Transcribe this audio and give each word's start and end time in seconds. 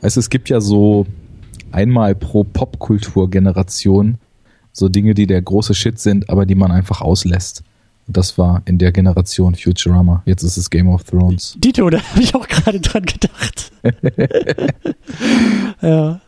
Weißt 0.00 0.16
du, 0.16 0.20
es 0.20 0.30
gibt 0.30 0.48
ja 0.48 0.60
so 0.60 1.06
einmal 1.72 2.14
pro 2.14 2.44
Popkultur-Generation 2.44 4.18
so 4.72 4.88
Dinge, 4.88 5.14
die 5.14 5.26
der 5.26 5.42
große 5.42 5.74
Shit 5.74 5.98
sind, 5.98 6.30
aber 6.30 6.46
die 6.46 6.54
man 6.54 6.70
einfach 6.70 7.00
auslässt. 7.00 7.64
Und 8.06 8.16
das 8.16 8.38
war 8.38 8.62
in 8.64 8.78
der 8.78 8.92
Generation 8.92 9.54
Futurama. 9.54 10.22
Jetzt 10.26 10.42
ist 10.42 10.56
es 10.56 10.70
Game 10.70 10.88
of 10.88 11.04
Thrones. 11.04 11.56
Dito, 11.58 11.88
da 11.90 12.02
habe 12.02 12.22
ich 12.22 12.34
auch 12.34 12.46
gerade 12.48 12.80
dran 12.80 13.04
gedacht. 13.04 13.72
ja. 15.82 16.20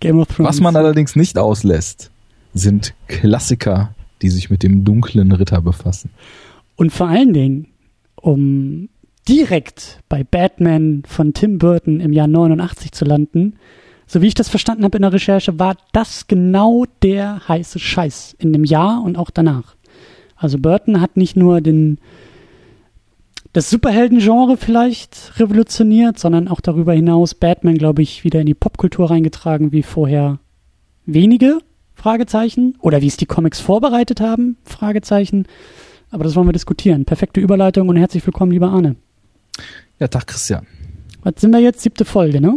Game 0.00 0.18
of 0.18 0.28
Thrones. 0.28 0.48
Was 0.48 0.60
man 0.60 0.76
allerdings 0.76 1.16
nicht 1.16 1.38
auslässt, 1.38 2.10
sind 2.54 2.94
Klassiker, 3.06 3.94
die 4.22 4.30
sich 4.30 4.50
mit 4.50 4.62
dem 4.62 4.84
dunklen 4.84 5.32
Ritter 5.32 5.60
befassen. 5.60 6.10
Und 6.76 6.90
vor 6.92 7.08
allen 7.08 7.32
Dingen, 7.32 7.66
um 8.16 8.88
direkt 9.30 10.00
bei 10.08 10.24
Batman 10.24 11.04
von 11.06 11.32
Tim 11.32 11.58
Burton 11.58 12.00
im 12.00 12.12
Jahr 12.12 12.26
89 12.26 12.90
zu 12.90 13.04
landen, 13.04 13.54
so 14.04 14.22
wie 14.22 14.26
ich 14.26 14.34
das 14.34 14.48
verstanden 14.48 14.82
habe 14.82 14.98
in 14.98 15.02
der 15.02 15.12
Recherche, 15.12 15.56
war 15.56 15.76
das 15.92 16.26
genau 16.26 16.84
der 17.02 17.46
heiße 17.46 17.78
Scheiß 17.78 18.34
in 18.40 18.52
dem 18.52 18.64
Jahr 18.64 19.04
und 19.04 19.16
auch 19.16 19.30
danach. 19.30 19.76
Also 20.34 20.58
Burton 20.58 21.00
hat 21.00 21.16
nicht 21.16 21.36
nur 21.36 21.60
den 21.60 21.98
das 23.52 23.70
Superhelden-Genre 23.70 24.56
vielleicht 24.56 25.38
revolutioniert, 25.38 26.18
sondern 26.18 26.48
auch 26.48 26.60
darüber 26.60 26.92
hinaus 26.92 27.34
Batman, 27.34 27.78
glaube 27.78 28.02
ich, 28.02 28.24
wieder 28.24 28.40
in 28.40 28.46
die 28.46 28.54
Popkultur 28.54 29.10
reingetragen, 29.10 29.70
wie 29.70 29.82
vorher 29.84 30.40
wenige 31.06 31.58
Fragezeichen 31.94 32.76
oder 32.80 33.00
wie 33.00 33.08
es 33.08 33.16
die 33.16 33.26
Comics 33.26 33.60
vorbereitet 33.60 34.20
haben 34.20 34.56
Fragezeichen. 34.64 35.46
Aber 36.10 36.24
das 36.24 36.34
wollen 36.34 36.48
wir 36.48 36.52
diskutieren. 36.52 37.04
Perfekte 37.04 37.40
Überleitung 37.40 37.88
und 37.88 37.96
herzlich 37.96 38.26
willkommen, 38.26 38.50
lieber 38.50 38.70
Arne. 38.70 38.96
Ja, 39.98 40.08
Tag 40.08 40.26
Christian. 40.26 40.66
Was 41.22 41.34
sind 41.38 41.52
wir 41.52 41.60
jetzt? 41.60 41.80
Siebte 41.80 42.04
Folge, 42.04 42.40
ne? 42.40 42.56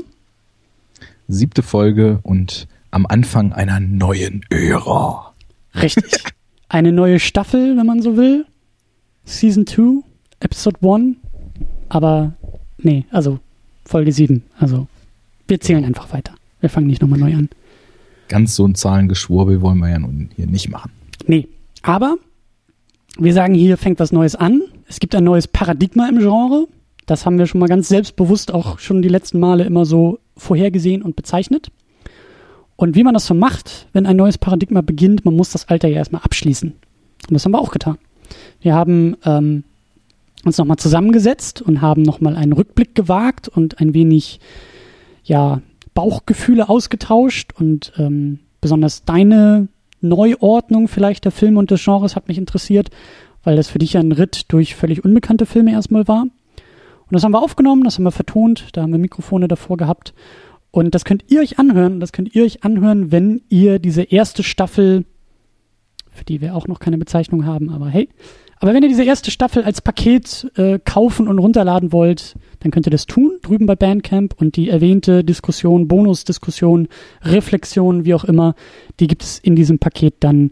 Siebte 1.27 1.63
Folge 1.63 2.20
und 2.23 2.67
am 2.91 3.05
Anfang 3.05 3.53
einer 3.53 3.80
neuen 3.80 4.45
Ära. 4.50 5.33
Richtig. 5.75 6.23
Eine 6.69 6.92
neue 6.92 7.19
Staffel, 7.19 7.77
wenn 7.77 7.86
man 7.86 8.02
so 8.02 8.17
will. 8.17 8.45
Season 9.25 9.67
2, 9.67 10.03
Episode 10.39 10.77
1. 10.81 11.17
Aber 11.89 12.33
nee, 12.80 13.05
also 13.11 13.39
Folge 13.86 14.11
7. 14.11 14.44
Also 14.58 14.88
wir 15.47 15.59
zählen 15.59 15.86
einfach 15.86 16.11
weiter. 16.14 16.33
Wir 16.61 16.70
fangen 16.70 16.88
nicht 16.88 17.02
nochmal 17.02 17.20
neu 17.20 17.36
an. 17.36 17.49
Ganz 18.30 18.55
so 18.55 18.66
ein 18.66 18.75
Zahlengeschwurbel 18.75 19.61
wollen 19.61 19.80
wir 19.80 19.89
ja 19.89 19.99
nun 19.99 20.30
hier 20.36 20.47
nicht 20.47 20.70
machen. 20.70 20.92
Nee, 21.27 21.47
aber 21.81 22.16
wir 23.17 23.33
sagen 23.33 23.53
hier 23.53 23.77
fängt 23.77 23.99
was 23.99 24.11
Neues 24.11 24.36
an. 24.36 24.61
Es 24.88 24.99
gibt 24.99 25.14
ein 25.16 25.23
neues 25.23 25.47
Paradigma 25.47 26.08
im 26.09 26.20
Genre. 26.20 26.67
Das 27.05 27.25
haben 27.25 27.37
wir 27.37 27.47
schon 27.47 27.59
mal 27.59 27.67
ganz 27.67 27.87
selbstbewusst 27.89 28.53
auch 28.53 28.79
schon 28.79 29.01
die 29.01 29.09
letzten 29.09 29.39
Male 29.39 29.63
immer 29.63 29.85
so 29.85 30.19
vorhergesehen 30.37 31.01
und 31.01 31.15
bezeichnet. 31.15 31.71
Und 32.75 32.95
wie 32.95 33.03
man 33.03 33.13
das 33.13 33.27
so 33.27 33.33
macht, 33.33 33.87
wenn 33.93 34.05
ein 34.05 34.17
neues 34.17 34.37
Paradigma 34.37 34.81
beginnt, 34.81 35.25
man 35.25 35.35
muss 35.35 35.51
das 35.51 35.69
Alter 35.69 35.87
ja 35.87 35.97
erstmal 35.97 36.21
abschließen. 36.23 36.71
Und 36.71 37.33
das 37.33 37.45
haben 37.45 37.51
wir 37.51 37.61
auch 37.61 37.71
getan. 37.71 37.97
Wir 38.61 38.73
haben 38.73 39.15
ähm, 39.25 39.63
uns 40.43 40.57
nochmal 40.57 40.77
zusammengesetzt 40.77 41.61
und 41.61 41.81
haben 41.81 42.01
nochmal 42.01 42.35
einen 42.35 42.53
Rückblick 42.53 42.95
gewagt 42.95 43.47
und 43.47 43.79
ein 43.79 43.93
wenig, 43.93 44.39
ja, 45.23 45.61
Bauchgefühle 45.93 46.69
ausgetauscht 46.69 47.51
und 47.59 47.93
ähm, 47.97 48.39
besonders 48.61 49.05
deine 49.05 49.67
Neuordnung 50.01 50.87
vielleicht 50.87 51.25
der 51.25 51.31
Filme 51.31 51.59
und 51.59 51.69
des 51.69 51.83
Genres 51.83 52.15
hat 52.15 52.27
mich 52.27 52.39
interessiert, 52.39 52.89
weil 53.43 53.55
das 53.55 53.69
für 53.69 53.77
dich 53.77 53.95
ein 53.97 54.11
Ritt 54.11 54.51
durch 54.51 54.75
völlig 54.75 55.05
unbekannte 55.05 55.45
Filme 55.45 55.71
erstmal 55.71 56.07
war. 56.07 56.25
Und 57.14 57.17
das 57.17 57.25
haben 57.25 57.33
wir 57.33 57.44
aufgenommen, 57.44 57.83
das 57.83 58.00
haben 58.00 58.06
wir 58.06 58.11
vertont, 58.11 58.69
da 58.73 58.81
haben 58.81 58.92
wir 58.92 58.97
Mikrofone 58.97 59.47
davor 59.47 59.78
gehabt. 59.78 60.16
Und 60.72 60.95
das 60.95 61.06
könnt 61.06 61.25
ihr 61.28 61.42
euch 61.42 61.59
anhören, 61.59 62.00
das 62.00 62.11
könnt 62.11 62.33
ihr 62.33 62.44
euch 62.44 62.64
anhören, 62.64 63.11
wenn 63.11 63.44
ihr 63.50 63.78
diese 63.78 64.02
erste 64.02 64.42
Staffel, 64.42 65.05
für 66.09 66.25
die 66.25 66.42
wir 66.42 66.55
auch 66.55 66.67
noch 66.67 66.80
keine 66.80 66.97
Bezeichnung 66.97 67.45
haben, 67.45 67.70
aber 67.70 67.88
hey, 67.88 68.10
aber 68.60 68.73
wenn 68.73 68.82
ihr 68.82 68.89
diese 68.89 69.04
erste 69.04 69.30
Staffel 69.30 69.64
als 69.64 69.80
Paket 69.83 70.52
äh, 70.55 70.80
kaufen 70.83 71.27
und 71.27 71.37
runterladen 71.37 71.92
wollt, 71.92 72.33
dann 72.61 72.71
könnt 72.71 72.87
ihr 72.87 72.92
das 72.92 73.05
tun, 73.05 73.37
drüben 73.43 73.67
bei 73.67 73.76
Bandcamp 73.76 74.33
und 74.42 74.55
die 74.55 74.70
erwähnte 74.70 75.23
Diskussion, 75.23 75.87
Bonusdiskussion, 75.87 76.87
Reflexion, 77.21 78.05
wie 78.05 78.16
auch 78.16 78.23
immer, 78.23 78.55
die 78.99 79.05
gibt 79.05 79.21
es 79.21 79.37
in 79.37 79.55
diesem 79.55 79.77
Paket 79.77 80.16
dann 80.21 80.49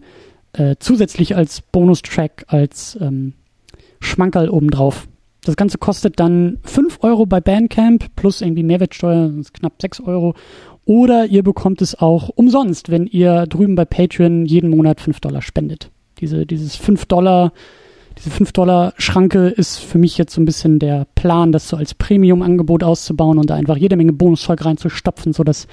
äh, 0.53 0.75
zusätzlich 0.77 1.35
als 1.35 1.61
Bonustrack, 1.61 2.45
als 2.49 2.99
ähm, 3.01 3.33
Schmankerl 3.99 4.47
obendrauf. 4.47 5.07
Das 5.43 5.55
Ganze 5.55 5.77
kostet 5.77 6.19
dann 6.19 6.59
5 6.63 6.99
Euro 7.01 7.25
bei 7.25 7.41
Bandcamp 7.41 8.15
plus 8.15 8.41
irgendwie 8.41 8.63
Mehrwertsteuer, 8.63 9.29
das 9.29 9.37
ist 9.37 9.53
knapp 9.53 9.81
6 9.81 10.01
Euro. 10.01 10.35
Oder 10.85 11.25
ihr 11.25 11.43
bekommt 11.43 11.81
es 11.81 11.95
auch 11.95 12.29
umsonst, 12.29 12.89
wenn 12.89 13.07
ihr 13.07 13.47
drüben 13.47 13.75
bei 13.75 13.85
Patreon 13.85 14.45
jeden 14.45 14.69
Monat 14.69 15.01
5 15.01 15.19
Dollar 15.19 15.41
spendet. 15.41 15.89
Diese, 16.19 16.45
dieses 16.45 16.75
5 16.75 17.05
Dollar 17.05 17.53
diese 18.17 18.29
5-Dollar-Schranke 18.29 19.47
ist 19.47 19.77
für 19.79 19.97
mich 19.97 20.17
jetzt 20.17 20.33
so 20.33 20.41
ein 20.41 20.45
bisschen 20.45 20.79
der 20.79 21.07
Plan, 21.15 21.51
das 21.51 21.69
so 21.69 21.77
als 21.77 21.93
Premium-Angebot 21.93 22.83
auszubauen 22.83 23.37
und 23.37 23.49
da 23.49 23.55
einfach 23.55 23.77
jede 23.77 23.95
Menge 23.95 24.13
Bonuszeug 24.13 24.63
reinzustopfen, 24.65 25.33
sodass 25.33 25.67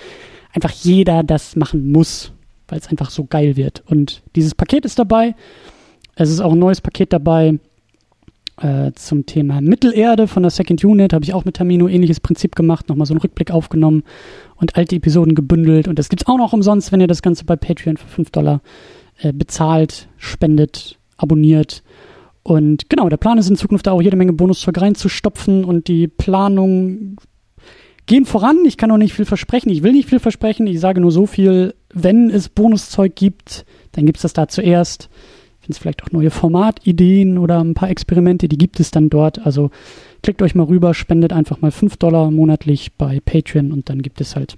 einfach 0.53 0.71
jeder 0.71 1.23
das 1.23 1.57
machen 1.57 1.91
muss, 1.91 2.33
weil 2.69 2.79
es 2.79 2.89
einfach 2.89 3.11
so 3.11 3.25
geil 3.25 3.57
wird. 3.57 3.83
Und 3.87 4.23
dieses 4.37 4.55
Paket 4.55 4.85
ist 4.85 4.99
dabei. 4.99 5.35
Es 6.15 6.31
ist 6.31 6.41
auch 6.41 6.53
ein 6.53 6.59
neues 6.59 6.81
Paket 6.81 7.13
dabei 7.13 7.59
äh, 8.61 8.93
zum 8.95 9.27
Thema 9.27 9.61
Mittelerde 9.61 10.27
von 10.27 10.43
der 10.43 10.51
Second 10.51 10.85
Unit. 10.85 11.13
Habe 11.13 11.25
ich 11.25 11.35
auch 11.35 11.45
mit 11.45 11.57
Tamino 11.57 11.89
ähnliches 11.89 12.21
Prinzip 12.21 12.57
gemacht, 12.57 12.89
nochmal 12.89 13.07
so 13.07 13.15
einen 13.15 13.21
Rückblick 13.21 13.51
aufgenommen 13.51 14.03
und 14.57 14.77
alte 14.77 14.97
Episoden 14.97 15.35
gebündelt. 15.35 15.89
Und 15.89 15.99
das 15.99 16.09
gibt 16.09 16.23
es 16.23 16.29
auch 16.29 16.39
noch 16.39 16.53
umsonst, 16.53 16.93
wenn 16.93 17.01
ihr 17.01 17.07
das 17.07 17.23
Ganze 17.23 17.45
bei 17.45 17.57
Patreon 17.57 17.97
für 17.97 18.09
5 18.09 18.31
Dollar 18.31 18.61
äh, 19.21 19.33
bezahlt, 19.33 20.09
spendet, 20.17 20.99
abonniert. 21.17 21.83
Und 22.43 22.89
genau, 22.89 23.09
der 23.09 23.19
Plan 23.19 23.39
ist 23.39 23.51
in 23.51 23.57
Zukunft 23.57 23.89
auch 23.89 24.01
jede 24.01 24.17
Menge 24.17 24.33
Bonuszeug 24.33 24.81
reinzustopfen 24.81 25.65
und 25.65 25.89
die 25.89 26.09
Planungen 26.09 27.17
gehen 28.07 28.25
voran. 28.25 28.65
Ich 28.65 28.77
kann 28.77 28.89
noch 28.89 28.97
nicht 28.97 29.13
viel 29.13 29.27
versprechen. 29.27 29.71
Ich 29.71 29.83
will 29.83 29.93
nicht 29.93 30.09
viel 30.09 30.19
versprechen. 30.19 30.67
Ich 30.67 30.81
sage 30.81 31.01
nur 31.01 31.13
so 31.13 31.27
viel. 31.27 31.75
Wenn 31.93 32.31
es 32.31 32.49
Bonuszeug 32.49 33.15
gibt, 33.15 33.67
dann 33.93 34.07
gibt 34.07 34.17
es 34.19 34.23
das 34.23 34.33
da 34.33 34.49
zuerst. 34.49 35.11
Wenn 35.69 35.75
es 35.75 35.79
vielleicht 35.79 36.03
auch 36.03 36.13
neue 36.13 36.31
Formatideen 36.31 37.37
oder 37.37 37.63
ein 37.63 37.75
paar 37.75 37.91
Experimente, 37.91 38.49
die 38.49 38.57
gibt 38.57 38.81
es 38.81 38.91
dann 38.91 39.11
dort. 39.11 39.45
Also 39.45 39.71
klickt 40.23 40.41
euch 40.41 40.55
mal 40.55 40.65
rüber, 40.65 40.95
spendet 40.95 41.35
einfach 41.35 41.61
mal 41.61 41.71
5 41.71 41.99
Dollar 41.99 42.31
monatlich 42.31 42.95
bei 42.97 43.21
Patreon 43.21 43.71
und 43.71 43.91
dann 43.91 44.01
gibt 44.01 44.23
es 44.23 44.35
halt 44.35 44.57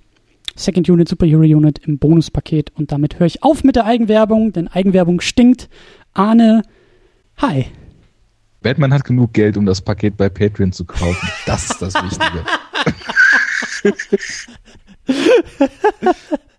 Second 0.54 0.88
Unit, 0.88 1.08
Superhero 1.08 1.40
Unit 1.40 1.80
im 1.84 1.98
Bonuspaket. 1.98 2.70
Und 2.76 2.92
damit 2.92 3.18
höre 3.18 3.26
ich 3.26 3.42
auf 3.42 3.64
mit 3.64 3.74
der 3.74 3.86
Eigenwerbung, 3.86 4.52
denn 4.52 4.68
Eigenwerbung 4.68 5.20
stinkt. 5.20 5.68
Ahne, 6.14 6.62
hi. 7.38 7.66
Batman 8.62 8.94
hat 8.94 9.02
genug 9.02 9.32
Geld, 9.32 9.56
um 9.56 9.66
das 9.66 9.80
Paket 9.80 10.16
bei 10.16 10.28
Patreon 10.28 10.70
zu 10.70 10.84
kaufen. 10.84 11.28
Das 11.44 11.70
ist 11.70 11.82
das 11.82 11.94
Wichtige. 11.94 12.44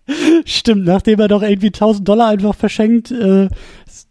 Stimmt, 0.44 0.84
nachdem 0.84 1.20
er 1.20 1.28
doch 1.28 1.42
irgendwie 1.42 1.68
1000 1.68 2.06
Dollar 2.06 2.28
einfach 2.28 2.54
verschenkt, 2.54 3.10
äh, 3.10 3.48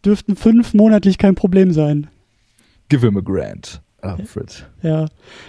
dürften 0.06 0.36
fünf 0.36 0.74
monatlich 0.74 1.18
kein 1.18 1.36
Problem 1.36 1.72
sein. 1.74 2.08
Give 2.90 3.06
him 3.06 3.18
a 3.18 3.22
grant, 3.22 3.82
Alfred. 4.02 4.66
Ja, 4.82 5.06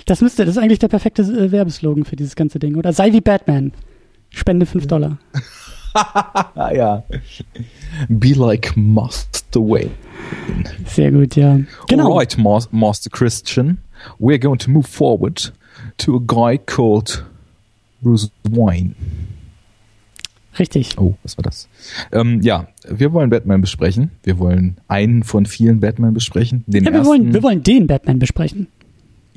das 0.07 0.21
müsste, 0.21 0.45
das 0.45 0.57
ist 0.57 0.63
eigentlich 0.63 0.79
der 0.79 0.89
perfekte 0.89 1.23
äh, 1.23 1.51
Werbeslogan 1.51 2.05
für 2.05 2.17
dieses 2.17 2.37
ganze 2.37 2.59
Ding, 2.59 2.77
oder? 2.77 2.93
Sei 2.93 3.13
wie 3.13 3.21
Batman. 3.21 3.73
Spende 4.31 4.67
5 4.67 4.87
Dollar. 4.87 5.19
ja. 6.57 7.03
Be 8.09 8.33
like 8.33 8.77
Master 8.77 9.61
Wayne. 9.61 9.91
Sehr 10.87 11.13
gut, 11.13 11.37
ja. 11.37 11.61
Genau. 11.89 12.13
Alright, 12.13 12.39
Master 12.39 13.11
Christian. 13.11 13.79
We're 14.19 14.39
going 14.39 14.59
to 14.59 14.71
move 14.71 14.89
forward 14.89 15.53
to 15.99 16.17
a 16.17 16.21
guy 16.21 16.59
called 16.59 17.25
Bruce 18.01 18.31
Wayne. 18.49 18.95
Richtig. 20.59 20.99
Oh, 20.99 21.15
was 21.23 21.39
war 21.39 21.43
das? 21.43 21.69
Ähm, 22.13 22.41
ja, 22.43 22.69
wir 22.89 23.13
wollen 23.13 23.31
Batman 23.31 23.61
besprechen. 23.61 24.11
Wir 24.23 24.39
wollen 24.39 24.77
einen 24.89 25.23
von 25.23 25.47
vielen 25.47 25.81
Batman 25.81 26.13
besprechen. 26.13 26.65
Den 26.67 26.85
ja, 26.85 26.91
wir, 26.91 26.99
ersten, 26.99 27.11
wollen, 27.11 27.35
wir 27.35 27.43
wollen 27.43 27.63
den 27.63 27.87
Batman 27.87 28.19
besprechen 28.19 28.67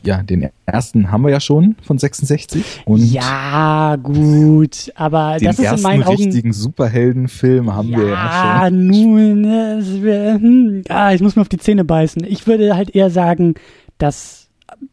ja, 0.05 0.23
den 0.23 0.49
ersten 0.65 1.11
haben 1.11 1.23
wir 1.23 1.31
ja 1.31 1.39
schon 1.39 1.75
von 1.81 1.97
66. 1.97 2.63
Und 2.85 2.99
ja, 2.99 3.95
gut, 4.01 4.91
aber 4.95 5.37
das 5.41 5.59
ist 5.59 5.71
in 5.71 5.81
meinen 5.81 6.03
Augen. 6.03 6.17
Den 6.17 6.25
richtigen 6.25 6.53
Superheldenfilm 6.53 7.73
haben 7.73 7.89
ja, 7.89 7.97
wir 7.97 8.07
ja 8.07 8.65
schon. 8.65 8.87
Nun, 8.87 9.45
hm, 9.45 10.83
ah, 10.89 11.13
ich 11.13 11.21
muss 11.21 11.35
mir 11.35 11.41
auf 11.41 11.49
die 11.49 11.57
Zähne 11.57 11.83
beißen. 11.83 12.23
Ich 12.23 12.47
würde 12.47 12.75
halt 12.75 12.95
eher 12.95 13.09
sagen, 13.09 13.55
dass, 13.97 14.47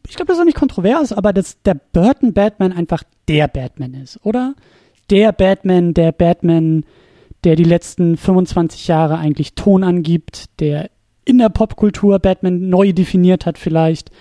ich 0.07 0.15
glaube, 0.15 0.27
das 0.27 0.37
ist 0.37 0.41
auch 0.41 0.45
nicht 0.45 0.57
kontrovers, 0.57 1.13
aber 1.13 1.33
dass 1.33 1.61
der 1.61 1.75
Burton 1.93 2.33
Batman 2.33 2.71
einfach 2.71 3.03
der 3.27 3.47
Batman 3.47 3.93
ist, 3.93 4.19
oder? 4.23 4.55
Der 5.09 5.31
Batman, 5.31 5.93
der 5.93 6.11
Batman, 6.11 6.85
der 7.43 7.55
die 7.55 7.63
letzten 7.63 8.17
25 8.17 8.87
Jahre 8.87 9.17
eigentlich 9.17 9.53
Ton 9.53 9.83
angibt, 9.83 10.45
der 10.59 10.89
in 11.25 11.37
der 11.37 11.49
Popkultur 11.49 12.19
Batman 12.19 12.69
neu 12.69 12.93
definiert 12.93 13.45
hat 13.45 13.57
vielleicht 13.57 14.11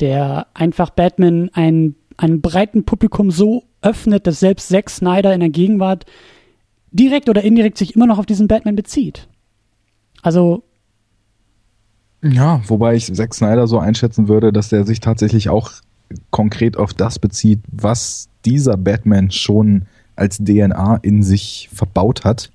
der 0.00 0.46
einfach 0.54 0.90
Batman 0.90 1.50
ein, 1.52 1.94
einem 2.16 2.40
breiten 2.40 2.84
Publikum 2.84 3.30
so 3.30 3.64
öffnet, 3.82 4.26
dass 4.26 4.40
selbst 4.40 4.68
Zack 4.68 4.90
Snyder 4.90 5.34
in 5.34 5.40
der 5.40 5.50
Gegenwart 5.50 6.04
direkt 6.90 7.28
oder 7.28 7.42
indirekt 7.42 7.78
sich 7.78 7.94
immer 7.94 8.06
noch 8.06 8.18
auf 8.18 8.26
diesen 8.26 8.48
Batman 8.48 8.76
bezieht. 8.76 9.28
Also. 10.22 10.64
Ja, 12.22 12.60
wobei 12.66 12.94
ich 12.94 13.12
Zack 13.12 13.34
Snyder 13.34 13.66
so 13.66 13.78
einschätzen 13.78 14.28
würde, 14.28 14.52
dass 14.52 14.68
der 14.68 14.84
sich 14.84 15.00
tatsächlich 15.00 15.48
auch 15.48 15.72
konkret 16.30 16.76
auf 16.76 16.94
das 16.94 17.18
bezieht, 17.18 17.60
was 17.70 18.28
dieser 18.44 18.76
Batman 18.76 19.30
schon 19.30 19.86
als 20.18 20.38
DNA 20.38 20.98
in 21.02 21.22
sich 21.22 21.68
verbaut 21.72 22.24
hat. 22.24 22.50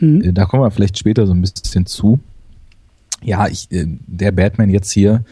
Mhm. 0.00 0.22
Äh, 0.22 0.32
da 0.32 0.44
kommen 0.44 0.62
wir 0.62 0.70
vielleicht 0.70 0.98
später 0.98 1.26
so 1.26 1.34
ein 1.34 1.40
bisschen 1.40 1.86
zu. 1.86 2.20
Ja, 3.22 3.48
ich, 3.48 3.70
äh, 3.72 3.86
der 4.06 4.32
Batman 4.32 4.70
jetzt 4.70 4.90
hier, 4.90 5.24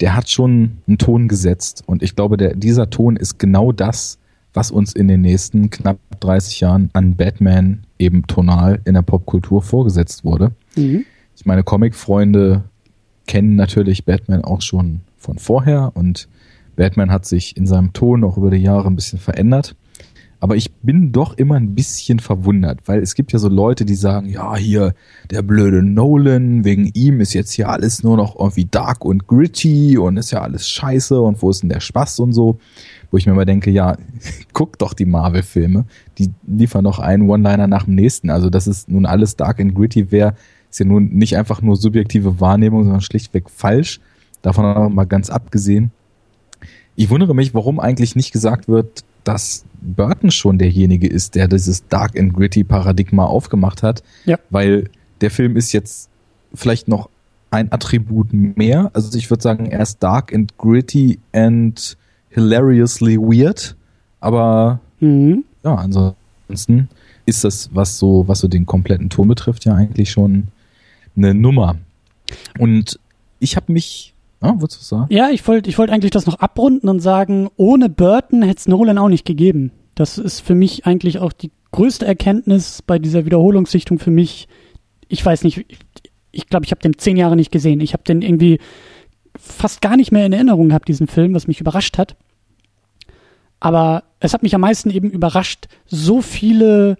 der 0.00 0.16
hat 0.16 0.28
schon 0.28 0.78
einen 0.86 0.98
Ton 0.98 1.28
gesetzt 1.28 1.84
und 1.86 2.02
ich 2.02 2.16
glaube, 2.16 2.36
der, 2.36 2.54
dieser 2.54 2.90
Ton 2.90 3.16
ist 3.16 3.38
genau 3.38 3.72
das, 3.72 4.18
was 4.52 4.70
uns 4.70 4.92
in 4.92 5.08
den 5.08 5.20
nächsten 5.20 5.70
knapp 5.70 5.98
30 6.20 6.60
Jahren 6.60 6.90
an 6.92 7.16
Batman 7.16 7.84
eben 7.98 8.26
tonal 8.26 8.80
in 8.84 8.94
der 8.94 9.02
Popkultur 9.02 9.62
vorgesetzt 9.62 10.24
wurde. 10.24 10.52
Mhm. 10.76 11.04
Ich 11.36 11.46
meine, 11.46 11.64
Comic-Freunde 11.64 12.64
kennen 13.26 13.56
natürlich 13.56 14.04
Batman 14.04 14.44
auch 14.44 14.62
schon 14.62 15.00
von 15.18 15.38
vorher 15.38 15.92
und 15.94 16.28
Batman 16.76 17.10
hat 17.10 17.26
sich 17.26 17.56
in 17.56 17.66
seinem 17.66 17.92
Ton 17.92 18.24
auch 18.24 18.36
über 18.36 18.50
die 18.50 18.58
Jahre 18.58 18.88
ein 18.88 18.96
bisschen 18.96 19.18
verändert. 19.18 19.74
Aber 20.44 20.56
ich 20.56 20.72
bin 20.74 21.10
doch 21.10 21.38
immer 21.38 21.54
ein 21.54 21.74
bisschen 21.74 22.18
verwundert, 22.18 22.80
weil 22.84 23.00
es 23.00 23.14
gibt 23.14 23.32
ja 23.32 23.38
so 23.38 23.48
Leute, 23.48 23.86
die 23.86 23.94
sagen, 23.94 24.28
ja, 24.28 24.54
hier 24.56 24.94
der 25.30 25.40
blöde 25.40 25.82
Nolan, 25.82 26.66
wegen 26.66 26.90
ihm 26.92 27.22
ist 27.22 27.32
jetzt 27.32 27.52
hier 27.52 27.70
alles 27.70 28.02
nur 28.02 28.18
noch 28.18 28.38
irgendwie 28.38 28.66
dark 28.66 29.06
und 29.06 29.26
gritty 29.26 29.96
und 29.96 30.18
ist 30.18 30.32
ja 30.32 30.42
alles 30.42 30.68
scheiße 30.68 31.18
und 31.18 31.40
wo 31.40 31.48
ist 31.48 31.62
denn 31.62 31.70
der 31.70 31.80
Spaß 31.80 32.20
und 32.20 32.34
so 32.34 32.58
wo 33.14 33.18
ich 33.18 33.26
mir 33.26 33.32
immer 33.32 33.44
denke, 33.44 33.70
ja, 33.70 33.96
guck 34.54 34.76
doch 34.80 34.92
die 34.92 35.04
Marvel-Filme, 35.04 35.84
die 36.18 36.32
liefern 36.48 36.82
noch 36.82 36.98
einen 36.98 37.30
One-Liner 37.30 37.68
nach 37.68 37.84
dem 37.84 37.94
nächsten. 37.94 38.28
Also 38.28 38.50
das 38.50 38.66
ist 38.66 38.88
nun 38.88 39.06
alles 39.06 39.36
dark 39.36 39.60
and 39.60 39.72
gritty 39.72 40.10
wäre, 40.10 40.34
ist 40.68 40.80
ja 40.80 40.84
nun 40.84 41.10
nicht 41.10 41.36
einfach 41.36 41.62
nur 41.62 41.76
subjektive 41.76 42.40
Wahrnehmung, 42.40 42.82
sondern 42.82 43.02
schlichtweg 43.02 43.50
falsch. 43.50 44.00
Davon 44.42 44.64
aber 44.64 44.88
mal 44.88 45.04
ganz 45.04 45.30
abgesehen. 45.30 45.92
Ich 46.96 47.08
wundere 47.08 47.36
mich, 47.36 47.54
warum 47.54 47.78
eigentlich 47.78 48.16
nicht 48.16 48.32
gesagt 48.32 48.66
wird, 48.66 49.04
dass 49.22 49.64
Burton 49.84 50.30
schon 50.30 50.58
derjenige 50.58 51.06
ist, 51.06 51.34
der 51.34 51.48
dieses 51.48 51.86
Dark 51.88 52.18
and 52.18 52.34
Gritty 52.34 52.64
Paradigma 52.64 53.24
aufgemacht 53.24 53.82
hat. 53.82 54.02
Ja. 54.24 54.38
Weil 54.50 54.90
der 55.20 55.30
Film 55.30 55.56
ist 55.56 55.72
jetzt 55.72 56.08
vielleicht 56.52 56.88
noch 56.88 57.08
ein 57.50 57.72
Attribut 57.72 58.32
mehr. 58.32 58.90
Also 58.94 59.16
ich 59.16 59.30
würde 59.30 59.42
sagen, 59.42 59.66
er 59.66 59.80
ist 59.80 60.02
Dark 60.02 60.34
and 60.34 60.56
Gritty 60.58 61.20
and 61.32 61.96
hilariously 62.30 63.16
weird, 63.16 63.76
aber 64.20 64.80
mhm. 64.98 65.44
ja, 65.62 65.76
ansonsten 65.76 66.88
ist 67.26 67.44
das, 67.44 67.70
was 67.72 67.98
so, 67.98 68.26
was 68.26 68.40
so 68.40 68.48
den 68.48 68.66
kompletten 68.66 69.08
Ton 69.08 69.28
betrifft, 69.28 69.64
ja 69.64 69.74
eigentlich 69.74 70.10
schon 70.10 70.48
eine 71.16 71.32
Nummer. 71.32 71.76
Und 72.58 72.98
ich 73.38 73.56
habe 73.56 73.72
mich 73.72 74.13
ja, 74.44 74.60
würdest 74.60 74.80
du 74.80 74.84
sagen? 74.84 75.06
Ja, 75.10 75.30
ich 75.30 75.46
wollte 75.46 75.70
ich 75.70 75.78
wollte 75.78 75.92
eigentlich 75.92 76.10
das 76.10 76.26
noch 76.26 76.38
abrunden 76.40 76.88
und 76.88 77.00
sagen, 77.00 77.48
ohne 77.56 77.88
Burton 77.88 78.42
hätte 78.42 78.58
es 78.58 78.68
Nolan 78.68 78.98
auch 78.98 79.08
nicht 79.08 79.24
gegeben. 79.24 79.72
Das 79.94 80.18
ist 80.18 80.40
für 80.40 80.54
mich 80.54 80.86
eigentlich 80.86 81.18
auch 81.18 81.32
die 81.32 81.50
größte 81.72 82.06
Erkenntnis 82.06 82.82
bei 82.82 82.98
dieser 82.98 83.24
Wiederholungssichtung 83.24 83.98
für 83.98 84.10
mich. 84.10 84.48
Ich 85.08 85.24
weiß 85.24 85.44
nicht, 85.44 85.58
ich 85.58 85.66
glaube, 85.66 85.84
ich, 86.32 86.46
glaub, 86.48 86.64
ich 86.64 86.70
habe 86.72 86.82
den 86.82 86.98
zehn 86.98 87.16
Jahre 87.16 87.36
nicht 87.36 87.52
gesehen. 87.52 87.80
Ich 87.80 87.92
habe 87.92 88.02
den 88.02 88.22
irgendwie 88.22 88.58
fast 89.36 89.80
gar 89.80 89.96
nicht 89.96 90.12
mehr 90.12 90.26
in 90.26 90.32
Erinnerung 90.32 90.68
gehabt, 90.68 90.88
diesen 90.88 91.06
Film, 91.06 91.34
was 91.34 91.46
mich 91.46 91.60
überrascht 91.60 91.98
hat. 91.98 92.16
Aber 93.60 94.04
es 94.20 94.34
hat 94.34 94.42
mich 94.42 94.54
am 94.54 94.60
meisten 94.60 94.90
eben 94.90 95.10
überrascht, 95.10 95.68
so 95.86 96.20
viele 96.20 96.96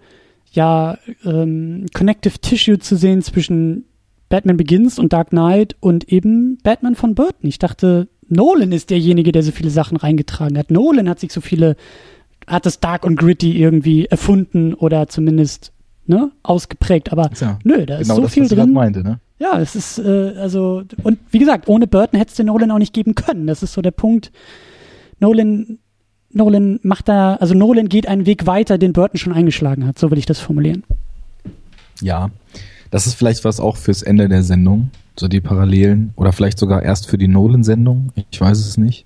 ja 0.51 0.97
ähm, 1.23 1.85
Connective 1.93 2.39
Tissue 2.39 2.79
zu 2.79 2.95
sehen 2.95 3.21
zwischen 3.21 3.85
Batman 4.29 4.57
Begins 4.57 4.99
und 4.99 5.13
Dark 5.13 5.29
Knight 5.29 5.75
und 5.79 6.11
eben 6.11 6.57
Batman 6.63 6.95
von 6.95 7.15
Burton. 7.15 7.47
Ich 7.47 7.59
dachte, 7.59 8.07
Nolan 8.27 8.71
ist 8.71 8.89
derjenige, 8.89 9.31
der 9.31 9.43
so 9.43 9.51
viele 9.51 9.69
Sachen 9.69 9.97
reingetragen 9.97 10.57
hat. 10.57 10.71
Nolan 10.71 11.09
hat 11.09 11.19
sich 11.19 11.31
so 11.31 11.41
viele, 11.41 11.75
hat 12.47 12.65
das 12.65 12.79
Dark 12.79 13.05
und 13.05 13.17
Gritty 13.17 13.57
irgendwie 13.57 14.05
erfunden 14.05 14.73
oder 14.73 15.07
zumindest 15.07 15.71
ne, 16.07 16.31
ausgeprägt. 16.43 17.11
Aber 17.11 17.29
ja, 17.39 17.59
nö, 17.63 17.85
da 17.85 17.97
ist 17.97 18.07
genau 18.07 18.15
so 18.15 18.21
das, 18.23 18.33
viel 18.33 18.47
drin. 18.47 18.73
Meinte, 18.73 19.03
ne? 19.03 19.19
Ja, 19.37 19.59
es 19.59 19.75
ist 19.75 19.99
äh, 19.99 20.33
also 20.37 20.83
und 21.03 21.19
wie 21.31 21.39
gesagt, 21.39 21.67
ohne 21.67 21.87
Burton 21.87 22.17
hätte 22.17 22.29
es 22.29 22.35
den 22.35 22.47
Nolan 22.47 22.71
auch 22.71 22.79
nicht 22.79 22.93
geben 22.93 23.15
können. 23.15 23.47
Das 23.47 23.61
ist 23.63 23.73
so 23.73 23.81
der 23.81 23.91
Punkt. 23.91 24.31
Nolan 25.19 25.79
Nolan 26.31 26.79
macht 26.83 27.07
da, 27.07 27.35
also 27.35 27.53
Nolan 27.53 27.87
geht 27.87 28.07
einen 28.07 28.25
Weg 28.25 28.45
weiter, 28.45 28.77
den 28.77 28.91
Burton 28.91 29.17
schon 29.17 29.31
eingeschlagen 29.31 29.87
hat, 29.87 29.97
so 29.97 30.11
will 30.11 30.17
ich 30.17 30.25
das 30.25 30.39
formulieren. 30.39 30.83
Ja, 32.01 32.29
das 32.91 33.07
ist 33.07 33.15
vielleicht 33.15 33.43
was 33.43 33.59
auch 33.59 33.77
fürs 33.77 34.01
Ende 34.01 34.29
der 34.29 34.43
Sendung, 34.43 34.91
so 35.17 35.27
die 35.27 35.41
Parallelen, 35.41 36.13
oder 36.15 36.31
vielleicht 36.31 36.59
sogar 36.59 36.83
erst 36.83 37.07
für 37.07 37.17
die 37.17 37.27
Nolan-Sendung, 37.27 38.11
ich 38.15 38.39
weiß 38.39 38.59
es 38.59 38.77
nicht. 38.77 39.05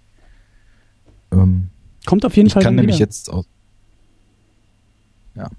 Ähm, 1.31 1.69
Kommt 2.05 2.25
auf 2.25 2.35
jeden 2.35 2.47
ich 2.47 2.53
Fall. 2.53 2.61
Ich 2.61 2.65
kann 2.65 2.75
nämlich 2.75 2.95
wieder. 2.95 3.05
jetzt 3.05 3.31
aus. 3.31 3.45
Ja. 5.35 5.49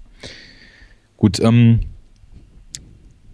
Gut, 1.17 1.39
ähm, 1.39 1.81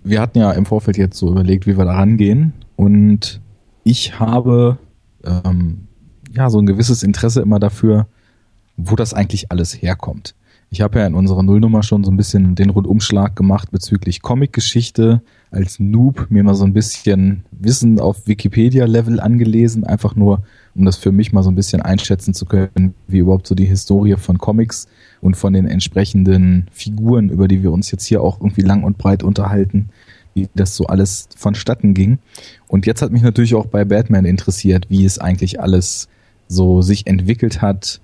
wir 0.03 0.21
hatten 0.21 0.39
ja 0.39 0.51
im 0.51 0.65
Vorfeld 0.65 0.97
jetzt 0.97 1.17
so 1.17 1.29
überlegt, 1.29 1.67
wie 1.67 1.77
wir 1.77 1.85
da 1.85 1.93
rangehen, 1.93 2.53
und 2.75 3.41
ich 3.83 4.19
habe 4.19 4.77
ähm, 5.23 5.87
ja 6.31 6.49
so 6.49 6.59
ein 6.59 6.65
gewisses 6.65 7.03
Interesse 7.03 7.41
immer 7.41 7.59
dafür, 7.59 8.07
wo 8.77 8.95
das 8.95 9.13
eigentlich 9.13 9.51
alles 9.51 9.81
herkommt. 9.81 10.35
Ich 10.69 10.81
habe 10.81 10.99
ja 10.99 11.07
in 11.07 11.15
unserer 11.15 11.43
Nullnummer 11.43 11.81
schon 11.81 12.03
so 12.03 12.11
ein 12.11 12.17
bisschen 12.17 12.55
den 12.55 12.69
Rundumschlag 12.69 13.37
gemacht 13.37 13.71
bezüglich 13.71 14.21
Comicgeschichte 14.21 15.21
als 15.49 15.79
Noob, 15.79 16.27
mir 16.29 16.43
mal 16.43 16.55
so 16.55 16.65
ein 16.65 16.73
bisschen 16.73 17.45
Wissen 17.51 18.01
auf 18.01 18.27
Wikipedia-Level 18.27 19.21
angelesen, 19.21 19.85
einfach 19.85 20.15
nur, 20.15 20.43
um 20.75 20.83
das 20.83 20.97
für 20.97 21.13
mich 21.13 21.31
mal 21.31 21.41
so 21.41 21.49
ein 21.49 21.55
bisschen 21.55 21.81
einschätzen 21.81 22.33
zu 22.33 22.45
können, 22.45 22.95
wie 23.07 23.19
überhaupt 23.19 23.47
so 23.47 23.55
die 23.55 23.65
Historie 23.65 24.17
von 24.17 24.37
Comics 24.39 24.89
und 25.21 25.37
von 25.37 25.53
den 25.53 25.67
entsprechenden 25.67 26.67
Figuren, 26.71 27.29
über 27.29 27.47
die 27.47 27.63
wir 27.63 27.71
uns 27.71 27.89
jetzt 27.91 28.03
hier 28.03 28.21
auch 28.21 28.41
irgendwie 28.41 28.61
lang 28.61 28.83
und 28.83 28.97
breit 28.97 29.23
unterhalten, 29.23 29.89
wie 30.33 30.49
das 30.53 30.75
so 30.75 30.85
alles 30.87 31.29
vonstatten 31.37 31.93
ging. 31.93 32.19
Und 32.67 32.85
jetzt 32.85 33.01
hat 33.01 33.13
mich 33.13 33.21
natürlich 33.21 33.55
auch 33.55 33.67
bei 33.67 33.85
Batman 33.85 34.25
interessiert, 34.25 34.87
wie 34.89 35.05
es 35.05 35.17
eigentlich 35.17 35.61
alles 35.61 36.09
so 36.49 36.81
sich 36.81 37.07
entwickelt 37.07 37.61
hat, 37.61 38.01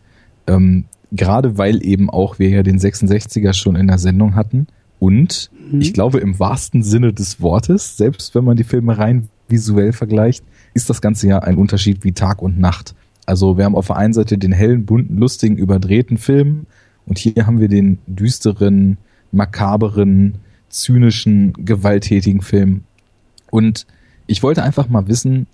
ähm, 0.47 0.85
gerade 1.13 1.57
weil 1.57 1.85
eben 1.85 2.09
auch 2.09 2.39
wir 2.39 2.49
ja 2.49 2.63
den 2.63 2.79
66er 2.79 3.53
schon 3.53 3.75
in 3.75 3.87
der 3.87 3.99
Sendung 3.99 4.35
hatten 4.35 4.67
und 4.99 5.51
mhm. 5.71 5.81
ich 5.81 5.93
glaube 5.93 6.19
im 6.19 6.39
wahrsten 6.39 6.83
Sinne 6.83 7.13
des 7.13 7.41
Wortes, 7.41 7.97
selbst 7.97 8.35
wenn 8.35 8.43
man 8.43 8.57
die 8.57 8.63
Filme 8.63 8.97
rein 8.97 9.29
visuell 9.47 9.93
vergleicht, 9.93 10.43
ist 10.73 10.89
das 10.89 11.01
Ganze 11.01 11.27
ja 11.27 11.39
ein 11.39 11.57
Unterschied 11.57 12.03
wie 12.03 12.13
Tag 12.13 12.41
und 12.41 12.59
Nacht. 12.59 12.95
Also 13.25 13.57
wir 13.57 13.65
haben 13.65 13.75
auf 13.75 13.87
der 13.87 13.97
einen 13.97 14.13
Seite 14.13 14.37
den 14.37 14.51
hellen, 14.51 14.85
bunten, 14.85 15.17
lustigen, 15.17 15.55
überdrehten 15.55 16.17
Film 16.17 16.65
und 17.05 17.17
hier 17.17 17.45
haben 17.45 17.59
wir 17.59 17.67
den 17.67 17.99
düsteren, 18.07 18.97
makaberen, 19.31 20.35
zynischen, 20.69 21.53
gewalttätigen 21.53 22.41
Film. 22.41 22.83
Und 23.51 23.85
ich 24.25 24.41
wollte 24.41 24.63
einfach 24.63 24.89
mal 24.89 25.07
wissen, 25.07 25.47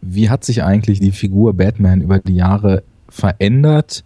wie 0.00 0.28
hat 0.28 0.44
sich 0.44 0.62
eigentlich 0.62 1.00
die 1.00 1.12
Figur 1.12 1.54
Batman 1.54 2.02
über 2.02 2.18
die 2.18 2.34
Jahre 2.34 2.82
verändert 3.08 4.04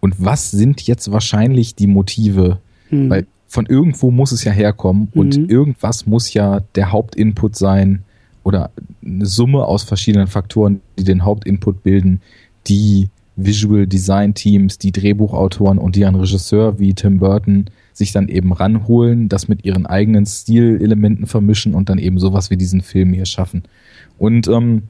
und 0.00 0.14
was 0.18 0.50
sind 0.50 0.82
jetzt 0.82 1.12
wahrscheinlich 1.12 1.74
die 1.74 1.86
Motive? 1.86 2.58
Mhm. 2.90 3.10
Weil 3.10 3.26
von 3.46 3.66
irgendwo 3.66 4.10
muss 4.10 4.32
es 4.32 4.44
ja 4.44 4.52
herkommen 4.52 5.08
und 5.14 5.36
mhm. 5.36 5.48
irgendwas 5.48 6.06
muss 6.06 6.32
ja 6.32 6.60
der 6.74 6.92
Hauptinput 6.92 7.56
sein 7.56 8.04
oder 8.44 8.70
eine 9.04 9.26
Summe 9.26 9.64
aus 9.64 9.82
verschiedenen 9.82 10.28
Faktoren, 10.28 10.80
die 10.98 11.04
den 11.04 11.24
Hauptinput 11.24 11.82
bilden, 11.82 12.20
die 12.68 13.08
Visual 13.36 13.86
Design 13.86 14.34
Teams, 14.34 14.78
die 14.78 14.92
Drehbuchautoren 14.92 15.78
und 15.78 15.96
die 15.96 16.04
ein 16.04 16.14
Regisseur 16.14 16.78
wie 16.78 16.94
Tim 16.94 17.18
Burton 17.18 17.66
sich 17.92 18.12
dann 18.12 18.28
eben 18.28 18.52
ranholen, 18.52 19.28
das 19.28 19.48
mit 19.48 19.64
ihren 19.64 19.86
eigenen 19.86 20.26
Stilelementen 20.26 21.26
vermischen 21.26 21.74
und 21.74 21.88
dann 21.88 21.98
eben 21.98 22.18
sowas 22.18 22.50
wie 22.50 22.56
diesen 22.56 22.82
Film 22.82 23.12
hier 23.12 23.26
schaffen. 23.26 23.64
Und 24.18 24.48
ähm, 24.48 24.84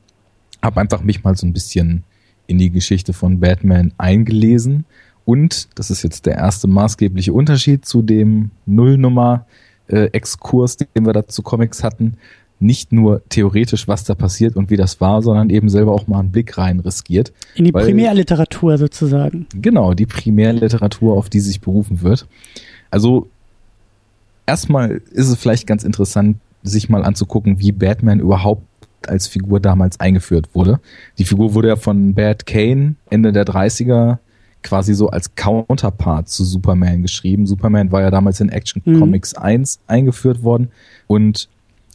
habe 0.63 0.81
einfach 0.81 1.03
mich 1.03 1.25
mal 1.25 1.37
so 1.37 1.47
ein 1.47 1.53
bisschen 1.53 2.05
in 2.51 2.59
die 2.59 2.71
Geschichte 2.71 3.15
von 3.15 3.41
Batman 3.41 3.93
eingelesen. 3.97 4.85
Und, 5.25 5.69
das 5.77 5.91
ist 5.91 6.03
jetzt 6.03 6.27
der 6.27 6.37
erste 6.37 6.67
maßgebliche 6.67 7.33
Unterschied 7.33 7.87
zu 7.87 8.03
dem 8.03 8.51
Nullnummer-Exkurs, 8.67 10.77
den 10.77 11.07
wir 11.07 11.13
da 11.13 11.29
zu 11.29 11.43
Comics 11.43 11.85
hatten, 11.85 12.15
nicht 12.59 12.93
nur 12.93 13.23
theoretisch, 13.31 13.89
was 13.89 14.05
da 14.05 14.15
passiert 14.15 14.57
und 14.57 14.69
wie 14.69 14.77
das 14.77 15.01
war, 15.01 15.23
sondern 15.23 15.49
eben 15.49 15.71
selber 15.71 15.93
auch 15.93 16.07
mal 16.07 16.19
einen 16.19 16.31
Blick 16.31 16.59
rein 16.59 16.81
riskiert. 16.81 17.33
In 17.55 17.65
die 17.65 17.73
weil, 17.73 17.87
Primärliteratur 17.87 18.77
sozusagen. 18.77 19.47
Genau, 19.55 19.95
die 19.95 20.07
Primärliteratur, 20.07 21.15
auf 21.15 21.31
die 21.31 21.41
sich 21.41 21.63
berufen 21.63 22.03
wird. 22.03 22.27
Also 22.91 23.29
erstmal 24.45 25.01
ist 25.13 25.29
es 25.29 25.37
vielleicht 25.37 25.67
ganz 25.67 25.85
interessant, 25.85 26.37
sich 26.63 26.91
mal 26.91 27.05
anzugucken, 27.05 27.61
wie 27.61 27.73
Batman 27.73 28.21
überhaupt 28.21 28.65
als 29.09 29.27
Figur 29.27 29.61
damals 29.61 29.99
eingeführt 30.01 30.55
wurde. 30.55 30.81
Die 31.19 31.25
Figur 31.25 31.55
wurde 31.55 31.69
ja 31.69 31.77
von 31.77 32.15
Bad 32.15 32.47
Kane 32.47 32.97
Ende 33.09 33.33
der 33.33 33.45
30er 33.45 34.19
quasi 34.63 34.95
so 34.95 35.09
als 35.09 35.35
Counterpart 35.35 36.29
zu 36.29 36.45
Superman 36.45 37.03
geschrieben. 37.03 37.47
Superman 37.47 37.93
war 37.93 38.03
ja 38.03 38.11
damals 38.11 38.41
in 38.41 38.51
Action 38.51 38.83
Comics 38.85 39.35
mhm. 39.35 39.43
1 39.43 39.81
eingeführt 39.87 40.43
worden 40.43 40.69
und 41.07 41.49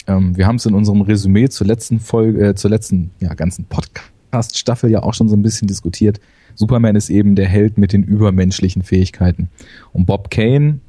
ähm, 0.07 0.37
wir 0.37 0.47
haben 0.47 0.57
es 0.57 0.65
in 0.65 0.73
unserem 0.73 1.01
Resümee 1.01 1.49
zur 1.49 1.67
letzten 1.67 1.99
Folge, 1.99 2.49
äh, 2.49 2.55
zur 2.55 2.69
letzten 2.69 3.11
ja, 3.19 3.33
ganzen 3.33 3.65
Podcast-Staffel 3.65 4.89
ja 4.91 5.03
auch 5.03 5.13
schon 5.13 5.29
so 5.29 5.35
ein 5.35 5.41
bisschen 5.41 5.67
diskutiert. 5.67 6.19
Superman 6.55 6.95
ist 6.95 7.09
eben 7.09 7.35
der 7.35 7.47
Held 7.47 7.77
mit 7.77 7.93
den 7.93 8.03
übermenschlichen 8.03 8.83
Fähigkeiten. 8.83 9.49
Und 9.93 10.05
Bob 10.05 10.29
Kane 10.29 10.79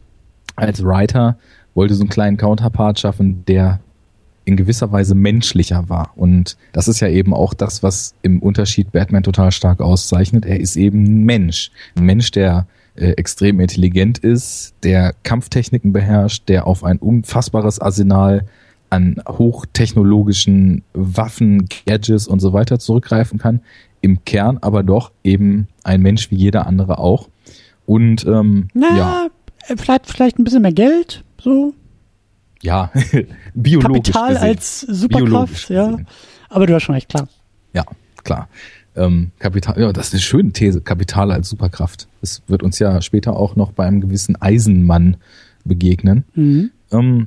als 0.55 0.85
Writer 0.85 1.39
wollte 1.75 1.95
so 1.95 2.03
einen 2.03 2.11
kleinen 2.11 2.37
Counterpart 2.37 2.99
schaffen, 2.99 3.45
der 3.47 3.81
in 4.47 4.57
gewisser 4.57 4.93
Weise 4.93 5.15
menschlicher 5.15 5.89
war. 5.89 6.13
Und 6.15 6.57
das 6.73 6.89
ist 6.89 7.01
ja 7.01 7.09
eben 7.09 7.35
auch 7.35 7.53
das, 7.53 7.83
was 7.83 8.15
im 8.23 8.39
Unterschied 8.39 8.93
Batman 8.93 9.25
total 9.25 9.51
stark 9.51 9.81
auszeichnet. 9.81 10.47
Er 10.47 10.61
ist 10.61 10.77
eben 10.77 11.05
ein 11.05 11.25
Mensch. 11.25 11.73
Ein 11.97 12.05
Mensch, 12.05 12.31
der 12.31 12.67
äh, 12.95 13.11
extrem 13.11 13.59
intelligent 13.59 14.19
ist, 14.19 14.75
der 14.85 15.15
Kampftechniken 15.25 15.93
beherrscht, 15.93 16.49
der 16.49 16.67
auf 16.67 16.85
ein 16.85 16.99
unfassbares 16.99 17.81
Arsenal 17.81 18.47
an 18.89 19.21
hochtechnologischen 19.29 20.85
Waffen, 20.95 21.69
Gadgets 21.87 22.29
und 22.29 22.39
so 22.39 22.53
weiter 22.53 22.79
zurückgreifen 22.79 23.41
kann. 23.41 23.61
Im 24.01 24.25
Kern 24.25 24.59
aber 24.61 24.85
doch 24.85 25.11
eben 25.25 25.67
ein 25.83 26.03
Mensch 26.03 26.31
wie 26.31 26.37
jeder 26.37 26.69
andere 26.69 26.99
auch. 26.99 27.29
Und 27.85 28.25
ähm, 28.27 28.69
naja, 28.75 28.97
ja. 29.69 29.77
vielleicht, 29.77 30.07
vielleicht 30.07 30.39
ein 30.39 30.45
bisschen 30.45 30.63
mehr 30.63 30.73
Geld, 30.73 31.25
so 31.41 31.75
ja, 32.67 32.91
biologisch. 33.55 34.13
Kapital 34.13 34.35
gesehen. 34.35 34.49
als 34.49 34.81
Superkraft, 34.81 35.71
ja. 35.71 35.97
Aber 36.49 36.67
du 36.67 36.75
hast 36.75 36.83
schon 36.83 36.95
recht, 36.95 37.09
klar. 37.09 37.29
Ja, 37.73 37.85
klar. 38.25 38.49
Ähm, 38.97 39.31
Kapital, 39.39 39.79
ja, 39.81 39.93
das 39.93 40.09
ist 40.09 40.15
eine 40.15 40.21
schöne 40.21 40.53
These. 40.53 40.81
Kapital 40.81 41.31
als 41.31 41.49
Superkraft. 41.49 42.09
Das 42.21 42.43
wird 42.49 42.63
uns 42.63 42.79
ja 42.79 43.01
später 43.03 43.37
auch 43.37 43.55
noch 43.55 43.73
bei 43.73 43.87
einem 43.87 44.01
gewissen 44.01 44.41
Eisenmann 44.41 45.17
begegnen. 45.65 46.25
Mhm. 46.35 46.71
Ähm, 46.91 47.27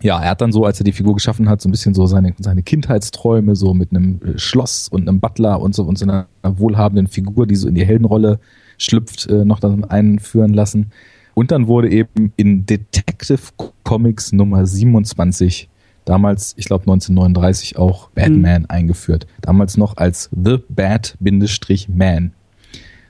ja, 0.00 0.20
er 0.20 0.30
hat 0.30 0.40
dann 0.40 0.52
so, 0.52 0.64
als 0.64 0.80
er 0.80 0.84
die 0.84 0.92
Figur 0.92 1.14
geschaffen 1.14 1.48
hat, 1.48 1.60
so 1.60 1.68
ein 1.68 1.72
bisschen 1.72 1.94
so 1.94 2.06
seine, 2.06 2.34
seine 2.38 2.62
Kindheitsträume, 2.62 3.54
so 3.54 3.74
mit 3.74 3.90
einem 3.90 4.20
äh, 4.24 4.38
Schloss 4.38 4.88
und 4.88 5.08
einem 5.08 5.20
Butler 5.20 5.60
und 5.60 5.74
so 5.74 5.84
und 5.84 5.98
so 5.98 6.04
einer 6.04 6.26
wohlhabenden 6.42 7.06
Figur, 7.06 7.46
die 7.46 7.56
so 7.56 7.68
in 7.68 7.74
die 7.74 7.86
Heldenrolle 7.86 8.40
schlüpft, 8.76 9.26
äh, 9.26 9.44
noch 9.44 9.60
dann 9.60 9.84
einführen 9.84 10.54
lassen. 10.54 10.92
Und 11.38 11.52
dann 11.52 11.68
wurde 11.68 11.88
eben 11.88 12.32
in 12.34 12.66
Detective 12.66 13.38
Comics 13.84 14.32
Nummer 14.32 14.66
27 14.66 15.68
damals, 16.04 16.54
ich 16.56 16.64
glaube 16.64 16.82
1939 16.82 17.78
auch 17.78 18.10
Batman 18.10 18.62
mhm. 18.62 18.70
eingeführt. 18.70 19.28
Damals 19.40 19.76
noch 19.76 19.98
als 19.98 20.30
The 20.32 20.58
Bat-Man. 20.68 22.32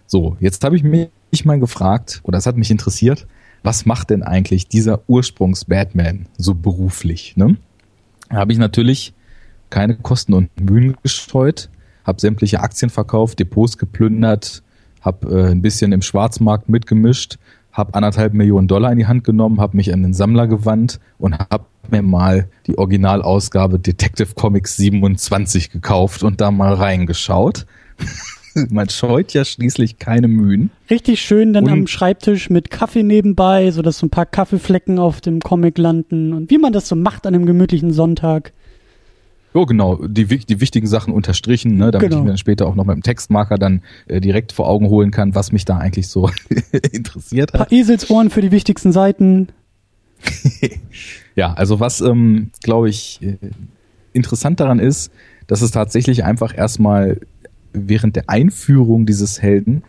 So, 0.07 0.37
jetzt 0.41 0.63
habe 0.63 0.77
ich 0.77 0.83
mich 0.83 1.09
mal 1.47 1.59
gefragt, 1.59 2.21
oder 2.23 2.37
es 2.37 2.45
hat 2.45 2.59
mich 2.59 2.71
interessiert, 2.71 3.27
was 3.63 3.87
macht 3.87 4.11
denn 4.11 4.23
eigentlich 4.23 4.69
dieser 4.69 5.01
Ursprungs-Batman 5.09 6.27
so 6.37 6.55
beruflich? 6.55 7.35
Ne? 7.35 7.57
Da 8.29 8.37
habe 8.37 8.53
ich 8.53 8.59
natürlich 8.59 9.15
keine 9.71 9.97
Kosten 9.97 10.35
und 10.35 10.51
Mühen 10.61 10.99
gestreut, 11.03 11.71
habe 12.05 12.21
sämtliche 12.21 12.61
Aktien 12.61 12.91
verkauft, 12.91 13.39
Depots 13.39 13.79
geplündert, 13.79 14.63
habe 15.01 15.31
äh, 15.35 15.51
ein 15.51 15.63
bisschen 15.63 15.93
im 15.93 16.03
Schwarzmarkt 16.03 16.69
mitgemischt 16.69 17.39
habe 17.79 17.95
anderthalb 17.95 18.35
Millionen 18.35 18.69
Dollar 18.69 18.93
in 18.93 18.99
die 18.99 19.07
Hand 19.07 19.25
genommen, 19.25 19.61
habe 19.61 19.77
mich 19.77 19.93
an 19.93 20.03
den 20.03 20.13
Sammler 20.13 20.47
gewandt 20.47 21.01
und 21.19 21.39
habe 21.39 21.65
mir 21.91 22.03
mal 22.03 22.49
die 22.67 22.77
Originalausgabe 22.77 23.79
Detective 23.79 24.35
Comics 24.35 24.77
27 24.77 25.71
gekauft 25.71 26.23
und 26.23 26.41
da 26.41 26.51
mal 26.51 26.75
reingeschaut. 26.75 27.67
Man 28.71 28.89
scheut 28.89 29.35
ja 29.35 29.45
schließlich 29.45 29.99
keine 29.99 30.27
Mühen. 30.27 30.71
Richtig 30.91 31.21
schön 31.21 31.53
dann 31.53 31.65
und 31.65 31.71
am 31.71 31.87
Schreibtisch 31.87 32.51
mit 32.51 32.71
Kaffee 32.71 33.05
nebenbei, 33.05 33.71
so 33.71 33.83
dass 33.83 33.99
so 33.99 34.07
ein 34.07 34.11
paar 34.11 34.27
Kaffeeflecken 34.27 34.99
auf 34.99 35.21
dem 35.21 35.39
Comic 35.39 35.79
landen 35.79 36.33
und 36.33 36.51
wie 36.51 36.59
man 36.59 36.73
das 36.73 36.89
so 36.89 36.97
macht 36.97 37.27
an 37.27 37.35
einem 37.35 37.47
gemütlichen 37.47 37.93
Sonntag. 37.93 38.53
Oh, 39.55 39.65
genau, 39.65 39.97
die, 40.07 40.27
die 40.27 40.61
wichtigen 40.61 40.87
Sachen 40.87 41.13
unterstrichen, 41.13 41.77
ne, 41.77 41.91
damit 41.91 42.11
genau. 42.11 42.19
ich 42.19 42.23
mir 42.23 42.29
dann 42.31 42.39
später 42.39 42.67
auch 42.67 42.75
noch 42.75 42.85
mit 42.85 42.97
dem 42.97 43.03
Textmarker 43.03 43.57
dann 43.57 43.83
äh, 44.07 44.21
direkt 44.21 44.53
vor 44.53 44.69
Augen 44.69 44.89
holen 44.89 45.11
kann, 45.11 45.35
was 45.35 45.53
mich 45.53 45.65
da 45.65 45.79
eigentlich 45.79 46.09
so 46.09 46.31
interessiert 46.93 47.53
hat. 47.53 47.61
Ein 47.61 47.67
paar 47.67 47.73
Eselsohren 47.73 48.31
für 48.31 48.43
die 48.43 48.51
wichtigsten 48.51 48.93
Seiten. 48.93 49.49
ja, 51.35 51.55
also 51.55 51.81
was, 51.81 52.01
ähm, 52.01 52.51
glaube 52.63 52.91
ich, 52.91 53.21
äh, 53.23 53.37
interessant 54.13 54.61
daran 54.61 54.79
ist, 54.79 55.13
dass 55.47 55.63
es 55.63 55.71
tatsächlich 55.71 56.25
einfach 56.25 56.57
erstmal 56.57 57.21
während 57.73 58.17
der 58.17 58.29
Einführung 58.29 59.07
dieses 59.07 59.41
Helden, 59.41 59.83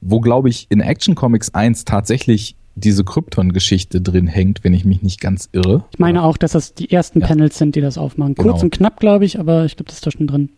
wo, 0.00 0.20
glaube 0.20 0.48
ich, 0.48 0.66
in 0.70 0.80
Action 0.80 1.14
Comics 1.14 1.54
1 1.54 1.84
tatsächlich 1.84 2.56
diese 2.74 3.04
Krypton-Geschichte 3.04 4.00
drin 4.00 4.26
hängt, 4.26 4.64
wenn 4.64 4.72
ich 4.72 4.84
mich 4.84 5.02
nicht 5.02 5.20
ganz 5.20 5.48
irre. 5.52 5.84
Ich 5.92 5.98
meine 5.98 6.22
auch, 6.22 6.36
dass 6.36 6.52
das 6.52 6.74
die 6.74 6.90
ersten 6.90 7.20
ja. 7.20 7.26
Panels 7.26 7.58
sind, 7.58 7.76
die 7.76 7.80
das 7.80 7.98
aufmachen. 7.98 8.34
Kurz 8.34 8.54
genau. 8.54 8.64
und 8.64 8.70
knapp, 8.70 9.00
glaube 9.00 9.24
ich, 9.24 9.38
aber 9.38 9.64
ich 9.64 9.76
glaube, 9.76 9.88
das 9.88 9.96
ist 9.96 10.06
da 10.06 10.10
schon 10.10 10.26
drin. 10.26 10.48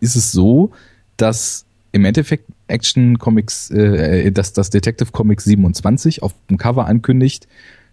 Ist 0.00 0.16
es 0.16 0.32
so, 0.32 0.70
dass 1.16 1.66
im 1.92 2.04
Endeffekt 2.04 2.44
Action 2.68 3.18
Comics, 3.18 3.70
äh, 3.70 4.30
dass 4.32 4.52
das 4.52 4.70
Detective 4.70 5.10
Comics 5.12 5.44
27 5.44 6.22
auf 6.22 6.34
dem 6.48 6.56
Cover 6.56 6.86
ankündigt, 6.86 7.46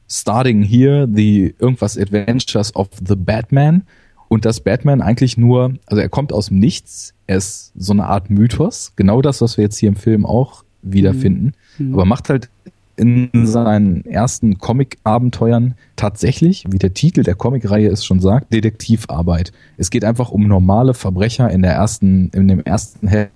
starting 0.09 0.63
here 0.63 1.07
the 1.11 1.53
irgendwas 1.59 1.97
Adventures 1.97 2.75
of 2.75 2.89
the 3.05 3.15
Batman 3.15 3.83
und 4.29 4.45
dass 4.45 4.61
Batman 4.61 5.01
eigentlich 5.01 5.37
nur, 5.37 5.73
also 5.85 6.01
er 6.01 6.09
kommt 6.09 6.31
aus 6.31 6.47
dem 6.47 6.59
Nichts, 6.59 7.13
er 7.27 7.37
ist 7.37 7.73
so 7.75 7.93
eine 7.93 8.05
Art 8.05 8.29
Mythos, 8.29 8.93
genau 8.95 9.21
das, 9.21 9.41
was 9.41 9.57
wir 9.57 9.63
jetzt 9.63 9.77
hier 9.77 9.89
im 9.89 9.95
Film 9.95 10.25
auch 10.25 10.63
wiederfinden, 10.81 11.53
mhm. 11.77 11.93
aber 11.93 12.05
macht 12.05 12.29
halt 12.29 12.49
in 12.97 13.29
seinen 13.45 14.05
ersten 14.05 14.57
Comic-Abenteuern 14.57 15.75
tatsächlich, 15.95 16.65
wie 16.67 16.79
der 16.79 16.93
Titel 16.93 17.23
der 17.23 17.35
Comic-Reihe 17.35 17.89
es 17.89 18.03
schon 18.03 18.19
sagt, 18.19 18.51
Detektivarbeit. 18.51 19.51
Es 19.77 19.91
geht 19.91 20.03
einfach 20.03 20.31
um 20.31 20.47
normale 20.47 20.95
Verbrecher 20.95 21.49
in 21.51 21.61
der 21.61 21.73
ersten, 21.73 22.29
in 22.33 22.47
dem 22.47 22.63
ersten 22.63 23.07
Heft 23.07 23.31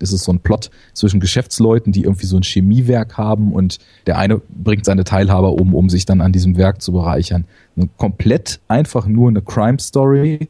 ist 0.00 0.12
es 0.12 0.24
so 0.24 0.32
ein 0.32 0.40
Plot 0.40 0.70
zwischen 0.92 1.20
Geschäftsleuten, 1.20 1.92
die 1.92 2.02
irgendwie 2.02 2.26
so 2.26 2.36
ein 2.36 2.42
Chemiewerk 2.42 3.16
haben 3.16 3.52
und 3.52 3.78
der 4.06 4.18
eine 4.18 4.40
bringt 4.48 4.84
seine 4.84 5.04
Teilhaber 5.04 5.52
um, 5.52 5.74
um 5.74 5.88
sich 5.88 6.04
dann 6.04 6.20
an 6.20 6.32
diesem 6.32 6.56
Werk 6.56 6.82
zu 6.82 6.92
bereichern. 6.92 7.44
Eine 7.76 7.88
komplett 7.96 8.60
einfach 8.68 9.06
nur 9.06 9.28
eine 9.28 9.40
Crime 9.40 9.78
Story. 9.78 10.48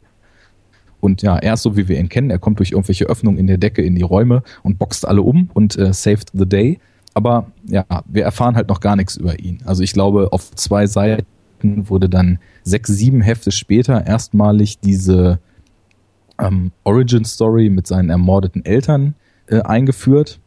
Und 1.01 1.23
ja, 1.23 1.37
er 1.37 1.55
ist 1.55 1.63
so, 1.63 1.77
wie 1.77 1.89
wir 1.89 2.01
ihn 2.01 2.09
kennen. 2.09 2.31
Er 2.31 2.39
kommt 2.39 2.59
durch 2.59 2.73
irgendwelche 2.73 3.05
Öffnungen 3.05 3.39
in 3.39 3.47
der 3.47 3.59
Decke 3.59 3.83
in 3.83 3.95
die 3.95 4.03
Räume 4.03 4.43
und 4.63 4.79
boxt 4.79 5.07
alle 5.07 5.23
um 5.23 5.51
und 5.53 5.77
äh, 5.77 5.93
saved 5.93 6.31
the 6.33 6.47
day. 6.47 6.79
Aber 7.17 7.51
ja, 7.67 7.87
wir 8.05 8.25
erfahren 8.25 8.57
halt 8.57 8.69
noch 8.69 8.81
gar 8.81 8.95
nichts 8.95 9.17
über 9.17 9.39
ihn. 9.39 9.61
Also 9.65 9.83
ich 9.83 9.95
glaube, 9.95 10.29
auf 10.33 10.55
zwei 10.55 10.87
Seiten 10.87 11.25
wurde 11.89 12.11
dann 12.11 12.39
sechs, 12.63 12.91
sieben 12.91 13.23
Hefte 13.23 13.53
später 13.53 14.07
erstmalig 14.07 14.81
diese 14.81 15.39
ähm, 16.39 16.73
Origin 16.85 17.25
Story 17.25 17.71
mit 17.71 17.87
seinen 17.87 18.11
ermordeten 18.11 18.67
Eltern 18.67 19.15
äh, 19.47 19.63
eingeführt. 19.63 20.41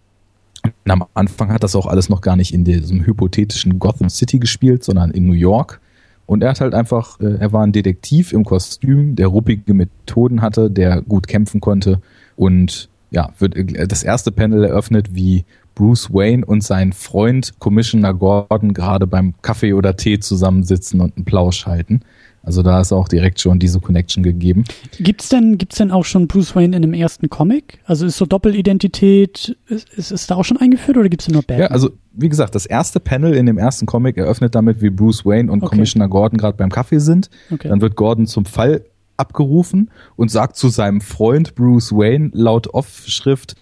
Und 0.63 0.91
am 0.91 1.05
Anfang 1.15 1.51
hat 1.51 1.63
das 1.63 1.75
auch 1.75 1.87
alles 1.87 2.07
noch 2.07 2.21
gar 2.21 2.35
nicht 2.35 2.53
in 2.53 2.65
diesem 2.65 3.03
hypothetischen 3.03 3.79
Gotham 3.79 4.11
City 4.11 4.37
gespielt, 4.37 4.83
sondern 4.83 5.09
in 5.09 5.25
New 5.25 5.33
York. 5.33 5.81
Und 6.27 6.43
er 6.43 6.51
hat 6.51 6.61
halt 6.61 6.75
einfach, 6.75 7.19
äh, 7.19 7.37
er 7.39 7.51
war 7.51 7.63
ein 7.63 7.71
Detektiv 7.71 8.31
im 8.31 8.45
Kostüm, 8.45 9.15
der 9.15 9.25
ruppige 9.25 9.73
Methoden 9.73 10.43
hatte, 10.43 10.69
der 10.69 11.01
gut 11.01 11.27
kämpfen 11.27 11.61
konnte 11.61 11.99
und 12.35 12.89
ja, 13.09 13.33
wird 13.39 13.55
äh, 13.55 13.87
das 13.87 14.03
erste 14.03 14.31
Panel 14.31 14.65
eröffnet, 14.65 15.15
wie 15.15 15.45
Bruce 15.79 16.13
Wayne 16.13 16.45
und 16.45 16.61
sein 16.61 16.91
Freund 16.91 17.53
Commissioner 17.59 18.13
Gordon 18.13 18.73
gerade 18.73 19.07
beim 19.07 19.33
Kaffee 19.41 19.71
oder 19.71 19.95
Tee 19.95 20.19
zusammensitzen 20.19 20.99
und 20.99 21.15
einen 21.15 21.23
Plausch 21.23 21.65
halten. 21.65 22.01
Also 22.43 22.63
da 22.63 22.81
ist 22.81 22.91
auch 22.91 23.07
direkt 23.07 23.39
schon 23.39 23.59
diese 23.59 23.79
Connection 23.79 24.21
gegeben. 24.21 24.65
Gibt's 24.99 25.29
denn, 25.29 25.57
gibt's 25.57 25.77
denn 25.77 25.91
auch 25.91 26.03
schon 26.03 26.27
Bruce 26.27 26.53
Wayne 26.53 26.75
in 26.75 26.81
dem 26.81 26.93
ersten 26.93 27.29
Comic? 27.29 27.79
Also 27.85 28.05
ist 28.05 28.17
so 28.17 28.25
Doppelidentität, 28.25 29.55
ist, 29.67 29.89
ist, 29.93 30.11
ist 30.11 30.29
da 30.29 30.35
auch 30.35 30.43
schon 30.43 30.57
eingeführt 30.57 30.97
oder 30.97 31.07
gibt's 31.07 31.27
denn 31.27 31.33
nur 31.33 31.43
Batman? 31.43 31.59
Ja, 31.59 31.67
also 31.67 31.91
wie 32.11 32.27
gesagt, 32.27 32.55
das 32.55 32.65
erste 32.65 32.99
Panel 32.99 33.33
in 33.33 33.45
dem 33.45 33.57
ersten 33.57 33.85
Comic 33.85 34.17
eröffnet 34.17 34.55
damit, 34.55 34.81
wie 34.81 34.89
Bruce 34.89 35.25
Wayne 35.25 35.49
und 35.49 35.63
okay. 35.63 35.69
Commissioner 35.69 36.09
Gordon 36.09 36.37
gerade 36.37 36.57
beim 36.57 36.71
Kaffee 36.71 36.99
sind. 36.99 37.29
Okay. 37.51 37.69
Dann 37.69 37.79
wird 37.79 37.95
Gordon 37.95 38.27
zum 38.27 38.43
Fall 38.43 38.83
abgerufen 39.15 39.91
und 40.17 40.29
sagt 40.29 40.57
zu 40.57 40.67
seinem 40.67 40.99
Freund 40.99 41.55
Bruce 41.55 41.93
Wayne 41.93 42.31
laut 42.33 42.67
Off-Schrift, 42.73 43.55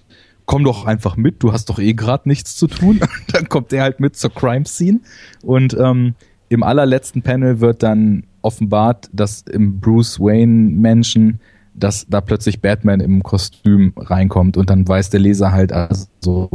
komm 0.48 0.64
doch 0.64 0.86
einfach 0.86 1.18
mit, 1.18 1.44
du 1.44 1.54
hast 1.54 1.70
doch 1.70 1.78
eh 1.78 1.94
gerade 1.94 2.28
nichts 2.28 2.56
zu 2.56 2.66
tun. 2.66 3.00
dann 3.32 3.48
kommt 3.48 3.72
er 3.72 3.84
halt 3.84 4.00
mit 4.00 4.16
zur 4.16 4.34
Crime 4.34 4.66
Scene 4.66 5.02
und 5.44 5.78
ähm, 5.80 6.16
im 6.50 6.64
allerletzten 6.64 7.22
Panel 7.22 7.60
wird 7.60 7.84
dann 7.84 8.24
offenbart, 8.42 9.10
dass 9.12 9.42
im 9.42 9.80
Bruce 9.80 10.20
Wayne 10.20 10.72
Menschen, 10.72 11.42
dass 11.74 12.08
da 12.08 12.22
plötzlich 12.22 12.62
Batman 12.62 13.02
im 13.02 13.22
Kostüm 13.22 13.94
reinkommt 13.98 14.58
und 14.58 14.70
dann 14.70 14.88
weiß 14.88 15.10
der 15.10 15.20
Leser 15.20 15.52
halt 15.52 15.74
also 15.74 16.50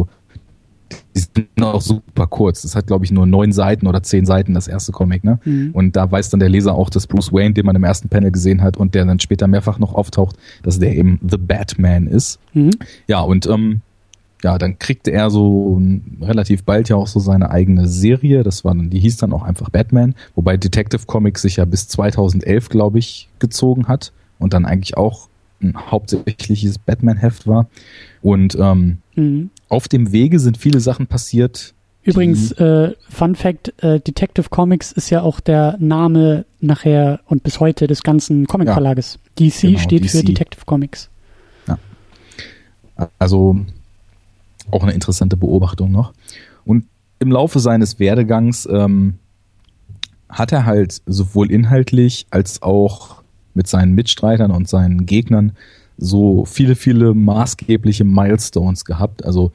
die 1.17 1.21
sind 1.21 1.63
auch 1.63 1.81
super 1.81 2.27
kurz. 2.27 2.63
Das 2.63 2.75
hat, 2.77 2.87
glaube 2.87 3.05
ich, 3.05 3.11
nur 3.11 3.27
neun 3.27 3.53
Seiten 3.53 3.87
oder 3.87 4.03
zehn 4.03 4.27
Seiten, 4.27 4.55
das 4.55 4.69
erste 4.69 4.93
Comic, 4.93 5.25
ne? 5.25 5.39
Mhm. 5.45 5.71
Und 5.73 5.97
da 5.97 6.11
weiß 6.11 6.31
dann 6.31 6.41
der 6.41 6.49
Leser 6.49 6.75
auch, 6.75 6.91
dass 6.91 7.07
Bruce 7.07 7.33
Wayne, 7.33 7.55
den 7.55 7.67
man 7.67 7.77
im 7.77 7.85
ersten 7.85 8.09
Panel 8.09 8.31
gesehen 8.31 8.63
hat 8.63 8.77
und 8.77 8.95
der 8.95 9.05
dann 9.05 9.21
später 9.21 9.47
mehrfach 9.47 9.79
noch 9.79 9.95
auftaucht, 9.95 10.37
dass 10.63 10.79
der 10.79 10.95
eben 10.97 11.21
The 11.29 11.39
Batman 11.39 12.07
ist. 12.07 12.39
Mhm. 12.55 12.71
Ja, 13.07 13.21
und 13.21 13.47
ähm, 13.47 13.81
ja, 14.43 14.59
dann 14.59 14.79
kriegte 14.79 15.13
er 15.13 15.31
so 15.31 15.81
relativ 16.21 16.65
bald 16.65 16.89
ja 16.89 16.97
auch 16.97 17.07
so 17.07 17.21
seine 17.21 17.51
eigene 17.51 17.87
Serie. 17.87 18.43
Das 18.43 18.65
war 18.65 18.75
dann, 18.75 18.91
die 18.91 18.99
hieß 18.99 19.17
dann 19.19 19.33
auch 19.33 19.43
einfach 19.43 19.71
Batman, 19.71 20.15
wobei 20.35 20.57
Detective 20.57 21.07
Comics 21.07 21.43
sich 21.43 21.57
ja 21.57 21.65
bis 21.65 21.89
2011, 21.89 22.69
glaube 22.69 22.99
ich, 22.99 23.29
gezogen 23.39 23.87
hat 23.87 24.13
und 24.39 24.53
dann 24.53 24.65
eigentlich 24.65 24.97
auch 24.97 25.29
ein 25.63 25.75
hauptsächliches 25.77 26.79
Batman-Heft 26.79 27.47
war. 27.47 27.69
Und 28.21 28.57
ähm, 28.59 28.99
mhm. 29.15 29.51
Auf 29.73 29.89
dem 29.89 30.13
Wege 30.13 30.39
sind 30.39 30.59
viele 30.59 30.81
Sachen 30.81 31.07
passiert. 31.07 31.73
Übrigens, 32.03 32.53
äh, 32.53 32.93
Fun 33.09 33.35
Fact, 33.35 33.73
äh, 33.83 34.01
Detective 34.01 34.51
Comics 34.51 34.93
ist 34.93 35.09
ja 35.09 35.23
auch 35.23 35.41
der 35.41 35.77
Name 35.79 36.45
nachher 36.61 37.21
und 37.27 37.43
bis 37.43 37.59
heute 37.59 37.87
des 37.87 38.03
ganzen 38.03 38.47
Comic-Verlages. 38.47 39.19
Ja, 39.39 39.47
DC 39.47 39.61
genau, 39.63 39.79
steht 39.79 40.05
DC. 40.05 40.11
für 40.11 40.25
Detective 40.25 40.65
Comics. 40.67 41.09
Ja. 41.69 41.79
Also 43.19 43.57
auch 44.71 44.83
eine 44.83 44.93
interessante 44.93 45.39
Beobachtung 45.39 45.91
noch. 45.91 46.13
Und 46.67 46.85
im 47.19 47.31
Laufe 47.33 47.59
seines 47.59 47.99
Werdegangs 47.99 48.69
ähm, 48.71 49.15
hat 50.29 50.53
er 50.53 50.67
halt 50.67 51.01
sowohl 51.07 51.51
inhaltlich 51.51 52.27
als 52.31 52.61
auch 52.61 53.23
mit 53.55 53.69
seinen 53.69 53.95
Mitstreitern 53.95 54.51
und 54.51 54.69
seinen 54.69 55.07
Gegnern 55.07 55.53
so 55.99 56.45
viele, 56.45 56.75
viele 56.75 57.15
maßgebliche 57.15 58.05
Milestones 58.05 58.85
gehabt. 58.85 59.25
Also 59.25 59.53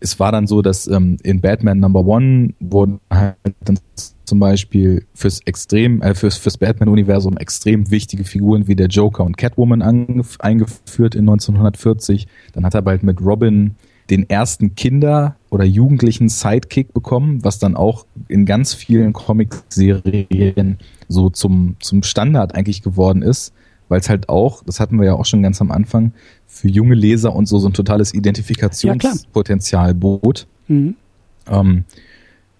es 0.00 0.18
war 0.18 0.32
dann 0.32 0.46
so, 0.46 0.62
dass 0.62 0.86
ähm, 0.86 1.18
in 1.22 1.40
Batman 1.40 1.78
Number 1.78 2.04
One 2.04 2.54
wurden 2.58 3.00
halt 3.12 3.36
dann 3.64 3.78
zum 4.24 4.38
Beispiel 4.38 5.04
fürs 5.14 5.40
extrem, 5.44 6.02
äh, 6.02 6.14
fürs, 6.14 6.38
fürs 6.38 6.56
Batman-Universum 6.56 7.36
extrem 7.36 7.90
wichtige 7.90 8.24
Figuren 8.24 8.68
wie 8.68 8.76
der 8.76 8.86
Joker 8.86 9.24
und 9.24 9.36
Catwoman 9.36 9.82
eingeführt 9.82 11.14
in 11.14 11.28
1940. 11.28 12.26
Dann 12.52 12.64
hat 12.64 12.74
er 12.74 12.82
bald 12.82 13.02
mit 13.02 13.20
Robin 13.20 13.74
den 14.08 14.28
ersten 14.28 14.74
Kinder- 14.74 15.36
oder 15.50 15.64
Jugendlichen 15.64 16.28
Sidekick 16.28 16.92
bekommen, 16.92 17.44
was 17.44 17.58
dann 17.58 17.76
auch 17.76 18.06
in 18.28 18.46
ganz 18.46 18.74
vielen 18.74 19.12
Comic-Serien 19.12 20.78
so 21.08 21.30
zum, 21.30 21.76
zum 21.80 22.02
Standard 22.02 22.54
eigentlich 22.54 22.82
geworden 22.82 23.22
ist, 23.22 23.52
weil 23.90 24.00
es 24.00 24.08
halt 24.08 24.28
auch, 24.28 24.62
das 24.64 24.80
hatten 24.80 24.98
wir 24.98 25.04
ja 25.04 25.14
auch 25.14 25.26
schon 25.26 25.42
ganz 25.42 25.60
am 25.60 25.70
Anfang, 25.70 26.12
für 26.46 26.68
junge 26.68 26.94
Leser 26.94 27.34
und 27.34 27.46
so 27.46 27.58
so 27.58 27.68
ein 27.68 27.74
totales 27.74 28.14
Identifikationspotenzial 28.14 29.88
ja, 29.88 29.92
bot. 29.94 30.46
Mhm. 30.68 30.94
Ähm, 31.48 31.84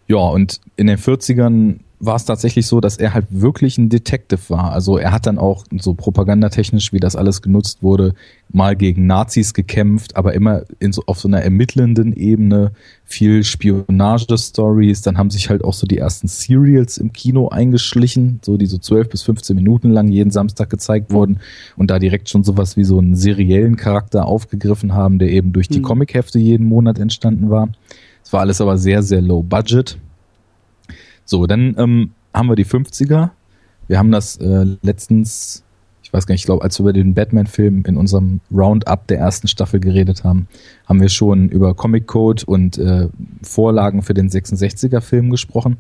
ja, 0.09 0.19
und 0.19 0.61
in 0.77 0.89
den 0.89 0.99
40ern 0.99 1.79
war 2.01 2.17
es 2.17 2.25
tatsächlich 2.25 2.67
so, 2.67 2.81
dass 2.81 2.97
er 2.97 3.13
halt 3.13 3.27
wirklich 3.29 3.77
ein 3.77 3.91
Detective 3.91 4.41
war. 4.49 4.73
Also 4.73 4.97
er 4.97 5.13
hat 5.13 5.27
dann 5.27 5.39
auch 5.39 5.65
so 5.79 5.93
propagandatechnisch, 5.93 6.95
wie 6.95 6.99
das 6.99 7.15
alles 7.15 7.43
genutzt 7.43 7.83
wurde, 7.83 8.15
mal 8.51 8.75
gegen 8.75 9.07
Nazis 9.07 9.53
gekämpft, 9.53 10.17
aber 10.17 10.33
immer 10.33 10.63
so, 10.91 11.03
auf 11.07 11.21
so 11.21 11.29
einer 11.29 11.43
ermittelnden 11.43 12.15
Ebene, 12.15 12.73
viel 13.05 13.45
Spionage-Stories. 13.45 15.03
Dann 15.03 15.19
haben 15.19 15.29
sich 15.29 15.51
halt 15.51 15.63
auch 15.63 15.75
so 15.75 15.87
die 15.87 15.99
ersten 15.99 16.27
Serials 16.27 16.97
im 16.97 17.13
Kino 17.13 17.49
eingeschlichen, 17.49 18.41
so 18.43 18.57
die 18.57 18.67
so 18.67 18.79
12 18.79 19.11
bis 19.11 19.23
15 19.23 19.55
Minuten 19.55 19.91
lang 19.91 20.09
jeden 20.09 20.31
Samstag 20.31 20.71
gezeigt 20.71 21.13
wurden 21.13 21.41
und 21.77 21.91
da 21.91 21.99
direkt 21.99 22.31
schon 22.31 22.45
sowas 22.45 22.79
wie 22.79 22.85
so 22.85 22.99
einen 22.99 23.15
seriellen 23.15 23.77
Charakter 23.77 24.25
aufgegriffen 24.25 24.95
haben, 24.95 25.19
der 25.19 25.29
eben 25.29 25.53
durch 25.53 25.69
die 25.69 25.81
mhm. 25.81 25.85
Comichefte 25.85 26.39
jeden 26.39 26.67
Monat 26.67 26.99
entstanden 26.99 27.51
war. 27.51 27.69
Es 28.25 28.33
war 28.33 28.41
alles 28.41 28.63
aber 28.63 28.79
sehr, 28.79 29.03
sehr 29.03 29.21
low 29.21 29.43
budget 29.43 29.99
so, 31.31 31.47
dann 31.47 31.77
ähm, 31.79 32.11
haben 32.35 32.49
wir 32.49 32.57
die 32.57 32.67
50er. 32.67 33.31
Wir 33.87 33.99
haben 33.99 34.11
das 34.11 34.37
äh, 34.39 34.67
letztens, 34.83 35.63
ich 36.03 36.13
weiß 36.13 36.27
gar 36.27 36.35
nicht, 36.35 36.43
ich 36.43 36.47
glaube, 36.47 36.65
als 36.65 36.79
wir 36.79 36.83
über 36.83 36.93
den 36.93 37.15
Batman-Film 37.15 37.85
in 37.87 37.97
unserem 37.97 38.41
Roundup 38.53 39.07
der 39.07 39.19
ersten 39.19 39.47
Staffel 39.47 39.79
geredet 39.79 40.25
haben, 40.25 40.49
haben 40.87 41.01
wir 41.01 41.09
schon 41.09 41.49
über 41.49 41.75
Comic 41.75 42.09
Code 42.09 42.45
und 42.47 42.79
äh, 42.79 43.09
Vorlagen 43.43 44.03
für 44.03 44.13
den 44.13 44.29
66er-Film 44.29 45.31
gesprochen. 45.31 45.77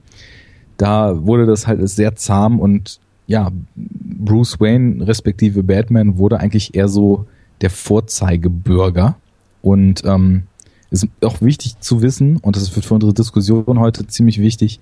Da 0.76 1.26
wurde 1.26 1.46
das 1.46 1.66
halt 1.66 1.86
sehr 1.88 2.14
zahm 2.14 2.60
und 2.60 3.00
ja, 3.26 3.50
Bruce 3.76 4.60
Wayne 4.60 5.06
respektive 5.06 5.64
Batman 5.64 6.16
wurde 6.16 6.38
eigentlich 6.38 6.74
eher 6.74 6.88
so 6.88 7.26
der 7.60 7.70
Vorzeigebürger. 7.70 9.16
Und 9.62 10.04
ähm, 10.04 10.44
ist 10.90 11.06
auch 11.22 11.40
wichtig 11.40 11.78
zu 11.80 12.02
wissen, 12.02 12.38
und 12.38 12.56
das 12.56 12.62
ist 12.62 12.70
für 12.70 12.94
unsere 12.94 13.14
Diskussion 13.14 13.78
heute 13.78 14.06
ziemlich 14.06 14.40
wichtig, 14.40 14.80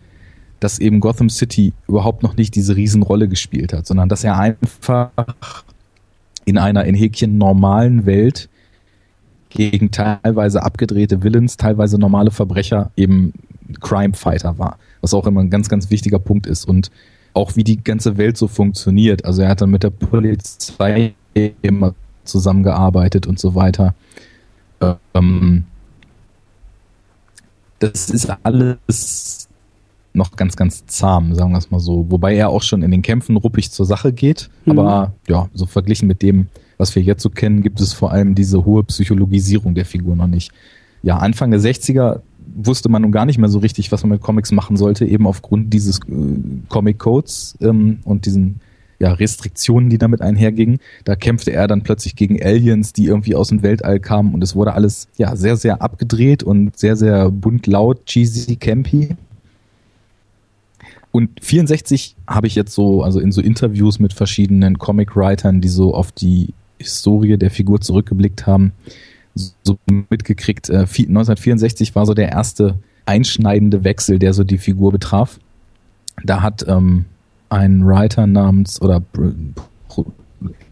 dass 0.60 0.78
eben 0.78 1.00
Gotham 1.00 1.30
City 1.30 1.72
überhaupt 1.86 2.22
noch 2.22 2.36
nicht 2.36 2.54
diese 2.54 2.76
Riesenrolle 2.76 3.28
gespielt 3.28 3.72
hat, 3.72 3.86
sondern 3.86 4.08
dass 4.08 4.24
er 4.24 4.38
einfach 4.38 5.10
in 6.44 6.58
einer 6.58 6.84
in 6.84 6.94
Häkchen 6.94 7.38
normalen 7.38 8.06
Welt 8.06 8.48
gegen 9.50 9.90
teilweise 9.90 10.62
abgedrehte 10.62 11.22
Villains, 11.22 11.56
teilweise 11.56 11.98
normale 11.98 12.30
Verbrecher 12.30 12.90
eben 12.96 13.32
Crime 13.80 14.14
Fighter 14.14 14.58
war, 14.58 14.78
was 15.00 15.14
auch 15.14 15.26
immer 15.26 15.40
ein 15.40 15.50
ganz, 15.50 15.68
ganz 15.68 15.90
wichtiger 15.90 16.18
Punkt 16.18 16.46
ist 16.46 16.64
und 16.66 16.90
auch 17.34 17.56
wie 17.56 17.64
die 17.64 17.82
ganze 17.82 18.16
Welt 18.16 18.36
so 18.36 18.48
funktioniert. 18.48 19.24
Also 19.24 19.42
er 19.42 19.50
hat 19.50 19.60
dann 19.60 19.70
mit 19.70 19.82
der 19.82 19.90
Polizei 19.90 21.14
immer 21.62 21.94
zusammengearbeitet 22.24 23.26
und 23.26 23.38
so 23.38 23.54
weiter. 23.54 23.94
Ähm, 25.14 25.64
das 27.78 28.10
ist 28.10 28.30
alles 28.42 29.47
noch 30.18 30.36
ganz, 30.36 30.56
ganz 30.56 30.84
zahm, 30.86 31.34
sagen 31.34 31.52
wir 31.52 31.58
es 31.58 31.70
mal 31.70 31.80
so. 31.80 32.06
Wobei 32.10 32.36
er 32.36 32.50
auch 32.50 32.62
schon 32.62 32.82
in 32.82 32.90
den 32.90 33.02
Kämpfen 33.02 33.36
ruppig 33.36 33.70
zur 33.70 33.86
Sache 33.86 34.12
geht. 34.12 34.50
Mhm. 34.66 34.78
Aber 34.78 35.12
ja, 35.26 35.48
so 35.54 35.64
verglichen 35.64 36.06
mit 36.06 36.20
dem, 36.20 36.48
was 36.76 36.94
wir 36.94 37.02
jetzt 37.02 37.22
so 37.22 37.30
kennen, 37.30 37.62
gibt 37.62 37.80
es 37.80 37.94
vor 37.94 38.12
allem 38.12 38.34
diese 38.34 38.64
hohe 38.64 38.84
Psychologisierung 38.84 39.74
der 39.74 39.86
Figur 39.86 40.14
noch 40.14 40.26
nicht. 40.26 40.52
Ja, 41.02 41.18
Anfang 41.18 41.50
der 41.50 41.60
60er 41.60 42.20
wusste 42.54 42.88
man 42.88 43.02
nun 43.02 43.12
gar 43.12 43.24
nicht 43.24 43.38
mehr 43.38 43.48
so 43.48 43.58
richtig, 43.58 43.92
was 43.92 44.02
man 44.02 44.12
mit 44.12 44.20
Comics 44.20 44.52
machen 44.52 44.76
sollte, 44.76 45.06
eben 45.06 45.26
aufgrund 45.26 45.72
dieses 45.72 45.98
äh, 46.00 46.12
Comic-Codes 46.68 47.56
ähm, 47.60 48.00
und 48.04 48.26
diesen 48.26 48.60
ja, 48.98 49.12
Restriktionen, 49.12 49.90
die 49.90 49.98
damit 49.98 50.20
einhergingen. 50.20 50.80
Da 51.04 51.14
kämpfte 51.14 51.52
er 51.52 51.68
dann 51.68 51.82
plötzlich 51.82 52.16
gegen 52.16 52.42
Aliens, 52.42 52.92
die 52.92 53.06
irgendwie 53.06 53.36
aus 53.36 53.48
dem 53.48 53.62
Weltall 53.62 54.00
kamen 54.00 54.34
und 54.34 54.42
es 54.42 54.56
wurde 54.56 54.74
alles 54.74 55.08
ja 55.16 55.36
sehr, 55.36 55.56
sehr 55.56 55.82
abgedreht 55.82 56.42
und 56.42 56.76
sehr, 56.76 56.96
sehr 56.96 57.30
bunt 57.30 57.66
laut, 57.66 58.06
cheesy, 58.06 58.56
campy. 58.56 59.10
Und 61.10 61.30
64 61.42 62.16
habe 62.26 62.46
ich 62.46 62.54
jetzt 62.54 62.74
so, 62.74 63.02
also 63.02 63.20
in 63.20 63.32
so 63.32 63.40
Interviews 63.40 63.98
mit 63.98 64.12
verschiedenen 64.12 64.78
Comic-Writern, 64.78 65.60
die 65.60 65.68
so 65.68 65.94
auf 65.94 66.12
die 66.12 66.52
Historie 66.78 67.36
der 67.36 67.50
Figur 67.50 67.80
zurückgeblickt 67.80 68.46
haben, 68.46 68.72
so 69.34 69.78
mitgekriegt. 69.86 70.68
Äh, 70.68 70.80
1964 70.80 71.94
war 71.94 72.06
so 72.06 72.14
der 72.14 72.30
erste 72.30 72.78
einschneidende 73.06 73.84
Wechsel, 73.84 74.18
der 74.18 74.34
so 74.34 74.44
die 74.44 74.58
Figur 74.58 74.92
betraf. 74.92 75.38
Da 76.24 76.42
hat 76.42 76.64
ähm, 76.68 77.06
ein 77.48 77.86
Writer 77.86 78.26
namens 78.26 78.82
oder 78.82 79.02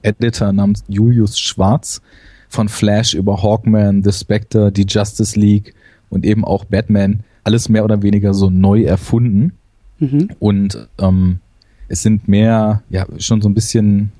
Editor 0.02 0.52
namens 0.52 0.84
Julius 0.88 1.38
Schwarz 1.38 2.02
von 2.48 2.68
Flash 2.68 3.14
über 3.14 3.42
Hawkman, 3.42 4.02
The 4.02 4.12
Spectre, 4.12 4.70
die 4.70 4.86
Justice 4.88 5.38
League 5.38 5.74
und 6.10 6.24
eben 6.24 6.44
auch 6.44 6.64
Batman 6.64 7.20
alles 7.42 7.68
mehr 7.68 7.84
oder 7.84 8.02
weniger 8.02 8.34
so 8.34 8.50
neu 8.50 8.82
erfunden 8.82 9.52
Mhm. 9.98 10.30
Und 10.38 10.88
ähm, 10.98 11.40
es 11.88 12.02
sind 12.02 12.28
mehr, 12.28 12.82
ja, 12.90 13.06
schon 13.18 13.40
so 13.42 13.48
ein 13.48 13.54
bisschen, 13.54 14.12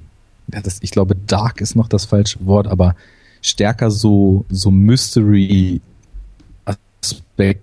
ja, 0.52 0.60
das, 0.60 0.78
ich 0.82 0.90
glaube, 0.90 1.14
dark 1.26 1.60
ist 1.60 1.74
noch 1.74 1.88
das 1.88 2.04
falsche 2.04 2.44
Wort, 2.46 2.66
aber 2.66 2.94
stärker 3.42 3.90
so, 3.90 4.44
so 4.48 4.70
Mystery-Aspekte 4.70 5.82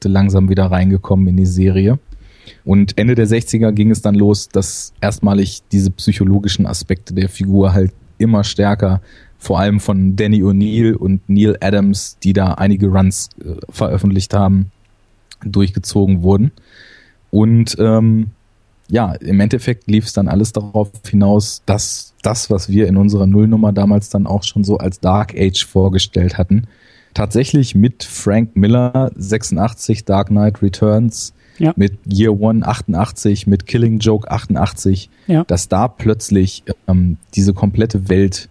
langsam 0.10 0.50
wieder 0.50 0.66
reingekommen 0.66 1.28
in 1.28 1.38
die 1.38 1.46
Serie. 1.46 2.00
Und 2.66 2.98
Ende 2.98 3.16
der 3.16 3.28
60er 3.28 3.72
ging 3.72 3.92
es 3.92 4.02
dann 4.02 4.16
los, 4.16 4.50
dass 4.50 4.94
erstmalig 5.02 5.64
diese 5.72 5.92
psychologischen 5.92 6.66
Aspekte 6.66 7.14
der 7.14 7.30
Figur 7.30 7.74
halt 7.74 7.94
immer 8.18 8.44
stärker, 8.44 9.02
vor 9.38 9.60
allem 9.60 9.80
von 9.82 10.16
Danny 10.16 10.42
O'Neill 10.42 10.94
und 10.94 11.28
Neil 11.28 11.58
Adams, 11.60 12.18
die 12.24 12.32
da 12.32 12.54
einige 12.54 12.88
Runs 12.88 13.30
äh, 13.44 13.56
veröffentlicht 13.70 14.34
haben, 14.34 14.72
durchgezogen 15.44 16.24
wurden. 16.24 16.52
Und 17.34 17.76
ähm, 17.80 18.28
ja, 18.90 19.14
im 19.14 19.40
Endeffekt 19.40 19.90
lief 19.90 20.06
es 20.06 20.14
dann 20.14 20.28
alles 20.28 20.54
darauf 20.54 20.92
hinaus, 21.10 21.64
dass 21.66 22.14
das, 22.22 22.52
was 22.52 22.70
wir 22.70 22.88
in 22.88 22.96
unserer 22.96 23.26
Nullnummer 23.26 23.74
damals 23.74 24.10
dann 24.10 24.28
auch 24.28 24.44
schon 24.44 24.64
so 24.64 24.78
als 24.78 25.00
Dark 25.00 25.34
Age 25.36 25.66
vorgestellt 25.66 26.38
hatten, 26.38 26.68
tatsächlich 27.16 27.74
mit 27.74 28.04
Frank 28.04 28.56
Miller 28.56 29.12
86 29.16 30.06
Dark 30.06 30.28
Knight 30.28 30.62
Returns, 30.62 31.34
ja. 31.58 31.74
mit 31.76 31.98
Year 32.06 32.40
One 32.40 32.68
88, 32.68 33.48
mit 33.48 33.66
Killing 33.66 33.98
Joke 33.98 34.30
88, 34.30 35.10
ja. 35.26 35.44
dass 35.46 35.68
da 35.68 35.88
plötzlich 35.88 36.64
ähm, 36.88 37.18
diese 37.34 37.56
komplette 37.56 38.10
Welt 38.10 38.48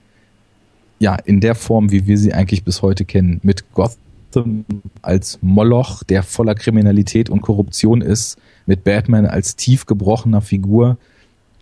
ja 0.99 1.15
in 1.15 1.41
der 1.41 1.55
Form, 1.55 1.93
wie 1.93 2.09
wir 2.09 2.19
sie 2.19 2.35
eigentlich 2.35 2.65
bis 2.65 2.83
heute 2.83 3.05
kennen, 3.05 3.39
mit 3.45 3.73
Gotham 3.75 4.65
als 5.03 5.39
Moloch, 5.41 6.03
der 6.03 6.25
voller 6.25 6.57
Kriminalität 6.57 7.31
und 7.31 7.43
Korruption 7.43 8.01
ist, 8.01 8.39
mit 8.67 8.85
Batman 8.85 9.27
als 9.27 9.57
tief 9.57 9.87
gebrochener 9.87 10.41
Figur, 10.41 10.99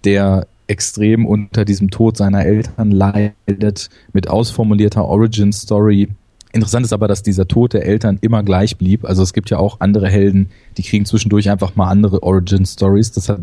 der 0.05 0.47
extrem 0.67 1.27
unter 1.27 1.65
diesem 1.65 1.91
Tod 1.91 2.17
seiner 2.17 2.45
Eltern 2.45 2.91
leidet, 2.91 3.91
mit 4.13 4.29
ausformulierter 4.29 5.05
Origin 5.05 5.53
Story, 5.53 6.09
Interessant 6.53 6.85
ist 6.85 6.93
aber, 6.93 7.07
dass 7.07 7.23
dieser 7.23 7.47
Tod 7.47 7.75
der 7.75 7.87
Eltern 7.87 8.19
immer 8.21 8.43
gleich 8.43 8.77
blieb. 8.77 9.05
Also 9.05 9.23
es 9.23 9.33
gibt 9.33 9.51
ja 9.51 9.59
auch 9.59 9.79
andere 9.81 10.09
Helden, 10.09 10.51
die 10.77 10.83
kriegen 10.83 11.05
zwischendurch 11.05 11.49
einfach 11.49 11.77
mal 11.77 11.89
andere 11.89 12.23
Origin 12.23 12.67
Stories. 12.67 13.13
Das 13.13 13.29
hat 13.29 13.41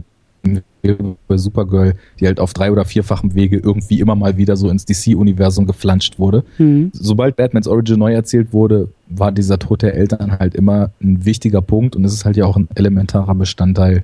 bei 1.28 1.38
Supergirl, 1.38 1.96
die 2.20 2.28
halt 2.28 2.40
auf 2.40 2.54
drei 2.54 2.72
oder 2.72 2.86
vierfachem 2.86 3.36
Wege 3.36 3.58
irgendwie 3.58 4.00
immer 4.00 4.16
mal 4.16 4.38
wieder 4.38 4.56
so 4.56 4.70
ins 4.70 4.86
DC-Universum 4.86 5.66
geflanscht 5.66 6.20
wurde. 6.20 6.44
Mhm. 6.58 6.92
Sobald 6.94 7.36
Batmans 7.36 7.68
Origin 7.68 8.00
neu 8.00 8.14
erzählt 8.14 8.54
wurde, 8.54 8.90
war 9.08 9.32
dieser 9.32 9.60
Tod 9.60 9.82
der 9.82 9.96
Eltern 9.96 10.40
halt 10.40 10.56
immer 10.56 10.92
ein 11.02 11.26
wichtiger 11.26 11.62
Punkt 11.62 11.96
und 11.96 12.06
es 12.06 12.14
ist 12.14 12.26
halt 12.26 12.38
ja 12.38 12.46
auch 12.46 12.56
ein 12.56 12.70
elementarer 12.76 13.36
Bestandteil 13.36 14.04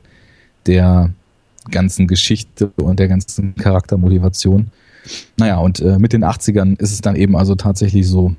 der 0.65 1.11
ganzen 1.71 2.07
Geschichte 2.07 2.71
und 2.75 2.99
der 2.99 3.07
ganzen 3.07 3.55
Charaktermotivation. 3.55 4.67
Naja, 5.37 5.57
und 5.59 5.79
äh, 5.79 5.99
mit 5.99 6.13
den 6.13 6.23
80ern 6.23 6.79
ist 6.79 6.91
es 6.91 7.01
dann 7.01 7.15
eben 7.15 7.35
also 7.35 7.55
tatsächlich 7.55 8.07
so, 8.07 8.35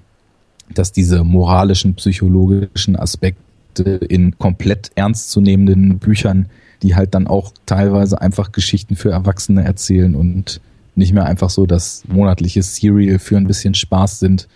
dass 0.72 0.92
diese 0.92 1.24
moralischen, 1.24 1.94
psychologischen 1.94 2.96
Aspekte 2.96 3.83
in 3.83 4.38
komplett 4.38 4.90
ernstzunehmenden 4.94 5.98
Büchern 5.98 6.48
die 6.85 6.94
halt 6.94 7.14
dann 7.14 7.27
auch 7.27 7.53
teilweise 7.64 8.20
einfach 8.20 8.53
Geschichten 8.53 8.94
für 8.94 9.11
Erwachsene 9.11 9.64
erzählen 9.64 10.14
und 10.14 10.61
nicht 10.94 11.14
mehr 11.14 11.25
einfach 11.25 11.51
so 11.51 11.66
das 11.66 12.05
monatliche 12.07 12.62
Serial 12.62 13.18
für 13.18 13.37
ein 13.38 13.47
bisschen 13.47 13.75
Spaß 13.75 14.20
sind, 14.20 14.47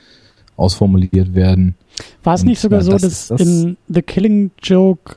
ausformuliert 0.56 1.34
werden. 1.34 1.74
War 2.22 2.34
es 2.34 2.44
nicht 2.44 2.60
sogar 2.60 2.80
ja, 2.80 2.84
so, 2.84 2.92
dass 2.92 3.28
das 3.28 3.40
in 3.40 3.78
The 3.88 4.02
Killing 4.02 4.50
Joke, 4.62 5.16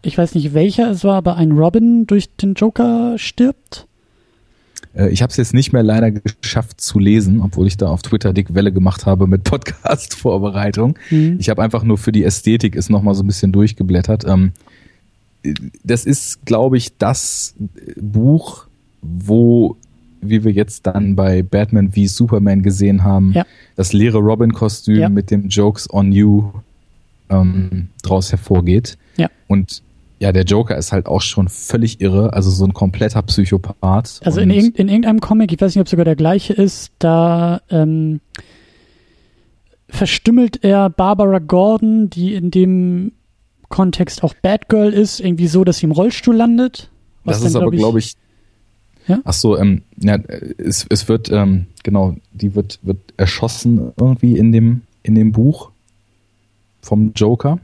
ich 0.00 0.16
weiß 0.16 0.34
nicht 0.34 0.54
welcher 0.54 0.90
es 0.90 1.04
war, 1.04 1.16
aber 1.16 1.36
ein 1.36 1.52
Robin 1.52 2.06
durch 2.06 2.34
den 2.36 2.54
Joker 2.54 3.18
stirbt? 3.18 3.86
Äh, 4.94 5.10
ich 5.10 5.20
habe 5.20 5.30
es 5.30 5.36
jetzt 5.36 5.52
nicht 5.52 5.72
mehr 5.74 5.82
leider 5.82 6.10
geschafft 6.10 6.80
zu 6.80 6.98
lesen, 6.98 7.42
obwohl 7.42 7.66
ich 7.66 7.76
da 7.76 7.88
auf 7.88 8.00
Twitter 8.00 8.32
dick 8.32 8.54
Welle 8.54 8.72
gemacht 8.72 9.04
habe 9.04 9.26
mit 9.26 9.44
Podcast-Vorbereitung. 9.44 10.98
Mhm. 11.10 11.36
Ich 11.38 11.50
habe 11.50 11.62
einfach 11.62 11.82
nur 11.82 11.98
für 11.98 12.10
die 12.10 12.24
Ästhetik 12.24 12.74
ist 12.74 12.88
noch 12.88 13.02
mal 13.02 13.14
so 13.14 13.22
ein 13.22 13.26
bisschen 13.26 13.52
durchgeblättert. 13.52 14.24
Ähm, 14.26 14.52
das 15.84 16.04
ist, 16.04 16.44
glaube 16.46 16.76
ich, 16.76 16.96
das 16.98 17.54
Buch, 18.00 18.66
wo, 19.00 19.76
wie 20.20 20.44
wir 20.44 20.52
jetzt 20.52 20.86
dann 20.86 21.16
bei 21.16 21.42
Batman 21.42 21.94
wie 21.94 22.06
Superman 22.06 22.62
gesehen 22.62 23.04
haben, 23.04 23.32
ja. 23.32 23.44
das 23.76 23.92
leere 23.92 24.18
Robin-Kostüm 24.18 24.98
ja. 24.98 25.08
mit 25.08 25.30
dem 25.30 25.48
Jokes 25.48 25.92
on 25.92 26.12
You 26.12 26.50
ähm, 27.28 27.88
draus 28.02 28.30
hervorgeht. 28.30 28.98
Ja. 29.16 29.28
Und 29.48 29.82
ja, 30.20 30.30
der 30.30 30.44
Joker 30.44 30.76
ist 30.76 30.92
halt 30.92 31.06
auch 31.06 31.20
schon 31.20 31.48
völlig 31.48 32.00
irre, 32.00 32.32
also 32.32 32.48
so 32.48 32.64
ein 32.64 32.72
kompletter 32.72 33.22
Psychopath. 33.22 34.20
Also 34.24 34.40
in, 34.40 34.50
irg 34.50 34.78
in 34.78 34.88
irgendeinem 34.88 35.20
Comic, 35.20 35.52
ich 35.52 35.60
weiß 35.60 35.74
nicht, 35.74 35.80
ob 35.80 35.86
es 35.86 35.90
sogar 35.90 36.04
der 36.04 36.14
gleiche 36.14 36.52
ist, 36.52 36.92
da 37.00 37.60
ähm, 37.70 38.20
verstümmelt 39.88 40.62
er 40.62 40.90
Barbara 40.90 41.40
Gordon, 41.40 42.08
die 42.08 42.34
in 42.34 42.52
dem 42.52 43.12
Kontext 43.72 44.22
auch 44.22 44.34
Batgirl 44.34 44.92
ist, 44.92 45.18
irgendwie 45.18 45.48
so, 45.48 45.64
dass 45.64 45.78
sie 45.78 45.86
im 45.86 45.92
Rollstuhl 45.92 46.36
landet. 46.36 46.90
das 47.24 47.42
ist 47.42 47.54
dann, 47.56 47.62
aber, 47.62 47.72
glaube 47.72 47.98
ich, 47.98 48.14
ja? 49.08 49.20
Ach 49.24 49.32
so, 49.32 49.58
ähm, 49.58 49.82
ja, 49.96 50.16
es, 50.58 50.86
es 50.88 51.08
wird, 51.08 51.30
ähm, 51.30 51.66
genau, 51.82 52.14
die 52.32 52.54
wird, 52.54 52.78
wird 52.82 52.98
erschossen 53.16 53.92
irgendwie 53.98 54.38
in 54.38 54.52
dem, 54.52 54.82
in 55.02 55.14
dem 55.14 55.32
Buch 55.32 55.70
vom 56.80 57.12
Joker. 57.14 57.58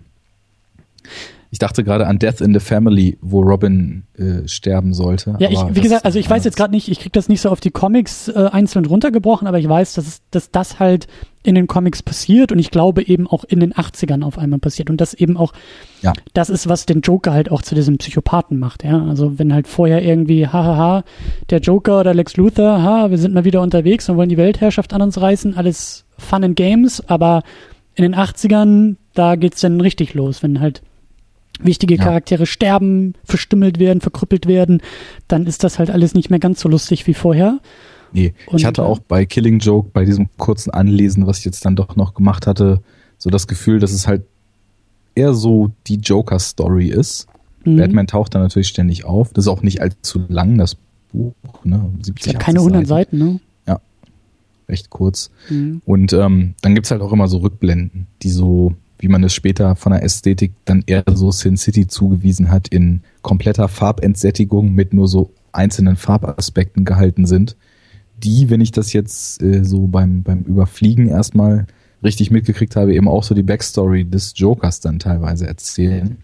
Ich 1.51 1.59
dachte 1.59 1.83
gerade 1.83 2.07
an 2.07 2.19
Death 2.19 2.41
in 2.41 2.53
the 2.53 2.61
Family, 2.61 3.17
wo 3.23 3.41
Robin 3.41 4.03
äh, 4.19 4.47
sterben 4.47 4.93
sollte. 4.93 5.37
Ja, 5.39 5.49
ich, 5.49 5.59
wie 5.75 5.81
gesagt, 5.81 6.05
also 6.05 6.19
ich 6.19 6.29
weiß 6.29 6.45
jetzt 6.45 6.57
gerade 6.57 6.73
nicht, 6.73 6.89
ich 6.89 7.01
krieg 7.01 7.13
das 7.13 7.29
nicht 7.29 7.41
so 7.41 7.49
auf 7.49 7.61
die 7.61 7.71
Comics 7.71 8.29
äh, 8.29 8.49
einzeln 8.53 8.85
runtergebrochen, 8.85 9.47
aber 9.47 9.59
ich 9.59 9.69
weiß, 9.69 9.95
dass, 9.95 10.07
es, 10.07 10.23
dass 10.31 10.51
das 10.51 10.79
halt 10.79 11.07
in 11.49 11.55
den 11.55 11.67
Comics 11.67 12.03
passiert 12.03 12.53
und 12.53 12.59
ich 12.59 12.71
glaube 12.71 13.03
eben 13.03 13.27
auch 13.27 13.43
in 13.43 13.59
den 13.59 13.73
80ern 13.73 14.23
auf 14.23 14.37
einmal 14.37 14.59
passiert 14.59 14.91
und 14.91 15.01
das 15.01 15.15
eben 15.15 15.39
auch 15.39 15.55
ja. 16.03 16.13
das 16.35 16.51
ist, 16.51 16.69
was 16.69 16.85
den 16.85 17.01
Joker 17.01 17.33
halt 17.33 17.51
auch 17.51 17.63
zu 17.63 17.75
diesem 17.75 17.97
Psychopathen 17.97 18.59
macht, 18.59 18.85
ja. 18.85 19.03
Also 19.03 19.39
wenn 19.39 19.55
halt 19.55 19.67
vorher 19.67 20.03
irgendwie, 20.03 20.47
hahaha, 20.47 21.05
der 21.49 21.61
Joker 21.61 22.01
oder 22.01 22.13
Lex 22.13 22.37
Luthor, 22.37 22.83
ha, 22.83 23.11
wir 23.11 23.17
sind 23.17 23.33
mal 23.33 23.47
wieder 23.47 23.63
unterwegs 23.63 24.11
und 24.11 24.19
wollen 24.19 24.29
die 24.29 24.37
Weltherrschaft 24.37 24.93
an 24.93 25.01
uns 25.01 25.19
reißen, 25.19 25.57
alles 25.57 26.05
Fun 26.19 26.45
and 26.45 26.55
Games, 26.55 27.03
aber 27.09 27.43
in 27.95 28.03
den 28.03 28.15
80ern, 28.15 28.97
da 29.15 29.37
geht's 29.37 29.63
dann 29.63 29.81
richtig 29.81 30.13
los, 30.13 30.43
wenn 30.43 30.61
halt 30.61 30.83
wichtige 31.61 31.95
ja. 31.95 32.05
Charaktere 32.05 32.45
sterben, 32.45 33.15
verstümmelt 33.25 33.79
werden, 33.79 34.03
verkrüppelt 34.03 34.47
werden, 34.47 34.83
dann 35.29 35.47
ist 35.47 35.65
das 35.65 35.79
halt 35.79 35.91
alles 35.91 36.13
nicht 36.13 36.29
mehr 36.29 36.41
ganz 36.41 36.61
so 36.61 36.69
lustig 36.69 37.07
wie 37.07 37.15
vorher. 37.15 37.59
Nee, 38.13 38.35
Und, 38.47 38.59
ich 38.59 38.65
hatte 38.65 38.85
auch 38.85 38.99
bei 38.99 39.27
Killing 39.27 39.59
Joke, 39.59 39.91
bei 39.93 40.05
diesem 40.05 40.29
kurzen 40.39 40.71
Anlesen, 40.71 41.27
was 41.27 41.39
ich 41.39 41.45
jetzt 41.45 41.65
dann 41.65 41.77
doch 41.77 41.97
noch 41.97 42.15
gemacht 42.15 42.47
hatte, 42.47 42.81
so 43.19 43.31
das 43.31 43.47
Gefühl, 43.47 43.81
dass 43.81 43.93
es 43.93 44.07
halt 44.07 44.23
eher 45.15 45.35
so 45.35 45.71
die 45.87 45.97
Joker-Story 45.97 46.89
ist. 46.89 47.27
Mhm. 47.65 47.77
Batman 47.77 48.07
taucht 48.07 48.35
da 48.35 48.39
natürlich 48.39 48.69
ständig 48.69 49.05
auf. 49.05 49.33
Das 49.33 49.45
ist 49.45 49.49
auch 49.49 49.63
nicht 49.63 49.81
allzu 49.81 50.23
lang, 50.29 50.59
das 50.59 50.77
Buch. 51.13 51.35
Ne? 51.65 51.91
70, 52.03 52.33
ja 52.33 52.39
keine 52.39 52.61
100 52.61 52.87
Seiten, 52.87 53.19
Seiten, 53.19 53.33
ne? 53.33 53.41
Ja, 53.67 53.81
recht 54.69 54.91
kurz. 54.91 55.31
Mhm. 55.51 55.83
Und 55.85 56.13
ähm, 56.13 56.55
dann 56.63 56.75
gibt's 56.75 56.91
halt 56.91 57.03
auch 57.03 57.13
immer 57.13 57.29
so 57.29 57.39
Rückblenden, 57.39 58.07
die 58.23 58.31
so 58.31 58.75
wie 58.99 59.09
man 59.09 59.23
es 59.23 59.33
später 59.33 59.77
von 59.77 59.93
der 59.93 60.03
Ästhetik 60.03 60.53
dann 60.65 60.83
eher 60.87 61.05
so 61.13 61.31
Sin 61.31 61.57
City 61.57 61.87
zugewiesen 61.87 62.51
hat, 62.51 62.69
in 62.69 63.03
kompletter 63.23 63.69
Farbentsättigung 63.69 64.75
mit 64.75 64.93
nur 64.93 65.09
so 65.09 65.31
einzelnen 65.53 65.97
Farbaspekten 65.97 66.85
gehalten 66.85 67.27
sind, 67.27 67.57
die, 68.23 68.51
wenn 68.51 68.61
ich 68.61 68.73
das 68.73 68.93
jetzt 68.93 69.43
äh, 69.43 69.65
so 69.65 69.87
beim, 69.87 70.23
beim 70.23 70.43
Überfliegen 70.43 71.09
erstmal 71.09 71.67
richtig 72.03 72.31
mitgekriegt 72.31 72.77
habe, 72.77 72.95
eben 72.95 73.09
auch 73.09 73.25
so 73.25 73.35
die 73.35 73.43
Backstory 73.43 74.05
des 74.05 74.35
Jokers 74.37 74.81
dann 74.81 74.99
teilweise 74.99 75.47
erzählen. 75.47 76.19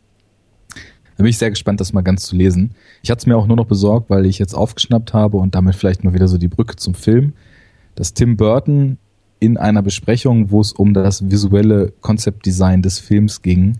Da 1.17 1.23
bin 1.23 1.27
ich 1.27 1.39
sehr 1.39 1.51
gespannt, 1.51 1.81
das 1.81 1.93
mal 1.93 2.03
ganz 2.03 2.27
zu 2.27 2.37
lesen. 2.37 2.73
Ich 3.03 3.11
hatte 3.11 3.21
es 3.21 3.27
mir 3.27 3.37
auch 3.37 3.47
nur 3.47 3.57
noch 3.57 3.67
besorgt, 3.67 4.11
weil 4.11 4.27
ich 4.27 4.39
jetzt 4.39 4.55
aufgeschnappt 4.55 5.13
habe 5.13 5.37
und 5.37 5.55
damit 5.55 5.77
vielleicht 5.77 6.03
mal 6.03 6.15
wieder 6.15 6.29
so 6.29 6.39
die 6.39 6.49
Brücke 6.49 6.77
zum 6.77 6.95
Film, 6.95 7.35
dass 7.95 8.15
Tim 8.15 8.37
Burton 8.37 8.99
in 9.39 9.57
einer 9.57 9.83
Besprechung, 9.83 10.51
wo 10.51 10.61
es 10.61 10.73
um 10.73 10.95
das 10.95 11.31
visuelle 11.31 11.93
Konzeptdesign 12.01 12.83
des 12.83 12.99
Films 12.99 13.43
ging, 13.43 13.79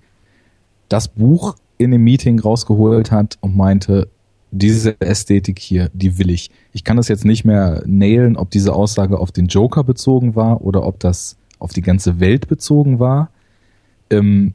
das 0.89 1.09
Buch 1.09 1.57
in 1.79 1.91
dem 1.91 2.05
Meeting 2.05 2.39
rausgeholt 2.39 3.11
hat 3.11 3.39
und 3.41 3.57
meinte, 3.57 4.09
diese 4.55 5.01
Ästhetik 5.01 5.59
hier, 5.59 5.91
die 5.93 6.19
will 6.19 6.31
ich. 6.31 6.51
Ich 6.73 6.85
kann 6.85 6.97
das 6.97 7.09
jetzt 7.09 7.25
nicht 7.25 7.45
mehr 7.45 7.83
nailen, 7.87 8.37
ob 8.37 8.51
diese 8.51 8.73
Aussage 8.73 9.19
auf 9.19 9.33
den 9.33 9.49
Joker 9.49 9.83
bezogen 9.83 10.37
war 10.37 10.63
oder 10.63 10.87
ob 10.87 11.01
das 11.01 11.37
auf 11.59 11.73
die 11.73 11.83
ganze 11.83 12.21
Welt 12.21 12.47
bezogen 12.47 13.01
war. 13.01 13.31
Ähm, 14.11 14.55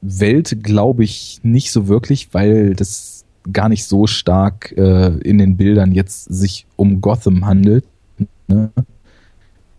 Welt 0.00 0.62
glaube 0.62 1.04
ich 1.04 1.40
nicht 1.42 1.70
so 1.70 1.86
wirklich, 1.88 2.34
weil 2.34 2.74
das 2.74 3.24
gar 3.52 3.68
nicht 3.68 3.84
so 3.84 4.06
stark 4.06 4.72
äh, 4.76 5.16
in 5.18 5.38
den 5.38 5.56
Bildern 5.56 5.92
jetzt 5.92 6.24
sich 6.24 6.66
um 6.76 7.00
Gotham 7.00 7.46
handelt. 7.46 7.84
Ne? 8.48 8.70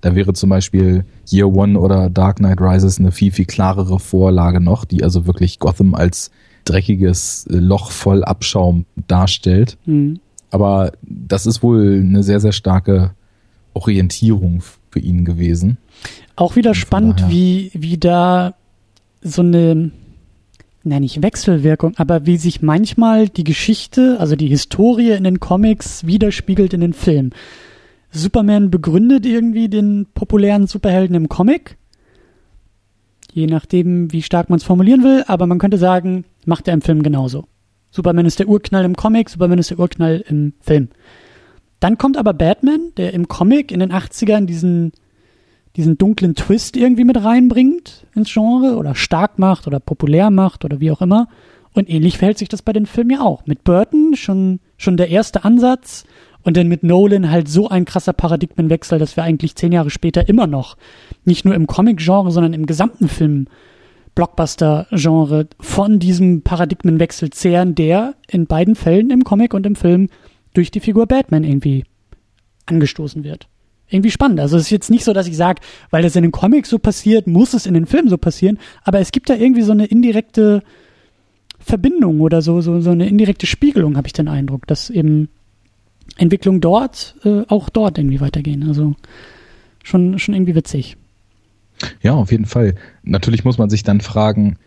Da 0.01 0.15
wäre 0.15 0.33
zum 0.33 0.49
Beispiel 0.49 1.03
Year 1.29 1.47
One 1.47 1.77
oder 1.77 2.09
Dark 2.09 2.37
Knight 2.37 2.61
Rises 2.61 2.99
eine 2.99 3.11
viel, 3.11 3.31
viel 3.31 3.45
klarere 3.45 3.99
Vorlage 3.99 4.61
noch, 4.61 4.85
die 4.85 5.03
also 5.03 5.27
wirklich 5.27 5.59
Gotham 5.59 5.93
als 5.93 6.31
dreckiges 6.65 7.45
Loch 7.49 7.91
voll 7.91 8.23
Abschaum 8.23 8.85
darstellt. 9.07 9.77
Mhm. 9.85 10.19
Aber 10.51 10.93
das 11.01 11.45
ist 11.45 11.61
wohl 11.61 12.01
eine 12.01 12.23
sehr, 12.23 12.39
sehr 12.39 12.51
starke 12.51 13.11
Orientierung 13.73 14.61
für 14.89 14.99
ihn 14.99 15.25
gewesen. 15.25 15.77
Auch 16.35 16.55
wieder 16.55 16.73
spannend, 16.73 17.25
wie, 17.29 17.71
wie 17.73 17.97
da 17.97 18.55
so 19.21 19.41
eine, 19.41 19.91
na 20.83 20.99
nicht 20.99 21.21
Wechselwirkung, 21.21 21.93
aber 21.97 22.25
wie 22.25 22.37
sich 22.37 22.61
manchmal 22.61 23.27
die 23.27 23.43
Geschichte, 23.43 24.17
also 24.19 24.35
die 24.35 24.47
Historie 24.47 25.11
in 25.11 25.23
den 25.23 25.39
Comics 25.39 26.05
widerspiegelt 26.05 26.73
in 26.73 26.81
den 26.81 26.93
Filmen. 26.93 27.31
Superman 28.11 28.71
begründet 28.71 29.25
irgendwie 29.25 29.69
den 29.69 30.07
populären 30.13 30.67
Superhelden 30.67 31.15
im 31.15 31.29
Comic. 31.29 31.77
Je 33.31 33.45
nachdem, 33.45 34.11
wie 34.11 34.23
stark 34.23 34.49
man 34.49 34.57
es 34.57 34.63
formulieren 34.63 35.03
will, 35.03 35.23
aber 35.27 35.45
man 35.45 35.59
könnte 35.59 35.77
sagen, 35.77 36.25
macht 36.49 36.67
er 36.67 36.73
im 36.73 36.81
Film 36.81 37.03
genauso. 37.03 37.45
Superman 37.91 38.25
ist 38.25 38.39
der 38.39 38.47
Urknall 38.47 38.85
im 38.85 38.95
Comic, 38.95 39.29
Superman 39.29 39.59
ist 39.59 39.71
der 39.71 39.79
Urknall 39.79 40.23
im 40.27 40.53
Film. 40.59 40.89
Dann 41.79 41.97
kommt 41.97 42.17
aber 42.17 42.33
Batman, 42.33 42.91
der 42.97 43.13
im 43.13 43.27
Comic 43.27 43.71
in 43.71 43.79
den 43.79 43.91
80ern 43.91 44.45
diesen, 44.45 44.91
diesen 45.75 45.97
dunklen 45.97 46.35
Twist 46.35 46.75
irgendwie 46.75 47.05
mit 47.05 47.23
reinbringt 47.23 48.05
ins 48.15 48.31
Genre 48.31 48.75
oder 48.75 48.95
stark 48.95 49.39
macht 49.39 49.65
oder 49.65 49.79
populär 49.79 50.29
macht 50.29 50.65
oder 50.65 50.79
wie 50.79 50.91
auch 50.91 51.01
immer. 51.01 51.29
Und 51.73 51.89
ähnlich 51.89 52.17
verhält 52.17 52.37
sich 52.37 52.49
das 52.49 52.61
bei 52.61 52.73
den 52.73 52.85
Filmen 52.85 53.11
ja 53.11 53.21
auch. 53.21 53.45
Mit 53.45 53.63
Burton 53.63 54.15
schon, 54.15 54.59
schon 54.77 54.97
der 54.97 55.09
erste 55.09 55.45
Ansatz 55.45 56.03
und 56.43 56.57
dann 56.57 56.67
mit 56.67 56.83
Nolan 56.83 57.29
halt 57.29 57.47
so 57.47 57.69
ein 57.69 57.85
krasser 57.85 58.13
Paradigmenwechsel, 58.13 58.99
dass 58.99 59.15
wir 59.15 59.23
eigentlich 59.23 59.55
zehn 59.55 59.71
Jahre 59.71 59.89
später 59.89 60.27
immer 60.27 60.47
noch 60.47 60.77
nicht 61.25 61.45
nur 61.45 61.53
im 61.55 61.67
Comic-Genre, 61.67 62.31
sondern 62.31 62.53
im 62.53 62.65
gesamten 62.65 63.07
Film 63.07 63.47
Blockbuster-Genre 64.19 65.47
von 65.61 65.97
diesem 65.97 66.41
Paradigmenwechsel 66.41 67.29
zehren, 67.29 67.73
der 67.73 68.15
in 68.27 68.47
beiden 68.47 68.75
Fällen 68.75 69.11
im 69.11 69.23
Comic 69.23 69.53
und 69.53 69.65
im 69.65 69.77
Film 69.77 70.09
durch 70.53 70.71
die 70.71 70.81
Figur 70.81 71.07
Batman 71.07 71.45
irgendwie 71.45 71.85
angestoßen 72.65 73.23
wird. 73.23 73.47
irgendwie 73.87 74.11
spannend. 74.11 74.41
Also 74.41 74.57
es 74.57 74.63
ist 74.63 74.71
jetzt 74.71 74.89
nicht 74.91 75.05
so, 75.05 75.13
dass 75.13 75.25
ich 75.25 75.37
sage, 75.37 75.61
weil 75.89 76.03
das 76.03 76.17
in 76.17 76.23
den 76.23 76.33
Comics 76.33 76.69
so 76.69 76.79
passiert, 76.79 77.27
muss 77.27 77.53
es 77.53 77.65
in 77.65 77.73
den 77.73 77.85
Filmen 77.85 78.09
so 78.09 78.17
passieren, 78.17 78.59
aber 78.83 78.99
es 78.99 79.13
gibt 79.13 79.29
da 79.29 79.35
irgendwie 79.35 79.61
so 79.61 79.71
eine 79.71 79.85
indirekte 79.85 80.63
Verbindung 81.57 82.19
oder 82.19 82.41
so, 82.41 82.59
so, 82.59 82.81
so 82.81 82.91
eine 82.91 83.07
indirekte 83.07 83.47
Spiegelung, 83.47 83.95
habe 83.95 84.07
ich 84.07 84.13
den 84.13 84.27
Eindruck, 84.27 84.67
dass 84.67 84.89
eben 84.89 85.29
Entwicklung 86.17 86.59
dort 86.59 87.15
äh, 87.23 87.43
auch 87.47 87.69
dort 87.69 87.97
irgendwie 87.97 88.19
weitergehen. 88.19 88.67
Also 88.67 88.95
schon, 89.81 90.19
schon 90.19 90.35
irgendwie 90.35 90.55
witzig. 90.55 90.97
Ja, 92.01 92.13
auf 92.13 92.31
jeden 92.31 92.45
Fall. 92.45 92.75
Natürlich 93.03 93.43
muss 93.43 93.57
man 93.57 93.69
sich 93.69 93.83
dann 93.83 94.01
fragen, 94.01 94.57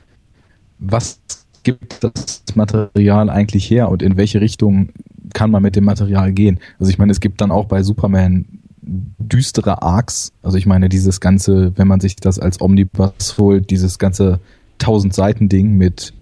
was 0.79 1.21
gibt 1.63 2.03
das 2.03 2.43
Material 2.55 3.31
eigentlich 3.31 3.71
her 3.71 3.89
und 3.89 4.03
in 4.03 4.17
welche 4.17 4.41
Richtung 4.41 4.91
kann 5.33 5.51
man 5.51 5.63
mit 5.63 5.77
dem 5.77 5.85
Material 5.85 6.33
gehen? 6.33 6.59
Also 6.79 6.91
ich 6.91 6.99
meine, 6.99 7.13
es 7.13 7.21
gibt 7.21 7.41
dann 7.41 7.51
auch 7.51 7.67
bei 7.67 7.83
Superman 7.83 8.47
düstere 8.83 9.83
Arcs. 9.83 10.33
Also 10.43 10.59
ich 10.59 10.67
meine, 10.67 10.89
dieses 10.89 11.21
ganze, 11.21 11.77
wenn 11.77 11.89
man 11.89 12.01
sich 12.01 12.17
das 12.17 12.39
als 12.39 12.61
Omnibus 12.61 13.39
holt, 13.39 13.71
dieses 13.71 13.99
ganze 13.99 14.41
tausend 14.79 15.15
Seiten 15.15 15.49
Ding 15.49 15.77
mit 15.77 16.13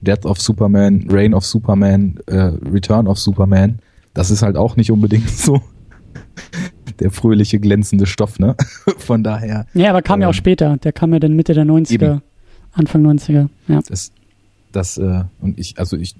Death 0.00 0.24
of 0.24 0.40
Superman, 0.40 1.06
Reign 1.08 1.34
of 1.34 1.44
Superman, 1.44 2.18
äh, 2.26 2.52
Return 2.70 3.06
of 3.06 3.18
Superman, 3.18 3.80
das 4.14 4.30
ist 4.30 4.42
halt 4.42 4.56
auch 4.56 4.76
nicht 4.76 4.90
unbedingt 4.90 5.30
so 5.30 5.60
der 7.00 7.10
fröhliche, 7.10 7.58
glänzende 7.58 8.06
Stoff, 8.06 8.38
ne? 8.38 8.56
Von 8.98 9.22
daher. 9.22 9.66
Ja, 9.74 9.90
aber 9.90 10.02
kam 10.02 10.18
ähm, 10.18 10.22
ja 10.22 10.28
auch 10.28 10.32
ähm, 10.32 10.36
später. 10.36 10.76
Der 10.78 10.92
kam 10.92 11.12
ja 11.12 11.18
dann 11.18 11.34
Mitte 11.34 11.54
der 11.54 11.64
90er, 11.64 11.92
eben. 11.92 12.22
Anfang 12.72 13.06
90er, 13.06 13.48
ja. 13.68 13.80
Das, 13.88 14.12
das, 14.72 14.98
äh, 14.98 15.24
und 15.40 15.58
ich, 15.58 15.78
also 15.78 15.96
ich, 15.96 16.14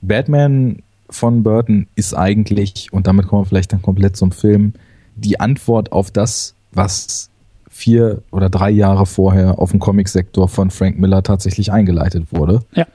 Batman 0.00 0.82
von 1.08 1.42
Burton 1.42 1.86
ist 1.94 2.14
eigentlich, 2.14 2.92
und 2.92 3.06
damit 3.06 3.26
kommen 3.26 3.42
wir 3.42 3.46
vielleicht 3.46 3.72
dann 3.72 3.82
komplett 3.82 4.16
zum 4.16 4.32
Film, 4.32 4.72
die 5.14 5.38
Antwort 5.40 5.92
auf 5.92 6.10
das, 6.10 6.54
was 6.72 7.28
vier 7.68 8.22
oder 8.30 8.50
drei 8.50 8.70
Jahre 8.70 9.06
vorher 9.06 9.58
auf 9.58 9.70
dem 9.70 9.80
Comicsektor 9.80 10.48
von 10.48 10.70
Frank 10.70 10.98
Miller 10.98 11.22
tatsächlich 11.22 11.72
eingeleitet 11.72 12.26
wurde. 12.30 12.60
Ja. 12.74 12.86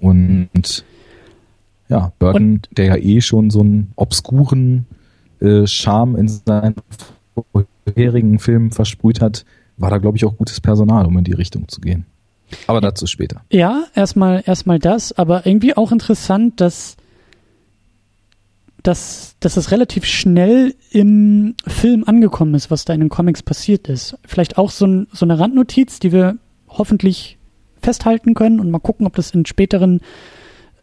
Und 0.00 0.84
ja, 1.88 2.12
Burton, 2.18 2.54
und, 2.54 2.68
der 2.76 2.84
ja 2.86 2.96
eh 2.96 3.20
schon 3.20 3.50
so 3.50 3.60
einen 3.60 3.92
obskuren 3.96 4.86
äh, 5.40 5.66
Charme 5.66 6.16
in 6.16 6.28
seinen 6.28 6.74
vorherigen 7.86 8.38
Filmen 8.38 8.70
versprüht 8.70 9.20
hat, 9.20 9.44
war 9.76 9.90
da, 9.90 9.98
glaube 9.98 10.16
ich, 10.16 10.24
auch 10.24 10.36
gutes 10.36 10.60
Personal, 10.60 11.06
um 11.06 11.16
in 11.18 11.24
die 11.24 11.32
Richtung 11.32 11.68
zu 11.68 11.80
gehen. 11.80 12.06
Aber 12.66 12.80
dazu 12.80 13.06
später. 13.06 13.42
Ja, 13.50 13.84
erstmal 13.94 14.42
erstmal 14.46 14.78
das, 14.78 15.12
aber 15.12 15.46
irgendwie 15.46 15.76
auch 15.76 15.92
interessant, 15.92 16.60
dass 16.60 16.96
dass, 18.82 19.36
dass 19.40 19.56
es 19.56 19.70
relativ 19.70 20.04
schnell 20.04 20.74
im 20.90 21.56
Film 21.66 22.04
angekommen 22.04 22.54
ist, 22.54 22.70
was 22.70 22.84
da 22.84 22.94
in 22.94 23.00
den 23.00 23.08
Comics 23.08 23.42
passiert 23.42 23.88
ist. 23.88 24.16
Vielleicht 24.24 24.56
auch 24.56 24.70
so, 24.70 24.86
ein, 24.86 25.08
so 25.12 25.26
eine 25.26 25.38
Randnotiz, 25.38 25.98
die 25.98 26.12
wir 26.12 26.38
hoffentlich 26.68 27.38
festhalten 27.82 28.34
können 28.34 28.60
und 28.60 28.70
mal 28.70 28.78
gucken, 28.78 29.06
ob 29.06 29.16
das 29.16 29.32
in 29.32 29.46
späteren 29.46 30.00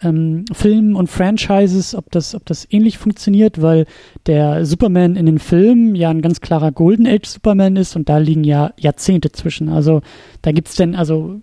ähm, 0.06 0.46
Filmen 0.54 0.96
und 0.96 1.10
Franchises, 1.10 1.96
ob 1.96 2.12
das, 2.12 2.36
ob 2.36 2.46
das 2.46 2.68
ähnlich 2.70 2.98
funktioniert, 2.98 3.62
weil 3.62 3.86
der 4.28 4.66
Superman 4.66 5.16
in 5.16 5.26
den 5.26 5.40
Filmen 5.40 5.96
ja 5.96 6.10
ein 6.10 6.22
ganz 6.22 6.42
klarer 6.42 6.72
Golden 6.72 7.08
Age 7.08 7.26
Superman 7.26 7.76
ist 7.76 7.96
und 7.96 8.08
da 8.08 8.18
liegen 8.18 8.44
ja 8.44 8.72
Jahrzehnte 8.78 9.32
zwischen. 9.32 9.70
Also 9.70 10.02
da 10.42 10.52
gibt's 10.52 10.76
denn, 10.76 10.96
also 10.96 11.42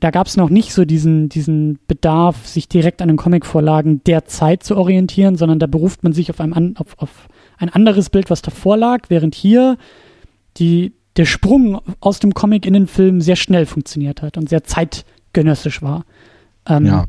da 0.00 0.10
gab 0.10 0.26
es 0.26 0.36
noch 0.36 0.50
nicht 0.50 0.72
so 0.72 0.84
diesen, 0.84 1.28
diesen 1.28 1.78
Bedarf, 1.86 2.46
sich 2.48 2.68
direkt 2.68 3.02
an 3.02 3.08
den 3.08 3.16
Comicvorlagen 3.16 4.02
der 4.04 4.24
Zeit 4.24 4.64
zu 4.64 4.76
orientieren, 4.76 5.36
sondern 5.36 5.60
da 5.60 5.68
beruft 5.68 6.02
man 6.02 6.12
sich 6.12 6.28
auf, 6.28 6.40
einem, 6.40 6.76
auf, 6.76 6.98
auf 6.98 7.28
ein 7.56 7.68
anderes 7.68 8.10
Bild, 8.10 8.28
was 8.28 8.42
davor 8.42 8.76
lag, 8.76 9.10
während 9.10 9.36
hier 9.36 9.76
die, 10.56 10.92
der 11.16 11.24
Sprung 11.24 11.80
aus 12.00 12.18
dem 12.18 12.34
Comic 12.34 12.66
in 12.66 12.72
den 12.72 12.88
Film 12.88 13.20
sehr 13.20 13.36
schnell 13.36 13.64
funktioniert 13.64 14.22
hat 14.22 14.36
und 14.36 14.48
sehr 14.48 14.64
zeitgenössisch 14.64 15.82
war. 15.82 16.04
Ähm, 16.66 16.86
ja. 16.86 17.04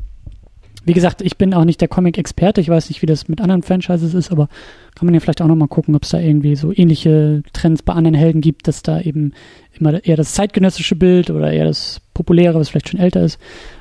Wie 0.84 0.92
gesagt, 0.92 1.22
ich 1.22 1.38
bin 1.38 1.54
auch 1.54 1.64
nicht 1.64 1.80
der 1.80 1.88
Comic-Experte. 1.88 2.60
Ich 2.60 2.68
weiß 2.68 2.88
nicht, 2.88 3.02
wie 3.02 3.06
das 3.06 3.28
mit 3.28 3.40
anderen 3.40 3.62
Franchises 3.62 4.14
ist, 4.14 4.30
aber 4.30 4.48
kann 4.94 5.06
man 5.06 5.14
ja 5.14 5.20
vielleicht 5.20 5.40
auch 5.40 5.46
nochmal 5.46 5.68
gucken, 5.68 5.94
ob 5.94 6.02
es 6.02 6.10
da 6.10 6.20
irgendwie 6.20 6.56
so 6.56 6.72
ähnliche 6.74 7.42
Trends 7.52 7.82
bei 7.82 7.94
anderen 7.94 8.14
Helden 8.14 8.40
gibt, 8.40 8.68
dass 8.68 8.82
da 8.82 9.00
eben 9.00 9.32
immer 9.78 10.04
eher 10.04 10.16
das 10.16 10.34
zeitgenössische 10.34 10.96
Bild 10.96 11.30
oder 11.30 11.52
eher 11.52 11.64
das 11.64 12.00
populäre, 12.12 12.58
was 12.58 12.68
vielleicht 12.68 12.90
schon 12.90 13.00
älter 13.00 13.22
ist. 13.22 13.38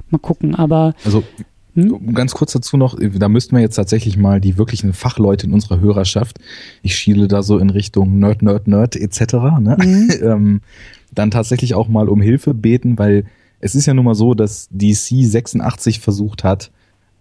Mal 0.09 0.19
gucken, 0.19 0.55
aber. 0.55 0.93
Also, 1.03 1.23
hm? 1.75 2.13
Ganz 2.13 2.33
kurz 2.33 2.53
dazu 2.53 2.77
noch, 2.77 2.97
da 2.99 3.29
müssten 3.29 3.55
wir 3.55 3.61
jetzt 3.61 3.75
tatsächlich 3.75 4.15
mal 4.15 4.39
die 4.39 4.57
wirklichen 4.57 4.93
Fachleute 4.93 5.47
in 5.47 5.53
unserer 5.53 5.79
Hörerschaft, 5.79 6.39
ich 6.83 6.95
schiele 6.95 7.27
da 7.27 7.41
so 7.41 7.57
in 7.57 7.71
Richtung 7.71 8.19
Nerd, 8.19 8.43
Nerd, 8.43 8.67
Nerd 8.67 8.95
etc., 8.95 9.33
ne? 9.59 9.77
Mhm. 9.79 10.11
ähm, 10.21 10.61
dann 11.11 11.31
tatsächlich 11.31 11.73
auch 11.73 11.87
mal 11.87 12.09
um 12.09 12.21
Hilfe 12.21 12.53
beten, 12.53 12.97
weil 12.97 13.25
es 13.59 13.75
ist 13.75 13.85
ja 13.85 13.93
nun 13.93 14.05
mal 14.05 14.15
so, 14.15 14.33
dass 14.33 14.67
DC 14.71 15.25
86 15.25 15.99
versucht 15.99 16.43
hat, 16.43 16.71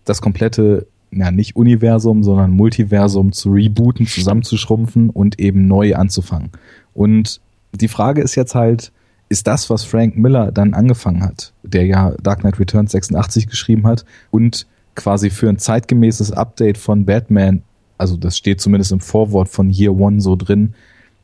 das 0.05 0.21
komplette, 0.21 0.87
ja 1.11 1.31
nicht 1.31 1.57
Universum, 1.57 2.23
sondern 2.23 2.51
Multiversum 2.53 3.33
zu 3.33 3.51
rebooten, 3.51 4.07
zusammenzuschrumpfen 4.07 5.11
und 5.11 5.39
eben 5.39 5.67
neu 5.67 5.95
anzufangen. 5.95 6.51
Und 6.95 7.41
die 7.73 7.89
Frage 7.89 8.23
ist 8.23 8.35
jetzt 8.35 8.55
halt, 8.55 8.93
ist 9.29 9.47
das, 9.47 9.71
was 9.71 9.85
Frank 9.85 10.17
Miller 10.17 10.53
dann 10.53 10.75
angefangen 10.75 11.23
hat, 11.23 11.53
der 11.63 11.87
ja 11.87 12.15
Dark 12.23 12.41
Knight 12.41 12.59
Returns 12.61 12.93
86 12.93 13.47
geschrieben 13.47 13.87
hat 13.87 14.05
und 14.31 14.67
quasi 14.95 15.31
für 15.31 15.49
ein 15.49 15.59
zeitgemäßes 15.59 16.33
Update 16.33 16.77
von 16.77 17.07
Batman, 17.07 17.63
also 17.97 18.17
das 18.17 18.37
steht 18.37 18.61
zumindest 18.61 18.93
im 18.93 19.01
Vorwort 19.01 19.49
von 19.49 19.71
Year 19.71 19.95
One 19.95 20.21
so 20.21 20.37
drin, 20.37 20.75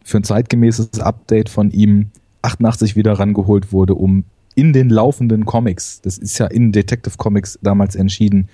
für 0.05 0.19
ein 0.19 0.25
zeitgemäßes 0.25 1.01
Update 1.01 1.51
von 1.51 1.71
ihm 1.71 2.07
88 2.41 2.97
wieder 2.97 3.13
rangeholt 3.13 3.73
wurde, 3.73 3.95
um 3.95 4.25
in 4.55 4.73
den 4.73 4.89
laufenden 4.89 5.45
Comics, 5.45 6.01
das 6.01 6.19
ist 6.19 6.39
ja 6.39 6.47
in 6.47 6.73
Detective 6.73 7.17
Comics 7.19 7.59
damals 7.63 7.95
entschieden, 7.95 8.49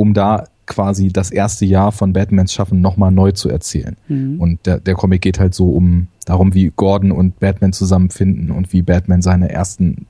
um 0.00 0.14
da 0.14 0.44
quasi 0.64 1.08
das 1.08 1.30
erste 1.30 1.66
Jahr 1.66 1.92
von 1.92 2.14
Batmans 2.14 2.54
Schaffen 2.54 2.80
nochmal 2.80 3.10
neu 3.10 3.32
zu 3.32 3.50
erzählen. 3.50 3.98
Mhm. 4.08 4.40
Und 4.40 4.64
der, 4.64 4.80
der 4.80 4.94
Comic 4.94 5.20
geht 5.20 5.38
halt 5.38 5.54
so 5.54 5.68
um 5.68 6.06
darum, 6.24 6.54
wie 6.54 6.72
Gordon 6.74 7.12
und 7.12 7.38
Batman 7.38 7.74
zusammenfinden 7.74 8.50
und 8.50 8.72
wie 8.72 8.80
Batman 8.80 9.20
seine 9.20 9.50
ersten 9.50 10.06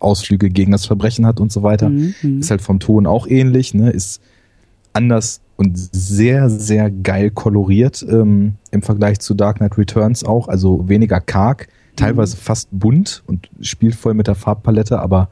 Ausflüge 0.00 0.50
gegen 0.50 0.72
das 0.72 0.86
Verbrechen 0.86 1.24
hat 1.24 1.38
und 1.38 1.52
so 1.52 1.62
weiter. 1.62 1.88
Mhm. 1.88 2.14
mhm. 2.20 2.40
Ist 2.40 2.50
halt 2.50 2.62
vom 2.62 2.80
Ton 2.80 3.06
auch 3.06 3.28
ähnlich, 3.28 3.74
ne? 3.74 3.90
Ist 3.90 4.20
anders 4.92 5.40
und 5.56 5.78
sehr, 5.78 6.50
sehr 6.50 6.90
geil 6.90 7.30
koloriert 7.30 8.04
ähm, 8.10 8.54
im 8.72 8.82
Vergleich 8.82 9.20
zu 9.20 9.34
Dark 9.34 9.58
Knight 9.58 9.78
Returns 9.78 10.24
auch, 10.24 10.48
also 10.48 10.88
weniger 10.88 11.20
karg, 11.20 11.68
teilweise 11.94 12.34
mhm. 12.34 12.40
fast 12.40 12.68
bunt 12.72 13.22
und 13.28 13.48
spielt 13.60 13.94
voll 13.94 14.14
mit 14.14 14.26
der 14.26 14.34
Farbpalette, 14.34 14.98
aber 14.98 15.30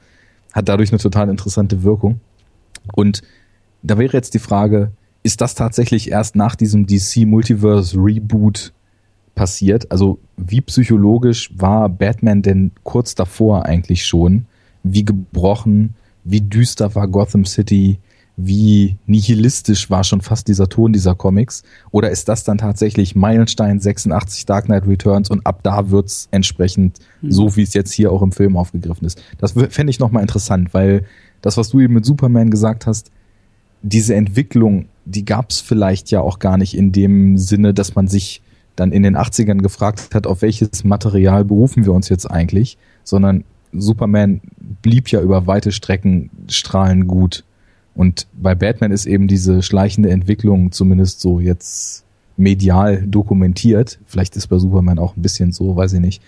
hat 0.53 0.69
dadurch 0.69 0.93
eine 0.93 1.01
total 1.01 1.29
interessante 1.29 1.83
Wirkung. 1.83 2.21
Und 2.95 3.23
da 3.87 3.99
wäre 3.99 4.15
jetzt 4.15 4.35
die 4.35 4.41
Frage, 4.41 4.93
ist 5.23 5.41
das 5.41 5.55
tatsächlich 5.55 6.11
erst 6.11 6.37
nach 6.37 6.55
diesem 6.55 6.87
DC 6.87 7.27
Multiverse 7.27 7.97
Reboot 7.97 8.73
passiert? 9.35 9.91
Also 9.91 10.19
wie 10.37 10.61
psychologisch 10.61 11.51
war 11.57 11.89
Batman 11.89 12.43
denn 12.43 12.73
kurz 12.83 13.15
davor 13.15 13.65
eigentlich 13.65 14.05
schon? 14.07 14.47
Wie 14.83 15.05
gebrochen, 15.05 15.95
wie 16.25 16.41
düster 16.41 16.95
war 16.95 17.09
Gotham 17.09 17.45
City? 17.45 17.99
Wie 18.37 18.97
nihilistisch 19.07 19.89
war 19.89 20.05
schon 20.05 20.21
fast 20.21 20.47
dieser 20.47 20.69
Ton 20.69 20.93
dieser 20.93 21.15
Comics? 21.15 21.63
Oder 21.91 22.11
ist 22.11 22.29
das 22.29 22.45
dann 22.45 22.59
tatsächlich 22.59 23.17
Meilenstein 23.17 23.81
86 23.81 24.45
Dark 24.45 24.67
Knight 24.67 24.87
Returns 24.87 25.31
und 25.31 25.47
ab 25.47 25.61
da 25.63 25.91
wird's 25.91 26.29
entsprechend 26.33 26.99
mhm. 27.23 27.33
so, 27.33 27.57
wie 27.57 27.63
es 27.63 27.73
jetzt 27.73 27.93
hier 27.93 28.13
auch 28.13 28.23
im 28.23 28.33
Film 28.33 28.57
aufgegriffen 28.57 29.07
ist? 29.07 29.23
Das 29.39 29.53
fände 29.71 29.91
ich 29.91 29.99
nochmal 29.99 30.23
interessant, 30.23 30.75
weil 30.75 31.05
das, 31.41 31.57
was 31.57 31.71
du 31.71 31.81
eben 31.81 31.95
mit 31.95 32.05
Superman 32.05 32.51
gesagt 32.51 32.87
hast, 32.87 33.11
diese 33.83 34.15
Entwicklung, 34.15 34.87
die 35.05 35.25
gab 35.25 35.51
es 35.51 35.61
vielleicht 35.61 36.11
ja 36.11 36.21
auch 36.21 36.39
gar 36.39 36.57
nicht 36.57 36.77
in 36.77 36.93
dem 36.93 37.39
Sinne, 37.39 37.75
dass 37.75 37.95
man 37.95 38.09
sich 38.09 38.43
dann 38.75 38.93
in 38.93 39.03
den 39.03 39.17
80ern 39.17 39.59
gefragt 39.59 40.15
hat, 40.15 40.27
auf 40.27 40.43
welches 40.43 40.85
Material 40.85 41.45
berufen 41.45 41.85
wir 41.85 41.93
uns 41.93 42.09
jetzt 42.09 42.31
eigentlich, 42.31 42.77
sondern 43.05 43.45
Superman 43.73 44.41
blieb 44.83 45.09
ja 45.09 45.21
über 45.21 45.47
weite 45.47 45.73
Strecken 45.73 46.31
strahlend 46.49 47.07
gut. 47.07 47.45
Und 47.95 48.27
bei 48.35 48.55
Batman 48.55 48.93
ist 48.93 49.07
eben 49.07 49.27
diese 49.27 49.63
schleichende 49.63 50.11
Entwicklung 50.11 50.73
zumindest 50.73 51.21
so 51.21 51.41
jetzt 51.41 52.05
medial 52.37 53.07
dokumentiert. 53.07 53.99
Vielleicht 54.07 54.37
ist 54.37 54.49
bei 54.49 54.59
Superman 54.59 54.99
auch 54.99 55.17
ein 55.17 55.23
bisschen 55.23 55.53
so, 55.53 55.77
weiß 55.77 55.95
ich 55.95 56.01
nicht, 56.01 56.23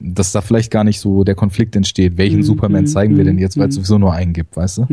dass 0.00 0.32
da 0.32 0.42
vielleicht 0.42 0.70
gar 0.70 0.84
nicht 0.84 1.00
so 1.00 1.24
der 1.24 1.34
Konflikt 1.34 1.76
entsteht. 1.76 2.18
Welchen 2.18 2.40
mm, 2.40 2.44
Superman 2.44 2.86
zeigen 2.86 3.14
mm, 3.14 3.16
wir 3.16 3.24
denn 3.24 3.38
jetzt, 3.38 3.56
weil 3.56 3.68
es 3.68 3.76
mm. 3.76 3.78
sowieso 3.78 3.98
nur 3.98 4.12
einen 4.12 4.34
gibt, 4.34 4.56
weißt 4.56 4.78
du? 4.78 4.86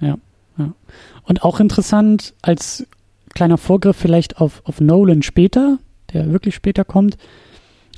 Ja. 0.00 0.16
Und 1.22 1.42
auch 1.42 1.60
interessant 1.60 2.34
als 2.42 2.86
kleiner 3.34 3.58
Vorgriff 3.58 3.96
vielleicht 3.96 4.38
auf, 4.38 4.62
auf 4.64 4.80
Nolan 4.80 5.22
später, 5.22 5.78
der 6.12 6.32
wirklich 6.32 6.54
später 6.54 6.84
kommt, 6.84 7.16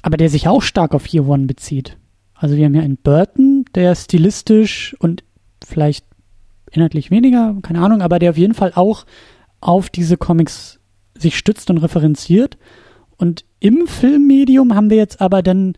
aber 0.02 0.16
der 0.16 0.28
sich 0.28 0.48
auch 0.48 0.62
stark 0.62 0.94
auf 0.94 1.06
Year 1.06 1.26
One 1.26 1.46
bezieht. 1.46 1.96
Also 2.34 2.56
wir 2.56 2.64
haben 2.64 2.74
hier 2.74 2.82
einen 2.82 2.96
Burton, 2.96 3.64
der 3.74 3.94
stilistisch 3.94 4.96
und 4.98 5.22
vielleicht 5.64 6.04
inhaltlich 6.70 7.10
weniger, 7.10 7.56
keine 7.62 7.80
Ahnung, 7.80 8.02
aber 8.02 8.18
der 8.18 8.30
auf 8.30 8.38
jeden 8.38 8.54
Fall 8.54 8.72
auch 8.74 9.06
auf 9.60 9.90
diese 9.90 10.16
Comics 10.16 10.80
sich 11.16 11.38
stützt 11.38 11.70
und 11.70 11.78
referenziert. 11.78 12.58
Und 13.16 13.44
im 13.60 13.86
Filmmedium 13.86 14.74
haben 14.74 14.90
wir 14.90 14.96
jetzt 14.96 15.20
aber 15.20 15.42
dann 15.42 15.74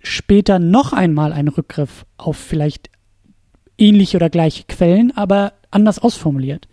später 0.00 0.58
noch 0.58 0.92
einmal 0.92 1.32
einen 1.32 1.48
Rückgriff 1.48 2.04
auf 2.16 2.36
vielleicht 2.36 2.90
ähnliche 3.78 4.16
oder 4.16 4.30
gleiche 4.30 4.64
Quellen, 4.64 5.12
aber 5.16 5.52
anders 5.70 5.98
ausformuliert. 5.98 6.68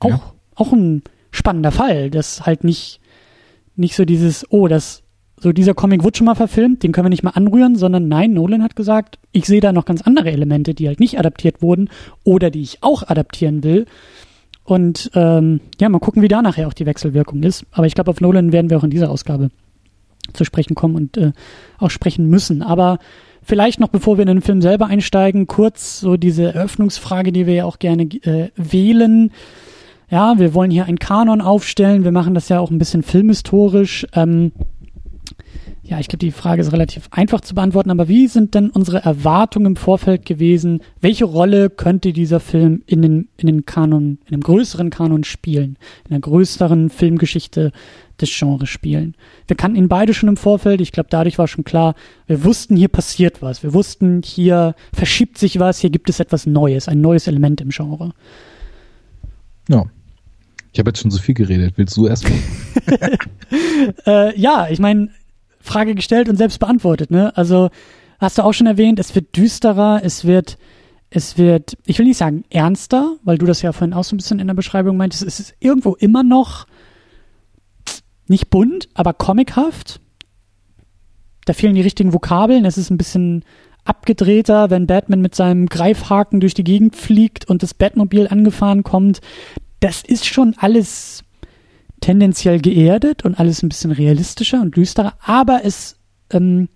Auch, 0.00 0.08
ja. 0.08 0.32
auch 0.54 0.72
ein 0.72 1.02
spannender 1.30 1.72
Fall, 1.72 2.10
das 2.10 2.46
halt 2.46 2.64
nicht, 2.64 3.00
nicht 3.76 3.96
so 3.96 4.04
dieses, 4.04 4.46
oh, 4.50 4.68
das, 4.68 5.02
so 5.40 5.52
dieser 5.52 5.74
Comic 5.74 6.04
wurde 6.04 6.18
schon 6.18 6.26
mal 6.26 6.34
verfilmt, 6.34 6.82
den 6.82 6.92
können 6.92 7.06
wir 7.06 7.10
nicht 7.10 7.22
mal 7.22 7.30
anrühren, 7.30 7.76
sondern 7.76 8.08
nein, 8.08 8.32
Nolan 8.32 8.62
hat 8.62 8.76
gesagt, 8.76 9.18
ich 9.32 9.46
sehe 9.46 9.60
da 9.60 9.72
noch 9.72 9.84
ganz 9.84 10.02
andere 10.02 10.30
Elemente, 10.30 10.74
die 10.74 10.86
halt 10.88 11.00
nicht 11.00 11.18
adaptiert 11.18 11.62
wurden 11.62 11.90
oder 12.22 12.50
die 12.50 12.62
ich 12.62 12.82
auch 12.82 13.02
adaptieren 13.02 13.62
will. 13.62 13.86
Und 14.64 15.10
ähm, 15.14 15.60
ja, 15.78 15.88
mal 15.88 15.98
gucken, 15.98 16.22
wie 16.22 16.28
da 16.28 16.40
nachher 16.40 16.66
auch 16.68 16.72
die 16.72 16.86
Wechselwirkung 16.86 17.42
ist. 17.42 17.66
Aber 17.70 17.86
ich 17.86 17.94
glaube, 17.94 18.10
auf 18.10 18.20
Nolan 18.20 18.52
werden 18.52 18.70
wir 18.70 18.78
auch 18.78 18.84
in 18.84 18.90
dieser 18.90 19.10
Ausgabe 19.10 19.50
zu 20.32 20.44
sprechen 20.44 20.74
kommen 20.74 20.94
und 20.94 21.16
äh, 21.18 21.32
auch 21.78 21.90
sprechen 21.90 22.30
müssen. 22.30 22.62
Aber 22.62 22.98
vielleicht 23.44 23.80
noch, 23.80 23.88
bevor 23.88 24.16
wir 24.16 24.22
in 24.22 24.28
den 24.28 24.42
Film 24.42 24.62
selber 24.62 24.86
einsteigen, 24.86 25.46
kurz 25.46 26.00
so 26.00 26.16
diese 26.16 26.54
Eröffnungsfrage, 26.54 27.32
die 27.32 27.46
wir 27.46 27.54
ja 27.54 27.64
auch 27.64 27.78
gerne 27.78 28.04
äh, 28.04 28.50
wählen. 28.56 29.32
Ja, 30.10 30.38
wir 30.38 30.54
wollen 30.54 30.70
hier 30.70 30.84
einen 30.84 30.98
Kanon 30.98 31.40
aufstellen. 31.40 32.04
Wir 32.04 32.12
machen 32.12 32.34
das 32.34 32.48
ja 32.48 32.60
auch 32.60 32.70
ein 32.70 32.78
bisschen 32.78 33.02
filmhistorisch. 33.02 34.06
Ähm, 34.14 34.52
ja, 35.86 36.00
ich 36.00 36.08
glaube, 36.08 36.24
die 36.24 36.30
Frage 36.30 36.62
ist 36.62 36.72
relativ 36.72 37.08
einfach 37.10 37.42
zu 37.42 37.54
beantworten, 37.54 37.90
aber 37.90 38.08
wie 38.08 38.26
sind 38.26 38.54
denn 38.54 38.70
unsere 38.70 39.04
Erwartungen 39.04 39.66
im 39.66 39.76
Vorfeld 39.76 40.24
gewesen? 40.24 40.80
Welche 41.02 41.26
Rolle 41.26 41.68
könnte 41.68 42.14
dieser 42.14 42.40
Film 42.40 42.82
in 42.86 43.02
den, 43.02 43.28
in 43.36 43.46
den 43.46 43.66
Kanon, 43.66 44.18
in 44.26 44.32
einem 44.32 44.42
größeren 44.42 44.88
Kanon 44.88 45.24
spielen? 45.24 45.76
In 46.06 46.12
einer 46.12 46.20
größeren 46.20 46.88
Filmgeschichte 46.88 47.70
des 48.20 48.30
Genres 48.36 48.68
spielen? 48.68 49.16
Wir 49.46 49.56
kannten 49.56 49.76
ihn 49.76 49.88
beide 49.88 50.14
schon 50.14 50.28
im 50.28 50.36
Vorfeld. 50.36 50.80
Ich 50.80 50.92
glaube, 50.92 51.08
dadurch 51.10 51.38
war 51.38 51.48
schon 51.48 51.64
klar, 51.64 51.94
wir 52.26 52.44
wussten, 52.44 52.76
hier 52.76 52.88
passiert 52.88 53.42
was. 53.42 53.62
Wir 53.62 53.74
wussten, 53.74 54.22
hier 54.24 54.74
verschiebt 54.92 55.38
sich 55.38 55.58
was, 55.58 55.78
hier 55.78 55.90
gibt 55.90 56.08
es 56.10 56.20
etwas 56.20 56.46
Neues, 56.46 56.88
ein 56.88 57.00
neues 57.00 57.26
Element 57.26 57.60
im 57.60 57.70
Genre. 57.70 58.12
Ja. 59.68 59.84
Ich 60.72 60.80
habe 60.80 60.90
jetzt 60.90 61.00
schon 61.00 61.10
so 61.10 61.20
viel 61.20 61.34
geredet. 61.34 61.74
Willst 61.76 61.96
du 61.96 62.08
erst 62.08 62.24
mal? 62.28 63.18
äh, 64.06 64.40
ja, 64.40 64.66
ich 64.68 64.80
meine, 64.80 65.10
Frage 65.64 65.94
gestellt 65.94 66.28
und 66.28 66.36
selbst 66.36 66.60
beantwortet, 66.60 67.10
ne? 67.10 67.34
Also 67.36 67.70
hast 68.20 68.36
du 68.36 68.42
auch 68.42 68.52
schon 68.52 68.66
erwähnt, 68.66 68.98
es 68.98 69.14
wird 69.14 69.34
düsterer, 69.34 70.00
es 70.04 70.26
wird, 70.26 70.58
es 71.08 71.38
wird, 71.38 71.78
ich 71.86 71.98
will 71.98 72.06
nicht 72.06 72.18
sagen 72.18 72.44
ernster, 72.50 73.16
weil 73.24 73.38
du 73.38 73.46
das 73.46 73.62
ja 73.62 73.72
vorhin 73.72 73.94
auch 73.94 74.04
so 74.04 74.14
ein 74.14 74.18
bisschen 74.18 74.40
in 74.40 74.46
der 74.46 74.54
Beschreibung 74.54 74.98
meintest, 74.98 75.22
es 75.22 75.40
ist 75.40 75.54
irgendwo 75.60 75.94
immer 75.94 76.22
noch 76.22 76.66
nicht 78.26 78.50
bunt, 78.50 78.88
aber 78.94 79.12
comichaft. 79.12 80.00
Da 81.44 81.52
fehlen 81.52 81.74
die 81.74 81.82
richtigen 81.82 82.12
Vokabeln, 82.12 82.64
es 82.64 82.78
ist 82.78 82.90
ein 82.90 82.98
bisschen 82.98 83.44
abgedrehter, 83.84 84.70
wenn 84.70 84.86
Batman 84.86 85.20
mit 85.20 85.34
seinem 85.34 85.66
Greifhaken 85.66 86.40
durch 86.40 86.54
die 86.54 86.64
Gegend 86.64 86.96
fliegt 86.96 87.48
und 87.48 87.62
das 87.62 87.74
Batmobil 87.74 88.28
angefahren 88.28 88.82
kommt. 88.82 89.20
Das 89.80 90.02
ist 90.02 90.24
schon 90.24 90.54
alles 90.56 91.22
tendenziell 92.00 92.60
geerdet 92.60 93.24
und 93.24 93.38
alles 93.38 93.62
ein 93.62 93.68
bisschen 93.68 93.90
realistischer 93.90 94.60
und 94.60 94.76
düsterer, 94.76 95.14
aber 95.20 95.64
es 95.64 95.96
ähm, 96.30 96.68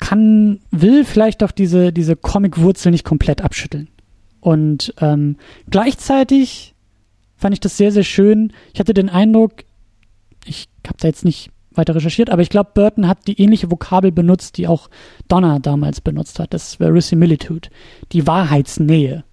kann, 0.00 0.60
will 0.70 1.04
vielleicht 1.04 1.42
auch 1.42 1.52
diese, 1.52 1.92
diese 1.92 2.16
Comic-Wurzel 2.16 2.90
nicht 2.90 3.04
komplett 3.04 3.40
abschütteln. 3.42 3.88
Und 4.40 4.92
ähm, 5.00 5.36
gleichzeitig 5.70 6.74
fand 7.36 7.54
ich 7.54 7.60
das 7.60 7.76
sehr, 7.76 7.92
sehr 7.92 8.04
schön. 8.04 8.52
Ich 8.72 8.80
hatte 8.80 8.94
den 8.94 9.08
Eindruck, 9.08 9.64
ich 10.44 10.68
habe 10.86 10.98
da 11.00 11.08
jetzt 11.08 11.24
nicht 11.24 11.50
weiter 11.74 11.94
recherchiert, 11.94 12.30
aber 12.30 12.42
ich 12.42 12.50
glaube, 12.50 12.70
Burton 12.74 13.08
hat 13.08 13.26
die 13.26 13.40
ähnliche 13.40 13.70
Vokabel 13.70 14.12
benutzt, 14.12 14.58
die 14.58 14.68
auch 14.68 14.90
Donner 15.28 15.60
damals 15.60 16.00
benutzt 16.00 16.38
hat. 16.38 16.52
Das 16.52 16.76
Verisimilitude, 16.76 17.68
die 18.12 18.26
Wahrheitsnähe. 18.26 19.24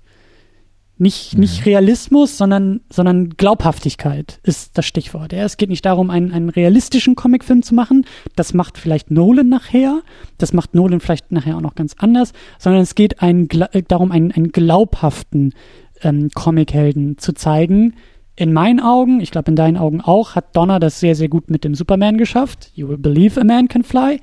Nicht, 1.01 1.33
mhm. 1.33 1.39
nicht 1.39 1.65
Realismus, 1.65 2.37
sondern, 2.37 2.81
sondern 2.91 3.29
Glaubhaftigkeit 3.29 4.39
ist 4.43 4.77
das 4.77 4.85
Stichwort. 4.85 5.31
Ja, 5.31 5.45
es 5.45 5.55
geht 5.55 5.69
nicht 5.69 5.85
darum, 5.85 6.09
einen, 6.09 6.33
einen 6.33 6.49
realistischen 6.49 7.15
Comicfilm 7.15 7.63
zu 7.63 7.73
machen. 7.73 8.05
Das 8.35 8.53
macht 8.53 8.77
vielleicht 8.77 9.09
Nolan 9.09 9.47
nachher. 9.47 10.01
Das 10.37 10.51
macht 10.51 10.75
Nolan 10.75 10.99
vielleicht 10.99 11.31
nachher 11.31 11.55
auch 11.55 11.61
noch 11.61 11.75
ganz 11.75 11.95
anders. 11.97 12.33
Sondern 12.57 12.81
es 12.81 12.95
geht 12.95 13.21
ein, 13.21 13.49
äh, 13.49 13.81
darum, 13.81 14.11
einen, 14.11 14.33
einen 14.33 14.51
glaubhaften 14.51 15.53
ähm, 16.01 16.29
Comichelden 16.33 17.17
zu 17.17 17.31
zeigen. 17.31 17.95
In 18.39 18.53
meinen 18.53 18.79
Augen, 18.79 19.19
ich 19.19 19.31
glaube 19.31 19.49
in 19.49 19.57
deinen 19.57 19.75
Augen 19.75 19.99
auch, 19.99 20.35
hat 20.35 20.55
Donner 20.55 20.79
das 20.79 21.01
sehr, 21.01 21.13
sehr 21.13 21.27
gut 21.27 21.49
mit 21.49 21.65
dem 21.65 21.75
Superman 21.75 22.17
geschafft. 22.17 22.71
You 22.73 22.87
will 22.87 22.97
believe 22.97 23.39
a 23.39 23.43
man 23.43 23.67
can 23.67 23.83
fly. 23.83 24.21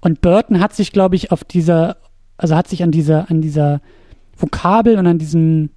Und 0.00 0.20
Burton 0.20 0.58
hat 0.58 0.74
sich, 0.74 0.90
glaube 0.90 1.14
ich, 1.14 1.30
auf 1.30 1.44
dieser, 1.44 1.96
also 2.36 2.56
hat 2.56 2.66
sich 2.66 2.82
an 2.82 2.90
dieser, 2.90 3.30
an 3.30 3.40
dieser 3.42 3.80
Vokabel 4.36 4.98
und 4.98 5.06
an 5.06 5.18
diesem 5.18 5.70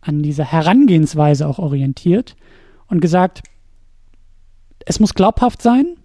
an 0.00 0.22
dieser 0.22 0.44
Herangehensweise 0.44 1.46
auch 1.46 1.58
orientiert 1.58 2.36
und 2.86 3.00
gesagt, 3.00 3.42
es 4.86 4.98
muss 4.98 5.12
glaubhaft 5.12 5.60
sein 5.60 5.96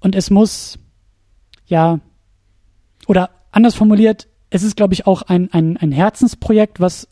und 0.00 0.14
es 0.14 0.28
muss, 0.28 0.78
ja, 1.64 2.00
oder 3.06 3.30
anders 3.50 3.76
formuliert, 3.76 4.28
es 4.50 4.62
ist, 4.62 4.76
glaube 4.76 4.92
ich, 4.92 5.06
auch 5.06 5.22
ein, 5.22 5.50
ein, 5.52 5.78
ein 5.78 5.92
Herzensprojekt, 5.92 6.80
was 6.80 7.08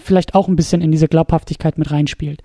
vielleicht 0.00 0.34
auch 0.34 0.48
ein 0.48 0.56
bisschen 0.56 0.80
in 0.80 0.90
diese 0.90 1.08
Glaubhaftigkeit 1.08 1.78
mit 1.78 1.90
reinspielt. 1.90 2.42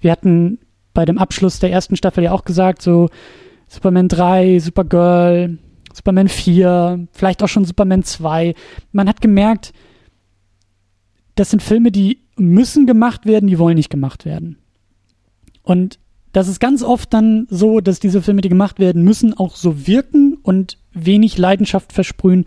Wir 0.00 0.12
hatten 0.12 0.58
bei 0.94 1.04
dem 1.04 1.18
Abschluss 1.18 1.58
der 1.58 1.70
ersten 1.70 1.96
Staffel 1.96 2.24
ja 2.24 2.32
auch 2.32 2.44
gesagt, 2.44 2.82
so 2.82 3.08
Superman 3.68 4.08
3, 4.08 4.58
Supergirl, 4.58 5.58
Superman 5.92 6.28
4, 6.28 7.06
vielleicht 7.12 7.42
auch 7.42 7.48
schon 7.48 7.64
Superman 7.64 8.02
2. 8.02 8.54
Man 8.92 9.08
hat 9.08 9.20
gemerkt, 9.20 9.72
das 11.34 11.50
sind 11.50 11.62
Filme, 11.62 11.92
die 11.92 12.20
müssen 12.36 12.86
gemacht 12.86 13.26
werden, 13.26 13.46
die 13.46 13.58
wollen 13.58 13.76
nicht 13.76 13.90
gemacht 13.90 14.24
werden. 14.24 14.58
Und 15.62 15.98
das 16.32 16.48
ist 16.48 16.60
ganz 16.60 16.82
oft 16.82 17.12
dann 17.12 17.46
so, 17.50 17.80
dass 17.80 18.00
diese 18.00 18.22
Filme, 18.22 18.40
die 18.40 18.48
gemacht 18.48 18.78
werden 18.78 19.02
müssen, 19.02 19.34
auch 19.34 19.56
so 19.56 19.86
wirken 19.86 20.38
und 20.42 20.78
wenig 20.92 21.38
Leidenschaft 21.38 21.92
versprühen 21.92 22.44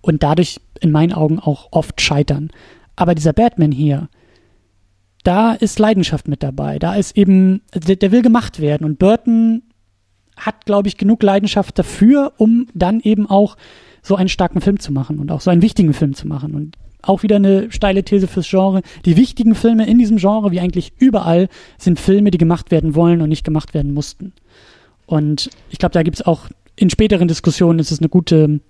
und 0.00 0.22
dadurch 0.22 0.60
in 0.80 0.90
meinen 0.90 1.12
Augen 1.12 1.38
auch 1.38 1.68
oft 1.72 2.00
scheitern. 2.00 2.50
Aber 2.96 3.14
dieser 3.14 3.32
Batman 3.32 3.72
hier, 3.72 4.08
da 5.22 5.52
ist 5.52 5.78
Leidenschaft 5.78 6.28
mit 6.28 6.42
dabei. 6.42 6.78
Da 6.78 6.94
ist 6.94 7.16
eben, 7.16 7.62
der, 7.74 7.96
der 7.96 8.12
will 8.12 8.22
gemacht 8.22 8.60
werden. 8.60 8.84
Und 8.84 8.98
Burton 8.98 9.62
hat, 10.36 10.66
glaube 10.66 10.88
ich, 10.88 10.96
genug 10.96 11.22
Leidenschaft 11.22 11.78
dafür, 11.78 12.32
um 12.36 12.66
dann 12.74 13.00
eben 13.00 13.28
auch 13.28 13.56
so 14.02 14.16
einen 14.16 14.28
starken 14.28 14.60
Film 14.60 14.80
zu 14.80 14.92
machen 14.92 15.18
und 15.18 15.30
auch 15.30 15.40
so 15.40 15.50
einen 15.50 15.62
wichtigen 15.62 15.94
Film 15.94 16.14
zu 16.14 16.28
machen. 16.28 16.54
Und 16.54 16.76
auch 17.02 17.22
wieder 17.22 17.36
eine 17.36 17.70
steile 17.70 18.02
These 18.02 18.28
fürs 18.28 18.48
Genre. 18.48 18.82
Die 19.04 19.16
wichtigen 19.16 19.54
Filme 19.54 19.86
in 19.86 19.98
diesem 19.98 20.18
Genre, 20.18 20.50
wie 20.50 20.60
eigentlich 20.60 20.92
überall, 20.98 21.48
sind 21.78 22.00
Filme, 22.00 22.30
die 22.30 22.38
gemacht 22.38 22.70
werden 22.70 22.94
wollen 22.94 23.20
und 23.22 23.28
nicht 23.28 23.44
gemacht 23.44 23.74
werden 23.74 23.94
mussten. 23.94 24.32
Und 25.06 25.50
ich 25.70 25.78
glaube, 25.78 25.92
da 25.92 26.02
gibt 26.02 26.16
es 26.16 26.26
auch 26.26 26.48
in 26.76 26.90
späteren 26.90 27.28
Diskussionen 27.28 27.78
ist 27.78 27.92
es 27.92 28.00
eine 28.00 28.08
gute, 28.08 28.60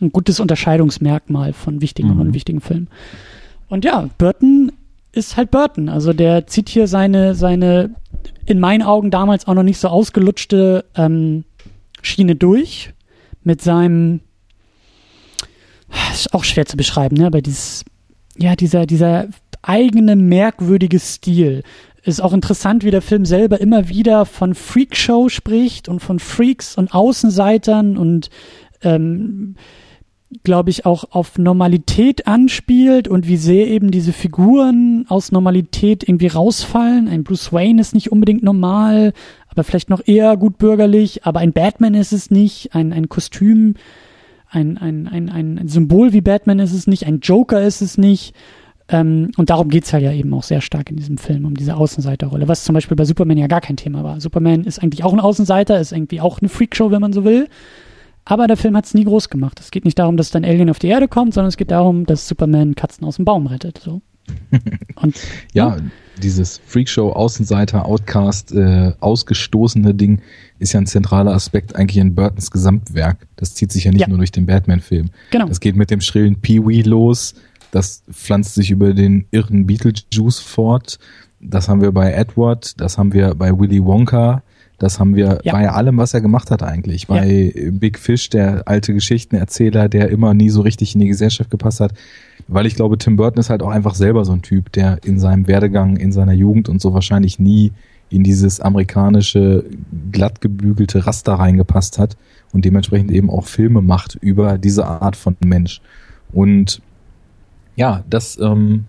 ein 0.00 0.12
gutes 0.12 0.40
Unterscheidungsmerkmal 0.40 1.52
von 1.52 1.80
wichtigen 1.80 2.08
mhm. 2.08 2.20
und 2.20 2.28
unwichtigen 2.28 2.60
Filmen. 2.60 2.88
Und 3.68 3.84
ja, 3.84 4.08
Burton 4.18 4.72
ist 5.12 5.36
halt 5.36 5.50
Burton. 5.50 5.88
Also 5.88 6.12
der 6.12 6.46
zieht 6.46 6.68
hier 6.68 6.86
seine, 6.86 7.34
seine 7.34 7.94
in 8.44 8.60
meinen 8.60 8.82
Augen 8.82 9.10
damals 9.10 9.46
auch 9.46 9.54
noch 9.54 9.62
nicht 9.62 9.78
so 9.78 9.88
ausgelutschte 9.88 10.84
ähm, 10.94 11.44
Schiene 12.02 12.36
durch 12.36 12.92
mit 13.42 13.62
seinem 13.62 14.20
ist 16.12 16.34
auch 16.34 16.44
schwer 16.44 16.66
zu 16.66 16.76
beschreiben, 16.76 17.16
ne? 17.16 17.26
Aber 17.26 17.40
dieses, 17.40 17.84
ja, 18.36 18.56
dieser, 18.56 18.86
dieser 18.86 19.28
eigene 19.62 20.16
merkwürdige 20.16 20.98
Stil. 20.98 21.62
Ist 22.02 22.22
auch 22.22 22.32
interessant, 22.32 22.84
wie 22.84 22.92
der 22.92 23.02
Film 23.02 23.24
selber 23.24 23.60
immer 23.60 23.88
wieder 23.88 24.26
von 24.26 24.54
Freakshow 24.54 25.28
spricht 25.28 25.88
und 25.88 26.00
von 26.00 26.20
Freaks 26.20 26.76
und 26.76 26.94
Außenseitern 26.94 27.96
und 27.96 28.30
ähm, 28.82 29.56
glaube 30.44 30.70
ich, 30.70 30.86
auch 30.86 31.04
auf 31.10 31.38
Normalität 31.38 32.26
anspielt 32.26 33.08
und 33.08 33.26
wie 33.26 33.36
sehr 33.36 33.68
eben 33.68 33.90
diese 33.90 34.12
Figuren 34.12 35.04
aus 35.08 35.32
Normalität 35.32 36.08
irgendwie 36.08 36.28
rausfallen. 36.28 37.08
Ein 37.08 37.24
Bruce 37.24 37.52
Wayne 37.52 37.80
ist 37.80 37.94
nicht 37.94 38.12
unbedingt 38.12 38.42
normal, 38.42 39.12
aber 39.48 39.64
vielleicht 39.64 39.90
noch 39.90 40.02
eher 40.06 40.36
gut 40.36 40.58
bürgerlich, 40.58 41.24
aber 41.24 41.40
ein 41.40 41.52
Batman 41.52 41.94
ist 41.94 42.12
es 42.12 42.30
nicht, 42.30 42.74
ein, 42.74 42.92
ein 42.92 43.08
Kostüm 43.08 43.74
ein, 44.48 44.78
ein, 44.78 45.08
ein, 45.08 45.58
ein 45.58 45.68
Symbol 45.68 46.12
wie 46.12 46.20
Batman 46.20 46.58
ist 46.58 46.72
es 46.72 46.86
nicht, 46.86 47.06
ein 47.06 47.20
Joker 47.20 47.62
ist 47.62 47.80
es 47.80 47.98
nicht. 47.98 48.34
Ähm, 48.88 49.32
und 49.36 49.50
darum 49.50 49.68
geht 49.68 49.84
es 49.84 49.92
halt 49.92 50.04
ja 50.04 50.12
eben 50.12 50.32
auch 50.32 50.44
sehr 50.44 50.60
stark 50.60 50.90
in 50.90 50.96
diesem 50.96 51.18
Film, 51.18 51.44
um 51.44 51.54
diese 51.54 51.76
Außenseiterrolle, 51.76 52.46
was 52.46 52.64
zum 52.64 52.74
Beispiel 52.74 52.96
bei 52.96 53.04
Superman 53.04 53.38
ja 53.38 53.48
gar 53.48 53.60
kein 53.60 53.76
Thema 53.76 54.04
war. 54.04 54.20
Superman 54.20 54.64
ist 54.64 54.80
eigentlich 54.80 55.02
auch 55.02 55.12
ein 55.12 55.20
Außenseiter, 55.20 55.80
ist 55.80 55.92
irgendwie 55.92 56.20
auch 56.20 56.40
eine 56.40 56.48
Freakshow, 56.48 56.90
wenn 56.90 57.00
man 57.00 57.12
so 57.12 57.24
will. 57.24 57.48
Aber 58.28 58.48
der 58.48 58.56
Film 58.56 58.76
hat 58.76 58.86
es 58.86 58.92
nie 58.92 59.04
groß 59.04 59.30
gemacht. 59.30 59.60
Es 59.60 59.70
geht 59.70 59.84
nicht 59.84 59.98
darum, 60.00 60.16
dass 60.16 60.30
dann 60.30 60.44
Alien 60.44 60.68
auf 60.68 60.80
die 60.80 60.88
Erde 60.88 61.06
kommt, 61.06 61.32
sondern 61.32 61.48
es 61.48 61.56
geht 61.56 61.70
darum, 61.70 62.06
dass 62.06 62.26
Superman 62.26 62.74
Katzen 62.74 63.06
aus 63.06 63.16
dem 63.16 63.24
Baum 63.24 63.46
rettet. 63.46 63.78
So. 63.78 64.02
Und, 64.96 65.16
ja, 65.52 65.76
ja, 65.76 65.82
dieses 66.20 66.60
Freakshow, 66.66 67.10
Außenseiter, 67.10 67.86
Outcast, 67.86 68.50
äh, 68.52 68.92
ausgestoßene 68.98 69.94
Ding 69.94 70.22
ist 70.58 70.72
ja 70.72 70.80
ein 70.80 70.86
zentraler 70.86 71.32
Aspekt 71.32 71.76
eigentlich 71.76 71.98
in 71.98 72.16
Burtons 72.16 72.50
Gesamtwerk. 72.50 73.28
Das 73.36 73.54
zieht 73.54 73.70
sich 73.70 73.84
ja 73.84 73.92
nicht 73.92 74.00
ja. 74.00 74.08
nur 74.08 74.18
durch 74.18 74.32
den 74.32 74.46
Batman-Film. 74.46 75.10
Genau. 75.30 75.46
Das 75.46 75.60
geht 75.60 75.76
mit 75.76 75.92
dem 75.92 76.00
schrillen 76.00 76.40
Pee-Wee 76.40 76.82
los. 76.82 77.34
Das 77.70 78.02
pflanzt 78.10 78.54
sich 78.54 78.72
über 78.72 78.92
den 78.92 79.26
irren 79.30 79.66
Beetlejuice 79.66 80.40
fort. 80.40 80.98
Das 81.40 81.68
haben 81.68 81.80
wir 81.80 81.92
bei 81.92 82.12
Edward, 82.12 82.80
das 82.80 82.98
haben 82.98 83.12
wir 83.12 83.34
bei 83.34 83.56
Willy 83.56 83.84
Wonka, 83.84 84.42
das 84.78 85.00
haben 85.00 85.16
wir 85.16 85.40
ja. 85.42 85.52
bei 85.52 85.70
allem, 85.70 85.96
was 85.96 86.12
er 86.12 86.20
gemacht 86.20 86.50
hat 86.50 86.62
eigentlich. 86.62 87.06
Bei 87.06 87.52
ja. 87.54 87.70
Big 87.70 87.98
Fish, 87.98 88.28
der 88.28 88.62
alte 88.66 88.92
Geschichtenerzähler, 88.92 89.88
der 89.88 90.10
immer 90.10 90.34
nie 90.34 90.50
so 90.50 90.60
richtig 90.60 90.94
in 90.94 91.00
die 91.00 91.08
Gesellschaft 91.08 91.50
gepasst 91.50 91.80
hat. 91.80 91.94
Weil 92.46 92.66
ich 92.66 92.74
glaube, 92.76 92.98
Tim 92.98 93.16
Burton 93.16 93.40
ist 93.40 93.50
halt 93.50 93.62
auch 93.62 93.70
einfach 93.70 93.94
selber 93.94 94.24
so 94.24 94.32
ein 94.32 94.42
Typ, 94.42 94.70
der 94.72 95.02
in 95.04 95.18
seinem 95.18 95.46
Werdegang, 95.46 95.96
in 95.96 96.12
seiner 96.12 96.34
Jugend 96.34 96.68
und 96.68 96.80
so 96.80 96.92
wahrscheinlich 96.92 97.38
nie 97.38 97.72
in 98.08 98.22
dieses 98.22 98.60
amerikanische 98.60 99.64
glatt 100.12 100.40
gebügelte 100.40 101.06
Raster 101.06 101.34
reingepasst 101.34 101.98
hat 101.98 102.16
und 102.52 102.64
dementsprechend 102.64 103.10
eben 103.10 103.30
auch 103.30 103.46
Filme 103.46 103.82
macht 103.82 104.16
über 104.20 104.58
diese 104.58 104.86
Art 104.86 105.16
von 105.16 105.36
Mensch. 105.44 105.80
Und 106.32 106.82
ja, 107.74 108.04
das, 108.08 108.38
ähm, 108.38 108.84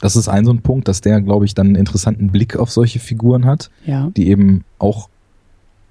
das 0.00 0.16
ist 0.16 0.28
ein 0.28 0.44
so 0.44 0.52
ein 0.52 0.60
Punkt, 0.60 0.88
dass 0.88 1.00
der, 1.00 1.20
glaube 1.20 1.44
ich, 1.44 1.54
dann 1.54 1.68
einen 1.68 1.76
interessanten 1.76 2.28
Blick 2.28 2.56
auf 2.56 2.70
solche 2.70 2.98
Figuren 2.98 3.46
hat, 3.46 3.70
ja. 3.84 4.10
die 4.16 4.28
eben 4.28 4.64
auch 4.78 5.08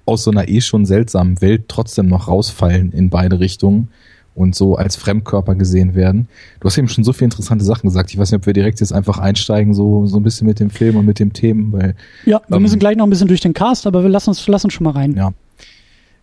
aus 0.04 0.22
so 0.22 0.30
einer 0.30 0.48
eh 0.48 0.60
schon 0.60 0.86
seltsamen 0.86 1.40
Welt 1.40 1.64
trotzdem 1.68 2.06
noch 2.06 2.28
rausfallen 2.28 2.92
in 2.92 3.10
beide 3.10 3.40
Richtungen 3.40 3.88
und 4.36 4.54
so 4.54 4.76
als 4.76 4.96
Fremdkörper 4.96 5.54
gesehen 5.54 5.94
werden. 5.94 6.28
Du 6.60 6.66
hast 6.66 6.78
eben 6.78 6.88
schon 6.88 7.02
so 7.02 7.12
viele 7.12 7.26
interessante 7.26 7.64
Sachen 7.64 7.88
gesagt. 7.88 8.10
Ich 8.10 8.18
weiß 8.18 8.30
nicht, 8.30 8.40
ob 8.40 8.46
wir 8.46 8.52
direkt 8.52 8.80
jetzt 8.80 8.92
einfach 8.92 9.18
einsteigen, 9.18 9.74
so, 9.74 10.06
so 10.06 10.18
ein 10.18 10.22
bisschen 10.22 10.46
mit 10.46 10.60
dem 10.60 10.70
Film 10.70 10.96
und 10.96 11.06
mit 11.06 11.18
dem 11.18 11.32
Themen, 11.32 11.72
weil. 11.72 11.94
Ja, 12.24 12.40
wir 12.46 12.56
ähm, 12.56 12.62
müssen 12.62 12.78
gleich 12.78 12.96
noch 12.96 13.06
ein 13.06 13.10
bisschen 13.10 13.28
durch 13.28 13.40
den 13.40 13.54
Cast, 13.54 13.86
aber 13.86 14.02
wir 14.02 14.10
lassen 14.10 14.30
uns, 14.30 14.46
lassen 14.46 14.66
uns 14.66 14.74
schon 14.74 14.84
mal 14.84 14.90
rein. 14.90 15.14
Ja. 15.16 15.32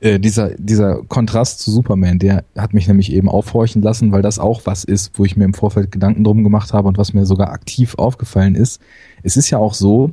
Äh, 0.03 0.19
dieser, 0.19 0.51
dieser 0.57 1.03
Kontrast 1.03 1.59
zu 1.59 1.71
Superman, 1.71 2.19
der 2.19 2.43
hat 2.57 2.73
mich 2.73 2.87
nämlich 2.87 3.11
eben 3.11 3.29
aufhorchen 3.29 3.81
lassen, 3.81 4.11
weil 4.11 4.21
das 4.21 4.37
auch 4.37 4.61
was 4.65 4.83
ist, 4.83 5.17
wo 5.17 5.25
ich 5.25 5.37
mir 5.37 5.45
im 5.45 5.53
Vorfeld 5.53 5.91
Gedanken 5.91 6.23
drum 6.23 6.43
gemacht 6.43 6.73
habe 6.73 6.87
und 6.87 6.97
was 6.97 7.13
mir 7.13 7.25
sogar 7.25 7.51
aktiv 7.51 7.95
aufgefallen 7.95 8.55
ist. 8.55 8.81
Es 9.23 9.37
ist 9.37 9.49
ja 9.49 9.57
auch 9.57 9.73
so, 9.73 10.11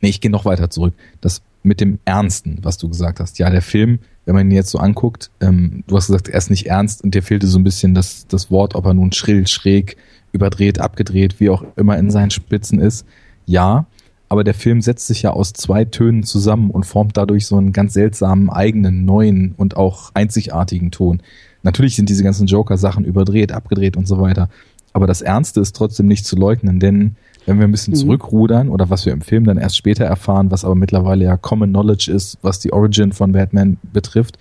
nee, 0.00 0.08
ich 0.08 0.20
gehe 0.20 0.30
noch 0.30 0.44
weiter 0.44 0.70
zurück, 0.70 0.94
das 1.20 1.42
mit 1.62 1.80
dem 1.80 1.98
Ernsten, 2.04 2.58
was 2.62 2.78
du 2.78 2.88
gesagt 2.88 3.20
hast. 3.20 3.38
Ja, 3.38 3.50
der 3.50 3.62
Film 3.62 3.98
wenn 4.24 4.34
man 4.34 4.50
ihn 4.50 4.56
jetzt 4.56 4.70
so 4.70 4.78
anguckt, 4.78 5.30
ähm, 5.40 5.84
du 5.86 5.96
hast 5.96 6.06
gesagt, 6.06 6.28
er 6.28 6.38
ist 6.38 6.50
nicht 6.50 6.66
ernst 6.66 7.04
und 7.04 7.14
dir 7.14 7.22
fehlte 7.22 7.46
so 7.46 7.58
ein 7.58 7.64
bisschen 7.64 7.94
das, 7.94 8.26
das 8.26 8.50
Wort, 8.50 8.74
ob 8.74 8.86
er 8.86 8.94
nun 8.94 9.12
schrill, 9.12 9.46
schräg, 9.46 9.96
überdreht, 10.32 10.80
abgedreht, 10.80 11.40
wie 11.40 11.50
auch 11.50 11.64
immer 11.76 11.98
in 11.98 12.10
seinen 12.10 12.30
Spitzen 12.30 12.80
ist. 12.80 13.06
Ja, 13.46 13.86
aber 14.28 14.44
der 14.44 14.54
Film 14.54 14.80
setzt 14.80 15.06
sich 15.06 15.22
ja 15.22 15.30
aus 15.30 15.52
zwei 15.52 15.84
Tönen 15.84 16.22
zusammen 16.22 16.70
und 16.70 16.84
formt 16.84 17.16
dadurch 17.16 17.46
so 17.46 17.56
einen 17.56 17.72
ganz 17.72 17.94
seltsamen, 17.94 18.50
eigenen, 18.50 19.04
neuen 19.04 19.54
und 19.56 19.76
auch 19.76 20.10
einzigartigen 20.14 20.90
Ton. 20.90 21.22
Natürlich 21.62 21.96
sind 21.96 22.08
diese 22.08 22.24
ganzen 22.24 22.46
Joker-Sachen 22.46 23.04
überdreht, 23.04 23.52
abgedreht 23.52 23.96
und 23.96 24.06
so 24.06 24.20
weiter. 24.20 24.48
Aber 24.92 25.06
das 25.06 25.22
Ernste 25.22 25.60
ist 25.60 25.74
trotzdem 25.74 26.06
nicht 26.06 26.24
zu 26.26 26.36
leugnen, 26.36 26.78
denn 26.80 27.16
wenn 27.46 27.58
wir 27.58 27.66
ein 27.66 27.72
bisschen 27.72 27.94
mhm. 27.94 27.98
zurückrudern 27.98 28.68
oder 28.68 28.90
was 28.90 29.04
wir 29.04 29.12
im 29.12 29.20
Film 29.20 29.44
dann 29.44 29.58
erst 29.58 29.76
später 29.76 30.04
erfahren, 30.04 30.50
was 30.50 30.64
aber 30.64 30.74
mittlerweile 30.74 31.24
ja 31.24 31.36
Common 31.36 31.70
Knowledge 31.70 32.10
ist, 32.10 32.38
was 32.42 32.58
die 32.58 32.72
Origin 32.72 33.12
von 33.12 33.32
Batman 33.32 33.76
betrifft, 33.92 34.38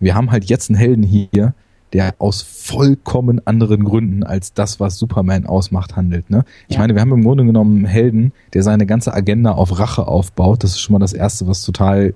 wir 0.00 0.14
haben 0.14 0.30
halt 0.30 0.44
jetzt 0.44 0.70
einen 0.70 0.78
Helden 0.78 1.04
hier, 1.04 1.54
der 1.92 2.14
aus 2.18 2.42
vollkommen 2.42 3.46
anderen 3.46 3.84
Gründen 3.84 4.22
als 4.22 4.54
das, 4.54 4.80
was 4.80 4.98
Superman 4.98 5.46
ausmacht, 5.46 5.96
handelt. 5.96 6.30
Ne? 6.30 6.44
Ich 6.68 6.74
ja. 6.74 6.80
meine, 6.80 6.94
wir 6.94 7.00
haben 7.00 7.12
im 7.12 7.22
Grunde 7.22 7.44
genommen 7.44 7.78
einen 7.78 7.86
Helden, 7.86 8.32
der 8.54 8.62
seine 8.62 8.86
ganze 8.86 9.12
Agenda 9.12 9.52
auf 9.52 9.78
Rache 9.78 10.06
aufbaut. 10.06 10.64
Das 10.64 10.72
ist 10.72 10.80
schon 10.80 10.94
mal 10.94 10.98
das 10.98 11.12
Erste, 11.12 11.46
was 11.46 11.62
total 11.62 12.14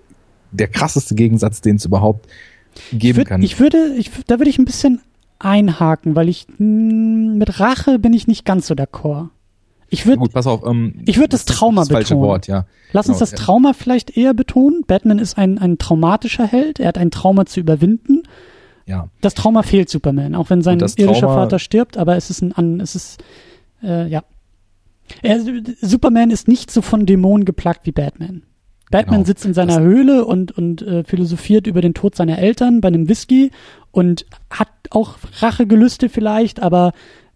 der 0.53 0.68
krasseste 0.68 1.14
Gegensatz, 1.14 1.61
den 1.61 1.77
es 1.77 1.85
überhaupt 1.85 2.27
geben 2.91 3.01
ich 3.03 3.16
würd, 3.16 3.29
kann. 3.29 3.43
Ich 3.43 3.61
würde, 3.61 3.95
ich, 3.99 4.11
da 4.27 4.39
würde 4.39 4.51
ich 4.51 4.59
ein 4.59 4.64
bisschen 4.64 5.01
einhaken, 5.39 6.16
weil 6.16 6.29
ich 6.29 6.47
mh, 6.49 6.57
hm, 6.59 7.39
mit 7.39 7.61
Rache 7.61 7.99
bin 7.99 8.14
ich 8.14 8.27
nicht 8.27 8.45
ganz 8.45 8.66
so 8.66 8.74
d'accord. 8.74 9.29
Ich 9.89 10.05
würde, 10.05 10.18
gut, 10.18 10.33
pass 10.33 10.47
auf, 10.47 10.66
ähm, 10.66 10.95
ich 11.07 11.16
würde 11.16 11.29
das, 11.29 11.45
das 11.45 11.57
Trauma 11.57 11.83
das 11.83 11.89
betonen. 11.89 12.22
Wort, 12.22 12.47
ja. 12.49 12.66
Lass 12.93 13.07
genau, 13.07 13.14
uns 13.14 13.31
das 13.31 13.39
Trauma 13.39 13.72
vielleicht 13.72 14.16
eher 14.16 14.35
betonen. 14.35 14.83
Batman 14.87 15.18
ist 15.18 15.39
ein, 15.39 15.59
ein 15.59 15.79
traumatischer 15.79 16.47
Held. 16.47 16.81
Er 16.81 16.89
hat 16.89 16.99
ein 16.99 17.11
Trauma 17.11 17.47
zu 17.47 17.61
überwinden. 17.61 18.22
Ja. 18.87 19.09
Das 19.20 19.34
Trauma 19.34 19.62
fehlt 19.62 19.89
Superman, 19.89 20.34
auch 20.34 20.49
wenn 20.51 20.62
sein 20.62 20.78
irischer 20.78 21.28
Vater 21.28 21.59
stirbt, 21.59 21.97
aber 21.97 22.16
es 22.16 22.30
ist 22.30 22.43
ein, 22.43 22.80
es 22.80 22.95
ist, 22.95 23.22
äh, 23.82 24.09
ja. 24.09 24.22
Er, 25.22 25.41
Superman 25.80 26.30
ist 26.30 26.49
nicht 26.49 26.70
so 26.70 26.82
von 26.82 27.07
Dämonen 27.07 27.45
geplagt 27.45 27.87
wie 27.87 27.93
Batman. 27.93 28.43
Batman 28.91 29.16
genau. 29.16 29.26
sitzt 29.26 29.45
in 29.45 29.55
seiner 29.55 29.74
das 29.74 29.82
Höhle 29.82 30.24
und, 30.24 30.53
und 30.53 30.82
äh, 30.82 31.03
philosophiert 31.05 31.66
über 31.66 31.80
den 31.80 31.95
Tod 31.95 32.14
seiner 32.14 32.39
Eltern 32.39 32.80
bei 32.80 32.89
einem 32.89 33.09
Whisky 33.09 33.51
und 33.91 34.26
hat 34.51 34.68
auch 34.91 35.16
Rachegelüste 35.41 36.09
vielleicht, 36.09 36.61
aber 36.61 36.93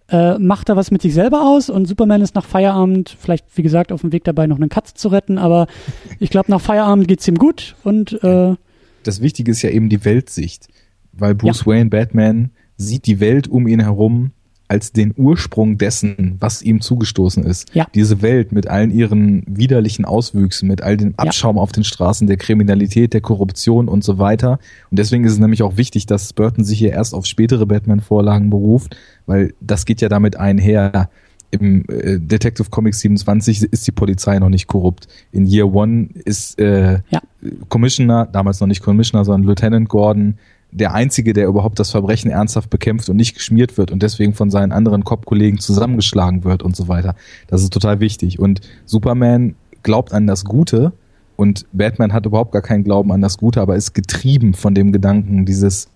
äh, 0.09 0.38
macht 0.38 0.68
da 0.68 0.76
was 0.76 0.90
mit 0.90 1.03
sich 1.03 1.14
selber 1.14 1.42
aus 1.42 1.68
und 1.68 1.86
Superman 1.86 2.22
ist 2.22 2.34
nach 2.34 2.44
Feierabend, 2.44 3.16
vielleicht 3.18 3.46
wie 3.57 3.62
gesagt, 3.62 3.90
auf 3.90 4.03
dem 4.03 4.12
Weg 4.12 4.24
dabei, 4.24 4.46
noch 4.46 4.57
eine 4.57 4.68
Katze 4.68 4.94
zu 4.94 5.09
retten, 5.09 5.38
aber 5.38 5.66
ich 6.20 6.30
glaube, 6.30 6.51
nach 6.51 6.61
Feierabend 6.61 7.09
geht's 7.09 7.26
ihm 7.26 7.36
gut 7.36 7.74
und 7.82 8.22
äh, 8.22 8.55
das 9.03 9.20
Wichtige 9.20 9.51
ist 9.53 9.62
ja 9.62 9.70
eben 9.70 9.88
die 9.88 10.05
Weltsicht, 10.05 10.68
weil 11.13 11.35
Bruce 11.35 11.61
ja. 11.61 11.67
Wayne, 11.67 11.91
Batman, 11.91 12.51
sieht 12.77 13.07
die 13.07 13.21
Welt 13.21 13.49
um 13.49 13.67
ihn 13.67 13.81
herum 13.81 14.33
als 14.71 14.93
den 14.93 15.13
Ursprung 15.17 15.79
dessen, 15.79 16.37
was 16.39 16.63
ihm 16.63 16.81
zugestoßen 16.81 17.43
ist. 17.43 17.75
Ja. 17.75 17.89
Diese 17.93 18.23
Welt 18.23 18.53
mit 18.53 18.69
allen 18.69 18.93
ihren 18.93 19.43
widerlichen 19.49 20.05
Auswüchsen, 20.05 20.69
mit 20.69 20.81
all 20.81 20.97
dem 20.97 21.15
Abschaum 21.17 21.57
ja. 21.57 21.63
auf 21.63 21.73
den 21.73 21.83
Straßen, 21.83 22.29
der 22.29 22.37
Kriminalität, 22.37 23.13
der 23.13 23.21
Korruption 23.21 23.89
und 23.89 24.05
so 24.05 24.19
weiter. 24.19 24.61
Und 24.91 25.01
deswegen 25.01 25.25
ist 25.25 25.33
es 25.33 25.39
nämlich 25.41 25.65
auch 25.65 25.77
wichtig, 25.77 26.07
dass 26.07 26.33
Burton 26.33 26.63
sich 26.63 26.79
hier 26.79 26.93
erst 26.93 27.15
auf 27.15 27.27
spätere 27.27 27.67
Batman-Vorlagen 27.67 28.49
beruft, 28.49 28.97
weil 29.27 29.55
das 29.61 29.87
geht 29.87 30.01
ja 30.01 30.09
damit 30.09 30.37
einher. 30.37 31.11
Im 31.51 31.85
äh, 31.89 32.21
Detective 32.21 32.71
Comics 32.71 33.01
27 33.01 33.65
ist 33.65 33.85
die 33.89 33.93
Polizei 33.93 34.39
noch 34.39 34.51
nicht 34.51 34.69
korrupt. 34.69 35.09
In 35.33 35.47
Year 35.47 35.75
One 35.75 36.11
ist 36.25 36.61
äh, 36.61 37.01
ja. 37.11 37.21
Commissioner, 37.69 38.27
damals 38.27 38.61
noch 38.61 38.69
nicht 38.69 38.83
Commissioner, 38.83 39.25
sondern 39.25 39.49
Lieutenant 39.49 39.89
Gordon 39.89 40.39
der 40.73 40.95
Einzige, 40.95 41.33
der 41.33 41.47
überhaupt 41.47 41.79
das 41.79 41.91
Verbrechen 41.91 42.31
ernsthaft 42.31 42.71
bekämpft 42.71 43.09
und 43.09 43.16
nicht 43.16 43.35
geschmiert 43.35 43.77
wird 43.77 43.91
und 43.91 44.03
deswegen 44.03 44.35
von 44.35 44.51
seinen 44.51 44.73
anderen 44.73 45.05
Cop-Kollegen 45.05 45.59
zusammengeschlagen 45.59 46.45
wird 46.45 46.62
und 46.62 46.77
so 46.77 46.89
weiter. 46.89 47.14
Das 47.49 47.62
ist 47.62 47.73
total 47.73 48.01
wichtig. 48.01 48.39
Und 48.39 48.61
Superman 48.85 49.57
glaubt 49.83 50.12
an 50.12 50.27
das 50.27 50.45
Gute 50.45 50.93
und 51.37 51.66
Batman 51.73 52.12
hat 52.12 52.27
überhaupt 52.27 52.53
gar 52.53 52.62
keinen 52.62 52.85
Glauben 52.85 53.11
an 53.12 53.21
das 53.21 53.39
Gute, 53.39 53.61
aber 53.61 53.77
ist 53.77 53.95
getrieben 53.95 54.55
von 54.55 54.75
dem 54.75 54.93
Gedanken, 54.93 55.45
dieses 55.45 55.89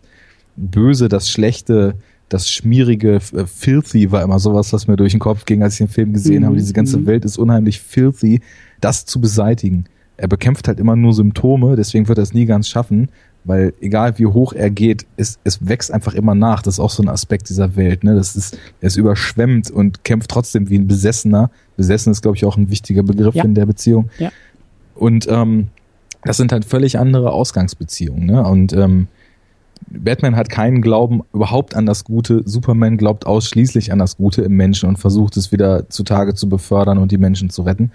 Böse, 0.56 1.08
das 1.08 1.30
Schlechte, 1.30 1.96
das 2.28 2.50
Schmierige, 2.50 3.16
äh, 3.16 3.46
Filthy 3.46 4.10
war 4.10 4.22
immer 4.22 4.38
sowas, 4.38 4.72
was 4.72 4.86
mir 4.86 4.96
durch 4.96 5.12
den 5.12 5.20
Kopf 5.20 5.44
ging, 5.44 5.62
als 5.62 5.74
ich 5.74 5.78
den 5.78 5.88
Film 5.88 6.12
gesehen 6.12 6.42
mhm. 6.42 6.46
habe. 6.46 6.56
Diese 6.56 6.72
ganze 6.72 6.98
mhm. 6.98 7.06
Welt 7.06 7.24
ist 7.24 7.38
unheimlich 7.38 7.80
filthy, 7.80 8.40
das 8.80 9.04
zu 9.04 9.20
beseitigen. 9.20 9.84
Er 10.16 10.28
bekämpft 10.28 10.68
halt 10.68 10.80
immer 10.80 10.96
nur 10.96 11.12
Symptome, 11.12 11.76
deswegen 11.76 12.08
wird 12.08 12.18
er 12.18 12.22
es 12.22 12.32
nie 12.32 12.46
ganz 12.46 12.68
schaffen 12.68 13.08
weil 13.44 13.74
egal 13.80 14.18
wie 14.18 14.26
hoch 14.26 14.52
er 14.52 14.70
geht, 14.70 15.06
es, 15.16 15.38
es 15.44 15.66
wächst 15.66 15.92
einfach 15.92 16.14
immer 16.14 16.34
nach. 16.34 16.62
Das 16.62 16.74
ist 16.74 16.80
auch 16.80 16.90
so 16.90 17.02
ein 17.02 17.08
Aspekt 17.08 17.48
dieser 17.50 17.76
Welt. 17.76 18.02
Ne? 18.02 18.14
Das 18.14 18.36
ist, 18.36 18.58
er 18.80 18.86
ist 18.86 18.96
überschwemmt 18.96 19.70
und 19.70 20.02
kämpft 20.04 20.30
trotzdem 20.30 20.70
wie 20.70 20.78
ein 20.78 20.88
Besessener. 20.88 21.50
Besessen 21.76 22.10
ist, 22.10 22.22
glaube 22.22 22.36
ich, 22.36 22.44
auch 22.44 22.56
ein 22.56 22.70
wichtiger 22.70 23.02
Begriff 23.02 23.34
ja. 23.34 23.44
in 23.44 23.54
der 23.54 23.66
Beziehung. 23.66 24.10
Ja. 24.18 24.30
Und 24.94 25.26
ähm, 25.28 25.68
das 26.22 26.38
sind 26.38 26.52
halt 26.52 26.64
völlig 26.64 26.98
andere 26.98 27.32
Ausgangsbeziehungen. 27.32 28.26
Ne? 28.26 28.42
Und 28.42 28.72
ähm, 28.72 29.08
Batman 29.88 30.36
hat 30.36 30.48
keinen 30.48 30.80
Glauben 30.80 31.22
überhaupt 31.32 31.74
an 31.74 31.84
das 31.84 32.04
Gute. 32.04 32.42
Superman 32.46 32.96
glaubt 32.96 33.26
ausschließlich 33.26 33.92
an 33.92 33.98
das 33.98 34.16
Gute 34.16 34.42
im 34.42 34.56
Menschen 34.56 34.88
und 34.88 34.98
versucht 34.98 35.36
es 35.36 35.52
wieder 35.52 35.90
zutage 35.90 36.34
zu 36.34 36.48
befördern 36.48 36.98
und 36.98 37.12
die 37.12 37.18
Menschen 37.18 37.50
zu 37.50 37.62
retten. 37.62 37.92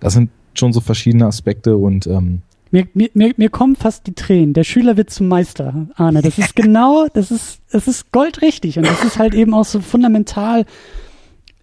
Das 0.00 0.12
sind 0.12 0.30
schon 0.54 0.72
so 0.72 0.80
verschiedene 0.80 1.26
Aspekte 1.26 1.76
und 1.76 2.06
ähm, 2.06 2.42
mir, 2.72 2.88
mir, 2.94 3.10
mir, 3.14 3.34
mir 3.36 3.50
kommen 3.50 3.76
fast 3.76 4.06
die 4.06 4.14
Tränen. 4.14 4.54
Der 4.54 4.64
Schüler 4.64 4.96
wird 4.96 5.10
zum 5.10 5.28
Meister, 5.28 5.88
Arne. 5.94 6.22
Das 6.22 6.38
ist 6.38 6.56
genau, 6.56 7.06
das 7.12 7.30
ist, 7.30 7.60
es 7.70 7.86
ist 7.86 8.10
goldrichtig 8.10 8.78
und 8.78 8.86
das 8.86 9.04
ist 9.04 9.18
halt 9.18 9.34
eben 9.34 9.54
auch 9.54 9.64
so 9.64 9.80
fundamental 9.80 10.64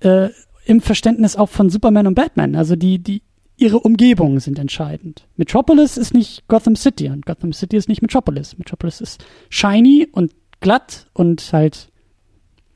äh, 0.02 0.30
im 0.66 0.82
Verständnis 0.82 1.36
auch 1.36 1.50
von 1.50 1.70
Superman 1.70 2.08
und 2.08 2.14
Batman. 2.14 2.56
Also 2.56 2.76
die, 2.76 3.00
die, 3.00 3.24
ihre 3.58 3.80
Umgebungen 3.80 4.40
sind 4.40 4.60
entscheidend. 4.60 5.28
Metropolis 5.36 5.98
ist 5.98 6.14
nicht 6.14 6.48
Gotham 6.48 6.76
City 6.76 7.10
und 7.10 7.26
Gotham 7.26 7.54
City 7.54 7.76
ist 7.76 7.90
nicht 7.90 8.02
Metropolis. 8.02 8.58
Metropolis 8.58 9.02
ist 9.02 9.26
shiny 9.50 10.08
und 10.12 10.32
glatt 10.62 11.08
und 11.14 11.52
halt 11.52 11.90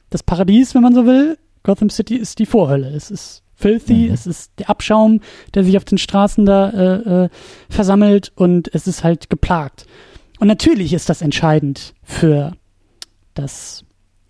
das 0.10 0.24
Paradies, 0.24 0.74
wenn 0.74 0.82
man 0.82 0.96
so 0.96 1.06
will. 1.06 1.38
Gotham 1.62 1.90
City 1.90 2.16
ist 2.16 2.40
die 2.40 2.46
Vorhölle. 2.46 2.90
Es 2.90 3.12
ist 3.12 3.43
filthy, 3.56 4.08
mhm. 4.08 4.14
es 4.14 4.28
ist 4.28 4.51
der 4.60 4.70
Abschaum, 4.70 5.22
der 5.54 5.64
sich 5.64 5.78
auf 5.78 5.86
den 5.86 5.97
Straßen 5.97 6.45
da 6.45 6.70
äh, 6.70 7.24
äh, 7.26 7.30
versammelt 7.70 8.32
und 8.36 8.74
es 8.74 8.88
ist 8.88 9.04
halt 9.04 9.30
geplagt. 9.30 9.86
Und 10.39 10.47
natürlich 10.47 10.93
ist 10.93 11.10
das 11.10 11.22
entscheidend 11.22 11.93
für 12.04 12.54
das 13.34 13.86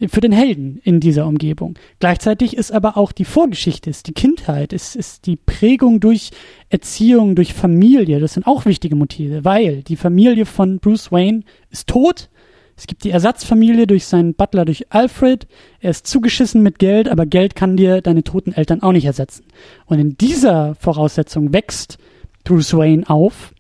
für 0.07 0.21
den 0.21 0.32
Helden 0.32 0.80
in 0.84 0.99
dieser 0.99 1.26
Umgebung. 1.28 1.76
Gleichzeitig 1.99 2.57
ist 2.57 2.71
aber 2.71 2.97
auch 2.97 3.11
die 3.11 3.26
Vorgeschichte, 3.26 3.89
ist 3.89 4.07
die 4.07 4.13
Kindheit, 4.13 4.74
ist, 4.74 4.95
ist 4.95 5.26
die 5.26 5.38
Prägung 5.38 5.99
durch 5.99 6.32
Erziehung, 6.69 7.36
durch 7.36 7.53
Familie. 7.53 8.19
Das 8.19 8.34
sind 8.34 8.45
auch 8.45 8.65
wichtige 8.65 8.95
Motive, 8.95 9.45
weil 9.45 9.84
die 9.84 9.95
Familie 9.95 10.45
von 10.45 10.80
Bruce 10.80 11.11
Wayne 11.11 11.43
ist 11.69 11.88
tot. 11.88 12.30
Es 12.76 12.88
gibt 12.88 13.03
die 13.03 13.11
Ersatzfamilie 13.11 13.88
durch 13.88 14.05
seinen 14.05 14.34
Butler, 14.34 14.65
durch 14.65 14.91
Alfred. 14.91 15.47
Er 15.80 15.91
ist 15.91 16.07
zugeschissen 16.07 16.63
mit 16.63 16.80
Geld, 16.80 17.07
aber 17.07 17.26
Geld 17.26 17.55
kann 17.55 17.78
dir 17.78 18.01
deine 18.01 18.24
toten 18.24 18.51
Eltern 18.51 18.82
auch 18.82 18.91
nicht 18.91 19.05
ersetzen. 19.05 19.45
Und 19.86 19.99
in 19.99 20.17
dieser 20.17 20.76
Voraussetzung 20.76 21.53
wächst 21.53 21.97
Bruce 22.43 22.74
Wayne 22.74 23.09
auf 23.09 23.53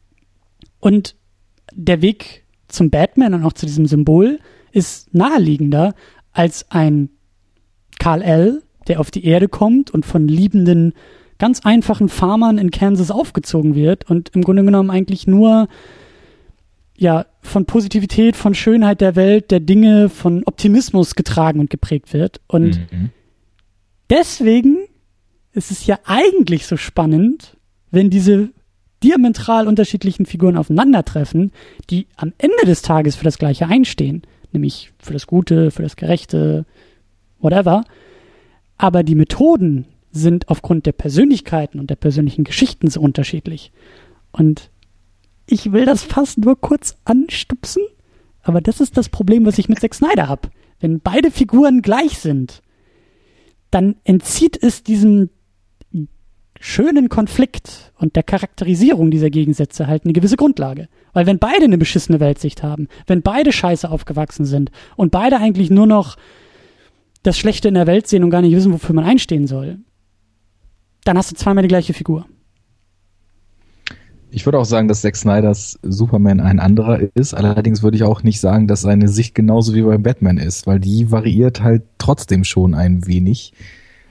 und 0.79 1.15
der 1.73 2.01
Weg 2.01 2.43
zum 2.67 2.89
Batman 2.89 3.33
und 3.33 3.45
auch 3.45 3.53
zu 3.53 3.65
diesem 3.65 3.85
Symbol 3.85 4.39
ist 4.71 5.13
naheliegender 5.13 5.93
als 6.31 6.69
ein 6.71 7.09
Karl 7.99 8.21
L., 8.21 8.63
der 8.87 8.99
auf 8.99 9.11
die 9.11 9.23
Erde 9.25 9.47
kommt 9.47 9.91
und 9.91 10.05
von 10.05 10.27
liebenden, 10.27 10.93
ganz 11.37 11.61
einfachen 11.61 12.09
Farmern 12.09 12.57
in 12.57 12.71
Kansas 12.71 13.11
aufgezogen 13.11 13.75
wird 13.75 14.09
und 14.09 14.29
im 14.35 14.43
Grunde 14.43 14.65
genommen 14.65 14.89
eigentlich 14.89 15.27
nur 15.27 15.67
ja, 16.95 17.25
von 17.41 17.65
Positivität, 17.65 18.35
von 18.35 18.53
Schönheit 18.53 19.01
der 19.01 19.15
Welt, 19.15 19.51
der 19.51 19.59
Dinge, 19.59 20.09
von 20.09 20.43
Optimismus 20.45 21.15
getragen 21.15 21.59
und 21.59 21.69
geprägt 21.69 22.13
wird. 22.13 22.39
Und 22.47 22.79
mhm. 22.91 23.09
deswegen 24.09 24.77
ist 25.51 25.71
es 25.71 25.85
ja 25.85 25.99
eigentlich 26.05 26.65
so 26.65 26.77
spannend, 26.77 27.57
wenn 27.91 28.09
diese 28.09 28.49
diametral 29.03 29.67
unterschiedlichen 29.67 30.25
Figuren 30.25 30.55
aufeinandertreffen, 30.55 31.51
die 31.89 32.07
am 32.15 32.33
Ende 32.37 32.65
des 32.65 32.81
Tages 32.81 33.15
für 33.15 33.25
das 33.25 33.37
Gleiche 33.37 33.67
einstehen 33.67 34.23
nämlich 34.53 34.93
für 34.99 35.13
das 35.13 35.27
Gute, 35.27 35.71
für 35.71 35.83
das 35.83 35.95
Gerechte, 35.95 36.65
whatever. 37.39 37.83
Aber 38.77 39.03
die 39.03 39.15
Methoden 39.15 39.85
sind 40.11 40.47
aufgrund 40.47 40.85
der 40.85 40.91
Persönlichkeiten 40.91 41.79
und 41.79 41.89
der 41.89 41.95
persönlichen 41.95 42.43
Geschichten 42.43 42.89
so 42.89 43.01
unterschiedlich. 43.01 43.71
Und 44.31 44.69
ich 45.45 45.71
will 45.71 45.85
das 45.85 46.03
fast 46.03 46.37
nur 46.37 46.59
kurz 46.59 46.95
anstupsen, 47.05 47.83
aber 48.41 48.61
das 48.61 48.79
ist 48.79 48.97
das 48.97 49.09
Problem, 49.09 49.45
was 49.45 49.57
ich 49.57 49.69
mit 49.69 49.79
Zack 49.79 49.93
Snyder 49.93 50.27
habe. 50.27 50.49
Wenn 50.79 50.99
beide 50.99 51.31
Figuren 51.31 51.81
gleich 51.81 52.19
sind, 52.19 52.61
dann 53.71 53.95
entzieht 54.03 54.61
es 54.61 54.83
diesem 54.83 55.29
schönen 56.59 57.09
Konflikt 57.09 57.91
und 57.97 58.15
der 58.15 58.23
Charakterisierung 58.23 59.11
dieser 59.11 59.29
Gegensätze 59.29 59.87
halt 59.87 60.05
eine 60.05 60.13
gewisse 60.13 60.37
Grundlage. 60.37 60.87
Weil 61.11 61.25
wenn 61.25 61.37
beide 61.37 61.65
eine 61.65 61.77
beschissene 61.77 62.21
Weltsicht 62.21 62.63
haben, 62.63 62.87
wenn 63.05 63.21
beide 63.21 63.51
scheiße 63.51 63.89
aufgewachsen 63.89 64.45
sind 64.45 64.71
und 64.95 65.11
beide 65.11 65.39
eigentlich 65.39 65.69
nur 65.69 65.87
noch 65.87 66.15
das 67.21 67.37
Schlechte 67.37 67.67
in 67.67 67.73
der 67.73 67.87
Welt 67.87 68.07
sehen 68.07 68.23
und 68.23 68.29
gar 68.29 68.41
nicht 68.41 68.55
wissen, 68.55 68.71
wofür 68.71 68.95
man 68.95 69.03
einstehen 69.03 69.45
soll, 69.45 69.79
dann 71.03 71.17
hast 71.17 71.31
du 71.31 71.35
zweimal 71.35 71.63
die 71.63 71.69
gleiche 71.69 71.93
Figur. 71.93 72.25
Ich 74.33 74.45
würde 74.45 74.57
auch 74.57 74.65
sagen, 74.65 74.87
dass 74.87 75.01
Zack 75.01 75.15
Snyders 75.15 75.79
Superman 75.83 76.39
ein 76.39 76.59
anderer 76.59 76.99
ist. 77.13 77.33
Allerdings 77.33 77.83
würde 77.83 77.97
ich 77.97 78.03
auch 78.03 78.23
nicht 78.23 78.39
sagen, 78.39 78.67
dass 78.67 78.81
seine 78.81 79.07
Sicht 79.07 79.35
genauso 79.35 79.75
wie 79.75 79.81
bei 79.83 79.97
Batman 79.97 80.37
ist, 80.37 80.65
weil 80.65 80.79
die 80.79 81.11
variiert 81.11 81.61
halt 81.61 81.83
trotzdem 81.97 82.43
schon 82.43 82.73
ein 82.73 83.05
wenig 83.05 83.53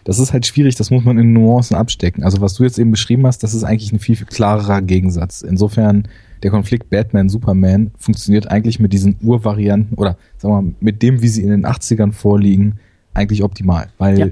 das 0.04 0.18
ist 0.18 0.32
halt 0.32 0.46
schwierig, 0.46 0.74
das 0.74 0.90
muss 0.90 1.04
man 1.04 1.18
in 1.18 1.32
Nuancen 1.32 1.76
abstecken. 1.76 2.24
Also 2.24 2.40
was 2.40 2.54
du 2.54 2.64
jetzt 2.64 2.78
eben 2.78 2.90
beschrieben 2.90 3.26
hast, 3.26 3.42
das 3.42 3.54
ist 3.54 3.64
eigentlich 3.64 3.92
ein 3.92 3.98
viel, 3.98 4.16
viel 4.16 4.26
klarerer 4.26 4.82
Gegensatz. 4.82 5.42
Insofern, 5.42 6.08
der 6.42 6.50
Konflikt 6.50 6.90
Batman-Superman 6.90 7.92
funktioniert 7.98 8.50
eigentlich 8.50 8.80
mit 8.80 8.92
diesen 8.92 9.16
Urvarianten 9.22 9.96
oder 9.96 10.16
sagen 10.38 10.54
wir 10.54 10.62
mal, 10.62 10.74
mit 10.80 11.02
dem, 11.02 11.22
wie 11.22 11.28
sie 11.28 11.42
in 11.42 11.50
den 11.50 11.66
80ern 11.66 12.12
vorliegen, 12.12 12.80
eigentlich 13.14 13.44
optimal. 13.44 13.88
Weil 13.98 14.18
ja. 14.18 14.26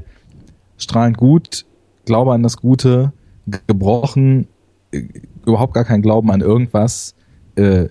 strahlend 0.76 1.16
gut, 1.16 1.64
Glaube 2.06 2.32
an 2.32 2.42
das 2.42 2.56
Gute, 2.56 3.12
gebrochen, 3.66 4.48
äh, 4.90 5.04
überhaupt 5.46 5.74
gar 5.74 5.84
kein 5.84 6.02
Glauben 6.02 6.30
an 6.30 6.40
irgendwas, 6.40 7.14
äh, 7.56 7.88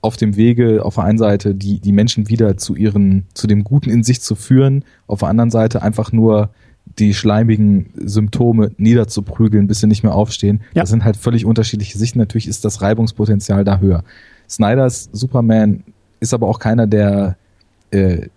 auf 0.00 0.16
dem 0.16 0.36
Wege 0.36 0.84
auf 0.84 0.94
der 0.94 1.04
einen 1.04 1.18
Seite 1.18 1.54
die, 1.54 1.80
die 1.80 1.92
Menschen 1.92 2.28
wieder 2.28 2.56
zu 2.56 2.76
ihren, 2.76 3.26
zu 3.34 3.46
dem 3.46 3.64
Guten 3.64 3.90
in 3.90 4.04
sich 4.04 4.20
zu 4.20 4.34
führen, 4.34 4.84
auf 5.06 5.20
der 5.20 5.28
anderen 5.28 5.50
Seite 5.50 5.82
einfach 5.82 6.12
nur 6.12 6.50
die 6.98 7.14
schleimigen 7.14 7.90
Symptome 7.96 8.70
niederzuprügeln, 8.76 9.66
bis 9.66 9.80
sie 9.80 9.86
nicht 9.86 10.02
mehr 10.02 10.14
aufstehen. 10.14 10.62
Ja. 10.74 10.82
Das 10.82 10.90
sind 10.90 11.04
halt 11.04 11.16
völlig 11.16 11.44
unterschiedliche 11.44 11.98
Sichten. 11.98 12.18
Natürlich 12.18 12.48
ist 12.48 12.64
das 12.64 12.80
Reibungspotenzial 12.80 13.64
da 13.64 13.78
höher. 13.78 14.04
Snyders 14.48 15.08
Superman 15.12 15.84
ist 16.20 16.32
aber 16.32 16.48
auch 16.48 16.58
keiner, 16.58 16.86
der 16.86 17.36
äh, 17.90 18.28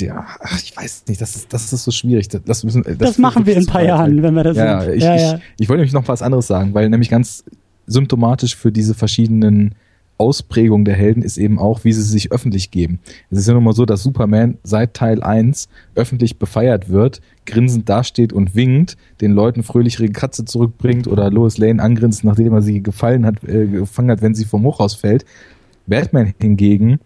der, 0.00 0.24
ach, 0.40 0.60
ich 0.60 0.76
weiß 0.76 1.04
nicht, 1.06 1.20
das 1.20 1.36
ist, 1.36 1.52
das 1.52 1.72
ist 1.72 1.84
so 1.84 1.90
schwierig. 1.90 2.28
Das, 2.28 2.64
müssen, 2.64 2.82
das, 2.82 2.98
das 2.98 3.18
machen 3.18 3.46
wir 3.46 3.54
in 3.54 3.60
ein 3.60 3.66
paar 3.66 3.84
Jahren, 3.84 4.22
wenn 4.22 4.34
wir 4.34 4.42
das 4.42 4.56
ja, 4.56 4.80
sind. 4.80 4.94
Ich, 4.94 5.04
ja, 5.04 5.16
ja. 5.16 5.34
Ich, 5.34 5.42
ich 5.60 5.68
wollte 5.68 5.80
nämlich 5.80 5.92
noch 5.92 6.06
was 6.08 6.20
anderes 6.20 6.46
sagen, 6.46 6.74
weil 6.74 6.90
nämlich 6.90 7.10
ganz 7.10 7.44
symptomatisch 7.86 8.56
für 8.56 8.72
diese 8.72 8.94
verschiedenen 8.94 9.74
Ausprägung 10.16 10.84
der 10.84 10.94
Helden 10.94 11.22
ist 11.22 11.38
eben 11.38 11.58
auch, 11.58 11.84
wie 11.84 11.92
sie 11.92 12.02
sich 12.02 12.30
öffentlich 12.30 12.70
geben. 12.70 13.00
Es 13.30 13.38
ist 13.38 13.48
ja 13.48 13.54
nun 13.54 13.64
mal 13.64 13.72
so, 13.72 13.84
dass 13.84 14.02
Superman 14.02 14.58
seit 14.62 14.94
Teil 14.94 15.22
1 15.22 15.68
öffentlich 15.96 16.38
befeiert 16.38 16.88
wird, 16.88 17.20
grinsend 17.46 17.88
dasteht 17.88 18.32
und 18.32 18.54
winkt, 18.54 18.96
den 19.20 19.32
Leuten 19.32 19.64
fröhlich 19.64 19.98
ihre 19.98 20.12
Katze 20.12 20.44
zurückbringt 20.44 21.08
oder 21.08 21.30
Lois 21.30 21.58
Lane 21.58 21.82
angrinst, 21.82 22.22
nachdem 22.22 22.52
er 22.52 22.62
sie 22.62 22.82
gefallen 22.82 23.26
hat, 23.26 23.42
äh, 23.44 23.66
gefangen 23.66 24.10
hat, 24.10 24.22
wenn 24.22 24.34
sie 24.34 24.44
vom 24.44 24.62
Hochhaus 24.64 24.94
fällt. 24.94 25.24
Batman 25.86 26.32
hingegen 26.40 27.00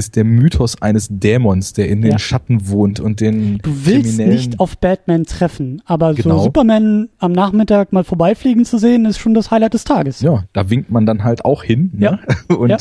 ist 0.00 0.16
der 0.16 0.24
Mythos 0.24 0.80
eines 0.80 1.08
Dämons, 1.10 1.74
der 1.74 1.90
in 1.90 2.00
den 2.00 2.12
ja. 2.12 2.18
Schatten 2.18 2.68
wohnt 2.68 3.00
und 3.00 3.20
den 3.20 3.58
Du 3.58 3.70
willst 3.84 4.18
nicht 4.18 4.58
auf 4.58 4.78
Batman 4.78 5.26
treffen, 5.26 5.82
aber 5.84 6.14
genau. 6.14 6.38
so 6.38 6.44
Superman 6.44 7.10
am 7.18 7.32
Nachmittag 7.32 7.92
mal 7.92 8.02
vorbeifliegen 8.02 8.64
zu 8.64 8.78
sehen, 8.78 9.04
ist 9.04 9.18
schon 9.18 9.34
das 9.34 9.50
Highlight 9.50 9.74
des 9.74 9.84
Tages. 9.84 10.22
Ja, 10.22 10.44
da 10.54 10.70
winkt 10.70 10.90
man 10.90 11.04
dann 11.04 11.22
halt 11.22 11.44
auch 11.44 11.62
hin. 11.62 11.90
Ne? 11.92 12.18
Ja. 12.48 12.56
Und 12.56 12.70
ja. 12.70 12.78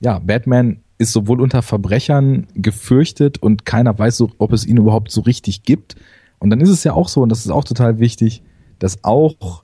ja, 0.00 0.18
Batman 0.18 0.80
ist 0.98 1.12
sowohl 1.12 1.40
unter 1.40 1.62
Verbrechern 1.62 2.48
gefürchtet 2.56 3.40
und 3.40 3.64
keiner 3.64 3.96
weiß 3.96 4.16
so, 4.16 4.32
ob 4.38 4.52
es 4.52 4.66
ihn 4.66 4.78
überhaupt 4.78 5.12
so 5.12 5.20
richtig 5.20 5.62
gibt. 5.62 5.94
Und 6.40 6.50
dann 6.50 6.60
ist 6.60 6.70
es 6.70 6.82
ja 6.82 6.92
auch 6.92 7.06
so, 7.06 7.22
und 7.22 7.28
das 7.28 7.38
ist 7.38 7.52
auch 7.52 7.62
total 7.62 8.00
wichtig, 8.00 8.42
dass 8.80 9.04
auch 9.04 9.62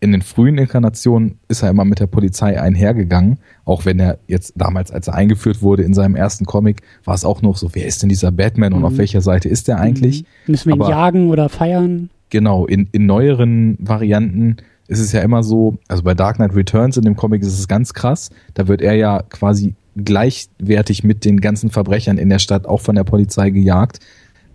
in 0.00 0.12
den 0.12 0.22
frühen 0.22 0.58
Inkarnationen 0.58 1.38
ist 1.48 1.62
er 1.62 1.70
immer 1.70 1.84
mit 1.84 2.00
der 2.00 2.06
Polizei 2.06 2.60
einhergegangen, 2.60 3.38
auch 3.64 3.86
wenn 3.86 3.98
er 3.98 4.18
jetzt 4.26 4.52
damals, 4.56 4.90
als 4.90 5.08
er 5.08 5.14
eingeführt 5.14 5.62
wurde 5.62 5.84
in 5.84 5.94
seinem 5.94 6.16
ersten 6.16 6.44
Comic, 6.44 6.82
war 7.04 7.14
es 7.14 7.24
auch 7.24 7.42
noch 7.42 7.56
so, 7.56 7.70
wer 7.72 7.86
ist 7.86 8.02
denn 8.02 8.08
dieser 8.08 8.30
Batman 8.30 8.74
und 8.74 8.80
mhm. 8.80 8.84
auf 8.86 8.98
welcher 8.98 9.22
Seite 9.22 9.48
ist 9.48 9.68
der 9.68 9.78
eigentlich? 9.78 10.22
Mhm. 10.22 10.52
Müssen 10.52 10.68
wir 10.68 10.76
ihn 10.76 10.82
Aber, 10.82 10.90
jagen 10.90 11.30
oder 11.30 11.48
feiern? 11.48 12.10
Genau, 12.30 12.66
in, 12.66 12.88
in 12.92 13.06
neueren 13.06 13.78
Varianten 13.80 14.56
ist 14.88 15.00
es 15.00 15.12
ja 15.12 15.20
immer 15.22 15.42
so, 15.42 15.78
also 15.88 16.02
bei 16.02 16.14
Dark 16.14 16.36
Knight 16.36 16.54
Returns 16.54 16.96
in 16.96 17.04
dem 17.04 17.16
Comic 17.16 17.42
ist 17.42 17.58
es 17.58 17.66
ganz 17.66 17.94
krass, 17.94 18.30
da 18.54 18.68
wird 18.68 18.82
er 18.82 18.94
ja 18.94 19.22
quasi 19.22 19.74
gleichwertig 19.96 21.04
mit 21.04 21.24
den 21.24 21.40
ganzen 21.40 21.70
Verbrechern 21.70 22.18
in 22.18 22.28
der 22.28 22.38
Stadt 22.38 22.66
auch 22.66 22.82
von 22.82 22.94
der 22.94 23.04
Polizei 23.04 23.50
gejagt 23.50 24.00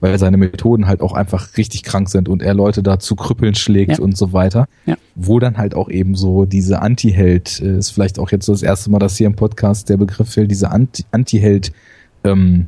weil 0.02 0.18
seine 0.20 0.36
Methoden 0.36 0.88
halt 0.88 1.02
auch 1.02 1.14
einfach 1.14 1.56
richtig 1.58 1.84
krank 1.84 2.10
sind 2.10 2.28
und 2.28 2.42
er 2.42 2.54
Leute 2.54 2.84
da 2.84 3.00
zu 3.00 3.16
Krüppeln 3.16 3.56
schlägt 3.56 4.00
ja. 4.00 4.04
und 4.04 4.18
so 4.18 4.34
weiter. 4.34 4.68
Ja. 4.86 4.98
Wo 5.16 5.40
dann 5.40 5.58
halt 5.58 5.76
auch 5.76 5.90
eben 5.90 6.16
so 6.16 6.46
diese 6.46 6.82
Anti-Held, 6.82 7.62
äh, 7.62 7.78
ist 7.78 7.92
vielleicht 7.92 8.20
auch 8.20 8.32
jetzt 8.32 8.46
so 8.46 8.52
das 8.52 8.64
erste 8.64 8.90
Mal, 8.90 9.00
dass 9.00 9.16
hier 9.16 9.28
im 9.28 9.36
Podcast 9.36 9.90
der 9.90 9.98
Begriff 9.98 10.34
fällt, 10.34 10.50
diese 10.52 10.72
Anti-Held 10.72 11.72
ähm, 12.24 12.68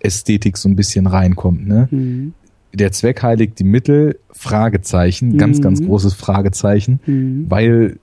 Ästhetik 0.00 0.56
so 0.56 0.68
ein 0.68 0.76
bisschen 0.76 1.08
reinkommt. 1.08 1.66
Ne? 1.66 1.88
Mhm. 1.90 2.32
Der 2.72 2.92
Zweck 2.92 3.22
heiligt 3.24 3.58
die 3.58 3.64
Mittel, 3.64 4.20
Fragezeichen, 4.30 5.30
mhm. 5.30 5.38
ganz, 5.38 5.60
ganz 5.60 5.82
großes 5.82 6.14
Fragezeichen, 6.14 7.00
mhm. 7.06 7.46
weil 7.48 7.98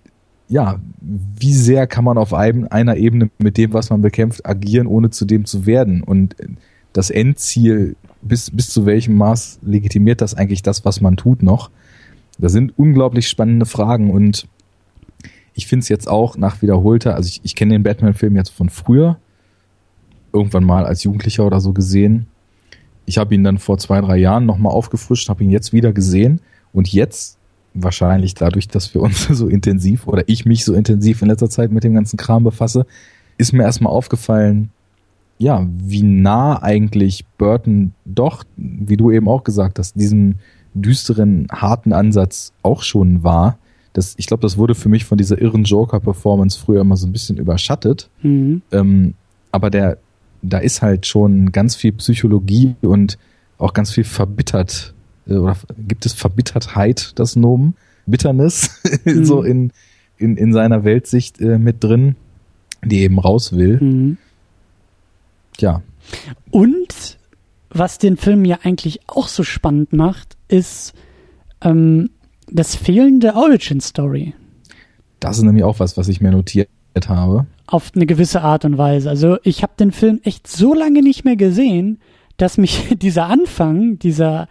ja, 0.47 0.80
wie 1.01 1.53
sehr 1.53 1.88
kann 1.88 2.03
man 2.03 2.17
auf 2.17 2.34
einem, 2.34 2.67
einer 2.69 2.97
Ebene 2.97 3.32
mit 3.39 3.57
dem, 3.57 3.73
was 3.73 3.89
man 3.89 4.01
bekämpft, 4.01 4.45
agieren, 4.45 4.86
ohne 4.86 5.09
zu 5.09 5.26
dem 5.26 5.45
zu 5.45 5.65
werden? 5.65 6.03
Und 6.03 6.36
das 6.93 7.09
Endziel 7.09 7.95
bis, 8.26 8.51
bis 8.51 8.69
zu 8.69 8.86
welchem 8.86 9.15
Maß 9.15 9.59
legitimiert 9.61 10.21
das 10.21 10.34
eigentlich 10.34 10.63
das, 10.63 10.84
was 10.84 10.99
man 10.99 11.15
tut 11.15 11.43
noch? 11.43 11.69
Da 12.38 12.49
sind 12.49 12.78
unglaublich 12.78 13.30
spannende 13.30 13.65
Fragen 13.65 14.11
und 14.11 14.47
ich 15.53 15.67
finde 15.67 15.84
es 15.84 15.89
jetzt 15.89 16.09
auch 16.09 16.36
nach 16.36 16.61
wiederholter, 16.61 17.15
also 17.15 17.28
ich, 17.28 17.39
ich 17.43 17.55
kenne 17.55 17.73
den 17.73 17.84
Batman-Film 17.84 18.36
jetzt 18.36 18.49
von 18.49 18.69
früher, 18.69 19.17
irgendwann 20.34 20.65
mal 20.65 20.86
als 20.86 21.03
Jugendlicher 21.03 21.45
oder 21.45 21.61
so 21.61 21.71
gesehen. 21.71 22.28
Ich 23.05 23.17
habe 23.17 23.34
ihn 23.34 23.43
dann 23.43 23.57
vor 23.57 23.78
zwei, 23.78 24.01
drei 24.01 24.17
Jahren 24.17 24.45
nochmal 24.45 24.73
aufgefrischt, 24.73 25.30
habe 25.30 25.43
ihn 25.43 25.51
jetzt 25.51 25.71
wieder 25.71 25.93
gesehen 25.93 26.41
und 26.73 26.91
jetzt 26.91 27.38
wahrscheinlich 27.73 28.34
dadurch, 28.34 28.67
dass 28.67 28.93
wir 28.93 29.01
uns 29.01 29.28
so 29.30 29.47
intensiv 29.47 30.07
oder 30.07 30.28
ich 30.28 30.45
mich 30.45 30.65
so 30.65 30.73
intensiv 30.73 31.21
in 31.21 31.30
letzter 31.30 31.49
Zeit 31.49 31.71
mit 31.71 31.84
dem 31.84 31.93
ganzen 31.93 32.17
Kram 32.17 32.43
befasse, 32.43 32.86
ist 33.38 33.53
mir 33.53 33.63
erstmal 33.63 33.93
aufgefallen, 33.93 34.71
ja, 35.38 35.67
wie 35.77 36.03
nah 36.03 36.61
eigentlich 36.61 37.25
Burton 37.38 37.93
doch, 38.05 38.43
wie 38.55 38.97
du 38.97 39.11
eben 39.11 39.27
auch 39.27 39.43
gesagt 39.43 39.79
hast, 39.79 39.99
diesem 39.99 40.36
düsteren, 40.73 41.47
harten 41.51 41.93
Ansatz 41.93 42.53
auch 42.61 42.83
schon 42.83 43.23
war. 43.23 43.57
Das, 43.93 44.15
ich 44.17 44.27
glaube, 44.27 44.41
das 44.41 44.57
wurde 44.57 44.75
für 44.75 44.89
mich 44.89 45.05
von 45.05 45.17
dieser 45.17 45.41
irren 45.41 45.63
Joker-Performance 45.63 46.59
früher 46.59 46.81
immer 46.81 46.97
so 46.97 47.07
ein 47.07 47.13
bisschen 47.13 47.38
überschattet. 47.38 48.09
Mhm. 48.21 48.61
Ähm, 48.71 49.13
aber 49.51 49.69
der, 49.69 49.97
da 50.41 50.57
ist 50.57 50.81
halt 50.81 51.05
schon 51.05 51.51
ganz 51.51 51.75
viel 51.75 51.93
Psychologie 51.93 52.75
und 52.81 53.17
auch 53.57 53.73
ganz 53.73 53.91
viel 53.91 54.03
verbittert, 54.03 54.93
äh, 55.27 55.36
oder 55.36 55.55
gibt 55.77 56.05
es 56.05 56.13
Verbittertheit, 56.13 57.13
das 57.15 57.36
Nomen? 57.36 57.75
Bitterness, 58.05 58.81
mhm. 59.05 59.25
so 59.25 59.43
in, 59.43 59.71
in, 60.17 60.38
in 60.38 60.53
seiner 60.53 60.83
Weltsicht 60.83 61.39
äh, 61.41 61.57
mit 61.57 61.83
drin, 61.83 62.15
die 62.83 62.99
eben 62.99 63.17
raus 63.17 63.53
will. 63.53 63.79
Mhm. 63.81 64.17
Ja. 65.61 65.81
Und 66.51 67.17
was 67.69 67.97
den 67.97 68.17
Film 68.17 68.45
ja 68.45 68.59
eigentlich 68.63 69.01
auch 69.07 69.27
so 69.27 69.43
spannend 69.43 69.93
macht, 69.93 70.37
ist 70.47 70.93
ähm, 71.61 72.09
das 72.47 72.75
fehlende 72.75 73.35
Origin 73.35 73.81
Story. 73.81 74.33
Das 75.19 75.37
ist 75.37 75.43
nämlich 75.43 75.63
auch 75.63 75.79
was, 75.79 75.97
was 75.97 76.07
ich 76.07 76.21
mir 76.21 76.31
notiert 76.31 76.69
habe. 77.07 77.47
Auf 77.67 77.91
eine 77.95 78.05
gewisse 78.05 78.41
Art 78.41 78.63
und 78.63 78.77
Weise. 78.77 79.09
Also 79.09 79.37
ich 79.43 79.63
habe 79.63 79.73
den 79.77 79.91
Film 79.91 80.19
echt 80.23 80.47
so 80.47 80.73
lange 80.73 81.01
nicht 81.01 81.25
mehr 81.25 81.35
gesehen, 81.35 81.99
dass 82.37 82.57
mich 82.57 82.95
dieser 83.01 83.27
Anfang, 83.27 83.99
dieser 83.99 84.47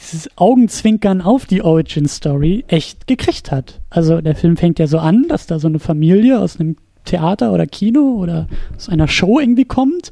dieses 0.00 0.30
Augenzwinkern 0.36 1.20
auf 1.20 1.46
die 1.46 1.62
Origin 1.62 2.08
Story 2.08 2.64
echt 2.68 3.06
gekriegt 3.06 3.52
hat. 3.52 3.80
Also 3.90 4.20
der 4.20 4.34
Film 4.34 4.56
fängt 4.56 4.78
ja 4.78 4.86
so 4.86 4.98
an, 4.98 5.26
dass 5.28 5.46
da 5.46 5.58
so 5.58 5.68
eine 5.68 5.78
Familie 5.78 6.40
aus 6.40 6.58
einem 6.58 6.76
Theater 7.10 7.52
oder 7.52 7.66
Kino 7.66 8.16
oder 8.18 8.46
aus 8.76 8.88
einer 8.88 9.08
Show 9.08 9.40
irgendwie 9.40 9.64
kommt 9.64 10.10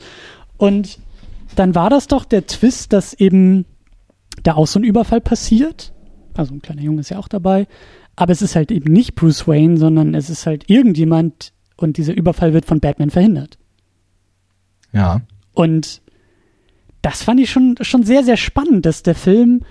und 0.57 0.99
dann 1.55 1.75
war 1.75 1.91
das 1.91 2.07
doch 2.07 2.25
der 2.25 2.47
Twist, 2.47 2.93
dass 2.93 3.15
eben 3.15 3.65
da 4.43 4.55
auch 4.55 4.67
so 4.67 4.79
ein 4.79 4.85
Überfall 4.85 5.21
passiert. 5.21 5.93
Also 6.35 6.55
ein 6.55 6.63
kleiner 6.63 6.83
Junge 6.83 7.01
ist 7.01 7.09
ja 7.09 7.19
auch 7.19 7.29
dabei. 7.29 7.67
Aber 8.15 8.33
es 8.33 8.43
ist 8.43 8.55
halt 8.55 8.71
eben 8.71 8.93
nicht 8.93 9.15
Bruce 9.15 9.49
Wayne, 9.49 9.77
sondern 9.77 10.15
es 10.15 10.31
ist 10.31 10.47
halt 10.47 10.69
irgendjemand 10.69 11.53
und 11.77 11.97
dieser 11.97 12.15
Überfall 12.15 12.53
wird 12.53 12.65
von 12.65 12.81
Batman 12.81 13.11
verhindert. 13.11 13.59
Ja. 14.93 15.21
Und 15.53 16.03
das 17.03 17.23
fand 17.23 17.41
ich 17.41 17.51
schon, 17.51 17.77
schon 17.81 18.03
sehr, 18.03 18.25
sehr 18.25 18.37
spannend, 18.37 18.87
dass 18.87 19.03
der 19.03 19.15
Film 19.15 19.63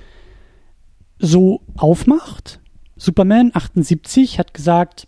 so 1.20 1.62
aufmacht. 1.76 2.60
Superman 2.96 3.52
78 3.54 4.40
hat 4.40 4.54
gesagt, 4.54 5.08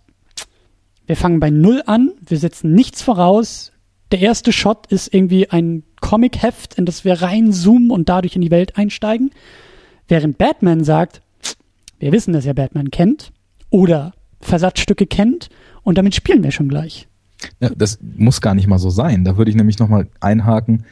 wir 1.10 1.16
fangen 1.16 1.40
bei 1.40 1.50
Null 1.50 1.82
an, 1.88 2.12
wir 2.24 2.38
setzen 2.38 2.72
nichts 2.74 3.02
voraus. 3.02 3.72
Der 4.12 4.20
erste 4.20 4.54
Shot 4.54 4.86
ist 4.92 5.12
irgendwie 5.12 5.50
ein 5.50 5.82
Comic-Heft, 6.02 6.76
in 6.76 6.86
das 6.86 7.04
wir 7.04 7.20
reinzoomen 7.20 7.90
und 7.90 8.10
dadurch 8.10 8.36
in 8.36 8.44
die 8.44 8.52
Welt 8.52 8.78
einsteigen. 8.78 9.32
Während 10.08 10.38
Batman 10.38 10.84
sagt, 10.84 11.24
wir 11.98 12.12
wissen, 12.12 12.32
dass 12.32 12.46
er 12.46 12.54
Batman 12.54 12.92
kennt 12.92 13.32
oder 13.72 14.14
Versatzstücke 14.40 15.08
kennt 15.08 15.50
und 15.82 15.98
damit 15.98 16.14
spielen 16.14 16.44
wir 16.44 16.52
schon 16.52 16.70
gleich. 16.70 17.08
Ja, 17.60 17.72
das 17.76 17.98
muss 18.16 18.40
gar 18.40 18.54
nicht 18.54 18.68
mal 18.68 18.78
so 18.78 18.92
sein. 18.92 19.24
Da 19.24 19.36
würde 19.36 19.50
ich 19.50 19.58
nämlich 19.58 19.80
nochmal 19.80 20.10
einhaken. 20.20 20.86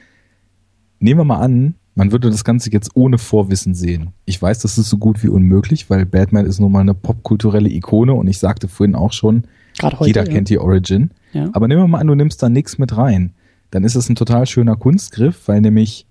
Nehmen 0.97 1.19
wir 1.19 1.25
mal 1.25 1.41
an, 1.41 1.75
man 1.93 2.11
würde 2.11 2.31
das 2.31 2.43
Ganze 2.43 2.71
jetzt 2.71 2.95
ohne 2.95 3.19
Vorwissen 3.19 3.75
sehen. 3.75 4.13
Ich 4.25 4.41
weiß, 4.41 4.57
das 4.57 4.79
ist 4.79 4.89
so 4.89 4.97
gut 4.97 5.21
wie 5.21 5.29
unmöglich, 5.29 5.91
weil 5.91 6.07
Batman 6.07 6.47
ist 6.47 6.59
nun 6.59 6.71
mal 6.71 6.79
eine 6.79 6.95
popkulturelle 6.95 7.69
Ikone 7.69 8.13
und 8.13 8.27
ich 8.27 8.39
sagte 8.39 8.67
vorhin 8.67 8.95
auch 8.95 9.13
schon, 9.13 9.43
heute, 9.83 10.07
jeder 10.07 10.25
ja. 10.25 10.31
kennt 10.31 10.49
die 10.49 10.59
Origin. 10.59 11.11
Ja. 11.33 11.49
Aber 11.53 11.67
nehmen 11.67 11.81
wir 11.81 11.87
mal 11.87 11.99
an, 11.99 12.07
du 12.07 12.15
nimmst 12.15 12.41
da 12.41 12.49
nichts 12.49 12.77
mit 12.77 12.95
rein 12.95 13.33
dann 13.71 13.83
ist 13.83 13.95
es 13.95 14.09
ein 14.09 14.15
total 14.15 14.45
schöner 14.45 14.75
Kunstgriff, 14.75 15.47
weil 15.47 15.61
nämlich 15.61 16.05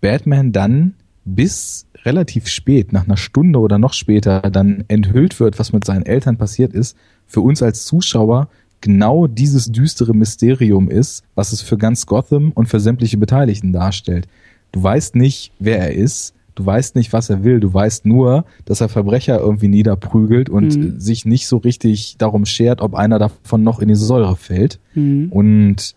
Batman 0.00 0.52
dann 0.52 0.94
bis 1.24 1.86
relativ 2.04 2.48
spät, 2.48 2.92
nach 2.92 3.04
einer 3.04 3.16
Stunde 3.16 3.58
oder 3.58 3.78
noch 3.78 3.92
später, 3.92 4.40
dann 4.40 4.84
enthüllt 4.88 5.38
wird, 5.38 5.58
was 5.58 5.72
mit 5.72 5.84
seinen 5.84 6.06
Eltern 6.06 6.38
passiert 6.38 6.72
ist, 6.72 6.96
für 7.26 7.40
uns 7.40 7.62
als 7.62 7.84
Zuschauer 7.84 8.48
genau 8.80 9.26
dieses 9.26 9.70
düstere 9.70 10.14
Mysterium 10.14 10.88
ist, 10.88 11.24
was 11.34 11.52
es 11.52 11.60
für 11.60 11.76
ganz 11.76 12.06
Gotham 12.06 12.52
und 12.52 12.68
für 12.68 12.80
sämtliche 12.80 13.18
Beteiligten 13.18 13.72
darstellt. 13.72 14.26
Du 14.72 14.82
weißt 14.82 15.14
nicht, 15.16 15.52
wer 15.58 15.78
er 15.78 15.92
ist, 15.92 16.32
du 16.54 16.66
weißt 16.66 16.96
nicht, 16.96 17.12
was 17.12 17.30
er 17.30 17.44
will, 17.44 17.60
du 17.60 17.72
weißt 17.72 18.06
nur, 18.06 18.44
dass 18.64 18.80
er 18.80 18.88
Verbrecher 18.88 19.38
irgendwie 19.38 19.68
niederprügelt 19.68 20.48
und 20.48 20.76
mhm. 20.76 21.00
sich 21.00 21.24
nicht 21.24 21.46
so 21.46 21.58
richtig 21.58 22.16
darum 22.18 22.46
schert, 22.46 22.80
ob 22.80 22.94
einer 22.94 23.18
davon 23.18 23.62
noch 23.62 23.80
in 23.80 23.88
die 23.88 23.94
Säure 23.94 24.36
fällt. 24.36 24.78
Mhm. 24.94 25.28
Und 25.30 25.94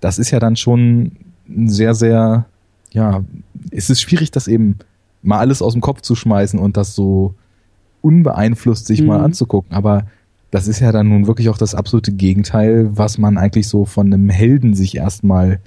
das 0.00 0.18
ist 0.18 0.30
ja 0.30 0.38
dann 0.38 0.56
schon 0.56 1.12
sehr, 1.66 1.94
sehr, 1.94 2.46
ja, 2.92 3.24
es 3.70 3.90
ist 3.90 4.00
schwierig, 4.00 4.30
das 4.30 4.48
eben 4.48 4.76
mal 5.22 5.38
alles 5.38 5.62
aus 5.62 5.72
dem 5.72 5.82
Kopf 5.82 6.00
zu 6.00 6.14
schmeißen 6.14 6.58
und 6.58 6.76
das 6.76 6.94
so 6.94 7.34
unbeeinflusst 8.00 8.86
sich 8.86 9.00
mhm. 9.02 9.08
mal 9.08 9.20
anzugucken. 9.20 9.72
Aber 9.76 10.06
das 10.50 10.66
ist 10.66 10.80
ja 10.80 10.92
dann 10.92 11.08
nun 11.08 11.26
wirklich 11.26 11.48
auch 11.48 11.58
das 11.58 11.74
absolute 11.74 12.12
Gegenteil, 12.12 12.88
was 12.92 13.18
man 13.18 13.38
eigentlich 13.38 13.68
so 13.68 13.84
von 13.84 14.06
einem 14.06 14.28
Helden 14.28 14.74
sich 14.74 14.96
erstmal 14.96 15.60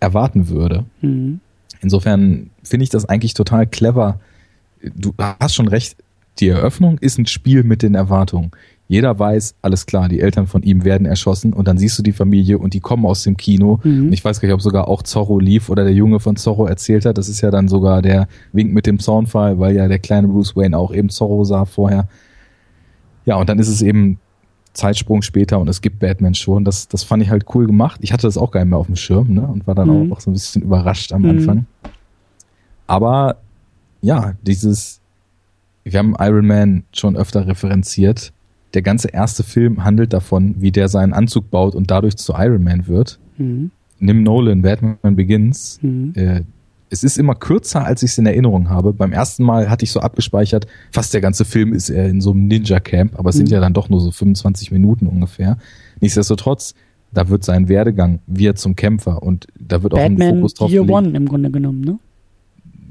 erwarten 0.00 0.48
würde. 0.48 0.84
Mhm. 1.00 1.40
Insofern 1.80 2.50
finde 2.62 2.84
ich 2.84 2.90
das 2.90 3.04
eigentlich 3.04 3.34
total 3.34 3.66
clever. 3.66 4.20
Du 4.94 5.14
hast 5.18 5.54
schon 5.54 5.68
recht, 5.68 5.96
die 6.38 6.48
Eröffnung 6.48 6.98
ist 6.98 7.18
ein 7.18 7.26
Spiel 7.26 7.62
mit 7.62 7.82
den 7.82 7.94
Erwartungen. 7.94 8.50
Jeder 8.88 9.18
weiß, 9.18 9.56
alles 9.62 9.86
klar, 9.86 10.08
die 10.08 10.20
Eltern 10.20 10.46
von 10.46 10.62
ihm 10.62 10.84
werden 10.84 11.06
erschossen 11.06 11.52
und 11.52 11.66
dann 11.66 11.76
siehst 11.76 11.98
du 11.98 12.04
die 12.04 12.12
Familie 12.12 12.58
und 12.58 12.72
die 12.72 12.80
kommen 12.80 13.04
aus 13.04 13.24
dem 13.24 13.36
Kino. 13.36 13.80
Mhm. 13.82 14.06
Und 14.06 14.12
ich 14.12 14.24
weiß 14.24 14.40
gar 14.40 14.46
nicht, 14.46 14.54
ob 14.54 14.62
sogar 14.62 14.86
auch 14.86 15.02
Zorro 15.02 15.40
lief 15.40 15.70
oder 15.70 15.82
der 15.82 15.92
Junge 15.92 16.20
von 16.20 16.36
Zorro 16.36 16.66
erzählt 16.66 17.04
hat. 17.04 17.18
Das 17.18 17.28
ist 17.28 17.40
ja 17.40 17.50
dann 17.50 17.66
sogar 17.66 18.00
der 18.00 18.28
Wink 18.52 18.72
mit 18.72 18.86
dem 18.86 19.00
Zaunfall, 19.00 19.58
weil 19.58 19.74
ja 19.74 19.88
der 19.88 19.98
kleine 19.98 20.28
Bruce 20.28 20.54
Wayne 20.54 20.78
auch 20.78 20.94
eben 20.94 21.08
Zorro 21.08 21.42
sah 21.42 21.64
vorher. 21.64 22.06
Ja, 23.24 23.36
und 23.36 23.48
dann 23.48 23.58
ist 23.58 23.68
es 23.68 23.82
eben 23.82 24.20
Zeitsprung 24.76 25.22
später 25.22 25.58
und 25.58 25.68
es 25.68 25.80
gibt 25.80 25.98
Batman 25.98 26.34
schon. 26.34 26.64
Das, 26.64 26.88
das 26.88 27.02
fand 27.02 27.22
ich 27.22 27.30
halt 27.30 27.46
cool 27.54 27.66
gemacht. 27.66 28.00
Ich 28.02 28.12
hatte 28.12 28.26
das 28.26 28.38
auch 28.38 28.50
gar 28.50 28.60
nicht 28.60 28.70
mehr 28.70 28.78
auf 28.78 28.86
dem 28.86 28.96
Schirm 28.96 29.34
ne? 29.34 29.46
und 29.46 29.66
war 29.66 29.74
dann 29.74 30.06
mhm. 30.06 30.12
auch 30.12 30.20
so 30.20 30.30
ein 30.30 30.34
bisschen 30.34 30.62
überrascht 30.62 31.12
am 31.12 31.22
mhm. 31.22 31.30
Anfang. 31.30 31.66
Aber 32.86 33.36
ja, 34.02 34.34
dieses, 34.42 35.00
wir 35.84 35.98
haben 35.98 36.14
Iron 36.18 36.46
Man 36.46 36.84
schon 36.92 37.16
öfter 37.16 37.46
referenziert 37.46 38.32
der 38.76 38.82
ganze 38.82 39.08
erste 39.08 39.42
Film 39.42 39.84
handelt 39.84 40.12
davon, 40.12 40.54
wie 40.58 40.70
der 40.70 40.88
seinen 40.88 41.14
Anzug 41.14 41.50
baut 41.50 41.74
und 41.74 41.90
dadurch 41.90 42.16
zu 42.16 42.34
Iron 42.36 42.62
Man 42.62 42.86
wird. 42.86 43.18
Mhm. 43.38 43.70
Nimm 43.98 44.22
Nolan, 44.22 44.60
Batman 44.60 45.16
Begins. 45.16 45.78
Mhm. 45.80 46.12
Äh, 46.14 46.42
es 46.90 47.02
ist 47.02 47.18
immer 47.18 47.34
kürzer, 47.34 47.84
als 47.84 48.02
ich 48.02 48.12
es 48.12 48.18
in 48.18 48.26
Erinnerung 48.26 48.68
habe. 48.68 48.92
Beim 48.92 49.12
ersten 49.12 49.42
Mal 49.42 49.68
hatte 49.68 49.84
ich 49.84 49.90
so 49.90 50.00
abgespeichert, 50.00 50.66
fast 50.92 51.12
der 51.14 51.20
ganze 51.20 51.44
Film 51.44 51.72
ist 51.72 51.90
er 51.90 52.08
in 52.08 52.20
so 52.20 52.30
einem 52.30 52.46
Ninja-Camp, 52.46 53.18
aber 53.18 53.30
es 53.30 53.36
mhm. 53.36 53.38
sind 53.40 53.50
ja 53.50 53.60
dann 53.60 53.74
doch 53.74 53.88
nur 53.88 54.00
so 54.00 54.10
25 54.10 54.70
Minuten 54.70 55.06
ungefähr. 55.06 55.58
Nichtsdestotrotz, 56.00 56.74
da 57.12 57.28
wird 57.28 57.44
sein 57.44 57.68
Werdegang 57.68 58.20
wie 58.26 58.46
er 58.46 58.54
zum 58.54 58.76
Kämpfer 58.76 59.22
und 59.22 59.46
da 59.58 59.82
wird 59.82 59.94
Batman 59.94 60.22
auch 60.22 60.32
ein 60.32 60.36
Fokus 60.36 60.54
drauf 60.54 60.70
Year 60.70 60.82
gelegt. 60.82 60.96
One 60.96 61.16
im 61.16 61.26
Grunde 61.26 61.50
genommen, 61.50 61.80
ne? 61.80 61.98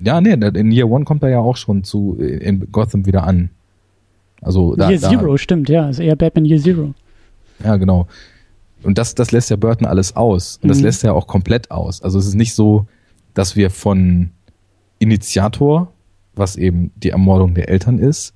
Ja, 0.04 0.20
nee, 0.20 0.34
in 0.34 0.72
Year 0.72 0.89
One 0.89 1.06
kommt 1.06 1.24
er 1.24 1.30
ja 1.30 1.39
auch 1.39 1.56
schon 1.56 1.84
zu 1.84 2.16
in 2.18 2.72
Gotham 2.72 3.06
wieder 3.06 3.24
an. 3.24 3.50
Also 4.41 4.76
da, 4.76 4.89
Year 4.89 5.00
da, 5.00 5.10
Zero, 5.10 5.38
stimmt, 5.38 5.70
ja, 5.70 5.89
ist 5.89 6.00
eher 6.00 6.16
Batman 6.16 6.46
Year 6.46 6.60
Zero. 6.60 6.93
Ja, 7.64 7.78
genau. 7.78 8.08
Und 8.84 8.98
das, 8.98 9.16
das 9.16 9.32
lässt 9.32 9.50
ja 9.50 9.56
Burton 9.56 9.88
alles 9.88 10.16
aus. 10.16 10.60
Und 10.62 10.70
das 10.70 10.80
mhm. 10.80 10.84
lässt 10.84 11.04
er 11.04 11.16
auch 11.16 11.28
komplett 11.28 11.72
aus. 11.72 12.02
Also 12.02 12.20
es 12.20 12.28
ist 12.28 12.36
nicht 12.36 12.54
so, 12.54 12.86
dass 13.36 13.55
wir 13.55 13.69
von 13.69 14.31
Initiator, 14.97 15.93
was 16.33 16.55
eben 16.55 16.91
die 16.95 17.11
Ermordung 17.11 17.53
der 17.53 17.69
Eltern 17.69 17.99
ist, 17.99 18.33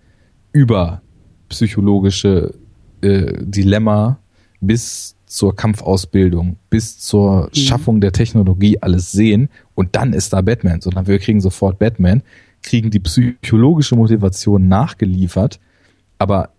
über 0.51 1.01
psychologische 1.49 2.53
äh, 3.01 3.33
Dilemma 3.41 4.19
bis 4.61 5.15
zur 5.25 5.55
Kampfausbildung, 5.55 6.57
bis 6.69 6.99
zur 6.99 7.45
mhm. 7.45 7.55
Schaffung 7.55 8.01
der 8.01 8.11
Technologie 8.11 8.77
alles 8.81 9.11
sehen 9.11 9.49
und 9.73 9.95
dann 9.95 10.13
ist 10.13 10.33
da 10.33 10.41
Batman, 10.41 10.81
sondern 10.81 11.07
wir 11.07 11.17
kriegen 11.17 11.41
sofort 11.41 11.79
Batman, 11.79 12.21
kriegen 12.61 12.91
die 12.91 12.99
psychologische 12.99 13.95
Motivation 13.95 14.67
nachgeliefert 14.67 15.59
aber 16.19 16.49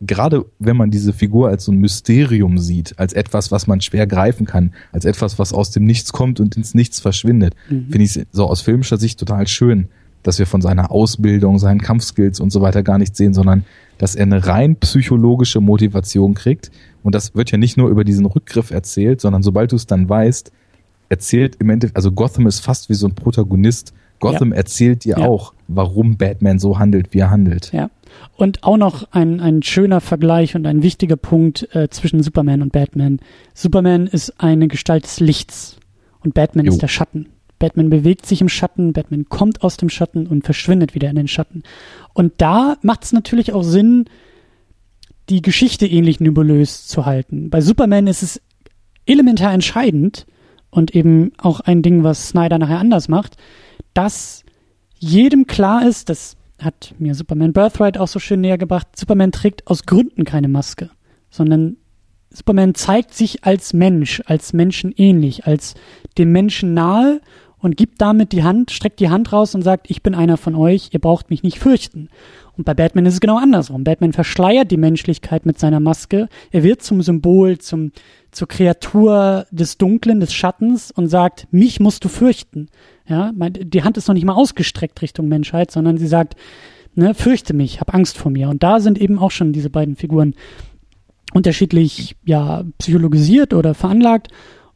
gerade 0.00 0.46
wenn 0.58 0.76
man 0.76 0.90
diese 0.90 1.12
Figur 1.12 1.48
als 1.48 1.64
so 1.66 1.72
ein 1.72 1.78
Mysterium 1.78 2.58
sieht, 2.58 2.98
als 2.98 3.12
etwas, 3.12 3.52
was 3.52 3.66
man 3.66 3.80
schwer 3.80 4.06
greifen 4.06 4.46
kann, 4.46 4.72
als 4.92 5.04
etwas, 5.04 5.38
was 5.38 5.52
aus 5.52 5.70
dem 5.70 5.84
Nichts 5.84 6.12
kommt 6.12 6.40
und 6.40 6.56
ins 6.56 6.74
Nichts 6.74 7.00
verschwindet, 7.00 7.54
mhm. 7.68 7.88
finde 7.90 8.04
ich 8.04 8.16
es 8.16 8.26
so 8.32 8.46
aus 8.46 8.62
filmischer 8.62 8.96
Sicht 8.96 9.18
total 9.18 9.46
schön, 9.46 9.88
dass 10.22 10.38
wir 10.38 10.46
von 10.46 10.62
seiner 10.62 10.90
Ausbildung, 10.90 11.58
seinen 11.58 11.80
Kampfskills 11.80 12.40
und 12.40 12.50
so 12.50 12.62
weiter 12.62 12.82
gar 12.82 12.98
nichts 12.98 13.18
sehen, 13.18 13.34
sondern 13.34 13.64
dass 13.98 14.14
er 14.14 14.22
eine 14.22 14.46
rein 14.46 14.76
psychologische 14.76 15.60
Motivation 15.60 16.34
kriegt. 16.34 16.70
Und 17.02 17.14
das 17.14 17.34
wird 17.34 17.50
ja 17.50 17.58
nicht 17.58 17.76
nur 17.76 17.90
über 17.90 18.04
diesen 18.04 18.26
Rückgriff 18.26 18.70
erzählt, 18.70 19.20
sondern 19.20 19.42
sobald 19.42 19.72
du 19.72 19.76
es 19.76 19.86
dann 19.86 20.08
weißt, 20.08 20.50
erzählt 21.10 21.56
im 21.56 21.68
Endeffekt, 21.68 21.96
also 21.96 22.12
Gotham 22.12 22.46
ist 22.46 22.60
fast 22.60 22.88
wie 22.88 22.94
so 22.94 23.06
ein 23.06 23.14
Protagonist. 23.14 23.92
Gotham 24.20 24.50
ja. 24.50 24.56
erzählt 24.56 25.04
dir 25.04 25.18
ja. 25.18 25.28
auch, 25.28 25.54
warum 25.66 26.16
Batman 26.16 26.58
so 26.58 26.78
handelt, 26.78 27.12
wie 27.12 27.18
er 27.18 27.30
handelt. 27.30 27.72
Ja. 27.72 27.90
Und 28.36 28.62
auch 28.64 28.76
noch 28.76 29.08
ein, 29.12 29.40
ein 29.40 29.62
schöner 29.62 30.00
Vergleich 30.00 30.54
und 30.54 30.66
ein 30.66 30.82
wichtiger 30.82 31.16
Punkt 31.16 31.68
äh, 31.74 31.88
zwischen 31.88 32.22
Superman 32.22 32.62
und 32.62 32.72
Batman. 32.72 33.20
Superman 33.54 34.06
ist 34.06 34.40
eine 34.40 34.68
Gestalt 34.68 35.04
des 35.04 35.20
Lichts 35.20 35.76
und 36.22 36.34
Batman 36.34 36.66
jo. 36.66 36.72
ist 36.72 36.82
der 36.82 36.88
Schatten. 36.88 37.28
Batman 37.58 37.90
bewegt 37.90 38.26
sich 38.26 38.40
im 38.40 38.48
Schatten, 38.48 38.92
Batman 38.92 39.26
kommt 39.28 39.62
aus 39.62 39.76
dem 39.76 39.90
Schatten 39.90 40.26
und 40.26 40.44
verschwindet 40.44 40.94
wieder 40.94 41.10
in 41.10 41.16
den 41.16 41.28
Schatten. 41.28 41.62
Und 42.14 42.32
da 42.38 42.76
macht 42.82 43.04
es 43.04 43.12
natürlich 43.12 43.52
auch 43.52 43.62
Sinn, 43.62 44.06
die 45.28 45.42
Geschichte 45.42 45.86
ähnlich 45.86 46.20
nebulös 46.20 46.86
zu 46.86 47.06
halten. 47.06 47.50
Bei 47.50 47.60
Superman 47.60 48.06
ist 48.06 48.22
es 48.22 48.40
elementar 49.06 49.52
entscheidend 49.52 50.26
und 50.70 50.94
eben 50.94 51.32
auch 51.38 51.60
ein 51.60 51.82
Ding, 51.82 52.02
was 52.02 52.28
Snyder 52.28 52.58
nachher 52.58 52.78
anders 52.78 53.08
macht, 53.08 53.36
dass 53.94 54.44
jedem 54.98 55.46
klar 55.46 55.86
ist, 55.86 56.08
das 56.08 56.36
hat 56.60 56.94
mir 56.98 57.14
Superman 57.14 57.52
Birthright 57.52 57.98
auch 57.98 58.08
so 58.08 58.18
schön 58.18 58.42
näher 58.42 58.58
gebracht, 58.58 58.88
Superman 58.96 59.32
trägt 59.32 59.66
aus 59.66 59.84
Gründen 59.84 60.24
keine 60.24 60.48
Maske, 60.48 60.90
sondern 61.30 61.76
Superman 62.30 62.74
zeigt 62.74 63.14
sich 63.14 63.44
als 63.44 63.72
Mensch, 63.72 64.22
als 64.26 64.52
menschenähnlich, 64.52 65.46
als 65.46 65.74
dem 66.18 66.30
Menschen 66.32 66.74
nahe 66.74 67.20
und 67.58 67.76
gibt 67.76 68.00
damit 68.00 68.32
die 68.32 68.44
Hand, 68.44 68.70
streckt 68.70 69.00
die 69.00 69.10
Hand 69.10 69.32
raus 69.32 69.54
und 69.54 69.62
sagt, 69.62 69.90
ich 69.90 70.02
bin 70.02 70.14
einer 70.14 70.36
von 70.36 70.54
euch, 70.54 70.90
ihr 70.92 71.00
braucht 71.00 71.30
mich 71.30 71.42
nicht 71.42 71.58
fürchten. 71.58 72.08
Und 72.56 72.64
bei 72.64 72.74
Batman 72.74 73.06
ist 73.06 73.14
es 73.14 73.20
genau 73.20 73.38
andersrum. 73.38 73.84
Batman 73.84 74.12
verschleiert 74.12 74.70
die 74.70 74.76
Menschlichkeit 74.76 75.46
mit 75.46 75.58
seiner 75.58 75.80
Maske. 75.80 76.28
Er 76.50 76.62
wird 76.62 76.82
zum 76.82 77.02
Symbol, 77.02 77.58
zum, 77.58 77.92
zur 78.30 78.48
Kreatur 78.48 79.46
des 79.50 79.78
Dunklen, 79.78 80.20
des 80.20 80.32
Schattens 80.32 80.90
und 80.90 81.08
sagt, 81.08 81.48
mich 81.50 81.80
musst 81.80 82.04
du 82.04 82.08
fürchten. 82.08 82.68
Ja, 83.10 83.32
die 83.34 83.82
Hand 83.82 83.96
ist 83.96 84.06
noch 84.06 84.14
nicht 84.14 84.24
mal 84.24 84.34
ausgestreckt 84.34 85.02
Richtung 85.02 85.26
Menschheit, 85.26 85.72
sondern 85.72 85.98
sie 85.98 86.06
sagt, 86.06 86.36
ne, 86.94 87.12
fürchte 87.12 87.54
mich, 87.54 87.80
hab 87.80 87.92
Angst 87.92 88.16
vor 88.16 88.30
mir. 88.30 88.48
Und 88.48 88.62
da 88.62 88.78
sind 88.78 88.98
eben 89.00 89.18
auch 89.18 89.32
schon 89.32 89.52
diese 89.52 89.68
beiden 89.68 89.96
Figuren 89.96 90.34
unterschiedlich, 91.34 92.16
ja, 92.24 92.62
psychologisiert 92.78 93.52
oder 93.52 93.74
veranlagt 93.74 94.28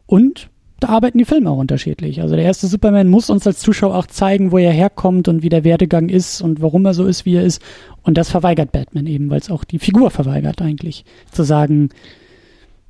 und 0.07 0.51
da 0.80 0.89
arbeiten 0.89 1.18
die 1.18 1.24
Filme 1.24 1.49
auch 1.49 1.59
unterschiedlich. 1.59 2.20
Also 2.20 2.35
der 2.35 2.45
erste 2.45 2.66
Superman 2.66 3.09
muss 3.09 3.30
uns 3.30 3.47
als 3.47 3.61
Zuschauer 3.61 3.97
auch 3.97 4.07
zeigen, 4.07 4.51
wo 4.51 4.59
er 4.59 4.72
herkommt 4.72 5.28
und 5.28 5.43
wie 5.43 5.49
der 5.49 5.64
Werdegang 5.64 6.09
ist 6.09 6.43
und 6.43 6.61
warum 6.61 6.85
er 6.85 6.95
so 6.95 7.07
ist, 7.07 7.24
wie 7.24 7.37
er 7.37 7.45
ist. 7.45 7.62
Und 8.03 8.18
das 8.18 8.30
verweigert 8.30 8.72
Batman 8.72 9.07
eben, 9.07 9.30
weil 9.30 9.39
es 9.39 9.51
auch 9.51 9.64
die 9.64 9.78
Figur 9.78 10.11
verweigert 10.11 10.61
eigentlich. 10.61 11.05
Zu 11.30 11.45
sagen, 11.45 11.91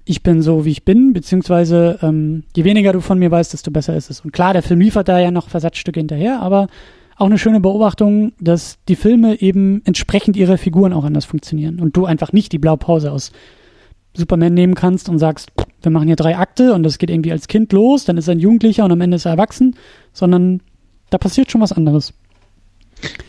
ich 0.05 0.23
bin 0.23 0.43
so, 0.43 0.65
wie 0.65 0.71
ich 0.71 0.85
bin, 0.85 1.13
beziehungsweise 1.13 1.99
ähm, 2.03 2.45
je 2.55 2.65
weniger 2.65 2.93
du 2.93 3.01
von 3.01 3.19
mir 3.19 3.31
weißt, 3.31 3.53
desto 3.53 3.71
besser 3.71 3.97
ist 3.97 4.11
es. 4.11 4.21
Und 4.21 4.33
klar, 4.33 4.53
der 4.53 4.63
Film 4.63 4.81
liefert 4.81 5.09
da 5.09 5.19
ja 5.19 5.31
noch 5.31 5.49
Versatzstücke 5.49 6.01
hinterher, 6.01 6.41
aber 6.41 6.69
auch 7.17 7.27
eine 7.27 7.39
schöne 7.39 7.61
Beobachtung, 7.61 8.33
dass 8.41 8.79
die 8.89 8.97
Filme 8.97 9.41
eben 9.41 9.83
entsprechend 9.85 10.37
ihrer 10.37 10.59
Figuren 10.59 10.93
auch 10.93 11.05
anders 11.05 11.25
funktionieren 11.25 11.81
und 11.81 11.97
du 11.97 12.07
einfach 12.07 12.33
nicht 12.33 12.53
die 12.53 12.59
Blaupause 12.59 13.13
aus 13.13 13.33
Superman 14.15 14.55
nehmen 14.55 14.75
kannst 14.75 15.09
und 15.09 15.19
sagst, 15.19 15.51
wir 15.83 15.91
machen 15.91 16.07
hier 16.07 16.17
drei 16.17 16.37
Akte 16.37 16.75
und 16.75 16.83
das 16.83 16.99
geht 16.99 17.11
irgendwie 17.11 17.33
als 17.33 17.49
Kind 17.49 17.73
los, 17.73 18.05
dann 18.05 18.17
ist 18.17 18.29
er 18.29 18.35
ein 18.35 18.41
Jugendlicher 18.41 18.85
und 18.85 18.93
am 18.93 19.01
Ende 19.01 19.17
ist 19.17 19.27
er 19.27 19.33
erwachsen, 19.33 19.77
sondern 20.13 20.61
da 21.11 21.19
passiert 21.19 21.51
schon 21.51 21.61
was 21.61 21.73
anderes. 21.73 22.13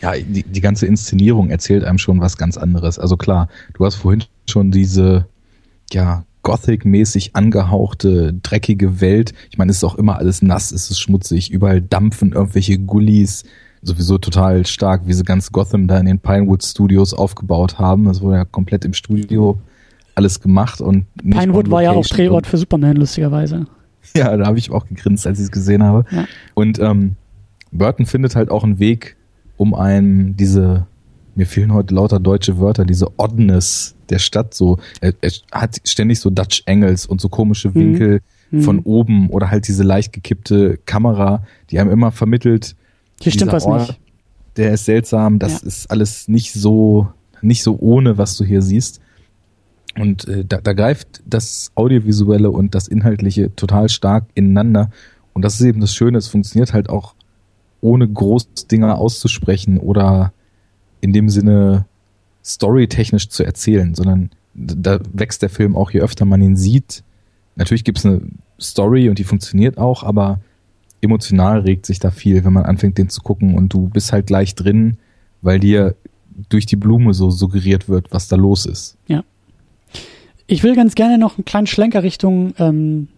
Ja, 0.00 0.12
die, 0.12 0.42
die 0.42 0.60
ganze 0.60 0.86
Inszenierung 0.86 1.50
erzählt 1.50 1.84
einem 1.84 1.98
schon 1.98 2.20
was 2.20 2.36
ganz 2.36 2.56
anderes. 2.56 2.98
Also 2.98 3.16
klar, 3.16 3.48
du 3.74 3.84
hast 3.84 3.96
vorhin 3.96 4.24
schon 4.48 4.70
diese, 4.70 5.26
ja, 5.92 6.24
Gothic-mäßig 6.46 7.34
angehauchte, 7.34 8.32
dreckige 8.40 9.00
Welt. 9.00 9.34
Ich 9.50 9.58
meine, 9.58 9.72
es 9.72 9.78
ist 9.78 9.84
auch 9.84 9.96
immer 9.96 10.16
alles 10.16 10.42
nass, 10.42 10.70
es 10.70 10.92
ist 10.92 11.00
schmutzig, 11.00 11.50
überall 11.50 11.82
dampfen 11.82 12.32
irgendwelche 12.32 12.78
Gullis. 12.78 13.42
Sowieso 13.82 14.18
total 14.18 14.64
stark, 14.64 15.02
wie 15.06 15.12
sie 15.12 15.24
ganz 15.24 15.50
Gotham 15.50 15.88
da 15.88 15.98
in 15.98 16.06
den 16.06 16.20
Pinewood 16.20 16.62
Studios 16.62 17.14
aufgebaut 17.14 17.80
haben. 17.80 18.04
Das 18.04 18.20
wurde 18.20 18.36
ja 18.36 18.44
komplett 18.44 18.84
im 18.84 18.92
Studio 18.92 19.58
alles 20.14 20.40
gemacht 20.40 20.80
und 20.80 21.06
Pinewood 21.16 21.68
war 21.68 21.82
ja 21.82 21.90
auch 21.90 22.06
Drehort 22.06 22.46
für 22.46 22.58
Superman, 22.58 22.96
lustigerweise. 22.96 23.66
Ja, 24.14 24.36
da 24.36 24.46
habe 24.46 24.56
ich 24.56 24.70
auch 24.70 24.86
gegrinst, 24.86 25.26
als 25.26 25.40
ich 25.40 25.46
es 25.46 25.50
gesehen 25.50 25.82
habe. 25.82 26.04
Ja. 26.12 26.26
Und 26.54 26.78
ähm, 26.78 27.16
Burton 27.72 28.06
findet 28.06 28.36
halt 28.36 28.52
auch 28.52 28.62
einen 28.62 28.78
Weg, 28.78 29.16
um 29.56 29.74
einem 29.74 30.36
diese 30.36 30.86
mir 31.36 31.46
fehlen 31.46 31.72
heute 31.72 31.94
lauter 31.94 32.18
deutsche 32.18 32.58
Wörter, 32.58 32.84
diese 32.84 33.18
Oddness 33.18 33.94
der 34.08 34.18
Stadt 34.18 34.54
so. 34.54 34.78
Er, 35.00 35.12
er 35.20 35.30
hat 35.52 35.80
ständig 35.84 36.20
so 36.20 36.30
Dutch 36.30 36.62
Angles 36.66 37.06
und 37.06 37.20
so 37.20 37.28
komische 37.28 37.74
Winkel 37.74 38.20
mhm. 38.50 38.62
von 38.62 38.78
oben 38.80 39.30
oder 39.30 39.50
halt 39.50 39.68
diese 39.68 39.82
leicht 39.82 40.12
gekippte 40.12 40.78
Kamera, 40.86 41.44
die 41.70 41.78
einem 41.78 41.90
immer 41.90 42.12
vermittelt. 42.12 42.74
Hier 43.20 43.32
stimmt 43.32 43.52
was 43.52 43.64
Ort, 43.64 43.88
nicht. 43.88 44.00
Der 44.56 44.72
ist 44.72 44.86
seltsam, 44.86 45.38
das 45.38 45.62
ja. 45.62 45.68
ist 45.68 45.90
alles 45.90 46.28
nicht 46.28 46.52
so, 46.52 47.08
nicht 47.42 47.62
so 47.62 47.76
ohne, 47.78 48.18
was 48.18 48.36
du 48.36 48.44
hier 48.44 48.62
siehst. 48.62 49.00
Und 49.98 50.28
äh, 50.28 50.44
da, 50.44 50.60
da 50.60 50.72
greift 50.72 51.22
das 51.26 51.70
Audiovisuelle 51.74 52.50
und 52.50 52.74
das 52.74 52.88
Inhaltliche 52.88 53.54
total 53.54 53.88
stark 53.88 54.24
ineinander. 54.34 54.90
Und 55.32 55.44
das 55.44 55.60
ist 55.60 55.66
eben 55.66 55.80
das 55.80 55.94
Schöne, 55.94 56.18
es 56.18 56.28
funktioniert 56.28 56.72
halt 56.72 56.88
auch 56.88 57.14
ohne 57.80 58.08
Großdinger 58.08 58.96
auszusprechen 58.96 59.78
oder 59.78 60.32
in 61.06 61.12
dem 61.12 61.28
Sinne 61.28 61.86
storytechnisch 62.44 63.28
zu 63.28 63.44
erzählen, 63.44 63.94
sondern 63.94 64.30
da 64.54 64.98
wächst 65.12 65.40
der 65.42 65.50
Film 65.50 65.76
auch, 65.76 65.92
je 65.92 66.00
öfter 66.00 66.24
man 66.24 66.42
ihn 66.42 66.56
sieht. 66.56 67.04
Natürlich 67.54 67.84
gibt 67.84 67.98
es 67.98 68.06
eine 68.06 68.22
Story 68.60 69.08
und 69.08 69.20
die 69.20 69.24
funktioniert 69.24 69.78
auch, 69.78 70.02
aber 70.02 70.40
emotional 71.00 71.60
regt 71.60 71.86
sich 71.86 72.00
da 72.00 72.10
viel, 72.10 72.44
wenn 72.44 72.52
man 72.52 72.64
anfängt, 72.64 72.98
den 72.98 73.08
zu 73.08 73.20
gucken 73.20 73.54
und 73.54 73.72
du 73.72 73.88
bist 73.88 74.12
halt 74.12 74.26
gleich 74.26 74.56
drin, 74.56 74.96
weil 75.42 75.60
dir 75.60 75.94
durch 76.48 76.66
die 76.66 76.76
Blume 76.76 77.14
so 77.14 77.30
suggeriert 77.30 77.88
wird, 77.88 78.08
was 78.10 78.26
da 78.26 78.34
los 78.34 78.66
ist. 78.66 78.96
Ja. 79.06 79.22
Ich 80.48 80.64
will 80.64 80.74
ganz 80.74 80.96
gerne 80.96 81.18
noch 81.18 81.38
einen 81.38 81.44
kleinen 81.44 81.68
Schlenker 81.68 82.02
Richtung 82.02 82.52
ähm, 82.58 83.08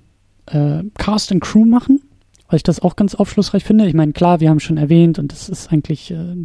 äh, 0.46 0.82
Cast 0.98 1.32
and 1.32 1.42
Crew 1.42 1.64
machen, 1.64 2.02
weil 2.48 2.58
ich 2.58 2.62
das 2.62 2.80
auch 2.80 2.96
ganz 2.96 3.14
aufschlussreich 3.14 3.64
finde. 3.64 3.86
Ich 3.86 3.94
meine, 3.94 4.12
klar, 4.12 4.40
wir 4.40 4.50
haben 4.50 4.60
schon 4.60 4.76
erwähnt 4.76 5.18
und 5.18 5.32
das 5.32 5.48
ist 5.48 5.72
eigentlich 5.72 6.10
äh, 6.10 6.36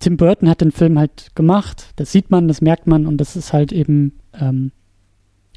Tim 0.00 0.16
Burton 0.16 0.48
hat 0.48 0.60
den 0.60 0.72
Film 0.72 0.98
halt 0.98 1.34
gemacht. 1.34 1.90
Das 1.96 2.12
sieht 2.12 2.30
man, 2.30 2.48
das 2.48 2.60
merkt 2.60 2.86
man 2.86 3.06
und 3.06 3.18
das 3.18 3.36
ist 3.36 3.52
halt 3.52 3.72
eben 3.72 4.18
ähm, 4.38 4.72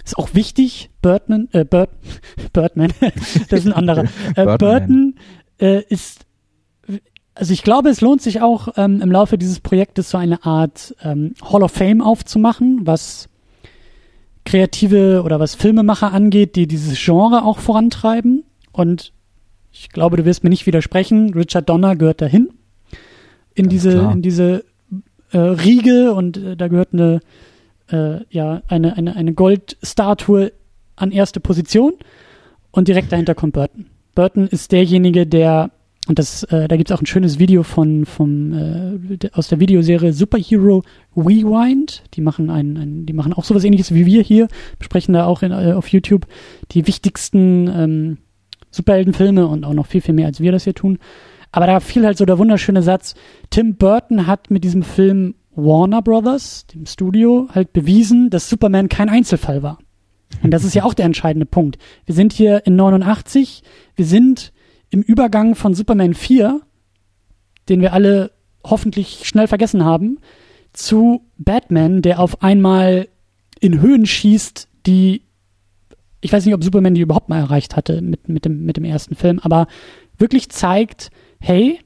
ist 0.04 0.18
auch 0.18 0.34
wichtig. 0.34 0.90
Burton, 1.02 1.50
äh, 1.52 1.66
Burt, 1.66 1.90
Birdman, 2.54 2.94
das 3.50 3.60
ist 3.60 3.68
ein 3.68 3.74
anderer. 3.74 4.06
Äh, 4.36 4.58
Burton 4.58 5.16
äh, 5.60 5.84
ist 5.90 6.26
also 7.36 7.54
ich 7.54 7.64
glaube, 7.64 7.90
es 7.90 8.02
lohnt 8.02 8.22
sich 8.22 8.42
auch 8.42 8.68
ähm, 8.76 9.02
im 9.02 9.12
Laufe 9.12 9.38
dieses 9.38 9.62
Projektes 9.62 10.10
so 10.10 10.18
eine 10.18 10.44
Art 10.44 10.94
ähm, 11.02 11.36
Hall 11.42 11.64
of 11.64 11.72
Fame 11.72 12.02
aufzumachen, 12.02 12.82
was 12.84 13.30
Kreative 14.44 15.22
oder 15.24 15.40
was 15.40 15.56
Filmemacher 15.56 16.12
angeht, 16.12 16.58
die 16.58 16.68
dieses 16.68 17.00
Genre 17.02 17.46
auch 17.46 17.60
vorantreiben. 17.60 18.44
Und 18.74 19.14
ich 19.72 19.88
glaube, 19.90 20.18
du 20.18 20.26
wirst 20.26 20.44
mir 20.44 20.50
nicht 20.50 20.66
widersprechen. 20.66 21.34
Richard 21.34 21.70
Donner 21.70 21.96
gehört 21.96 22.20
dahin 22.20 22.50
in 23.60 23.66
Ganz 23.66 23.74
diese, 23.74 23.92
klar. 23.92 24.14
in 24.14 24.22
diese 24.22 24.64
äh, 25.32 25.38
Riege 25.38 26.14
und 26.14 26.38
äh, 26.38 26.56
da 26.56 26.68
gehört 26.68 26.94
eine, 26.94 27.20
äh, 27.92 28.22
ja, 28.30 28.62
eine, 28.68 28.98
eine, 28.98 29.16
eine 29.16 29.34
Goldstatue 29.34 30.52
an 30.96 31.12
erste 31.12 31.40
Position 31.40 31.94
und 32.72 32.88
direkt 32.88 33.12
dahinter 33.12 33.36
kommt 33.36 33.54
Burton. 33.54 33.86
Burton 34.16 34.48
ist 34.48 34.72
derjenige, 34.72 35.28
der, 35.28 35.72
und 36.08 36.20
das, 36.20 36.44
äh, 36.44 36.68
da 36.68 36.78
gibt 36.78 36.90
es 36.90 36.96
auch 36.96 37.02
ein 37.02 37.06
schönes 37.06 37.38
Video 37.38 37.64
von, 37.64 38.06
vom, 38.06 38.54
äh, 38.54 39.30
aus 39.34 39.48
der 39.50 39.60
Videoserie 39.60 40.14
Superhero 40.14 40.84
Rewind. 41.16 42.04
Die 42.14 42.22
machen 42.22 42.50
ein, 42.50 42.78
ein, 42.78 43.06
die 43.06 43.14
machen 43.14 43.34
auch 43.34 43.44
sowas 43.44 43.64
ähnliches 43.64 43.94
wie 43.94 44.06
wir 44.06 44.24
hier, 44.24 44.48
besprechen 44.78 45.14
da 45.14 45.26
auch 45.26 45.42
in, 45.42 45.52
äh, 45.52 45.74
auf 45.74 45.88
YouTube 45.90 46.26
die 46.72 46.88
wichtigsten 46.88 47.68
ähm, 47.68 48.18
Superheldenfilme 48.72 49.48
und 49.48 49.66
auch 49.66 49.74
noch 49.74 49.88
viel, 49.88 50.02
viel 50.02 50.14
mehr, 50.14 50.28
als 50.28 50.40
wir 50.40 50.52
das 50.52 50.64
hier 50.64 50.76
tun. 50.76 51.00
Aber 51.52 51.68
da 51.68 51.80
fiel 51.80 52.06
halt 52.06 52.18
so 52.18 52.26
der 52.26 52.38
wunderschöne 52.38 52.84
Satz, 52.84 53.16
Tim 53.50 53.76
Burton 53.76 54.28
hat 54.28 54.52
mit 54.52 54.64
diesem 54.64 54.84
Film 54.84 55.36
Warner 55.56 56.02
Brothers, 56.02 56.68
dem 56.68 56.86
Studio, 56.86 57.50
halt 57.54 57.74
bewiesen, 57.74 58.30
dass 58.30 58.50
Superman 58.50 58.90
kein 58.90 59.10
Einzelfall 59.10 59.64
war. 59.64 59.80
Und 60.44 60.52
das 60.52 60.64
ist 60.64 60.76
ja 60.76 60.84
auch 60.84 60.94
der 60.94 61.06
entscheidende 61.06 61.46
Punkt. 61.46 61.78
Wir 62.06 62.16
sind 62.16 62.34
hier 62.34 62.66
in 62.66 62.76
89, 62.76 63.64
wir 63.96 64.06
sind 64.06 64.54
im 64.92 65.02
Übergang 65.02 65.56
von 65.56 65.74
Superman 65.74 66.14
4, 66.14 66.62
den 67.68 67.82
wir 67.82 67.94
alle 67.94 68.32
hoffentlich 68.64 69.28
schnell 69.28 69.48
vergessen 69.48 69.84
haben, 69.84 70.20
zu 70.74 71.26
Batman, 71.38 72.02
der 72.02 72.20
auf 72.20 72.44
einmal 72.44 73.08
in 73.60 73.82
Höhen 73.82 74.06
schießt, 74.06 74.68
die 74.86 75.24
ich 76.22 76.34
weiß 76.34 76.46
nicht, 76.46 76.54
ob 76.54 76.64
Superman 76.64 76.96
die 76.96 77.02
überhaupt 77.02 77.30
mal 77.30 77.40
erreicht 77.40 77.76
hatte 77.76 78.02
mit, 78.02 78.28
mit, 78.28 78.46
dem, 78.46 78.66
mit 78.66 78.78
dem 78.78 78.84
ersten 78.84 79.16
Film, 79.16 79.40
aber 79.40 79.68
wirklich 80.18 80.50
zeigt, 80.50 81.12
hey, 81.40 81.80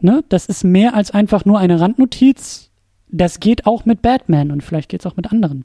ne, 0.00 0.24
das 0.28 0.46
ist 0.46 0.64
mehr 0.64 0.94
als 0.94 1.10
einfach 1.10 1.44
nur 1.44 1.58
eine 1.58 1.80
Randnotiz. 1.80 2.70
Das 3.08 3.40
geht 3.40 3.66
auch 3.66 3.84
mit 3.84 4.02
Batman 4.02 4.50
und 4.50 4.62
vielleicht 4.62 4.88
geht 4.88 5.00
es 5.00 5.06
auch 5.06 5.16
mit 5.16 5.30
anderen. 5.30 5.64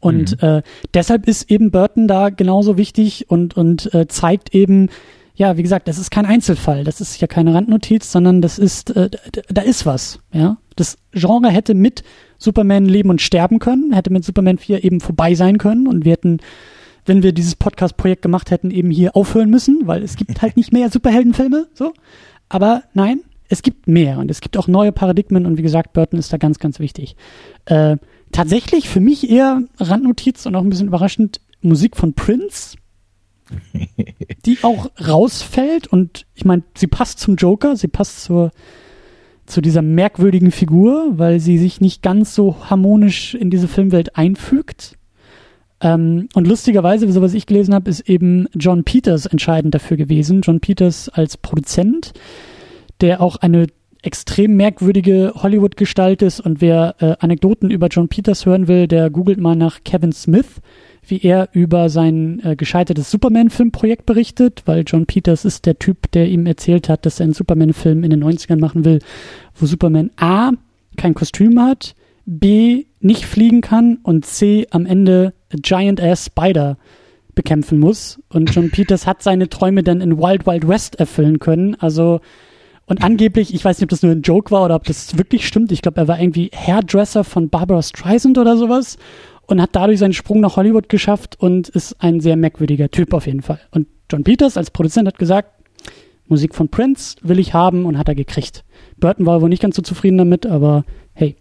Und 0.00 0.42
mhm. 0.42 0.48
äh, 0.48 0.62
deshalb 0.94 1.28
ist 1.28 1.50
eben 1.50 1.70
Burton 1.70 2.08
da 2.08 2.30
genauso 2.30 2.76
wichtig 2.76 3.30
und, 3.30 3.56
und 3.56 3.94
äh, 3.94 4.08
zeigt 4.08 4.52
eben, 4.52 4.88
ja, 5.34 5.56
wie 5.56 5.62
gesagt, 5.62 5.88
das 5.88 5.98
ist 5.98 6.10
kein 6.10 6.26
Einzelfall, 6.26 6.84
das 6.84 7.00
ist 7.00 7.20
ja 7.20 7.26
keine 7.26 7.54
Randnotiz, 7.54 8.10
sondern 8.10 8.42
das 8.42 8.58
ist, 8.58 8.94
äh, 8.96 9.10
da 9.48 9.62
ist 9.62 9.86
was, 9.86 10.18
ja. 10.32 10.56
Das 10.74 10.96
Genre 11.12 11.50
hätte 11.50 11.74
mit 11.74 12.02
Superman 12.38 12.86
leben 12.86 13.10
und 13.10 13.20
sterben 13.20 13.58
können, 13.58 13.92
hätte 13.92 14.12
mit 14.12 14.24
Superman 14.24 14.58
4 14.58 14.82
eben 14.84 15.00
vorbei 15.00 15.34
sein 15.34 15.58
können 15.58 15.86
und 15.86 16.04
wir 16.04 16.12
hätten 16.12 16.38
wenn 17.06 17.22
wir 17.22 17.32
dieses 17.32 17.56
Podcast-Projekt 17.56 18.22
gemacht 18.22 18.50
hätten, 18.50 18.70
eben 18.70 18.90
hier 18.90 19.16
aufhören 19.16 19.50
müssen, 19.50 19.86
weil 19.86 20.02
es 20.02 20.16
gibt 20.16 20.42
halt 20.42 20.56
nicht 20.56 20.72
mehr 20.72 20.90
Superheldenfilme, 20.90 21.68
so. 21.74 21.92
Aber 22.48 22.84
nein, 22.94 23.22
es 23.48 23.62
gibt 23.62 23.88
mehr 23.88 24.18
und 24.18 24.30
es 24.30 24.40
gibt 24.40 24.56
auch 24.56 24.68
neue 24.68 24.92
Paradigmen 24.92 25.46
und 25.46 25.58
wie 25.58 25.62
gesagt, 25.62 25.92
Burton 25.92 26.18
ist 26.18 26.32
da 26.32 26.36
ganz, 26.36 26.58
ganz 26.58 26.78
wichtig. 26.78 27.16
Äh, 27.64 27.96
tatsächlich 28.30 28.88
für 28.88 29.00
mich 29.00 29.30
eher 29.30 29.62
Randnotiz 29.78 30.46
und 30.46 30.54
auch 30.56 30.62
ein 30.62 30.70
bisschen 30.70 30.88
überraschend 30.88 31.40
Musik 31.60 31.96
von 31.96 32.14
Prince. 32.14 32.76
die 34.46 34.58
auch 34.62 34.90
rausfällt 35.06 35.86
und 35.86 36.24
ich 36.34 36.44
meine, 36.44 36.62
sie 36.74 36.86
passt 36.86 37.18
zum 37.18 37.36
Joker, 37.36 37.76
sie 37.76 37.88
passt 37.88 38.22
zur 38.24 38.50
zu 39.44 39.60
dieser 39.60 39.82
merkwürdigen 39.82 40.50
Figur, 40.50 41.18
weil 41.18 41.40
sie 41.40 41.58
sich 41.58 41.80
nicht 41.80 42.02
ganz 42.02 42.34
so 42.34 42.70
harmonisch 42.70 43.34
in 43.34 43.50
diese 43.50 43.68
Filmwelt 43.68 44.16
einfügt. 44.16 44.96
Ähm, 45.82 46.28
und 46.34 46.46
lustigerweise, 46.46 47.10
so 47.12 47.20
was 47.20 47.34
ich 47.34 47.46
gelesen 47.46 47.74
habe, 47.74 47.90
ist 47.90 48.08
eben 48.08 48.46
John 48.54 48.84
Peters 48.84 49.26
entscheidend 49.26 49.74
dafür 49.74 49.96
gewesen. 49.96 50.40
John 50.42 50.60
Peters 50.60 51.08
als 51.08 51.36
Produzent, 51.36 52.12
der 53.00 53.20
auch 53.20 53.36
eine 53.36 53.66
extrem 54.02 54.56
merkwürdige 54.56 55.32
Hollywood-Gestalt 55.36 56.22
ist. 56.22 56.40
Und 56.40 56.60
wer 56.60 56.94
äh, 56.98 57.16
Anekdoten 57.20 57.70
über 57.70 57.88
John 57.88 58.08
Peters 58.08 58.46
hören 58.46 58.68
will, 58.68 58.88
der 58.88 59.10
googelt 59.10 59.38
mal 59.38 59.56
nach 59.56 59.84
Kevin 59.84 60.12
Smith 60.12 60.60
wie 61.06 61.20
er 61.20 61.48
über 61.52 61.88
sein 61.88 62.40
äh, 62.44 62.56
gescheitertes 62.56 63.10
Superman-Filmprojekt 63.10 64.06
berichtet, 64.06 64.62
weil 64.66 64.84
John 64.86 65.06
Peters 65.06 65.44
ist 65.44 65.66
der 65.66 65.78
Typ, 65.78 66.10
der 66.12 66.28
ihm 66.28 66.46
erzählt 66.46 66.88
hat, 66.88 67.04
dass 67.06 67.18
er 67.18 67.24
einen 67.24 67.32
Superman-Film 67.34 68.04
in 68.04 68.10
den 68.10 68.22
90ern 68.22 68.60
machen 68.60 68.84
will, 68.84 69.00
wo 69.56 69.66
Superman 69.66 70.10
A 70.16 70.52
kein 70.96 71.14
Kostüm 71.14 71.60
hat, 71.60 71.94
B 72.24 72.86
nicht 73.00 73.24
fliegen 73.24 73.60
kann 73.60 73.98
und 74.02 74.24
C 74.24 74.66
am 74.70 74.86
Ende 74.86 75.34
a 75.52 75.56
Giant 75.60 76.00
Ass 76.00 76.26
Spider 76.26 76.78
bekämpfen 77.34 77.78
muss. 77.78 78.20
Und 78.28 78.54
John 78.54 78.70
Peters 78.72 79.06
hat 79.06 79.22
seine 79.22 79.48
Träume 79.48 79.82
dann 79.82 80.00
in 80.00 80.18
Wild 80.18 80.46
Wild 80.46 80.68
West 80.68 80.96
erfüllen 80.96 81.38
können. 81.38 81.74
Also 81.76 82.20
und 82.86 83.02
angeblich, 83.02 83.54
ich 83.54 83.64
weiß 83.64 83.78
nicht, 83.78 83.84
ob 83.84 83.90
das 83.90 84.02
nur 84.02 84.12
ein 84.12 84.22
Joke 84.22 84.50
war 84.50 84.64
oder 84.64 84.74
ob 84.74 84.84
das 84.84 85.16
wirklich 85.16 85.46
stimmt. 85.46 85.72
Ich 85.72 85.82
glaube, 85.82 86.00
er 86.00 86.08
war 86.08 86.20
irgendwie 86.20 86.50
Hairdresser 86.54 87.24
von 87.24 87.48
Barbara 87.48 87.82
Streisand 87.82 88.38
oder 88.38 88.56
sowas 88.56 88.98
und 89.46 89.62
hat 89.62 89.70
dadurch 89.72 89.98
seinen 89.98 90.12
Sprung 90.12 90.40
nach 90.40 90.56
Hollywood 90.56 90.88
geschafft 90.88 91.38
und 91.38 91.68
ist 91.68 91.96
ein 92.02 92.20
sehr 92.20 92.36
merkwürdiger 92.36 92.90
Typ 92.90 93.14
auf 93.14 93.26
jeden 93.26 93.42
Fall. 93.42 93.60
Und 93.70 93.86
John 94.10 94.24
Peters 94.24 94.56
als 94.56 94.70
Produzent 94.70 95.06
hat 95.06 95.18
gesagt, 95.18 95.50
Musik 96.26 96.54
von 96.54 96.68
Prince 96.68 97.16
will 97.22 97.38
ich 97.38 97.54
haben 97.54 97.84
und 97.86 97.98
hat 97.98 98.08
er 98.08 98.14
gekriegt. 98.14 98.64
Burton 98.98 99.26
war 99.26 99.40
wohl 99.40 99.48
nicht 99.48 99.62
ganz 99.62 99.76
so 99.76 99.82
zufrieden 99.82 100.18
damit, 100.18 100.46
aber 100.46 100.84
hey. 101.14 101.36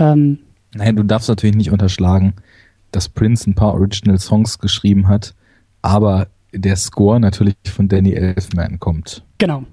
Ähm, 0.00 0.38
Nein, 0.74 0.96
du 0.96 1.02
darfst 1.02 1.28
natürlich 1.28 1.56
nicht 1.56 1.70
unterschlagen, 1.70 2.34
dass 2.90 3.08
Prince 3.08 3.48
ein 3.48 3.54
paar 3.54 3.74
Original 3.74 4.18
Songs 4.18 4.58
geschrieben 4.58 5.08
hat, 5.08 5.34
aber 5.82 6.28
der 6.52 6.76
Score 6.76 7.20
natürlich 7.20 7.54
von 7.64 7.88
Danny 7.88 8.12
Elfman 8.12 8.80
kommt. 8.80 9.22
Genau. 9.38 9.64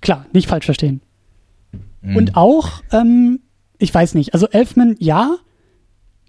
Klar, 0.00 0.26
nicht 0.32 0.48
falsch 0.48 0.64
verstehen. 0.64 1.00
Mhm. 2.02 2.16
Und 2.16 2.36
auch, 2.36 2.82
ähm, 2.92 3.40
ich 3.78 3.92
weiß 3.94 4.14
nicht, 4.14 4.34
also 4.34 4.48
Elfman, 4.48 4.96
ja, 4.98 5.36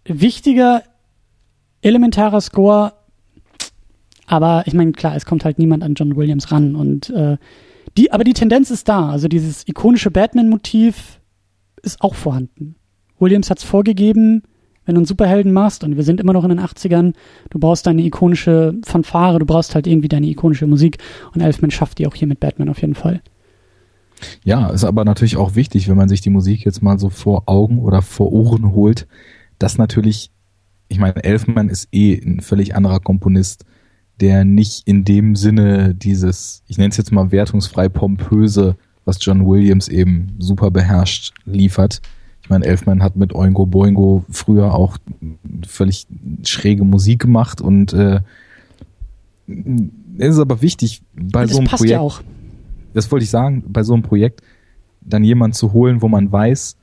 wichtiger, 0.05 0.83
elementarer 1.81 2.41
Score, 2.41 2.93
aber 4.27 4.63
ich 4.65 4.73
meine, 4.73 4.91
klar, 4.91 5.15
es 5.15 5.25
kommt 5.25 5.45
halt 5.45 5.59
niemand 5.59 5.83
an 5.83 5.93
John 5.95 6.15
Williams 6.15 6.51
ran 6.51 6.75
und 6.75 7.09
äh, 7.11 7.37
die, 7.97 8.11
aber 8.11 8.23
die 8.23 8.33
Tendenz 8.33 8.71
ist 8.71 8.89
da. 8.89 9.09
Also 9.09 9.27
dieses 9.27 9.67
ikonische 9.67 10.11
Batman-Motiv 10.11 11.19
ist 11.81 12.01
auch 12.01 12.15
vorhanden. 12.15 12.75
Williams 13.19 13.49
hat 13.49 13.59
es 13.59 13.63
vorgegeben, 13.63 14.43
wenn 14.85 14.95
du 14.95 14.99
einen 14.99 15.05
Superhelden 15.05 15.51
machst, 15.51 15.83
und 15.83 15.95
wir 15.95 16.03
sind 16.03 16.19
immer 16.19 16.33
noch 16.33 16.43
in 16.43 16.49
den 16.49 16.59
80ern, 16.59 17.13
du 17.49 17.59
brauchst 17.59 17.87
deine 17.87 18.03
ikonische 18.03 18.75
Fanfare, 18.83 19.39
du 19.39 19.45
brauchst 19.45 19.73
halt 19.73 19.87
irgendwie 19.87 20.07
deine 20.07 20.27
ikonische 20.27 20.67
Musik 20.67 20.99
und 21.33 21.41
Elfman 21.41 21.71
schafft 21.71 21.97
die 21.97 22.07
auch 22.07 22.15
hier 22.15 22.27
mit 22.27 22.39
Batman 22.39 22.69
auf 22.69 22.81
jeden 22.81 22.95
Fall. 22.95 23.21
Ja, 24.43 24.69
ist 24.69 24.83
aber 24.83 25.03
natürlich 25.03 25.37
auch 25.37 25.55
wichtig, 25.55 25.89
wenn 25.89 25.97
man 25.97 26.09
sich 26.09 26.21
die 26.21 26.29
Musik 26.29 26.63
jetzt 26.65 26.81
mal 26.81 26.99
so 26.99 27.09
vor 27.09 27.43
Augen 27.47 27.79
oder 27.79 28.01
vor 28.01 28.31
Ohren 28.31 28.73
holt, 28.73 29.07
dass 29.59 29.77
natürlich, 29.77 30.31
ich 30.87 30.99
meine, 30.99 31.23
Elfman 31.23 31.69
ist 31.69 31.89
eh 31.91 32.19
ein 32.23 32.41
völlig 32.41 32.75
anderer 32.75 32.99
Komponist, 32.99 33.65
der 34.21 34.45
nicht 34.45 34.87
in 34.87 35.03
dem 35.03 35.35
Sinne 35.35 35.93
dieses, 35.93 36.63
ich 36.67 36.77
nenne 36.77 36.89
es 36.89 36.97
jetzt 36.97 37.11
mal 37.11 37.31
wertungsfrei 37.31 37.89
pompöse, 37.89 38.77
was 39.03 39.17
John 39.19 39.45
Williams 39.45 39.87
eben 39.87 40.35
super 40.39 40.71
beherrscht, 40.71 41.33
liefert. 41.45 42.01
Ich 42.45 42.49
meine, 42.51 42.63
Elfman 42.63 43.01
hat 43.01 43.15
mit 43.15 43.33
Oingo 43.33 43.65
Boingo 43.65 44.23
früher 44.29 44.75
auch 44.75 44.99
völlig 45.65 46.05
schräge 46.43 46.83
Musik 46.83 47.19
gemacht 47.23 47.59
und 47.59 47.91
äh, 47.91 48.19
es 49.47 50.35
ist 50.35 50.37
aber 50.37 50.61
wichtig 50.61 51.01
bei 51.15 51.47
so 51.47 51.57
einem 51.57 51.67
Projekt. 51.67 51.89
Ja 51.89 52.01
auch. 52.01 52.21
Das 52.93 53.11
wollte 53.11 53.23
ich 53.23 53.31
sagen, 53.31 53.63
bei 53.67 53.81
so 53.81 53.95
einem 53.95 54.03
Projekt 54.03 54.43
dann 55.01 55.23
jemand 55.23 55.55
zu 55.55 55.73
holen, 55.73 56.03
wo 56.03 56.07
man 56.07 56.31
weiß, 56.31 56.77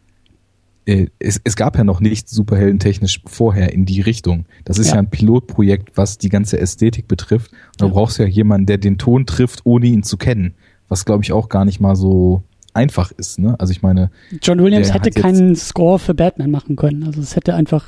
äh, 0.87 1.07
es, 1.21 1.41
es 1.45 1.55
gab 1.55 1.79
ja 1.79 1.85
noch 1.85 2.01
nichts 2.01 2.33
superheldentechnisch 2.33 3.21
vorher 3.25 3.73
in 3.73 3.85
die 3.85 4.01
Richtung. 4.01 4.47
Das 4.65 4.81
ist 4.81 4.89
ja, 4.89 4.95
ja 4.95 4.99
ein 4.99 5.11
Pilotprojekt, 5.11 5.97
was 5.97 6.19
die 6.19 6.29
ganze 6.29 6.59
Ästhetik 6.59 7.07
betrifft. 7.07 7.53
Und 7.53 7.83
da 7.83 7.87
ja. 7.87 7.93
brauchst 7.93 8.19
du 8.19 8.25
ja 8.25 8.29
jemanden, 8.29 8.67
der 8.67 8.79
den 8.79 8.99
Ton 8.99 9.27
trifft, 9.27 9.61
ohne 9.63 9.87
ihn 9.87 10.03
zu 10.03 10.17
kennen. 10.17 10.55
Was 10.89 11.05
glaube 11.05 11.23
ich 11.23 11.31
auch 11.31 11.49
gar 11.49 11.65
nicht 11.65 11.79
mal 11.79 11.95
so 11.95 12.43
einfach 12.75 13.11
ist. 13.13 13.39
Ne? 13.39 13.59
Also 13.59 13.73
ich 13.73 13.83
meine, 13.83 14.11
John 14.43 14.59
Williams 14.63 14.93
hätte 14.95 15.11
keinen 15.11 15.57
Score 15.57 15.99
für 15.99 16.15
Batman 16.15 16.51
machen 16.51 16.77
können. 16.77 17.05
Also 17.05 17.21
es 17.21 17.37
hätte 17.37 17.55
einfach 17.55 17.87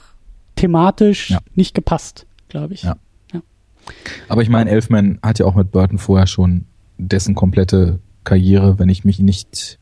thematisch 0.57 1.31
ja. 1.31 1.41
nicht 1.55 1.75
gepasst, 1.75 2.27
glaube 2.49 2.75
ich. 2.75 2.83
Ja. 2.83 2.97
ja. 3.33 3.43
Aber 4.29 4.43
ich 4.43 4.49
meine, 4.49 4.71
Elfman 4.71 5.19
hat 5.23 5.39
ja 5.39 5.47
auch 5.47 5.55
mit 5.55 5.71
Burton 5.71 5.99
vorher 5.99 6.27
schon 6.27 6.67
dessen 6.99 7.35
komplette 7.35 8.01
Karriere, 8.25 8.79
wenn 8.79 8.89
ich 8.89 9.05
mich 9.05 9.19
nicht 9.19 9.79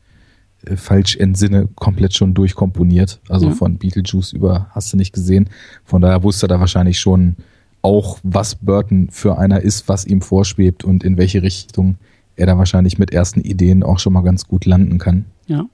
äh, 0.65 0.75
falsch 0.75 1.17
entsinne, 1.17 1.67
komplett 1.75 2.13
schon 2.13 2.33
durchkomponiert. 2.33 3.19
Also 3.29 3.49
ja. 3.49 3.53
von 3.53 3.77
Beetlejuice 3.77 4.33
über 4.33 4.67
hast 4.71 4.91
du 4.93 4.97
nicht 4.97 5.13
gesehen. 5.13 5.49
Von 5.83 6.01
daher 6.01 6.23
wusste 6.23 6.45
er 6.45 6.49
da 6.49 6.59
wahrscheinlich 6.59 6.99
schon 6.99 7.37
auch, 7.81 8.17
was 8.23 8.55
Burton 8.55 9.09
für 9.11 9.37
einer 9.37 9.61
ist, 9.61 9.89
was 9.89 10.05
ihm 10.05 10.21
vorschwebt 10.21 10.85
und 10.85 11.03
in 11.03 11.17
welche 11.17 11.43
Richtung 11.43 11.97
er 12.35 12.45
da 12.45 12.57
wahrscheinlich 12.57 12.97
mit 12.99 13.11
ersten 13.11 13.41
Ideen 13.41 13.83
auch 13.83 13.99
schon 13.99 14.13
mal 14.13 14.21
ganz 14.21 14.47
gut 14.47 14.65
landen 14.65 14.97
kann. 14.97 15.25
Ja. 15.47 15.65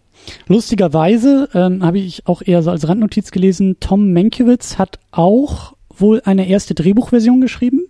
Lustigerweise 0.47 1.49
ähm, 1.53 1.83
habe 1.83 1.99
ich 1.99 2.27
auch 2.27 2.41
eher 2.41 2.61
so 2.61 2.71
als 2.71 2.87
Randnotiz 2.87 3.31
gelesen, 3.31 3.77
Tom 3.79 4.13
Mankiewicz 4.13 4.77
hat 4.77 4.99
auch 5.11 5.73
wohl 5.95 6.21
eine 6.25 6.47
erste 6.47 6.75
Drehbuchversion 6.75 7.41
geschrieben. 7.41 7.81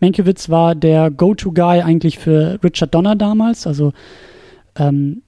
Mankiewicz 0.00 0.48
war 0.50 0.74
der 0.74 1.10
Go-To-Guy 1.10 1.82
eigentlich 1.82 2.18
für 2.18 2.58
Richard 2.62 2.94
Donner 2.94 3.16
damals, 3.16 3.66
also 3.66 3.92
ähm, 4.76 5.22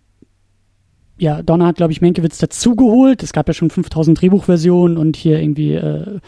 ja, 1.18 1.42
Donner 1.42 1.66
hat, 1.66 1.76
glaube 1.76 1.92
ich, 1.92 2.00
Menkewitz 2.00 2.38
dazugeholt. 2.38 3.22
Es 3.22 3.32
gab 3.32 3.48
ja 3.48 3.54
schon 3.54 3.70
5000 3.70 4.20
Drehbuchversionen 4.20 4.98
und 4.98 5.16
hier 5.16 5.40
irgendwie 5.40 5.74
äh, 5.74 6.20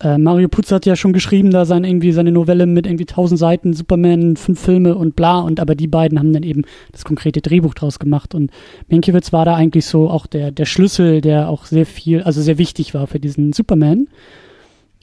äh, 0.00 0.18
Mario 0.18 0.48
Putz 0.48 0.72
hat 0.72 0.86
ja 0.86 0.96
schon 0.96 1.12
geschrieben, 1.12 1.50
da 1.50 1.64
sein 1.64 1.84
irgendwie 1.84 2.12
seine 2.12 2.32
Novelle 2.32 2.66
mit 2.66 2.86
irgendwie 2.86 3.06
1000 3.08 3.38
Seiten, 3.38 3.72
Superman, 3.72 4.36
fünf 4.36 4.60
Filme 4.60 4.94
und 4.96 5.16
bla. 5.16 5.40
Und 5.40 5.60
aber 5.60 5.74
die 5.74 5.86
beiden 5.86 6.18
haben 6.18 6.32
dann 6.32 6.42
eben 6.42 6.62
das 6.92 7.04
konkrete 7.04 7.40
Drehbuch 7.40 7.74
draus 7.74 7.98
gemacht. 7.98 8.34
Und 8.34 8.50
Menkewitz 8.88 9.32
war 9.32 9.44
da 9.44 9.54
eigentlich 9.54 9.86
so 9.86 10.10
auch 10.10 10.26
der, 10.26 10.50
der 10.50 10.66
Schlüssel, 10.66 11.20
der 11.20 11.48
auch 11.48 11.64
sehr 11.66 11.86
viel, 11.86 12.22
also 12.22 12.42
sehr 12.42 12.58
wichtig 12.58 12.94
war 12.94 13.06
für 13.06 13.20
diesen 13.20 13.52
Superman. 13.52 14.08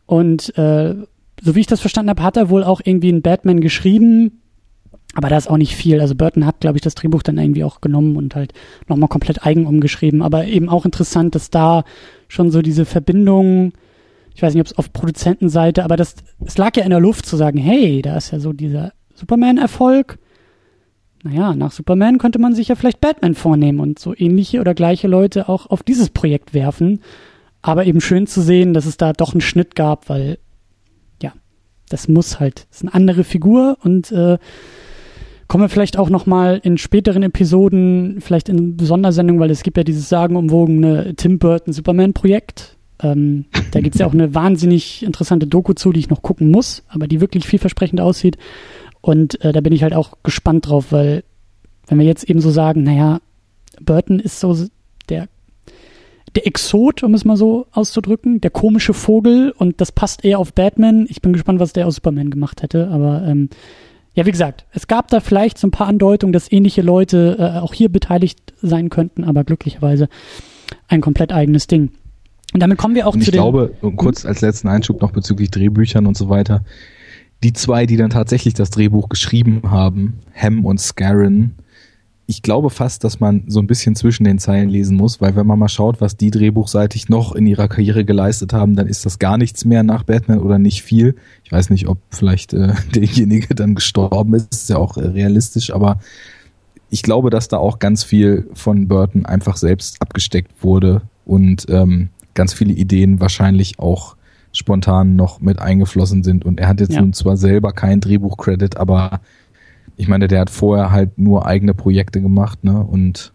Und 0.06 0.58
äh, 0.58 0.96
so 1.42 1.56
wie 1.56 1.62
ich 1.62 1.68
das 1.68 1.80
verstanden 1.80 2.10
habe, 2.10 2.24
hat 2.24 2.38
er 2.38 2.50
wohl 2.50 2.64
auch 2.64 2.82
irgendwie 2.84 3.10
einen 3.10 3.22
Batman 3.22 3.62
geschrieben, 3.62 4.42
aber 5.14 5.30
da 5.30 5.38
ist 5.38 5.50
auch 5.50 5.58
nicht 5.58 5.76
viel. 5.76 6.00
Also 6.00 6.16
Burton 6.16 6.46
hat, 6.46 6.62
glaube 6.62 6.78
ich, 6.78 6.82
das 6.82 6.96
Drehbuch 6.96 7.24
dann 7.24 7.38
irgendwie 7.38 7.64
auch 7.64 7.82
genommen 7.82 8.16
und 8.16 8.36
halt 8.36 8.54
nochmal 8.88 9.10
komplett 9.10 9.46
eigen 9.46 9.66
umgeschrieben. 9.66 10.22
Aber 10.22 10.46
eben 10.46 10.70
auch 10.70 10.86
interessant, 10.86 11.36
dass 11.36 11.50
da 11.50 11.84
schon 12.28 12.52
so 12.52 12.62
diese 12.62 12.86
Verbindung, 12.86 13.74
ich 14.34 14.42
weiß 14.42 14.54
nicht, 14.54 14.62
ob 14.62 14.68
es 14.68 14.78
auf 14.78 14.94
Produzentenseite, 14.94 15.84
aber 15.84 15.98
das, 15.98 16.16
es 16.46 16.58
lag 16.58 16.76
ja 16.78 16.84
in 16.84 16.90
der 16.90 17.00
Luft 17.00 17.26
zu 17.26 17.38
sagen, 17.38 17.58
hey, 17.58 18.02
da 18.02 18.18
ist 18.18 18.32
ja 18.32 18.40
so 18.40 18.54
dieser 18.54 18.94
Superman-Erfolg. 19.16 20.18
Naja, 21.24 21.54
nach 21.54 21.72
Superman 21.72 22.18
könnte 22.18 22.40
man 22.40 22.56
sich 22.56 22.70
ja 22.70 22.76
vielleicht 22.76 23.02
Batman 23.02 23.36
vornehmen 23.36 23.80
und 23.80 24.00
so 24.00 24.16
ähnliche 24.16 24.60
oder 24.60 24.74
gleiche 24.74 25.08
Leute 25.08 25.50
auch 25.50 25.68
auf 25.68 25.84
dieses 25.84 26.10
Projekt 26.10 26.54
werfen. 26.54 27.02
Aber 27.62 27.86
eben 27.86 28.02
schön 28.02 28.26
zu 28.26 28.42
sehen, 28.42 28.74
dass 28.74 28.88
es 28.88 28.98
da 28.98 29.14
doch 29.14 29.34
einen 29.34 29.42
Schnitt 29.42 29.76
gab, 29.76 30.10
weil, 30.10 30.40
ja, 31.22 31.34
das 31.90 32.08
muss 32.08 32.40
halt, 32.40 32.66
das 32.72 32.78
ist 32.78 32.84
eine 32.84 32.94
andere 32.96 33.24
Figur 33.24 33.78
und 33.84 34.12
äh, 34.12 34.40
Kommen 35.52 35.66
wir 35.66 35.70
vielleicht 35.70 35.98
auch 35.98 36.10
nochmal 36.10 36.62
in 36.64 36.78
späteren 36.78 37.24
Episoden, 37.24 38.22
vielleicht 38.22 38.48
in 38.48 38.80
Sondersendungen, 38.80 39.42
weil 39.42 39.52
es 39.52 39.64
gibt 39.64 39.76
ja 39.76 39.84
dieses 39.84 40.08
sagenumwogene 40.08 41.14
Tim 41.18 41.40
Burton 41.40 41.74
Superman-Projekt. 41.74 42.78
Ähm, 43.02 43.46
da 43.72 43.82
gibt 43.82 43.96
es 43.96 44.00
ja 44.00 44.08
auch 44.08 44.14
eine 44.14 44.34
wahnsinnig 44.36 45.04
interessante 45.04 45.48
Doku 45.48 45.74
zu, 45.74 45.92
die 45.92 46.00
ich 46.00 46.10
noch 46.10 46.22
gucken 46.22 46.52
muss, 46.52 46.84
aber 46.88 47.08
die 47.08 47.22
wirklich 47.22 47.46
vielversprechend 47.46 48.02
aussieht. 48.02 48.38
Und 49.02 49.44
äh, 49.44 49.52
da 49.52 49.62
bin 49.62 49.74
ich 49.74 49.84
halt 49.84 49.94
auch 49.94 50.18
gespannt 50.24 50.68
drauf, 50.68 50.92
weil 50.92 51.24
wenn 51.88 52.00
wir 52.00 52.06
jetzt 52.06 52.30
eben 52.30 52.40
so 52.40 52.52
sagen, 52.52 52.84
naja, 52.84 53.20
Burton 53.82 54.20
ist 54.20 54.40
so 54.40 54.56
der, 55.10 55.28
der 56.36 56.48
Exot, 56.48 57.04
um 57.04 57.14
es 57.14 57.26
mal 57.26 57.38
so 57.38 57.68
auszudrücken, 57.72 58.42
der 58.42 58.52
komische 58.52 58.94
Vogel 58.94 59.52
und 59.58 59.82
das 59.82 59.92
passt 59.92 60.24
eher 60.24 60.40
auf 60.40 60.54
Batman. 60.54 61.06
Ich 61.10 61.22
bin 61.22 61.34
gespannt, 61.34 61.60
was 61.60 61.74
der 61.74 61.88
aus 61.88 61.96
Superman 61.96 62.30
gemacht 62.30 62.62
hätte, 62.62 62.90
aber 62.90 63.24
ähm, 63.26 63.50
ja, 64.14 64.26
wie 64.26 64.32
gesagt, 64.32 64.66
es 64.74 64.88
gab 64.88 65.08
da 65.08 65.20
vielleicht 65.22 65.58
so 65.58 65.68
ein 65.68 65.72
paar 65.72 65.88
Andeutungen, 65.88 66.34
dass 66.34 66.52
ähnliche 66.52 66.82
Leute 66.82 67.38
äh, 67.40 67.60
auch 67.60 67.74
hier 67.74 67.90
beteiligt 67.90 68.54
sein 68.62 68.90
könnten, 68.90 69.24
aber 69.24 69.44
glücklicherweise 69.44 70.10
ein 70.88 71.02
komplett 71.02 71.32
eigenes 71.32 71.68
Ding. 71.68 71.92
Und 72.54 72.60
damit 72.60 72.78
kommen 72.78 72.96
wir 72.96 73.08
auch 73.08 73.14
und 73.14 73.24
zu 73.24 73.32
den. 73.32 73.40
Ich 73.40 73.42
glaube, 73.42 73.74
kurz 73.96 74.26
als 74.26 74.42
letzten 74.42 74.68
Einschub 74.68 75.02
noch 75.02 75.12
bezüglich 75.12 75.52
Drehbüchern 75.52 76.06
und 76.06 76.18
so 76.18 76.30
weiter. 76.30 76.64
die 77.44 77.54
zwei, 77.54 77.88
die 77.88 77.98
dann 77.98 78.12
tatsächlich 78.12 78.54
das 78.54 78.70
Drehbuch 78.70 79.10
geschrieben 79.10 79.64
haben, 79.72 80.20
Ham 80.36 80.64
und 80.64 80.80
Scarron, 80.80 81.56
ich 82.32 82.42
glaube 82.42 82.70
fast, 82.70 83.04
dass 83.04 83.20
man 83.20 83.44
so 83.48 83.60
ein 83.60 83.68
bisschen 83.68 83.94
zwischen 83.94 84.24
den 84.24 84.40
Zeilen 84.40 84.70
lesen 84.70 84.96
muss, 84.96 85.20
weil 85.20 85.36
wenn 85.36 85.46
man 85.46 85.60
mal 85.60 85.68
schaut, 85.68 86.00
was 86.00 86.16
die 86.16 86.32
drehbuchseitig 86.32 87.10
noch 87.10 87.36
in 87.36 87.46
ihrer 87.46 87.68
Karriere 87.68 88.06
geleistet 88.06 88.54
haben, 88.54 88.76
dann 88.76 88.88
ist 88.88 89.06
das 89.06 89.20
gar 89.20 89.38
nichts 89.38 89.66
mehr 89.66 89.84
nach 89.84 90.04
Batman 90.04 90.40
oder 90.40 90.58
nicht 90.58 90.82
viel. 90.82 91.16
Ich 91.44 91.52
weiß 91.52 91.70
nicht, 91.70 91.90
ob 91.90 91.98
vielleicht 92.10 92.54
äh, 92.54 92.74
derjenige 92.96 93.54
dann 93.54 93.76
gestorben 93.76 94.34
ist, 94.34 94.54
ist 94.54 94.70
ja 94.70 94.78
auch 94.78 94.98
äh, 94.98 95.08
realistisch, 95.08 95.74
aber 95.74 96.00
ich 96.90 97.04
glaube, 97.04 97.32
dass 97.32 97.50
da 97.50 97.58
auch 97.58 97.80
ganz 97.80 98.04
viel 98.04 98.50
von 98.54 98.88
Burton 98.88 99.26
einfach 99.26 99.58
selbst 99.58 100.02
abgesteckt 100.02 100.52
wurde 100.64 101.02
und 101.26 101.66
ähm, 101.70 102.10
ganz 102.34 102.54
viele 102.54 102.74
Ideen 102.74 103.20
wahrscheinlich 103.20 103.80
auch 103.80 104.16
spontan 104.52 105.16
noch 105.16 105.40
mit 105.40 105.60
eingeflossen 105.60 106.24
sind. 106.24 106.46
Und 106.46 106.60
er 106.60 106.68
hat 106.68 106.80
jetzt 106.80 106.94
ja. 106.94 107.02
nun 107.02 107.14
zwar 107.14 107.38
selber 107.38 107.72
keinen 107.72 108.02
Drehbuch-Credit, 108.02 108.78
aber 108.78 109.22
ich 109.98 110.08
meine, 110.08 110.28
der 110.28 110.42
hat 110.42 110.50
vorher 110.50 110.92
halt 110.92 111.18
nur 111.18 111.46
eigene 111.46 111.74
Projekte 111.74 112.22
gemacht, 112.22 112.64
ne? 112.64 112.82
Und 112.84 113.34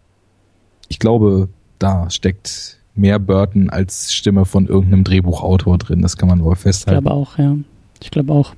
ich 0.88 0.98
glaube, 0.98 1.48
da 1.78 2.10
steckt 2.10 2.78
mehr 2.94 3.18
Burton 3.18 3.70
als 3.70 4.12
Stimme 4.12 4.44
von 4.44 4.66
irgendeinem 4.66 5.04
Drehbuchautor 5.04 5.78
drin. 5.78 6.02
Das 6.02 6.16
kann 6.16 6.28
man 6.28 6.42
wohl 6.42 6.56
festhalten. 6.56 6.98
Ich 6.98 7.04
glaube 7.04 7.16
auch, 7.16 7.38
ja. 7.38 7.56
Ich 8.02 8.10
glaube 8.10 8.32
auch. 8.32 8.54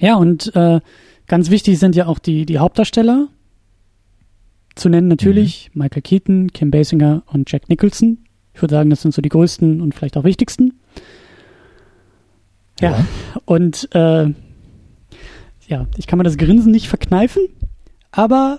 Ja, 0.00 0.16
und 0.16 0.54
äh, 0.54 0.80
ganz 1.26 1.50
wichtig 1.50 1.78
sind 1.78 1.96
ja 1.96 2.06
auch 2.06 2.18
die, 2.18 2.46
die 2.46 2.58
Hauptdarsteller. 2.58 3.28
Zu 4.74 4.88
nennen 4.88 5.08
natürlich 5.08 5.70
mhm. 5.72 5.82
Michael 5.82 6.02
Keaton, 6.02 6.52
Kim 6.52 6.70
Basinger 6.70 7.22
und 7.26 7.50
Jack 7.50 7.68
Nicholson. 7.68 8.18
Ich 8.58 8.62
würde 8.62 8.74
sagen, 8.74 8.90
das 8.90 9.02
sind 9.02 9.14
so 9.14 9.22
die 9.22 9.28
größten 9.28 9.80
und 9.80 9.94
vielleicht 9.94 10.16
auch 10.16 10.24
wichtigsten. 10.24 10.80
Ja, 12.80 12.90
ja. 12.90 13.06
und 13.44 13.88
äh, 13.94 14.34
ja, 15.68 15.86
ich 15.96 16.08
kann 16.08 16.18
mir 16.18 16.24
das 16.24 16.36
Grinsen 16.36 16.72
nicht 16.72 16.88
verkneifen, 16.88 17.44
aber 18.10 18.58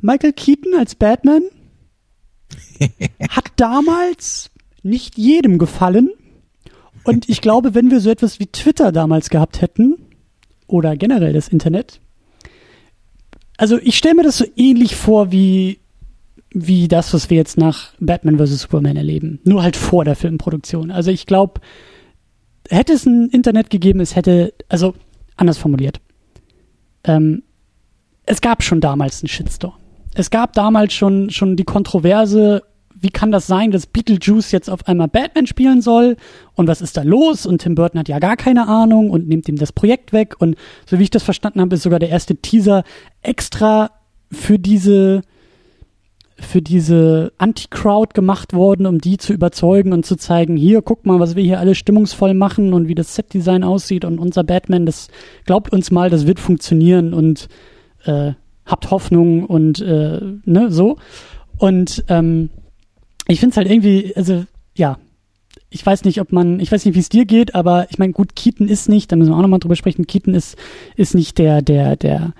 Michael 0.00 0.32
Keaton 0.32 0.74
als 0.76 0.96
Batman 0.96 1.42
hat 3.30 3.52
damals 3.54 4.50
nicht 4.82 5.16
jedem 5.16 5.58
gefallen. 5.58 6.10
Und 7.04 7.28
ich 7.28 7.40
glaube, 7.40 7.76
wenn 7.76 7.92
wir 7.92 8.00
so 8.00 8.10
etwas 8.10 8.40
wie 8.40 8.48
Twitter 8.48 8.90
damals 8.90 9.30
gehabt 9.30 9.62
hätten, 9.62 9.94
oder 10.66 10.96
generell 10.96 11.32
das 11.32 11.46
Internet, 11.46 12.00
also 13.58 13.78
ich 13.78 13.96
stelle 13.96 14.16
mir 14.16 14.24
das 14.24 14.38
so 14.38 14.44
ähnlich 14.56 14.96
vor 14.96 15.30
wie, 15.30 15.78
wie 16.58 16.88
das, 16.88 17.12
was 17.12 17.28
wir 17.28 17.36
jetzt 17.36 17.58
nach 17.58 17.90
Batman 18.00 18.38
vs. 18.38 18.62
Superman 18.62 18.96
erleben. 18.96 19.40
Nur 19.44 19.62
halt 19.62 19.76
vor 19.76 20.06
der 20.06 20.16
Filmproduktion. 20.16 20.90
Also 20.90 21.10
ich 21.10 21.26
glaube, 21.26 21.60
hätte 22.70 22.94
es 22.94 23.04
ein 23.04 23.28
Internet 23.28 23.68
gegeben, 23.68 24.00
es 24.00 24.16
hätte, 24.16 24.54
also 24.70 24.94
anders 25.36 25.58
formuliert, 25.58 26.00
ähm, 27.04 27.42
es 28.24 28.40
gab 28.40 28.62
schon 28.62 28.80
damals 28.80 29.22
einen 29.22 29.28
Shitstorm. 29.28 29.74
Es 30.14 30.30
gab 30.30 30.54
damals 30.54 30.94
schon, 30.94 31.28
schon 31.28 31.56
die 31.56 31.64
Kontroverse, 31.64 32.62
wie 32.98 33.10
kann 33.10 33.30
das 33.30 33.46
sein, 33.46 33.70
dass 33.70 33.86
Beetlejuice 33.86 34.50
jetzt 34.50 34.70
auf 34.70 34.88
einmal 34.88 35.08
Batman 35.08 35.46
spielen 35.46 35.82
soll? 35.82 36.16
Und 36.54 36.68
was 36.68 36.80
ist 36.80 36.96
da 36.96 37.02
los? 37.02 37.44
Und 37.44 37.60
Tim 37.60 37.74
Burton 37.74 38.00
hat 38.00 38.08
ja 38.08 38.18
gar 38.18 38.38
keine 38.38 38.66
Ahnung 38.66 39.10
und 39.10 39.28
nimmt 39.28 39.46
ihm 39.50 39.56
das 39.56 39.72
Projekt 39.72 40.14
weg. 40.14 40.36
Und 40.38 40.56
so 40.86 40.98
wie 40.98 41.02
ich 41.02 41.10
das 41.10 41.22
verstanden 41.22 41.60
habe, 41.60 41.74
ist 41.74 41.82
sogar 41.82 41.98
der 41.98 42.08
erste 42.08 42.36
Teaser 42.36 42.82
extra 43.20 43.90
für 44.32 44.58
diese, 44.58 45.20
für 46.38 46.60
diese 46.60 47.32
Anti-Crowd 47.38 48.12
gemacht 48.14 48.52
worden, 48.52 48.86
um 48.86 48.98
die 48.98 49.16
zu 49.16 49.32
überzeugen 49.32 49.92
und 49.92 50.04
zu 50.04 50.16
zeigen, 50.16 50.56
hier, 50.56 50.82
guck 50.82 51.06
mal, 51.06 51.18
was 51.18 51.34
wir 51.34 51.42
hier 51.42 51.58
alles 51.58 51.78
stimmungsvoll 51.78 52.34
machen 52.34 52.74
und 52.74 52.88
wie 52.88 52.94
das 52.94 53.14
Set-Design 53.14 53.64
aussieht 53.64 54.04
und 54.04 54.18
unser 54.18 54.44
Batman, 54.44 54.84
das 54.84 55.08
glaubt 55.46 55.72
uns 55.72 55.90
mal, 55.90 56.10
das 56.10 56.26
wird 56.26 56.38
funktionieren 56.38 57.14
und 57.14 57.48
äh, 58.04 58.32
habt 58.66 58.90
Hoffnung 58.90 59.44
und 59.44 59.80
äh, 59.80 60.20
ne, 60.44 60.70
so. 60.70 60.98
Und 61.58 62.04
ähm, 62.08 62.50
ich 63.28 63.40
finde 63.40 63.52
es 63.52 63.56
halt 63.56 63.70
irgendwie, 63.70 64.12
also 64.14 64.44
ja, 64.74 64.98
ich 65.70 65.84
weiß 65.84 66.04
nicht, 66.04 66.20
ob 66.20 66.32
man, 66.32 66.60
ich 66.60 66.70
weiß 66.70 66.84
nicht, 66.84 66.94
wie 66.94 67.00
es 67.00 67.08
dir 67.08 67.24
geht, 67.24 67.54
aber 67.54 67.86
ich 67.90 67.98
meine, 67.98 68.12
gut, 68.12 68.36
Keaton 68.36 68.68
ist 68.68 68.88
nicht, 68.88 69.10
da 69.10 69.16
müssen 69.16 69.30
wir 69.30 69.36
auch 69.36 69.42
nochmal 69.42 69.58
drüber 69.58 69.76
sprechen, 69.76 70.06
Keaton 70.06 70.34
ist, 70.34 70.56
ist 70.96 71.14
nicht 71.14 71.38
der, 71.38 71.62
der, 71.62 71.96
der, 71.96 72.34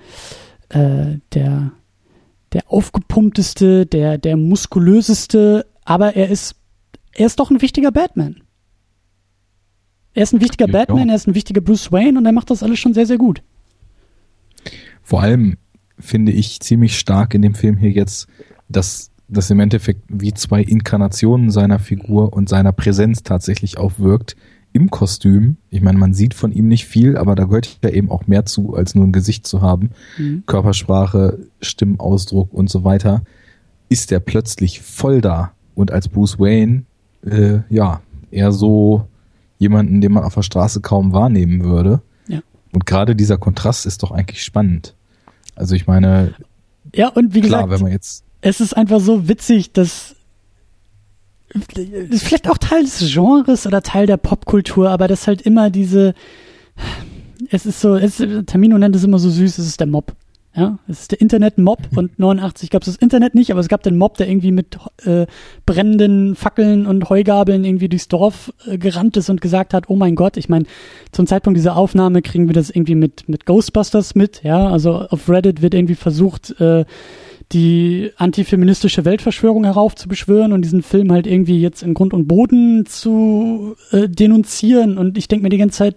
äh, 0.69 1.17
der 1.33 1.71
der 2.53 2.71
aufgepumpteste, 2.71 3.85
der, 3.85 4.17
der 4.17 4.37
muskulöseste, 4.37 5.65
aber 5.83 6.15
er 6.15 6.29
ist, 6.29 6.55
er 7.13 7.25
ist 7.25 7.39
doch 7.39 7.51
ein 7.51 7.61
wichtiger 7.61 7.91
Batman. 7.91 8.41
Er 10.13 10.23
ist 10.23 10.33
ein 10.33 10.41
wichtiger 10.41 10.67
ja, 10.67 10.71
Batman, 10.71 11.09
er 11.09 11.15
ist 11.15 11.27
ein 11.27 11.35
wichtiger 11.35 11.61
Bruce 11.61 11.91
Wayne 11.91 12.17
und 12.17 12.25
er 12.25 12.31
macht 12.31 12.49
das 12.49 12.63
alles 12.63 12.79
schon 12.79 12.93
sehr, 12.93 13.05
sehr 13.05 13.17
gut. 13.17 13.43
Vor 15.03 15.21
allem 15.21 15.57
finde 15.99 16.31
ich 16.31 16.59
ziemlich 16.59 16.97
stark 16.97 17.33
in 17.33 17.41
dem 17.41 17.55
Film 17.55 17.77
hier 17.77 17.91
jetzt, 17.91 18.27
dass 18.67 19.11
das 19.27 19.49
im 19.49 19.59
Endeffekt 19.59 20.01
wie 20.07 20.33
zwei 20.33 20.61
Inkarnationen 20.61 21.51
seiner 21.51 21.79
Figur 21.79 22.33
und 22.33 22.49
seiner 22.49 22.71
Präsenz 22.71 23.23
tatsächlich 23.23 23.77
aufwirkt 23.77 24.35
im 24.73 24.89
Kostüm. 24.89 25.57
Ich 25.69 25.81
meine, 25.81 25.97
man 25.97 26.13
sieht 26.13 26.33
von 26.33 26.51
ihm 26.51 26.67
nicht 26.67 26.85
viel, 26.85 27.17
aber 27.17 27.35
da 27.35 27.45
gehört 27.45 27.79
ja 27.83 27.89
eben 27.89 28.11
auch 28.11 28.27
mehr 28.27 28.45
zu, 28.45 28.75
als 28.75 28.95
nur 28.95 29.05
ein 29.05 29.11
Gesicht 29.11 29.47
zu 29.47 29.61
haben. 29.61 29.91
Mhm. 30.17 30.43
Körpersprache, 30.45 31.39
Stimmausdruck 31.61 32.53
und 32.53 32.69
so 32.69 32.83
weiter. 32.83 33.23
Ist 33.89 34.11
er 34.11 34.19
plötzlich 34.19 34.81
voll 34.81 35.21
da 35.21 35.53
und 35.75 35.91
als 35.91 36.09
Bruce 36.09 36.39
Wayne, 36.39 36.83
äh, 37.25 37.59
ja, 37.69 38.01
eher 38.31 38.51
so 38.51 39.07
jemanden, 39.57 40.01
den 40.01 40.11
man 40.11 40.23
auf 40.23 40.35
der 40.35 40.43
Straße 40.43 40.81
kaum 40.81 41.13
wahrnehmen 41.13 41.63
würde. 41.63 42.01
Ja. 42.27 42.41
Und 42.73 42.85
gerade 42.85 43.15
dieser 43.15 43.37
Kontrast 43.37 43.85
ist 43.85 44.03
doch 44.03 44.11
eigentlich 44.11 44.43
spannend. 44.43 44.95
Also 45.55 45.73
ich 45.73 45.87
meine, 45.87 46.35
ja, 46.93 47.07
und 47.09 47.33
wie 47.33 47.41
klar, 47.41 47.63
gesagt, 47.63 47.71
wenn 47.71 47.83
man 47.83 47.91
jetzt 47.91 48.23
es 48.41 48.61
ist 48.61 48.75
einfach 48.75 48.99
so 48.99 49.27
witzig, 49.27 49.73
dass 49.73 50.15
ist 52.09 52.23
vielleicht 52.23 52.49
auch 52.49 52.57
Teil 52.57 52.83
des 52.83 52.99
Genres 53.13 53.67
oder 53.67 53.81
Teil 53.81 54.05
der 54.05 54.17
Popkultur, 54.17 54.89
aber 54.89 55.07
das 55.07 55.27
halt 55.27 55.41
immer 55.41 55.69
diese, 55.69 56.13
es 57.49 57.65
ist 57.65 57.81
so, 57.81 57.95
es, 57.95 58.23
Termino 58.45 58.77
nennt 58.77 58.95
es 58.95 59.03
immer 59.03 59.19
so 59.19 59.29
süß, 59.29 59.57
es 59.57 59.67
ist 59.67 59.79
der 59.79 59.87
Mob. 59.87 60.13
Ja, 60.55 60.79
es 60.87 61.01
ist 61.01 61.11
der 61.11 61.21
Internet-Mob 61.21 61.79
und 61.95 62.17
89 62.17 62.71
gab 62.71 62.81
es 62.81 62.87
das 62.87 62.95
Internet 62.95 63.35
nicht, 63.35 63.51
aber 63.51 63.59
es 63.59 63.67
gab 63.67 63.83
den 63.83 63.95
Mob, 63.95 64.17
der 64.17 64.27
irgendwie 64.27 64.51
mit 64.51 64.79
äh, 65.05 65.27
brennenden 65.67 66.35
Fackeln 66.35 66.87
und 66.87 67.09
Heugabeln 67.09 67.63
irgendwie 67.63 67.89
durchs 67.89 68.07
Dorf 68.07 68.51
äh, 68.65 68.79
gerannt 68.79 69.17
ist 69.17 69.29
und 69.29 69.39
gesagt 69.39 69.75
hat, 69.75 69.87
oh 69.87 69.95
mein 69.95 70.15
Gott, 70.15 70.35
ich 70.35 70.49
meine, 70.49 70.65
zum 71.11 71.27
Zeitpunkt 71.27 71.57
dieser 71.57 71.77
Aufnahme 71.77 72.23
kriegen 72.23 72.47
wir 72.47 72.53
das 72.53 72.71
irgendwie 72.71 72.95
mit, 72.95 73.29
mit 73.29 73.45
Ghostbusters 73.45 74.15
mit, 74.15 74.43
ja, 74.43 74.67
also 74.67 74.95
auf 74.95 75.29
Reddit 75.29 75.61
wird 75.61 75.75
irgendwie 75.75 75.95
versucht, 75.95 76.59
äh, 76.59 76.85
die 77.53 78.11
antifeministische 78.17 79.05
Weltverschwörung 79.05 79.63
heraufzubeschwören 79.63 80.51
und 80.51 80.63
diesen 80.63 80.83
Film 80.83 81.11
halt 81.11 81.27
irgendwie 81.27 81.61
jetzt 81.61 81.81
in 81.81 81.93
Grund 81.93 82.13
und 82.13 82.27
Boden 82.27 82.85
zu 82.85 83.75
äh, 83.91 84.09
denunzieren. 84.09 84.97
Und 84.97 85.17
ich 85.17 85.27
denke 85.27 85.43
mir 85.43 85.49
die 85.49 85.57
ganze 85.57 85.77
Zeit, 85.77 85.95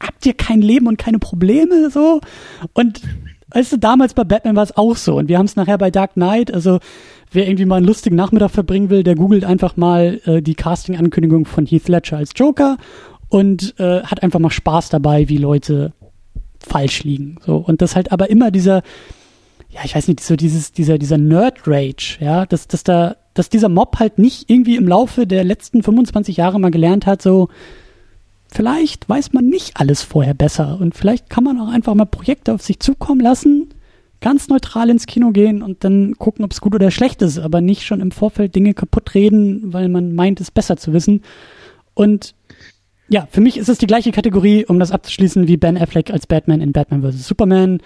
habt 0.00 0.24
ihr 0.26 0.34
kein 0.34 0.60
Leben 0.60 0.86
und 0.86 0.98
keine 0.98 1.18
Probleme 1.18 1.90
so? 1.90 2.20
Und 2.72 3.00
weißt 3.50 3.72
du, 3.72 3.78
damals 3.78 4.14
bei 4.14 4.24
Batman 4.24 4.56
war 4.56 4.62
es 4.62 4.76
auch 4.76 4.96
so. 4.96 5.16
Und 5.16 5.28
wir 5.28 5.38
haben 5.38 5.46
es 5.46 5.56
nachher 5.56 5.78
bei 5.78 5.90
Dark 5.90 6.14
Knight, 6.14 6.54
also 6.54 6.78
wer 7.32 7.46
irgendwie 7.46 7.66
mal 7.66 7.76
einen 7.76 7.86
lustigen 7.86 8.16
Nachmittag 8.16 8.50
verbringen 8.50 8.90
will, 8.90 9.02
der 9.02 9.16
googelt 9.16 9.44
einfach 9.44 9.76
mal 9.76 10.20
äh, 10.24 10.40
die 10.40 10.54
Casting-Ankündigung 10.54 11.46
von 11.46 11.66
Heath 11.66 11.88
Ledger 11.88 12.18
als 12.18 12.30
Joker 12.36 12.76
und 13.28 13.74
äh, 13.78 14.02
hat 14.02 14.22
einfach 14.22 14.38
mal 14.38 14.50
Spaß 14.50 14.90
dabei, 14.90 15.28
wie 15.28 15.38
Leute 15.38 15.92
falsch 16.60 17.02
liegen. 17.02 17.38
So. 17.44 17.56
Und 17.56 17.82
das 17.82 17.96
halt 17.96 18.12
aber 18.12 18.30
immer 18.30 18.50
dieser, 18.50 18.82
ja, 19.72 19.80
ich 19.84 19.94
weiß 19.94 20.08
nicht, 20.08 20.20
so 20.20 20.36
dieses, 20.36 20.72
dieser, 20.72 20.98
dieser 20.98 21.18
Nerd-Rage, 21.18 22.18
ja, 22.20 22.44
dass, 22.44 22.68
dass 22.68 22.84
da, 22.84 23.16
dass 23.32 23.48
dieser 23.48 23.70
Mob 23.70 23.98
halt 23.98 24.18
nicht 24.18 24.50
irgendwie 24.50 24.76
im 24.76 24.86
Laufe 24.86 25.26
der 25.26 25.44
letzten 25.44 25.82
25 25.82 26.36
Jahre 26.36 26.60
mal 26.60 26.70
gelernt 26.70 27.06
hat, 27.06 27.22
so, 27.22 27.48
vielleicht 28.48 29.08
weiß 29.08 29.32
man 29.32 29.46
nicht 29.46 29.78
alles 29.78 30.02
vorher 30.02 30.34
besser 30.34 30.78
und 30.78 30.94
vielleicht 30.94 31.30
kann 31.30 31.44
man 31.44 31.58
auch 31.58 31.68
einfach 31.68 31.94
mal 31.94 32.04
Projekte 32.04 32.52
auf 32.52 32.60
sich 32.60 32.80
zukommen 32.80 33.20
lassen, 33.20 33.70
ganz 34.20 34.48
neutral 34.48 34.90
ins 34.90 35.06
Kino 35.06 35.30
gehen 35.30 35.62
und 35.62 35.84
dann 35.84 36.16
gucken, 36.18 36.44
ob 36.44 36.52
es 36.52 36.60
gut 36.60 36.74
oder 36.74 36.90
schlecht 36.90 37.22
ist, 37.22 37.38
aber 37.38 37.62
nicht 37.62 37.84
schon 37.84 38.00
im 38.00 38.10
Vorfeld 38.10 38.54
Dinge 38.54 38.74
kaputt 38.74 39.14
reden, 39.14 39.72
weil 39.72 39.88
man 39.88 40.14
meint, 40.14 40.40
es 40.40 40.50
besser 40.50 40.76
zu 40.76 40.92
wissen. 40.92 41.22
Und 41.94 42.34
ja, 43.08 43.26
für 43.30 43.40
mich 43.40 43.56
ist 43.56 43.68
es 43.68 43.78
die 43.78 43.86
gleiche 43.86 44.12
Kategorie, 44.12 44.66
um 44.66 44.78
das 44.78 44.92
abzuschließen, 44.92 45.48
wie 45.48 45.56
Ben 45.56 45.76
Affleck 45.76 46.10
als 46.10 46.26
Batman 46.26 46.60
in 46.60 46.72
Batman 46.72 47.02
vs. 47.02 47.26
Superman 47.26 47.80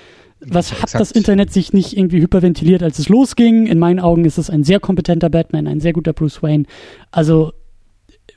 was 0.49 0.73
hat 0.73 0.85
Exakt. 0.85 1.01
das 1.01 1.11
Internet 1.11 1.53
sich 1.53 1.73
nicht 1.73 1.97
irgendwie 1.97 2.21
hyperventiliert, 2.21 2.83
als 2.83 2.99
es 2.99 3.09
losging? 3.09 3.67
In 3.67 3.79
meinen 3.79 4.01
Augen 4.01 4.25
ist 4.25 4.39
es 4.39 4.51
ein 4.51 4.65
sehr 4.65 4.81
kompetenter 4.81 5.31
Batman, 5.31 5.67
ein 5.67 5.81
sehr 5.81 5.93
guter 5.93 6.13
Bruce 6.13 6.43
Wayne. 6.43 6.65
Also 7.11 7.53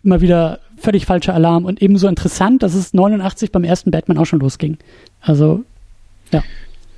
immer 0.03 0.22
wieder 0.22 0.60
völlig 0.78 1.05
falscher 1.05 1.34
Alarm 1.34 1.66
und 1.66 1.82
ebenso 1.82 2.07
interessant, 2.07 2.64
dass 2.64 2.74
es 2.74 2.93
89 2.93 3.51
beim 3.51 3.64
ersten 3.64 3.91
Batman 3.91 4.18
auch 4.18 4.26
schon 4.26 4.39
losging. 4.39 4.78
Also, 5.22 5.64
ja. 6.32 6.43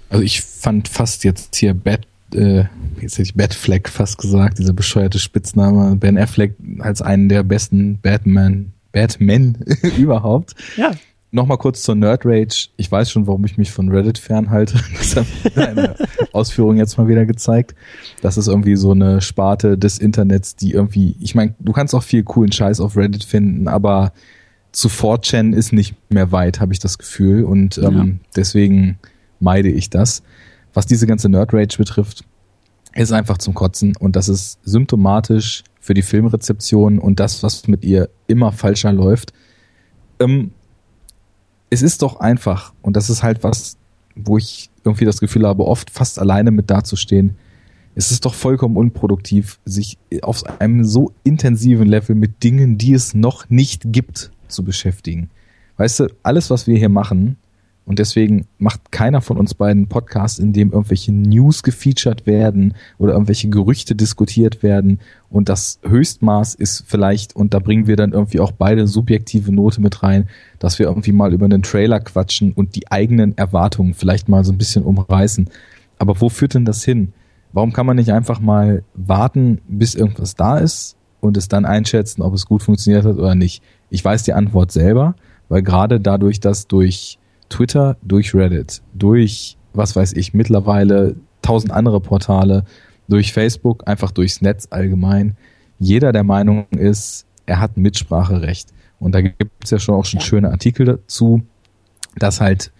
Also 0.10 0.24
ich 0.24 0.42
fand 0.42 0.88
fast 0.88 1.24
jetzt 1.24 1.56
hier 1.56 1.74
Bat, 1.74 2.02
äh, 2.34 2.66
jetzt 3.02 3.14
hätte 3.14 3.24
ich 3.24 3.36
Batfleck 3.36 3.90
fast 3.90 4.18
gesagt, 4.18 4.60
dieser 4.60 4.74
bescheuerte 4.74 5.20
Spitzname, 5.20 5.96
Ben 5.96 6.18
Affleck 6.18 6.54
als 6.80 7.02
einen 7.02 7.30
der 7.30 7.44
besten 7.44 7.98
Batman, 8.00 8.74
Batman 8.92 9.58
überhaupt. 9.98 10.56
Ja. 10.78 10.92
Nochmal 11.32 11.58
kurz 11.58 11.82
zur 11.84 11.96
Nerd 11.96 12.26
Rage. 12.26 12.70
Ich 12.78 12.92
weiß 12.92 13.10
schon, 13.10 13.26
warum 13.26 13.44
ich 13.46 13.58
mich 13.58 13.72
von 13.72 13.90
Reddit 13.90 14.18
fernhalte. 14.18 14.80
Das 14.98 15.16
hat 15.16 15.26
deine 15.56 15.96
Ausführung 16.32 16.78
jetzt 16.78 16.98
mal 16.98 17.08
wieder 17.08 17.26
gezeigt. 17.26 17.76
Das 18.22 18.38
ist 18.38 18.48
irgendwie 18.48 18.76
so 18.76 18.92
eine 18.92 19.22
Sparte 19.22 19.78
des 19.78 19.98
Internets, 19.98 20.56
die 20.56 20.72
irgendwie, 20.72 21.16
ich 21.20 21.36
meine, 21.36 21.56
du 21.60 21.72
kannst 21.74 21.96
auch 21.96 22.04
viel 22.04 22.24
coolen 22.24 22.52
Scheiß 22.52 22.80
auf 22.80 22.96
Reddit 22.96 23.24
finden, 23.24 23.68
aber 23.68 24.14
zu 24.72 24.88
4chan 24.88 25.54
ist 25.54 25.74
nicht 25.74 25.96
mehr 26.10 26.32
weit, 26.32 26.60
habe 26.60 26.74
ich 26.74 26.80
das 26.80 26.98
Gefühl. 26.98 27.44
Und 27.44 27.78
ähm, 27.78 27.96
ja. 27.96 28.06
deswegen 28.36 29.00
meide 29.40 29.70
ich 29.70 29.90
das. 29.90 30.24
Was 30.74 30.86
diese 30.86 31.08
ganze 31.08 31.28
Nerd 31.28 31.54
Rage 31.54 31.78
betrifft, 31.78 32.24
ist 32.94 33.12
einfach 33.12 33.38
zum 33.38 33.54
Kotzen 33.54 33.96
und 33.98 34.16
das 34.16 34.30
ist 34.30 34.60
symptomatisch 34.64 35.64
für 35.80 35.94
die 35.94 36.02
Filmrezeption 36.02 37.00
und 37.00 37.20
das, 37.20 37.42
was 37.42 37.68
mit 37.68 37.84
ihr 37.84 38.10
immer 38.28 38.52
falscher 38.52 38.92
läuft. 38.94 39.34
Ähm, 40.20 40.52
es 41.72 41.82
ist 41.82 42.02
doch 42.04 42.20
einfach, 42.20 42.74
und 42.84 42.96
das 42.96 43.10
ist 43.10 43.24
halt 43.24 43.44
was, 43.44 43.78
wo 44.16 44.38
ich 44.38 44.70
irgendwie 44.84 45.06
das 45.06 45.20
Gefühl 45.20 45.48
habe, 45.48 45.66
oft 45.66 45.90
fast 45.90 46.20
alleine 46.20 46.52
mit 46.52 46.70
dazustehen. 46.70 47.38
Es 47.96 48.12
ist 48.12 48.26
doch 48.26 48.34
vollkommen 48.34 48.78
unproduktiv, 48.78 49.60
sich 49.66 49.98
auf 50.22 50.44
einem 50.60 50.84
so 50.84 51.14
intensiven 51.24 51.88
Level 51.88 52.16
mit 52.16 52.44
Dingen, 52.44 52.78
die 52.78 52.94
es 52.94 53.14
noch 53.14 53.50
nicht 53.50 53.84
gibt, 53.88 54.32
zu 54.48 54.64
beschäftigen. 54.64 55.30
Weißt 55.78 56.02
du, 56.02 56.08
alles, 56.24 56.50
was 56.50 56.68
wir 56.68 56.78
hier 56.78 56.90
machen, 56.90 57.38
und 57.92 58.00
deswegen 58.00 58.48
macht 58.58 58.94
keiner 58.94 59.20
von 59.20 59.36
uns 59.36 59.54
beiden 59.54 59.88
Podcasts, 59.88 60.40
in 60.40 60.54
dem 60.54 60.72
irgendwelche 60.72 61.12
News 61.12 61.62
gefeatured 61.62 62.26
werden 62.26 62.74
oder 62.98 63.12
irgendwelche 63.12 63.50
Gerüchte 63.50 63.96
diskutiert 63.96 64.64
werden. 64.64 65.02
Und 65.30 65.50
das 65.50 65.82
Höchstmaß 65.84 66.56
ist 66.56 66.86
vielleicht, 66.88 67.36
und 67.36 67.54
da 67.54 67.60
bringen 67.60 67.88
wir 67.88 67.98
dann 67.98 68.14
irgendwie 68.14 68.40
auch 68.40 68.54
beide 68.54 68.88
subjektive 68.88 69.52
Note 69.52 69.82
mit 69.82 70.04
rein, 70.04 70.30
dass 70.58 70.80
wir 70.80 70.86
irgendwie 70.86 71.12
mal 71.12 71.34
über 71.34 71.44
einen 71.44 71.64
Trailer 71.64 72.00
quatschen 72.00 72.54
und 72.54 72.78
die 72.78 72.90
eigenen 72.90 73.38
Erwartungen 73.38 73.94
vielleicht 73.94 74.30
mal 74.30 74.46
so 74.46 74.54
ein 74.54 74.58
bisschen 74.58 74.86
umreißen. 74.86 75.50
Aber 76.00 76.22
wo 76.22 76.30
führt 76.30 76.54
denn 76.54 76.64
das 76.64 76.86
hin? 76.86 77.12
Warum 77.52 77.74
kann 77.74 77.86
man 77.86 77.98
nicht 77.98 78.14
einfach 78.14 78.40
mal 78.40 78.86
warten, 78.94 79.60
bis 79.68 79.96
irgendwas 79.96 80.36
da 80.36 80.60
ist 80.60 80.96
und 81.20 81.36
es 81.36 81.50
dann 81.50 81.66
einschätzen, 81.66 82.22
ob 82.22 82.36
es 82.36 82.46
gut 82.46 82.64
funktioniert 82.64 83.04
hat 83.04 83.18
oder 83.18 83.36
nicht? 83.36 83.62
Ich 83.90 84.06
weiß 84.06 84.24
die 84.24 84.32
Antwort 84.32 84.72
selber, 84.72 85.16
weil 85.50 85.62
gerade 85.62 86.00
dadurch, 86.00 86.40
dass 86.40 86.68
durch 86.68 87.18
Twitter, 87.52 87.98
durch 88.02 88.34
Reddit, 88.34 88.82
durch, 88.94 89.58
was 89.74 89.96
weiß 89.96 90.14
ich, 90.14 90.34
mittlerweile 90.34 91.16
tausend 91.42 91.72
andere 91.72 92.02
Portale, 92.02 92.64
durch 93.08 93.34
Facebook, 93.34 93.88
einfach 93.88 94.12
durchs 94.12 94.42
Netz 94.42 94.68
allgemein, 94.72 95.36
jeder 95.80 96.12
der 96.12 96.24
Meinung 96.24 96.66
ist, 96.72 97.26
er 97.46 97.60
hat 97.60 97.78
Mitspracherecht. 97.78 98.70
Und 99.00 99.14
da 99.14 99.22
gibt 99.22 99.52
es 99.64 99.72
ja 99.72 99.80
schon 99.80 99.96
auch 99.96 100.06
schon 100.06 100.22
schöne 100.22 100.52
Artikel 100.52 100.86
dazu, 100.86 101.42
dass 102.16 102.40
halt 102.40 102.72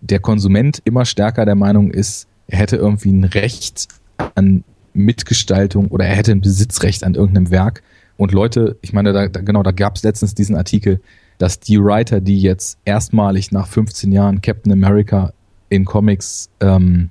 der 0.00 0.20
Konsument 0.20 0.80
immer 0.84 1.04
stärker 1.04 1.44
der 1.44 1.54
Meinung 1.54 1.90
ist, 1.90 2.28
er 2.48 2.58
hätte 2.58 2.76
irgendwie 2.76 3.10
ein 3.10 3.24
Recht 3.24 3.88
an 4.34 4.64
Mitgestaltung 4.94 5.88
oder 5.88 6.06
er 6.06 6.16
hätte 6.16 6.32
ein 6.32 6.40
Besitzrecht 6.40 7.04
an 7.04 7.14
irgendeinem 7.14 7.50
Werk. 7.50 7.82
Und 8.16 8.32
Leute, 8.32 8.78
ich 8.80 8.92
meine, 8.92 9.12
da, 9.12 9.28
da 9.28 9.40
genau, 9.40 9.62
da 9.62 9.72
gab 9.72 9.96
es 9.96 10.02
letztens 10.02 10.34
diesen 10.34 10.56
Artikel, 10.56 11.00
dass 11.38 11.60
die 11.60 11.82
Writer, 11.82 12.20
die 12.20 12.40
jetzt 12.40 12.78
erstmalig 12.84 13.52
nach 13.52 13.66
15 13.66 14.12
Jahren 14.12 14.40
Captain 14.40 14.72
America 14.72 15.32
in 15.68 15.84
Comics 15.84 16.50
ähm, 16.60 17.10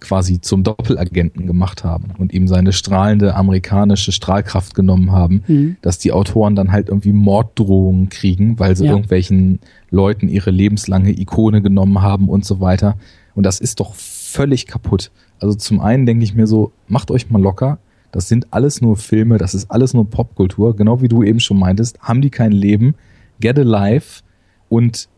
quasi 0.00 0.40
zum 0.40 0.62
Doppelagenten 0.62 1.46
gemacht 1.46 1.82
haben 1.82 2.12
und 2.18 2.32
ihm 2.32 2.48
seine 2.48 2.72
strahlende 2.72 3.34
amerikanische 3.34 4.12
Strahlkraft 4.12 4.74
genommen 4.74 5.10
haben, 5.10 5.42
mhm. 5.46 5.76
dass 5.80 5.98
die 5.98 6.12
Autoren 6.12 6.54
dann 6.54 6.70
halt 6.70 6.88
irgendwie 6.88 7.12
Morddrohungen 7.12 8.08
kriegen, 8.08 8.58
weil 8.58 8.76
sie 8.76 8.84
ja. 8.84 8.92
irgendwelchen 8.92 9.60
Leuten 9.90 10.28
ihre 10.28 10.50
lebenslange 10.50 11.18
Ikone 11.18 11.62
genommen 11.62 12.02
haben 12.02 12.28
und 12.28 12.44
so 12.44 12.60
weiter. 12.60 12.96
Und 13.34 13.44
das 13.44 13.58
ist 13.58 13.80
doch 13.80 13.94
völlig 13.94 14.66
kaputt. 14.66 15.10
Also 15.40 15.54
zum 15.54 15.80
einen 15.80 16.06
denke 16.06 16.24
ich 16.24 16.34
mir 16.34 16.46
so, 16.46 16.72
macht 16.88 17.10
euch 17.10 17.30
mal 17.30 17.40
locker. 17.40 17.78
Das 18.12 18.28
sind 18.28 18.52
alles 18.52 18.80
nur 18.80 18.96
Filme, 18.96 19.38
das 19.38 19.54
ist 19.54 19.70
alles 19.70 19.92
nur 19.92 20.08
Popkultur. 20.08 20.76
Genau 20.76 21.02
wie 21.02 21.08
du 21.08 21.22
eben 21.22 21.40
schon 21.40 21.58
meintest, 21.58 21.98
haben 22.00 22.22
die 22.22 22.30
kein 22.30 22.52
Leben 22.52 22.94
get 23.40 23.58
alive 23.58 24.22
und 24.68 25.08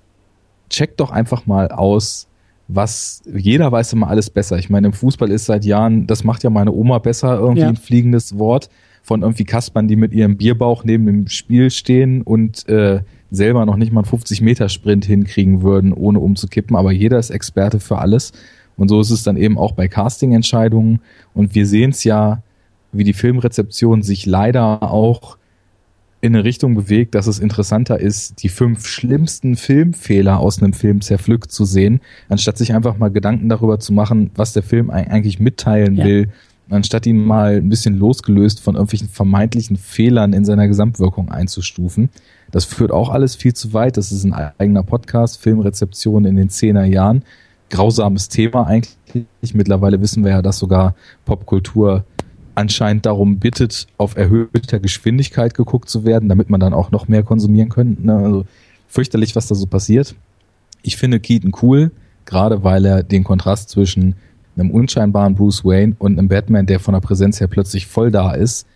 check 0.71 0.97
doch 0.97 1.11
einfach 1.11 1.47
mal 1.47 1.69
aus, 1.69 2.29
was 2.69 3.23
jeder 3.35 3.73
weiß 3.73 3.95
immer 3.95 4.09
alles 4.09 4.29
besser. 4.29 4.59
Ich 4.59 4.69
meine, 4.69 4.89
im 4.89 4.93
Fußball 4.93 5.31
ist 5.31 5.47
seit 5.47 5.65
Jahren, 5.65 6.07
das 6.07 6.25
macht 6.25 6.45
ja 6.45 6.51
meine 6.51 6.73
Oma 6.73 6.99
besser, 6.99 7.39
irgendwie 7.39 7.63
ja. 7.63 7.69
ein 7.69 7.77
fliegendes 7.77 8.39
Wort 8.39 8.69
von 9.03 9.23
irgendwie 9.23 9.45
Kaspern, 9.45 9.89
die 9.89 9.97
mit 9.97 10.13
ihrem 10.13 10.37
Bierbauch 10.37 10.85
neben 10.85 11.07
dem 11.07 11.29
Spiel 11.29 11.71
stehen 11.71 12.21
und 12.21 12.69
äh, 12.69 13.01
selber 13.31 13.65
noch 13.65 13.77
nicht 13.77 13.91
mal 13.91 14.01
einen 14.01 14.09
50 14.09 14.43
Meter 14.43 14.69
Sprint 14.69 15.07
hinkriegen 15.07 15.63
würden, 15.63 15.95
ohne 15.95 16.21
umzukippen. 16.21 16.77
Aber 16.77 16.93
jeder 16.93 17.19
ist 17.19 17.31
Experte 17.31 17.81
für 17.81 17.99
alles. 17.99 18.33
Und 18.77 18.89
so 18.89 19.01
ist 19.01 19.11
es 19.11 19.23
dann 19.23 19.39
eben 19.39 19.57
auch 19.57 19.73
bei 19.73 19.89
Casting-Entscheidungen. 19.89 21.01
Und 21.33 21.55
wir 21.55 21.67
sehen 21.67 21.91
es 21.91 22.05
ja, 22.05 22.43
wie 22.93 23.05
die 23.05 23.15
Filmrezeption 23.15 24.03
sich 24.03 24.27
leider 24.27 24.83
auch 24.83 25.38
in 26.21 26.35
eine 26.35 26.45
Richtung 26.45 26.75
bewegt, 26.75 27.15
dass 27.15 27.27
es 27.27 27.39
interessanter 27.39 28.01
ist, 28.01 28.43
die 28.43 28.49
fünf 28.49 28.87
schlimmsten 28.87 29.57
Filmfehler 29.57 30.41
aus 30.41 30.61
einem 30.61 30.73
Film 30.73 31.01
zerpflückt 31.01 31.53
zu 31.53 31.65
sehen, 31.65 32.01
anstatt 32.29 32.59
sich 32.59 32.75
einfach 32.75 32.99
mal 32.99 33.11
Gedanken 33.11 33.49
darüber 33.49 33.79
zu 33.79 33.93
machen, 33.93 34.31
was 34.35 34.53
der 34.53 34.65
Film 34.65 34.91
eigentlich 34.91 35.39
mitteilen 35.39 35.97
ja. 35.97 36.05
will, 36.05 36.29
anstatt 36.71 37.07
ihn 37.07 37.25
mal 37.25 37.57
ein 37.57 37.69
bisschen 37.69 37.97
losgelöst 37.97 38.61
von 38.61 38.75
irgendwelchen 38.75 39.09
vermeintlichen 39.09 39.77
Fehlern 39.77 40.33
in 40.33 40.45
seiner 40.45 40.67
Gesamtwirkung 40.67 41.31
einzustufen. 41.31 42.11
Das 42.51 42.65
führt 42.65 42.91
auch 42.91 43.11
alles 43.11 43.37
viel 43.37 43.55
zu 43.55 43.73
weit. 43.73 43.97
Das 43.97 44.11
ist 44.11 44.25
ein 44.25 44.33
eigener 44.33 44.83
Podcast, 44.83 45.41
Filmrezeption 45.41 46.25
in 46.25 46.37
den 46.37 46.49
zehner 46.49 46.85
Jahren. 46.85 47.23
Grausames 47.71 48.29
Thema 48.29 48.67
eigentlich. 48.67 49.55
Mittlerweile 49.55 50.01
wissen 50.01 50.25
wir 50.25 50.33
ja, 50.33 50.43
dass 50.43 50.59
sogar 50.59 50.95
Popkultur 51.27 52.05
anscheinend 52.59 53.07
darum 53.07 53.39
bittet, 53.39 53.87
auf 53.99 54.17
erhöhter 54.17 54.81
Geschwindigkeit 54.81 55.55
geguckt 55.55 55.89
zu 55.89 56.05
werden, 56.05 56.29
damit 56.29 56.51
man 56.51 56.59
dann 56.59 56.75
auch 56.75 56.91
noch 56.91 57.07
mehr 57.07 57.23
konsumieren 57.23 57.69
könnte. 57.69 58.05
Ne? 58.05 58.17
Also 58.17 58.45
fürchterlich, 58.89 59.37
was 59.37 59.47
da 59.47 59.55
so 59.55 59.67
passiert. 59.67 60.17
Ich 60.83 60.97
finde 60.97 61.21
Keaton 61.21 61.53
cool, 61.63 61.93
gerade 62.25 62.65
weil 62.65 62.85
er 62.85 63.05
den 63.05 63.23
Kontrast 63.23 63.71
zwischen 63.71 64.17
einem 64.57 64.73
unscheinbaren 64.73 65.37
Bruce 65.37 65.65
Wayne 65.65 65.95
und 66.01 66.19
einem 66.19 66.29
Batman, 66.29 66.67
der 66.67 66.81
von 66.81 66.95
der 66.95 67.01
Präsenz 67.01 67.41
her 67.41 67.47
plötzlich 67.47 67.87
voll 67.87 68.11
da 68.11 68.33
ist, 68.33 68.67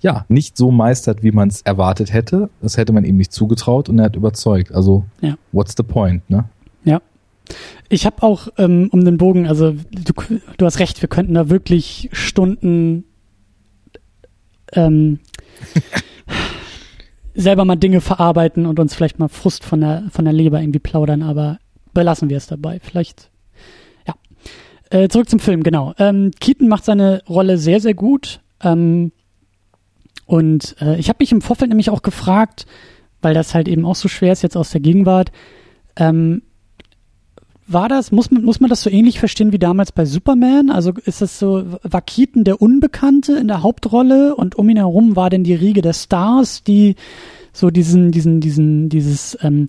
ja, 0.00 0.24
nicht 0.28 0.56
so 0.56 0.70
meistert, 0.70 1.24
wie 1.24 1.32
man 1.32 1.48
es 1.48 1.62
erwartet 1.62 2.12
hätte. 2.12 2.48
Das 2.62 2.76
hätte 2.76 2.92
man 2.92 3.04
ihm 3.04 3.16
nicht 3.16 3.32
zugetraut 3.32 3.88
und 3.88 3.98
er 3.98 4.04
hat 4.04 4.14
überzeugt. 4.14 4.72
Also, 4.72 5.04
ja. 5.20 5.34
what's 5.50 5.74
the 5.76 5.82
point, 5.82 6.28
ne? 6.30 6.44
Ja. 6.84 7.00
Ich 7.88 8.06
habe 8.06 8.22
auch, 8.22 8.48
ähm, 8.58 8.88
um 8.92 9.04
den 9.04 9.16
Bogen, 9.16 9.48
also 9.48 9.72
du, 9.72 10.12
du 10.58 10.66
hast 10.66 10.78
recht, 10.78 11.00
wir 11.02 11.08
könnten 11.08 11.34
da 11.34 11.48
wirklich 11.48 12.08
Stunden 12.12 13.04
ähm, 14.72 15.20
selber 17.34 17.64
mal 17.64 17.76
Dinge 17.76 18.00
verarbeiten 18.00 18.66
und 18.66 18.80
uns 18.80 18.94
vielleicht 18.94 19.18
mal 19.18 19.28
Frust 19.28 19.64
von 19.64 19.80
der, 19.80 20.04
von 20.10 20.24
der 20.24 20.34
Leber 20.34 20.60
irgendwie 20.60 20.78
plaudern, 20.78 21.22
aber 21.22 21.58
belassen 21.92 22.28
wir 22.28 22.36
es 22.36 22.46
dabei. 22.46 22.80
Vielleicht, 22.82 23.30
ja. 24.06 24.14
Äh, 24.90 25.08
zurück 25.08 25.28
zum 25.28 25.40
Film, 25.40 25.62
genau. 25.62 25.94
Ähm, 25.98 26.30
Keaton 26.40 26.68
macht 26.68 26.84
seine 26.84 27.22
Rolle 27.28 27.58
sehr, 27.58 27.80
sehr 27.80 27.94
gut. 27.94 28.40
Ähm, 28.62 29.12
und 30.26 30.76
äh, 30.80 30.98
ich 30.98 31.08
habe 31.08 31.18
mich 31.20 31.32
im 31.32 31.42
Vorfeld 31.42 31.68
nämlich 31.68 31.90
auch 31.90 32.02
gefragt, 32.02 32.66
weil 33.22 33.34
das 33.34 33.54
halt 33.54 33.68
eben 33.68 33.84
auch 33.84 33.94
so 33.94 34.08
schwer 34.08 34.32
ist 34.32 34.42
jetzt 34.42 34.56
aus 34.56 34.70
der 34.70 34.80
Gegenwart, 34.80 35.30
ähm, 35.96 36.42
war 37.68 37.88
das, 37.88 38.12
muss 38.12 38.30
man, 38.30 38.44
muss 38.44 38.60
man 38.60 38.70
das 38.70 38.82
so 38.82 38.90
ähnlich 38.90 39.18
verstehen 39.18 39.52
wie 39.52 39.58
damals 39.58 39.92
bei 39.92 40.04
Superman? 40.04 40.70
Also 40.70 40.92
ist 41.04 41.20
das 41.20 41.38
so, 41.38 41.64
war 41.82 42.00
Keaton 42.00 42.44
der 42.44 42.62
Unbekannte 42.62 43.36
in 43.36 43.48
der 43.48 43.62
Hauptrolle 43.62 44.36
und 44.36 44.54
um 44.54 44.68
ihn 44.68 44.76
herum 44.76 45.16
war 45.16 45.30
denn 45.30 45.44
die 45.44 45.54
Riege 45.54 45.82
der 45.82 45.92
Stars, 45.92 46.62
die 46.62 46.94
so 47.52 47.70
diesen, 47.70 48.12
diesen, 48.12 48.40
diesen, 48.40 48.88
dieses, 48.88 49.36
ähm, 49.42 49.68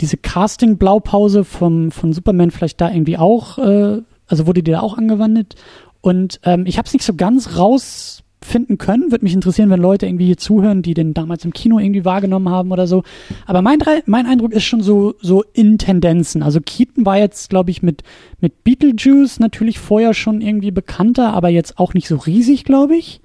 diese 0.00 0.16
Casting-Blaupause 0.16 1.44
vom, 1.44 1.90
von 1.90 2.12
Superman 2.12 2.50
vielleicht 2.50 2.80
da 2.80 2.90
irgendwie 2.90 3.18
auch, 3.18 3.58
äh, 3.58 4.00
also 4.26 4.46
wurde 4.46 4.62
die 4.62 4.70
da 4.70 4.80
auch 4.80 4.96
angewandt? 4.96 5.56
Und 6.00 6.40
ähm, 6.44 6.64
ich 6.66 6.78
habe 6.78 6.86
es 6.86 6.92
nicht 6.94 7.04
so 7.04 7.14
ganz 7.14 7.58
raus 7.58 8.22
finden 8.40 8.78
können. 8.78 9.10
Würde 9.10 9.24
mich 9.24 9.34
interessieren, 9.34 9.70
wenn 9.70 9.80
Leute 9.80 10.06
irgendwie 10.06 10.26
hier 10.26 10.36
zuhören, 10.36 10.82
die 10.82 10.94
den 10.94 11.14
damals 11.14 11.44
im 11.44 11.52
Kino 11.52 11.78
irgendwie 11.78 12.04
wahrgenommen 12.04 12.48
haben 12.48 12.72
oder 12.72 12.86
so. 12.86 13.02
Aber 13.46 13.62
mein, 13.62 13.78
mein 14.06 14.26
Eindruck 14.26 14.52
ist 14.52 14.64
schon 14.64 14.80
so, 14.80 15.14
so 15.20 15.44
in 15.52 15.78
Tendenzen. 15.78 16.42
Also 16.42 16.60
Keaton 16.60 17.04
war 17.04 17.18
jetzt, 17.18 17.50
glaube 17.50 17.70
ich, 17.70 17.82
mit, 17.82 18.02
mit 18.40 18.64
Beetlejuice 18.64 19.40
natürlich 19.40 19.78
vorher 19.78 20.14
schon 20.14 20.40
irgendwie 20.40 20.70
bekannter, 20.70 21.32
aber 21.34 21.48
jetzt 21.48 21.78
auch 21.78 21.94
nicht 21.94 22.08
so 22.08 22.16
riesig, 22.16 22.64
glaube 22.64 22.96
ich. 22.96 23.20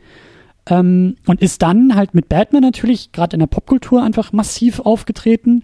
Ähm, 0.65 1.17
und 1.27 1.41
ist 1.41 1.61
dann 1.61 1.95
halt 1.95 2.13
mit 2.13 2.29
Batman 2.29 2.61
natürlich 2.61 3.11
gerade 3.11 3.35
in 3.35 3.39
der 3.39 3.47
Popkultur 3.47 4.01
einfach 4.01 4.31
massiv 4.31 4.79
aufgetreten. 4.79 5.63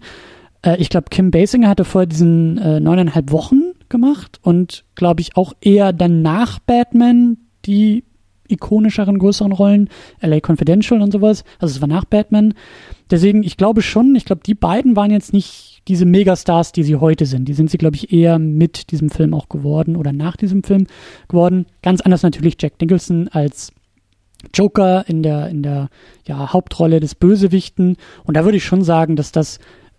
Äh, 0.62 0.76
ich 0.78 0.90
glaube, 0.90 1.08
Kim 1.10 1.30
Basinger 1.30 1.68
hatte 1.68 1.84
vorher 1.84 2.06
diesen 2.06 2.58
äh, 2.58 2.80
neuneinhalb 2.80 3.32
Wochen 3.32 3.72
gemacht 3.88 4.38
und 4.42 4.84
glaube 4.94 5.20
ich 5.22 5.36
auch 5.36 5.54
eher 5.60 5.92
dann 5.92 6.22
nach 6.22 6.58
Batman 6.60 7.38
die 7.66 8.04
ikonischeren, 8.50 9.18
größeren 9.18 9.52
Rollen, 9.52 9.88
LA 10.20 10.38
Confidential 10.46 11.00
und 11.00 11.12
sowas. 11.12 11.44
Also 11.58 11.74
es 11.74 11.80
war 11.80 11.88
nach 11.88 12.04
Batman. 12.04 12.54
Deswegen, 13.10 13.42
ich 13.42 13.56
glaube 13.56 13.82
schon, 13.82 14.14
ich 14.14 14.24
glaube, 14.24 14.42
die 14.44 14.54
beiden 14.54 14.96
waren 14.96 15.10
jetzt 15.10 15.32
nicht 15.32 15.82
diese 15.88 16.04
Megastars, 16.04 16.72
die 16.72 16.82
sie 16.82 16.96
heute 16.96 17.26
sind. 17.26 17.48
Die 17.48 17.54
sind 17.54 17.70
sie, 17.70 17.78
glaube 17.78 17.96
ich, 17.96 18.12
eher 18.12 18.38
mit 18.38 18.90
diesem 18.90 19.10
Film 19.10 19.34
auch 19.34 19.48
geworden 19.48 19.96
oder 19.96 20.12
nach 20.12 20.36
diesem 20.36 20.62
Film 20.62 20.86
geworden. 21.28 21.66
Ganz 21.82 22.00
anders 22.00 22.22
natürlich 22.22 22.56
Jack 22.60 22.80
Nicholson 22.80 23.28
als 23.28 23.72
Joker 24.54 25.04
in 25.08 25.22
der, 25.22 25.48
in 25.48 25.62
der 25.62 25.88
ja, 26.26 26.52
Hauptrolle 26.52 27.00
des 27.00 27.14
Bösewichten. 27.14 27.96
Und 28.24 28.36
da 28.36 28.44
würde 28.44 28.56
ich 28.56 28.64
schon 28.64 28.84
sagen, 28.84 29.16
dass 29.16 29.32
das 29.32 29.58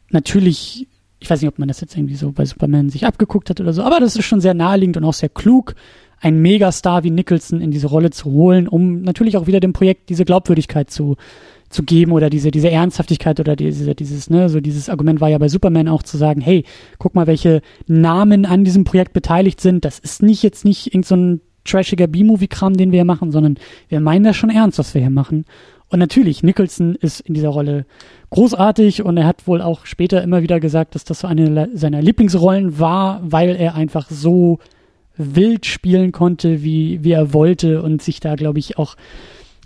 natürlich, 0.10 0.88
ich 1.20 1.30
weiß 1.30 1.42
nicht, 1.42 1.50
ob 1.50 1.60
man 1.60 1.68
das 1.68 1.82
jetzt 1.82 1.96
irgendwie 1.96 2.16
so 2.16 2.32
bei 2.32 2.46
Superman 2.46 2.90
sich 2.90 3.06
abgeguckt 3.06 3.50
hat 3.50 3.62
oder 3.62 3.74
so, 3.74 3.84
aber 3.84 4.00
das 4.00 4.16
ist 4.16 4.26
schon 4.26 4.42
sehr 4.42 4.54
naheliegend 4.54 4.98
und 4.98 5.04
auch 5.04 5.14
sehr 5.14 5.30
klug, 5.30 5.76
einen 6.22 6.42
Megastar 6.42 7.04
wie 7.04 7.12
Nicholson 7.12 7.62
in 7.62 7.72
diese 7.72 7.88
Rolle 7.88 8.12
zu 8.12 8.32
holen, 8.32 8.68
um 8.68 9.02
natürlich 9.02 9.38
auch 9.38 9.48
wieder 9.48 9.60
dem 9.60 9.74
Projekt 9.74 10.10
diese 10.10 10.24
Glaubwürdigkeit 10.24 10.90
zu, 10.90 11.18
zu 11.70 11.84
geben 11.84 12.12
oder 12.12 12.30
diese, 12.30 12.52
diese 12.52 12.70
Ernsthaftigkeit 12.70 13.40
oder 13.40 13.56
diese, 13.56 13.96
dieses, 13.96 14.30
ne, 14.30 14.48
so 14.48 14.62
dieses 14.62 14.88
Argument 14.88 15.20
war 15.20 15.30
ja 15.30 15.40
bei 15.40 15.50
Superman 15.50 15.88
auch 15.88 16.04
zu 16.04 16.18
sagen, 16.18 16.42
hey, 16.42 16.64
guck 17.00 17.16
mal, 17.16 17.28
welche 17.28 17.62
Namen 17.88 18.46
an 18.46 18.64
diesem 18.64 18.84
Projekt 18.84 19.14
beteiligt 19.14 19.60
sind. 19.60 19.84
Das 19.84 19.98
ist 19.98 20.22
nicht 20.22 20.44
jetzt 20.44 20.64
nicht 20.64 20.88
irgendein 20.88 21.40
so 21.40 21.40
trashiger 21.64 22.08
B-Movie-Kram, 22.08 22.78
den 22.78 22.92
wir 22.92 22.98
hier 22.98 23.06
machen, 23.06 23.32
sondern 23.32 23.58
wir 23.90 24.00
meinen 24.00 24.24
das 24.24 24.36
schon 24.36 24.50
ernst, 24.50 24.80
was 24.80 24.94
wir 24.94 25.02
hier 25.02 25.12
machen. 25.12 25.46
Und 25.90 26.00
natürlich, 26.00 26.42
Nicholson 26.42 26.96
ist 26.96 27.20
in 27.20 27.34
dieser 27.34 27.50
Rolle 27.50 27.86
großartig 28.30 29.04
und 29.04 29.18
er 29.18 29.26
hat 29.26 29.46
wohl 29.48 29.62
auch 29.62 29.86
später 29.86 30.24
immer 30.24 30.42
wieder 30.42 30.60
gesagt, 30.60 30.96
dass 30.96 31.04
das 31.04 31.20
so 31.20 31.28
eine 31.28 31.70
seiner 31.74 32.02
Lieblingsrollen 32.02 32.80
war, 32.80 33.20
weil 33.24 33.56
er 33.56 33.76
einfach 33.76 34.10
so 34.10 34.60
wild 35.18 35.66
spielen 35.66 36.12
konnte, 36.12 36.64
wie, 36.64 37.04
wie 37.04 37.12
er 37.12 37.34
wollte 37.34 37.82
und 37.82 38.02
sich 38.02 38.20
da, 38.20 38.36
glaube 38.36 38.60
ich, 38.60 38.78
auch 38.78 38.96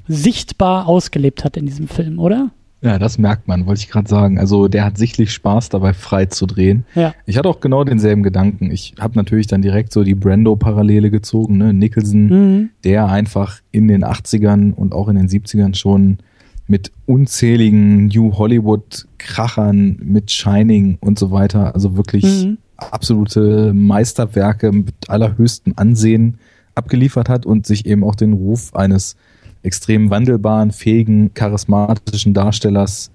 sichtbar 0.07 0.87
ausgelebt 0.87 1.43
hat 1.43 1.57
in 1.57 1.65
diesem 1.65 1.87
Film, 1.87 2.19
oder? 2.19 2.51
Ja, 2.81 2.99
das 2.99 3.17
merkt 3.17 3.47
man, 3.47 3.65
wollte 3.65 3.81
ich 3.81 3.89
gerade 3.89 4.07
sagen. 4.07 4.37
Also 4.37 4.67
der 4.67 4.85
hat 4.85 4.97
sichtlich 4.97 5.31
Spaß 5.33 5.69
dabei, 5.69 5.93
frei 5.93 6.25
zu 6.27 6.45
drehen. 6.45 6.85
Ja. 6.93 7.15
Ich 7.25 7.37
hatte 7.37 7.49
auch 7.49 7.59
genau 7.59 7.83
denselben 7.83 8.21
Gedanken. 8.21 8.69
Ich 8.69 8.93
habe 8.99 9.15
natürlich 9.15 9.47
dann 9.47 9.63
direkt 9.63 9.91
so 9.91 10.03
die 10.03 10.13
Brando-Parallele 10.13 11.09
gezogen. 11.09 11.57
Ne? 11.57 11.73
Nicholson, 11.73 12.27
Mhm. 12.27 12.69
der 12.83 13.07
einfach 13.07 13.59
in 13.71 13.87
den 13.87 14.03
80ern 14.03 14.71
und 14.73 14.93
auch 14.93 15.07
in 15.07 15.15
den 15.15 15.27
70ern 15.27 15.73
schon 15.73 16.19
mit 16.67 16.91
unzähligen 17.07 18.07
New 18.07 18.33
Hollywood-Krachern, 18.37 19.99
mit 20.03 20.31
Shining 20.31 20.97
und 21.01 21.17
so 21.17 21.31
weiter, 21.31 21.73
also 21.73 21.95
wirklich 21.97 22.23
Mhm. 22.45 22.57
Absolute 22.77 23.73
Meisterwerke 23.73 24.71
mit 24.71 24.93
allerhöchstem 25.07 25.73
Ansehen 25.75 26.37
abgeliefert 26.75 27.29
hat 27.29 27.45
und 27.45 27.65
sich 27.65 27.85
eben 27.85 28.03
auch 28.03 28.15
den 28.15 28.33
Ruf 28.33 28.75
eines 28.75 29.15
extrem 29.63 30.09
wandelbaren, 30.09 30.71
fähigen, 30.71 31.33
charismatischen 31.33 32.33
Darstellers, 32.33 33.11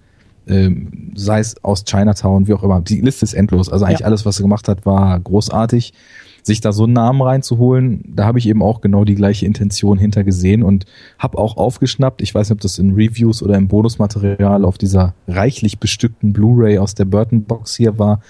ähm, 0.48 1.12
sei 1.14 1.38
es 1.38 1.62
aus 1.62 1.84
Chinatown, 1.84 2.48
wie 2.48 2.54
auch 2.54 2.62
immer. 2.64 2.80
Die 2.80 3.00
Liste 3.00 3.24
ist 3.24 3.34
endlos. 3.34 3.68
Also 3.68 3.84
eigentlich 3.84 4.00
Ja. 4.00 4.06
alles, 4.06 4.26
was 4.26 4.40
er 4.40 4.42
gemacht 4.42 4.66
hat, 4.68 4.84
war 4.86 5.18
großartig. 5.20 5.92
Sich 6.42 6.62
da 6.62 6.72
so 6.72 6.84
einen 6.84 6.94
Namen 6.94 7.20
reinzuholen, 7.20 8.02
da 8.16 8.24
habe 8.24 8.38
ich 8.38 8.48
eben 8.48 8.62
auch 8.62 8.80
genau 8.80 9.04
die 9.04 9.14
gleiche 9.14 9.44
Intention 9.44 9.98
hinter 9.98 10.24
gesehen 10.24 10.62
und 10.62 10.86
habe 11.18 11.36
auch 11.36 11.58
aufgeschnappt. 11.58 12.22
Ich 12.22 12.34
weiß 12.34 12.48
nicht, 12.48 12.54
ob 12.56 12.60
das 12.62 12.78
in 12.78 12.94
Reviews 12.94 13.42
oder 13.42 13.56
im 13.56 13.68
Bonusmaterial 13.68 14.64
auf 14.64 14.78
dieser 14.78 15.12
reichlich 15.28 15.78
bestückten 15.78 16.32
Blu-ray 16.32 16.78
aus 16.78 16.94
der 16.94 17.04
Burton 17.04 17.44
Box 17.44 17.76
hier 17.76 17.98
war, 17.98 18.22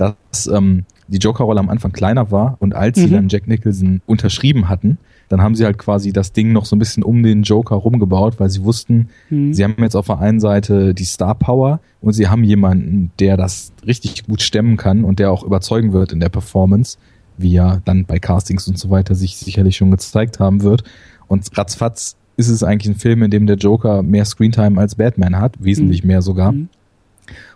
dass 0.00 0.46
ähm, 0.46 0.84
die 1.08 1.18
Joker-Rolle 1.18 1.60
am 1.60 1.68
Anfang 1.68 1.92
kleiner 1.92 2.30
war 2.30 2.56
und 2.60 2.74
als 2.74 2.98
sie 2.98 3.06
Mhm. 3.08 3.12
dann 3.12 3.28
Jack 3.28 3.46
Nicholson 3.48 4.00
unterschrieben 4.06 4.68
hatten, 4.68 4.98
dann 5.28 5.42
haben 5.42 5.54
sie 5.54 5.64
halt 5.64 5.78
quasi 5.78 6.12
das 6.12 6.32
Ding 6.32 6.52
noch 6.52 6.64
so 6.64 6.74
ein 6.74 6.78
bisschen 6.78 7.02
um 7.02 7.22
den 7.22 7.42
Joker 7.42 7.76
rumgebaut, 7.76 8.38
weil 8.40 8.48
sie 8.50 8.64
wussten, 8.64 9.08
Mhm. 9.28 9.52
sie 9.54 9.62
haben 9.64 9.74
jetzt 9.78 9.94
auf 9.96 10.06
der 10.06 10.18
einen 10.20 10.40
Seite 10.40 10.94
die 10.94 11.04
Star 11.04 11.34
Power 11.34 11.80
und 12.00 12.12
sie 12.14 12.28
haben 12.28 12.42
jemanden, 12.44 13.10
der 13.20 13.36
das 13.36 13.72
richtig 13.86 14.24
gut 14.26 14.42
stemmen 14.42 14.76
kann 14.76 15.04
und 15.04 15.18
der 15.18 15.30
auch 15.30 15.42
überzeugen 15.44 15.92
wird 15.92 16.12
in 16.12 16.20
der 16.20 16.28
Performance, 16.30 16.96
wie 17.38 17.52
ja 17.52 17.80
dann 17.84 18.04
bei 18.04 18.18
Castings 18.18 18.66
und 18.68 18.78
so 18.78 18.90
weiter 18.90 19.14
sich 19.14 19.36
sicherlich 19.36 19.76
schon 19.76 19.90
gezeigt 19.90 20.40
haben 20.40 20.62
wird. 20.62 20.84
Und 21.28 21.46
ratzfatz 21.56 22.16
ist 22.36 22.48
es 22.48 22.62
eigentlich 22.62 22.94
ein 22.94 22.98
Film, 22.98 23.22
in 23.22 23.30
dem 23.30 23.46
der 23.46 23.56
Joker 23.56 24.02
mehr 24.02 24.24
Screentime 24.24 24.80
als 24.80 24.94
Batman 24.94 25.36
hat, 25.38 25.54
wesentlich 25.62 26.02
Mhm. 26.02 26.08
mehr 26.08 26.22
sogar. 26.22 26.52
Mhm. 26.52 26.68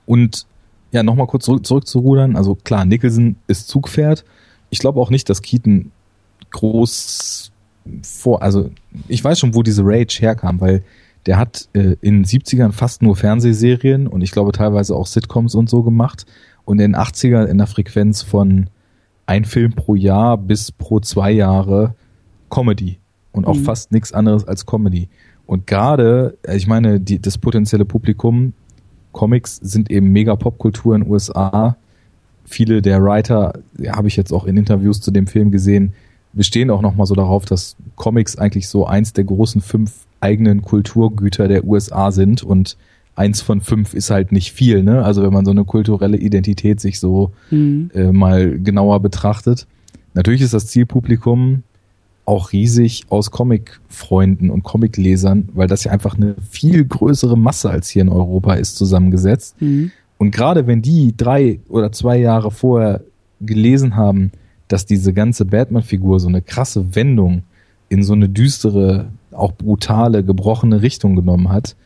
Und 0.06 0.46
ja, 0.94 1.02
nochmal 1.02 1.26
kurz 1.26 1.44
zurück, 1.44 1.66
zurückzurudern. 1.66 2.36
Also 2.36 2.54
klar, 2.54 2.84
Nicholson 2.84 3.36
ist 3.48 3.68
Zugpferd. 3.68 4.24
Ich 4.70 4.78
glaube 4.78 5.00
auch 5.00 5.10
nicht, 5.10 5.28
dass 5.28 5.42
Keaton 5.42 5.90
groß 6.50 7.50
vor, 8.02 8.42
also 8.42 8.70
ich 9.08 9.22
weiß 9.22 9.38
schon, 9.38 9.54
wo 9.54 9.62
diese 9.62 9.82
Rage 9.84 10.18
herkam, 10.20 10.60
weil 10.60 10.82
der 11.26 11.38
hat 11.38 11.68
äh, 11.74 11.96
in 12.00 12.22
den 12.22 12.24
70ern 12.24 12.72
fast 12.72 13.02
nur 13.02 13.16
Fernsehserien 13.16 14.06
und 14.06 14.22
ich 14.22 14.30
glaube 14.30 14.52
teilweise 14.52 14.94
auch 14.94 15.06
Sitcoms 15.06 15.54
und 15.54 15.68
so 15.68 15.82
gemacht 15.82 16.24
und 16.64 16.80
in 16.80 16.92
den 16.92 16.96
80ern 16.96 17.44
in 17.46 17.58
der 17.58 17.66
Frequenz 17.66 18.22
von 18.22 18.68
ein 19.26 19.44
Film 19.44 19.72
pro 19.72 19.94
Jahr 19.94 20.38
bis 20.38 20.70
pro 20.72 21.00
zwei 21.00 21.30
Jahre 21.32 21.94
Comedy 22.50 22.98
und 23.32 23.46
auch 23.46 23.56
Mhm. 23.56 23.64
fast 23.64 23.90
nichts 23.92 24.12
anderes 24.12 24.46
als 24.46 24.64
Comedy. 24.64 25.08
Und 25.46 25.66
gerade, 25.66 26.38
äh, 26.42 26.56
ich 26.56 26.66
meine, 26.66 27.00
die, 27.00 27.20
das 27.20 27.36
potenzielle 27.38 27.84
Publikum, 27.84 28.52
Comics 29.14 29.56
sind 29.56 29.90
eben 29.90 30.10
mega 30.12 30.36
Popkultur 30.36 30.94
in 30.94 31.02
den 31.04 31.10
USA. 31.10 31.76
Viele 32.44 32.82
der 32.82 33.02
Writer, 33.02 33.54
ja, 33.78 33.96
habe 33.96 34.08
ich 34.08 34.16
jetzt 34.16 34.32
auch 34.32 34.44
in 34.44 34.58
Interviews 34.58 35.00
zu 35.00 35.10
dem 35.10 35.26
Film 35.26 35.50
gesehen, 35.50 35.94
bestehen 36.34 36.70
auch 36.70 36.82
nochmal 36.82 37.06
so 37.06 37.14
darauf, 37.14 37.46
dass 37.46 37.76
Comics 37.96 38.36
eigentlich 38.36 38.68
so 38.68 38.86
eins 38.86 39.14
der 39.14 39.24
großen 39.24 39.62
fünf 39.62 39.92
eigenen 40.20 40.60
Kulturgüter 40.60 41.48
der 41.48 41.64
USA 41.64 42.10
sind 42.10 42.42
und 42.42 42.76
eins 43.16 43.40
von 43.40 43.60
fünf 43.60 43.94
ist 43.94 44.10
halt 44.10 44.32
nicht 44.32 44.52
viel, 44.52 44.82
ne? 44.82 45.04
Also 45.04 45.22
wenn 45.22 45.32
man 45.32 45.44
so 45.44 45.52
eine 45.52 45.64
kulturelle 45.64 46.16
Identität 46.16 46.80
sich 46.80 46.98
so 47.00 47.30
Mhm. 47.50 47.90
äh, 47.94 48.10
mal 48.12 48.58
genauer 48.58 49.00
betrachtet. 49.00 49.66
Natürlich 50.14 50.42
ist 50.42 50.54
das 50.54 50.66
Zielpublikum 50.66 51.62
auch 52.24 52.52
riesig 52.52 53.04
aus 53.10 53.30
Comic-Freunden 53.30 54.50
und 54.50 54.62
Comic-Lesern, 54.62 55.50
weil 55.52 55.68
das 55.68 55.84
ja 55.84 55.92
einfach 55.92 56.16
eine 56.16 56.36
viel 56.50 56.84
größere 56.84 57.36
Masse 57.36 57.70
als 57.70 57.88
hier 57.88 58.02
in 58.02 58.08
Europa 58.08 58.54
ist 58.54 58.76
zusammengesetzt. 58.76 59.60
Mhm. 59.60 59.90
Und 60.16 60.30
gerade 60.30 60.66
wenn 60.66 60.80
die 60.80 61.14
drei 61.16 61.60
oder 61.68 61.92
zwei 61.92 62.16
Jahre 62.18 62.50
vorher 62.50 63.02
gelesen 63.40 63.96
haben, 63.96 64.32
dass 64.68 64.86
diese 64.86 65.12
ganze 65.12 65.44
Batman-Figur 65.44 66.18
so 66.20 66.28
eine 66.28 66.40
krasse 66.40 66.94
Wendung 66.94 67.42
in 67.88 68.02
so 68.02 68.14
eine 68.14 68.28
düstere, 68.28 69.08
auch 69.32 69.52
brutale, 69.52 70.24
gebrochene 70.24 70.80
Richtung 70.80 71.16
genommen 71.16 71.50
hat, 71.50 71.76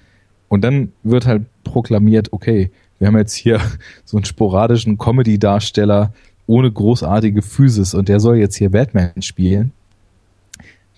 und 0.48 0.64
dann 0.64 0.92
wird 1.02 1.26
halt 1.26 1.44
proklamiert, 1.62 2.32
okay, 2.32 2.70
wir 2.98 3.06
haben 3.06 3.16
jetzt 3.16 3.34
hier 3.34 3.60
so 4.04 4.16
einen 4.16 4.24
sporadischen 4.24 4.98
Comedy-Darsteller 4.98 6.12
ohne 6.46 6.72
großartige 6.72 7.42
Physis 7.42 7.92
und 7.94 8.08
der 8.08 8.20
soll 8.20 8.36
jetzt 8.36 8.56
hier 8.56 8.70
Batman 8.70 9.20
spielen, 9.20 9.72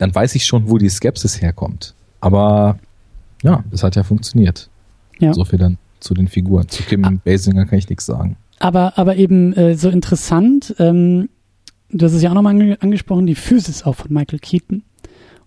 dann 0.01 0.15
weiß 0.15 0.35
ich 0.35 0.47
schon, 0.47 0.71
wo 0.71 0.79
die 0.79 0.89
Skepsis 0.89 1.43
herkommt. 1.43 1.95
Aber 2.21 2.79
ja, 3.43 3.63
es 3.71 3.83
hat 3.83 3.97
ja 3.97 4.03
funktioniert. 4.03 4.71
Ja. 5.19 5.35
So 5.35 5.45
viel 5.45 5.59
dann 5.59 5.77
zu 6.01 6.15
den 6.15 6.27
Figuren. 6.27 6.69
Zu 6.69 6.83
Kim 6.85 7.21
Basinger 7.23 7.67
kann 7.67 7.79
ich 7.79 7.89
nichts 7.89 8.07
sagen. 8.07 8.37
Aber, 8.61 8.97
aber 8.97 9.17
eben 9.17 9.53
äh, 9.53 9.77
so 9.77 9.91
interessant, 9.91 10.75
ähm, 10.79 11.29
du 11.91 12.07
hast 12.07 12.15
es 12.15 12.23
ja 12.23 12.31
auch 12.31 12.35
nochmal 12.35 12.55
ange 12.55 12.81
angesprochen, 12.81 13.27
die 13.27 13.35
Physis 13.35 13.83
auch 13.83 13.97
von 13.97 14.11
Michael 14.11 14.39
Keaton. 14.39 14.85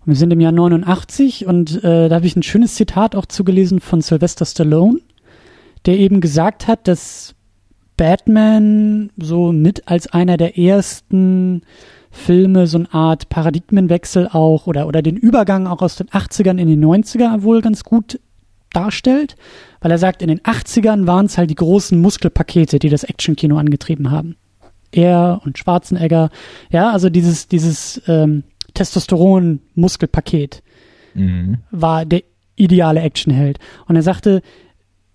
Und 0.00 0.06
wir 0.06 0.14
sind 0.14 0.32
im 0.32 0.40
Jahr 0.40 0.52
89 0.52 1.46
und 1.46 1.82
äh, 1.82 2.08
da 2.08 2.14
habe 2.14 2.26
ich 2.26 2.36
ein 2.36 2.44
schönes 2.44 2.76
Zitat 2.76 3.16
auch 3.16 3.26
zugelesen 3.26 3.80
von 3.80 4.02
Sylvester 4.02 4.44
Stallone, 4.44 5.00
der 5.84 5.98
eben 5.98 6.20
gesagt 6.20 6.68
hat, 6.68 6.86
dass 6.86 7.34
Batman 7.96 9.10
so 9.16 9.50
mit 9.50 9.88
als 9.88 10.06
einer 10.06 10.36
der 10.36 10.56
ersten 10.56 11.62
Filme 12.14 12.66
so 12.66 12.78
eine 12.78 12.92
Art 12.92 13.28
Paradigmenwechsel 13.28 14.28
auch 14.28 14.66
oder, 14.66 14.86
oder 14.86 15.02
den 15.02 15.16
Übergang 15.16 15.66
auch 15.66 15.82
aus 15.82 15.96
den 15.96 16.08
80ern 16.08 16.58
in 16.58 16.68
die 16.68 16.76
90er 16.76 17.42
wohl 17.42 17.60
ganz 17.60 17.84
gut 17.84 18.20
darstellt, 18.72 19.36
weil 19.80 19.90
er 19.90 19.98
sagt, 19.98 20.22
in 20.22 20.28
den 20.28 20.40
80ern 20.40 21.06
waren 21.06 21.26
es 21.26 21.38
halt 21.38 21.50
die 21.50 21.54
großen 21.54 22.00
Muskelpakete, 22.00 22.78
die 22.78 22.88
das 22.88 23.04
Actionkino 23.04 23.56
angetrieben 23.58 24.10
haben. 24.10 24.36
Er 24.90 25.40
und 25.44 25.58
Schwarzenegger, 25.58 26.30
ja, 26.70 26.90
also 26.90 27.10
dieses, 27.10 27.48
dieses 27.48 28.00
ähm, 28.06 28.44
Testosteron-Muskelpaket 28.74 30.62
Mhm. 31.14 31.58
war 31.70 32.04
der 32.04 32.22
ideale 32.56 33.00
Actionheld. 33.00 33.58
Und 33.86 33.96
er 33.96 34.02
sagte, 34.02 34.42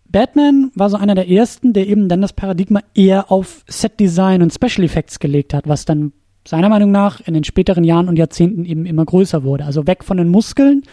Batman 0.06 0.72
war 0.74 0.90
so 0.90 0.98
einer 0.98 1.16
der 1.16 1.30
ersten, 1.30 1.74
der 1.74 1.88
eben 1.88 2.10
dann 2.10 2.22
das 2.22 2.34
Paradigma 2.34 2.82
eher 2.96 3.32
auf 3.32 3.64
Setdesign 3.68 4.42
und 4.42 4.54
Special 4.54 4.84
Effects 4.84 5.20
gelegt 5.20 5.54
hat, 5.54 5.68
was 5.68 5.86
dann 5.86 6.14
seiner 6.48 6.70
Meinung 6.70 6.92
nach 6.92 7.22
in 7.22 7.34
den 7.34 7.44
späteren 7.44 7.84
Jahren 7.84 8.08
und 8.08 8.18
Jahrzehnten 8.18 8.66
eben 8.66 8.86
immer 8.86 9.06
größer 9.06 9.44
wurde. 9.44 9.66
Also 9.66 9.88
weg 9.88 10.04
von 10.04 10.18
den 10.18 10.30
Muskeln 10.30 10.84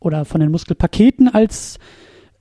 oder 0.00 0.24
von 0.24 0.40
den 0.40 0.50
Muskelpaketen 0.50 1.28
als 1.28 1.78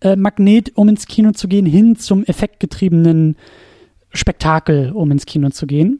äh, 0.01 0.15
Magnet, 0.15 0.71
um 0.75 0.89
ins 0.89 1.07
Kino 1.07 1.31
zu 1.31 1.47
gehen, 1.47 1.65
hin 1.65 1.95
zum 1.95 2.23
effektgetriebenen 2.23 3.35
Spektakel, 4.11 4.91
um 4.91 5.11
ins 5.11 5.25
Kino 5.25 5.49
zu 5.49 5.67
gehen. 5.67 5.99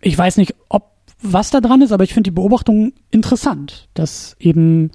Ich 0.00 0.16
weiß 0.16 0.36
nicht, 0.36 0.54
ob 0.68 0.92
was 1.22 1.50
da 1.50 1.60
dran 1.60 1.82
ist, 1.82 1.92
aber 1.92 2.04
ich 2.04 2.12
finde 2.12 2.30
die 2.30 2.34
Beobachtung 2.34 2.92
interessant, 3.10 3.88
dass 3.94 4.36
eben 4.38 4.90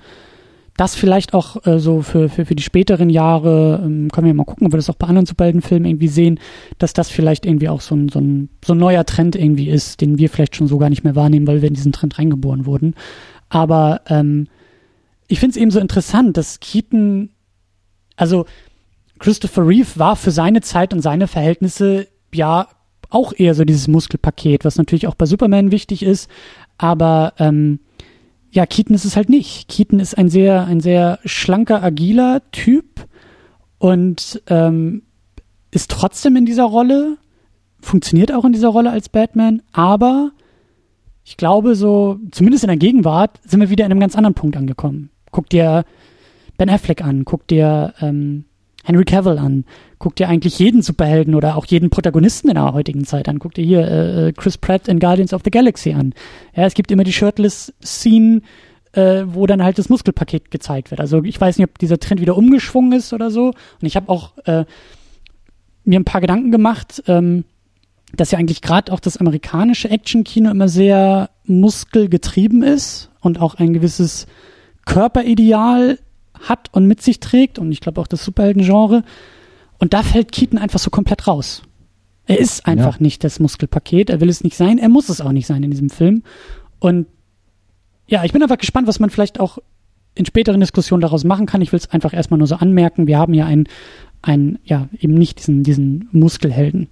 das 0.82 0.96
vielleicht 0.96 1.36
auch 1.36 1.64
äh, 1.68 1.78
so 1.78 2.02
für, 2.02 2.28
für, 2.28 2.44
für 2.44 2.56
die 2.56 2.64
späteren 2.64 3.12
Jahre, 3.12 3.84
ähm, 3.86 4.10
können 4.10 4.26
wir 4.26 4.34
mal 4.34 4.46
gucken, 4.46 4.66
ob 4.66 4.74
wir 4.74 4.78
das 4.78 4.90
auch 4.90 4.96
bei 4.96 5.06
anderen 5.06 5.28
Superheldenfilmen 5.28 5.88
irgendwie 5.88 6.08
sehen, 6.08 6.40
dass 6.80 6.94
das 6.94 7.12
vielleicht 7.12 7.46
irgendwie 7.46 7.70
auch 7.70 7.82
so 7.82 7.94
ein, 7.94 8.10
so, 8.10 8.18
ein, 8.18 8.50
so 8.66 8.74
ein 8.74 8.80
neuer 8.80 9.06
Trend 9.06 9.36
irgendwie 9.36 9.70
ist, 9.70 10.02
den 10.02 10.18
wir 10.18 10.28
vielleicht 10.28 10.56
schon 10.56 10.66
so 10.66 10.80
gar 10.80 10.90
nicht 10.90 11.04
mehr 11.04 11.16
wahrnehmen, 11.16 11.46
weil 11.46 11.62
wir 11.62 11.68
in 11.68 11.76
diesen 11.76 11.92
Trend 11.92 12.18
reingeboren 12.18 12.66
wurden. 12.66 12.96
Aber 13.48 14.02
ähm, 14.08 14.48
ich 15.28 15.40
finde 15.40 15.52
es 15.52 15.62
eben 15.62 15.70
so 15.70 15.80
interessant, 15.80 16.36
dass 16.36 16.60
Keaton, 16.60 17.30
also 18.16 18.48
Christopher 19.20 19.68
Reeve 19.68 20.00
war 20.00 20.16
für 20.16 20.32
seine 20.32 20.62
Zeit 20.62 20.96
und 20.96 21.02
seine 21.02 21.28
Verhältnisse 21.28 22.08
ja 22.34 22.68
auch 23.12 23.34
eher 23.38 23.54
so 23.54 23.66
dieses 23.66 23.88
Muskelpaket, 23.88 24.66
was 24.66 24.78
natürlich 24.78 25.06
auch 25.06 25.14
bei 25.14 25.28
Superman 25.28 25.72
wichtig 25.72 26.02
ist, 26.02 26.28
aber 26.80 27.34
ähm, 27.38 27.82
ja, 28.52 28.66
Keaton 28.66 28.96
ist 28.96 29.06
es 29.06 29.16
halt 29.16 29.30
nicht. 29.30 29.68
Keaton 29.70 30.00
ist 30.00 30.18
ein 30.18 30.30
sehr, 30.30 30.66
ein 30.66 30.82
sehr 30.82 31.20
schlanker, 31.26 31.82
agiler 31.82 32.42
Typ 32.52 33.08
und 33.78 34.42
ähm, 34.48 35.04
ist 35.72 35.90
trotzdem 35.90 36.36
in 36.36 36.46
dieser 36.46 36.66
Rolle, 36.66 37.18
funktioniert 37.80 38.32
auch 38.32 38.46
in 38.46 38.52
dieser 38.52 38.68
Rolle 38.68 38.92
als 38.92 39.10
Batman, 39.10 39.62
aber 39.72 40.32
ich 41.24 41.38
glaube, 41.38 41.76
so, 41.76 42.20
zumindest 42.32 42.64
in 42.64 42.70
der 42.70 42.78
Gegenwart, 42.78 43.40
sind 43.46 43.62
wir 43.62 43.70
wieder 43.70 43.86
in 43.86 43.92
einem 43.92 44.02
ganz 44.02 44.16
anderen 44.16 44.34
Punkt 44.34 44.58
angekommen. 44.58 45.12
Guck 45.32 45.50
dir 45.50 45.86
Ben 46.58 46.70
Affleck 46.70 47.04
an, 47.04 47.26
guck 47.26 47.48
dir 47.48 47.94
ähm, 48.02 48.46
Henry 48.84 49.06
Cavill 49.06 49.38
an, 49.38 49.66
guck 50.00 50.16
dir 50.16 50.28
eigentlich 50.28 50.58
jeden 50.60 50.82
Superhelden 50.82 51.36
oder 51.36 51.56
auch 51.56 51.66
jeden 51.66 51.90
Protagonisten 51.90 52.50
in 52.50 52.56
der 52.56 52.74
heutigen 52.74 53.06
Zeit 53.06 53.30
an. 53.30 53.40
Guck 53.40 53.54
dir 53.54 53.64
hier 53.64 53.88
äh, 53.88 54.28
äh, 54.28 54.34
Chris 54.34 54.58
Pratt 54.58 54.88
in 54.88 55.00
Guardians 55.00 55.34
of 55.34 55.42
the 55.44 55.52
Galaxy 55.52 55.94
an. 55.94 56.14
Ja, 56.56 56.66
es 56.66 56.74
gibt 56.74 56.92
immer 56.92 57.04
die 57.04 57.14
Shirtless-Scene, 57.14 58.42
äh, 58.94 59.24
wo 59.26 59.46
dann 59.46 59.64
halt 59.64 59.78
das 59.78 59.90
Muskelpaket 59.90 60.52
gezeigt 60.52 60.92
wird. 60.92 61.00
Also 61.00 61.24
ich 61.24 61.40
weiß 61.40 61.58
nicht, 61.58 61.68
ob 61.70 61.78
dieser 61.78 62.00
Trend 62.00 62.22
wieder 62.22 62.38
umgeschwungen 62.38 62.94
ist 62.94 63.14
oder 63.14 63.30
so. 63.30 63.48
Und 63.48 63.88
ich 63.88 63.96
habe 63.96 64.10
auch 64.10 64.38
äh, 64.46 64.66
mir 65.84 66.00
ein 66.00 66.06
paar 66.06 66.22
Gedanken 66.22 66.52
gemacht, 66.52 67.04
ähm, 67.08 67.46
dass 68.16 68.32
ja 68.32 68.40
eigentlich 68.40 68.62
gerade 68.62 68.92
auch 68.92 69.00
das 69.00 69.18
amerikanische 69.18 69.90
Action-Kino 69.90 70.50
immer 70.52 70.68
sehr 70.68 71.30
muskelgetrieben 71.46 72.64
ist 72.64 73.10
und 73.22 73.40
auch 73.40 73.56
ein 73.56 73.74
gewisses 73.74 74.28
Körperideal 74.86 76.00
hat 76.42 76.70
und 76.74 76.86
mit 76.86 77.02
sich 77.02 77.20
trägt 77.20 77.60
und 77.60 77.72
ich 77.72 77.82
glaube 77.82 78.00
auch 78.02 78.08
das 78.08 78.24
Superhelden-Genre. 78.26 79.04
Und 79.80 79.94
da 79.94 80.04
fällt 80.04 80.32
Keaton 80.32 80.60
einfach 80.60 80.80
so 80.80 80.90
komplett 80.90 81.28
raus. 81.28 81.64
Er 82.28 82.40
ist 82.40 82.66
einfach 82.66 82.96
ja. 82.96 83.02
nicht 83.02 83.24
das 83.24 83.40
Muskelpaket, 83.40 84.10
er 84.10 84.22
will 84.22 84.30
es 84.30 84.44
nicht 84.44 84.56
sein, 84.56 84.78
er 84.78 84.90
muss 84.90 85.10
es 85.10 85.22
auch 85.22 85.32
nicht 85.32 85.48
sein 85.48 85.64
in 85.64 85.72
diesem 85.72 85.90
Film. 85.90 86.24
Und 86.80 87.08
ja, 88.08 88.24
ich 88.24 88.32
bin 88.32 88.44
einfach 88.44 88.58
gespannt, 88.58 88.88
was 88.88 89.00
man 89.00 89.10
vielleicht 89.10 89.40
auch 89.40 89.58
in 90.16 90.26
späteren 90.26 90.60
Diskussionen 90.60 91.02
daraus 91.02 91.24
machen 91.24 91.46
kann. 91.46 91.62
Ich 91.62 91.72
will 91.72 91.80
es 91.80 91.90
einfach 91.90 92.14
erstmal 92.14 92.38
nur 92.38 92.48
so 92.48 92.56
anmerken. 92.56 93.08
Wir 93.08 93.18
haben 93.18 93.34
ja 93.34 93.46
einen, 93.46 93.68
einen, 94.22 94.60
ja, 94.64 94.90
eben 95.00 95.14
nicht 95.14 95.40
diesen, 95.40 95.64
diesen 95.64 96.10
Muskelhelden. 96.12 96.90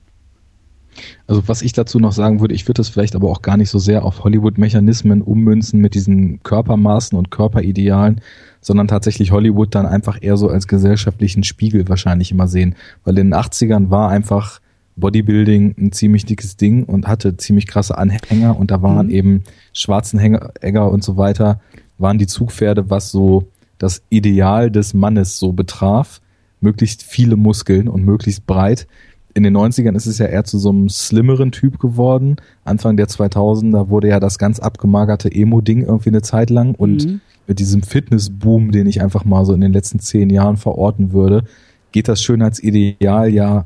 Also 1.27 1.47
was 1.47 1.61
ich 1.61 1.73
dazu 1.73 1.99
noch 1.99 2.11
sagen 2.11 2.39
würde, 2.39 2.53
ich 2.53 2.65
würde 2.65 2.79
das 2.79 2.89
vielleicht 2.89 3.15
aber 3.15 3.29
auch 3.29 3.41
gar 3.41 3.57
nicht 3.57 3.69
so 3.69 3.79
sehr 3.79 4.03
auf 4.03 4.23
Hollywood-Mechanismen 4.23 5.21
ummünzen 5.21 5.79
mit 5.81 5.95
diesen 5.95 6.41
Körpermaßen 6.43 7.17
und 7.17 7.31
Körperidealen, 7.31 8.21
sondern 8.61 8.87
tatsächlich 8.87 9.31
Hollywood 9.31 9.73
dann 9.75 9.85
einfach 9.85 10.17
eher 10.21 10.37
so 10.37 10.49
als 10.49 10.67
gesellschaftlichen 10.67 11.43
Spiegel 11.43 11.87
wahrscheinlich 11.87 12.31
immer 12.31 12.47
sehen. 12.47 12.75
Weil 13.03 13.17
in 13.17 13.31
den 13.31 13.39
80ern 13.39 13.89
war 13.89 14.09
einfach 14.09 14.59
Bodybuilding 14.99 15.75
ein 15.77 15.91
ziemlich 15.91 16.25
dickes 16.25 16.57
Ding 16.57 16.83
und 16.83 17.07
hatte 17.07 17.37
ziemlich 17.37 17.67
krasse 17.67 17.97
Anhänger 17.97 18.57
und 18.57 18.71
da 18.71 18.81
waren 18.81 19.07
mhm. 19.07 19.13
eben 19.13 19.43
Schwarzenegger 19.73 20.91
und 20.91 21.03
so 21.03 21.17
weiter, 21.17 21.61
waren 21.97 22.17
die 22.17 22.27
Zugpferde, 22.27 22.89
was 22.89 23.11
so 23.11 23.47
das 23.77 24.03
Ideal 24.09 24.69
des 24.69 24.93
Mannes 24.93 25.39
so 25.39 25.53
betraf. 25.53 26.21
Möglichst 26.61 27.03
viele 27.03 27.37
Muskeln 27.37 27.87
und 27.87 28.03
möglichst 28.03 28.45
breit 28.45 28.85
in 29.33 29.43
den 29.43 29.55
90ern 29.55 29.95
ist 29.95 30.07
es 30.07 30.17
ja 30.17 30.25
eher 30.25 30.43
zu 30.43 30.57
so 30.57 30.69
einem 30.69 30.89
slimmeren 30.89 31.51
Typ 31.51 31.79
geworden. 31.79 32.37
Anfang 32.63 32.97
der 32.97 33.07
2000er 33.07 33.89
wurde 33.89 34.09
ja 34.09 34.19
das 34.19 34.39
ganz 34.39 34.59
abgemagerte 34.59 35.31
Emo-Ding 35.31 35.83
irgendwie 35.83 36.09
eine 36.09 36.21
Zeit 36.21 36.49
lang 36.49 36.75
und 36.75 37.05
mhm. 37.05 37.21
mit 37.47 37.59
diesem 37.59 37.83
Fitness-Boom, 37.83 38.71
den 38.71 38.87
ich 38.87 39.01
einfach 39.01 39.25
mal 39.25 39.45
so 39.45 39.53
in 39.53 39.61
den 39.61 39.73
letzten 39.73 39.99
zehn 39.99 40.29
Jahren 40.29 40.57
verorten 40.57 41.13
würde, 41.13 41.43
geht 41.91 42.07
das 42.07 42.21
Schönheitsideal 42.21 43.29
ja 43.29 43.65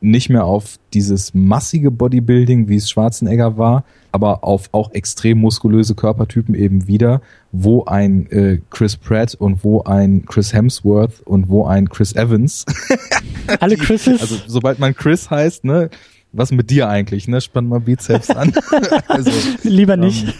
nicht 0.00 0.30
mehr 0.30 0.44
auf 0.44 0.78
dieses 0.92 1.34
massige 1.34 1.90
Bodybuilding, 1.90 2.68
wie 2.68 2.76
es 2.76 2.88
Schwarzenegger 2.88 3.58
war, 3.58 3.84
aber 4.12 4.44
auf 4.44 4.68
auch 4.72 4.92
extrem 4.92 5.38
muskulöse 5.38 5.94
Körpertypen 5.94 6.54
eben 6.54 6.86
wieder, 6.86 7.20
wo 7.52 7.84
ein 7.84 8.30
äh, 8.30 8.60
Chris 8.70 8.96
Pratt 8.96 9.34
und 9.34 9.62
wo 9.64 9.82
ein 9.82 10.24
Chris 10.26 10.52
Hemsworth 10.52 11.20
und 11.24 11.48
wo 11.48 11.66
ein 11.66 11.88
Chris 11.88 12.14
Evans. 12.14 12.64
Alle 13.60 13.76
Chrises. 13.76 14.20
Also 14.20 14.36
sobald 14.46 14.78
man 14.78 14.94
Chris 14.94 15.30
heißt, 15.30 15.64
ne, 15.64 15.90
was 16.32 16.52
mit 16.52 16.70
dir 16.70 16.88
eigentlich, 16.88 17.28
ne? 17.28 17.40
Spann 17.40 17.68
mal 17.68 17.80
Bizeps 17.80 18.30
an. 18.30 18.52
also, 19.08 19.30
Lieber 19.62 19.96
nicht. 19.96 20.28
Ähm, 20.28 20.34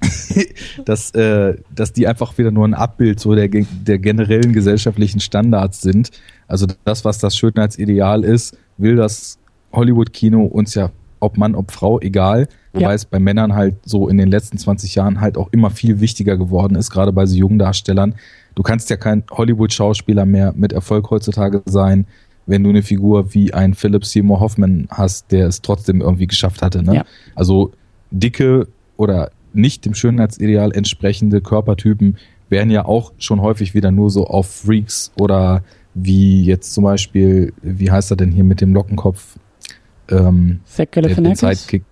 dass, 0.84 1.10
äh, 1.12 1.56
dass 1.74 1.92
die 1.92 2.06
einfach 2.06 2.36
wieder 2.38 2.50
nur 2.50 2.66
ein 2.66 2.74
Abbild 2.74 3.20
so 3.20 3.34
der, 3.34 3.48
der 3.48 3.98
generellen 3.98 4.52
gesellschaftlichen 4.52 5.20
Standards 5.20 5.80
sind. 5.80 6.10
Also 6.46 6.66
das, 6.84 7.04
was 7.04 7.18
das 7.18 7.36
Schönheitsideal 7.36 8.24
ist, 8.24 8.56
will 8.76 8.96
das 8.96 9.38
Hollywood-Kino 9.72 10.44
uns 10.44 10.74
ja, 10.74 10.90
ob 11.20 11.36
Mann, 11.36 11.54
ob 11.54 11.72
Frau, 11.72 12.00
egal. 12.00 12.48
Wobei 12.72 12.86
ja. 12.86 12.92
es 12.92 13.04
bei 13.04 13.18
Männern 13.18 13.54
halt 13.54 13.76
so 13.84 14.08
in 14.08 14.18
den 14.18 14.30
letzten 14.30 14.58
20 14.58 14.94
Jahren 14.94 15.20
halt 15.20 15.38
auch 15.38 15.48
immer 15.52 15.70
viel 15.70 16.00
wichtiger 16.00 16.36
geworden 16.36 16.74
ist, 16.74 16.90
gerade 16.90 17.12
bei 17.12 17.26
so 17.26 17.36
jungen 17.36 17.58
Darstellern. 17.58 18.14
Du 18.54 18.62
kannst 18.62 18.90
ja 18.90 18.96
kein 18.96 19.24
Hollywood-Schauspieler 19.30 20.26
mehr 20.26 20.52
mit 20.56 20.72
Erfolg 20.72 21.10
heutzutage 21.10 21.62
sein, 21.66 22.06
wenn 22.46 22.62
du 22.62 22.70
eine 22.70 22.82
Figur 22.82 23.32
wie 23.32 23.54
ein 23.54 23.74
Philip 23.74 24.04
Seymour 24.04 24.40
Hoffman 24.40 24.86
hast, 24.90 25.32
der 25.32 25.46
es 25.46 25.62
trotzdem 25.62 26.00
irgendwie 26.00 26.26
geschafft 26.26 26.62
hatte. 26.62 26.82
Ne? 26.82 26.96
Ja. 26.96 27.04
Also 27.34 27.72
dicke 28.10 28.68
oder 28.96 29.30
nicht 29.52 29.84
dem 29.84 29.94
Schönheitsideal 29.94 30.72
entsprechende 30.72 31.40
Körpertypen 31.40 32.16
werden 32.48 32.70
ja 32.70 32.84
auch 32.84 33.12
schon 33.18 33.40
häufig 33.40 33.74
wieder 33.74 33.90
nur 33.90 34.10
so 34.10 34.26
auf 34.26 34.46
Freaks 34.46 35.12
oder 35.18 35.62
wie 35.94 36.44
jetzt 36.44 36.74
zum 36.74 36.84
Beispiel, 36.84 37.52
wie 37.62 37.90
heißt 37.90 38.10
er 38.10 38.16
denn 38.16 38.32
hier 38.32 38.44
mit 38.44 38.60
dem 38.60 38.74
Lockenkopf? 38.74 39.36
Ähm, 40.10 40.60
Zach 40.64 40.86
Sidekick. 40.92 41.84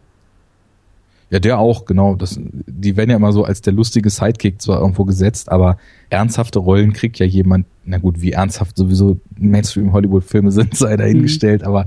Ja, 1.31 1.39
der 1.39 1.59
auch, 1.59 1.87
genau. 1.87 2.15
Das, 2.15 2.39
die 2.39 2.97
werden 2.99 3.09
ja 3.09 3.17
immer 3.17 3.33
so 3.33 3.45
als 3.45 3.63
der 3.63 3.73
lustige 3.73 4.11
Sidekick 4.11 4.61
zwar 4.61 4.81
irgendwo 4.81 5.05
gesetzt, 5.05 5.51
aber 5.51 5.79
ernsthafte 6.11 6.59
Rollen 6.59 6.93
kriegt 6.93 7.19
ja 7.19 7.25
jemand, 7.25 7.65
na 7.87 7.97
gut, 7.97 8.21
wie 8.21 8.33
ernsthaft 8.33 8.77
sowieso 8.77 9.19
Mainstream-Hollywood-Filme 9.39 10.53
sind, 10.53 10.77
sei 10.77 10.95
dahingestellt, 10.99 11.63
mhm. 11.63 11.69
aber 11.69 11.87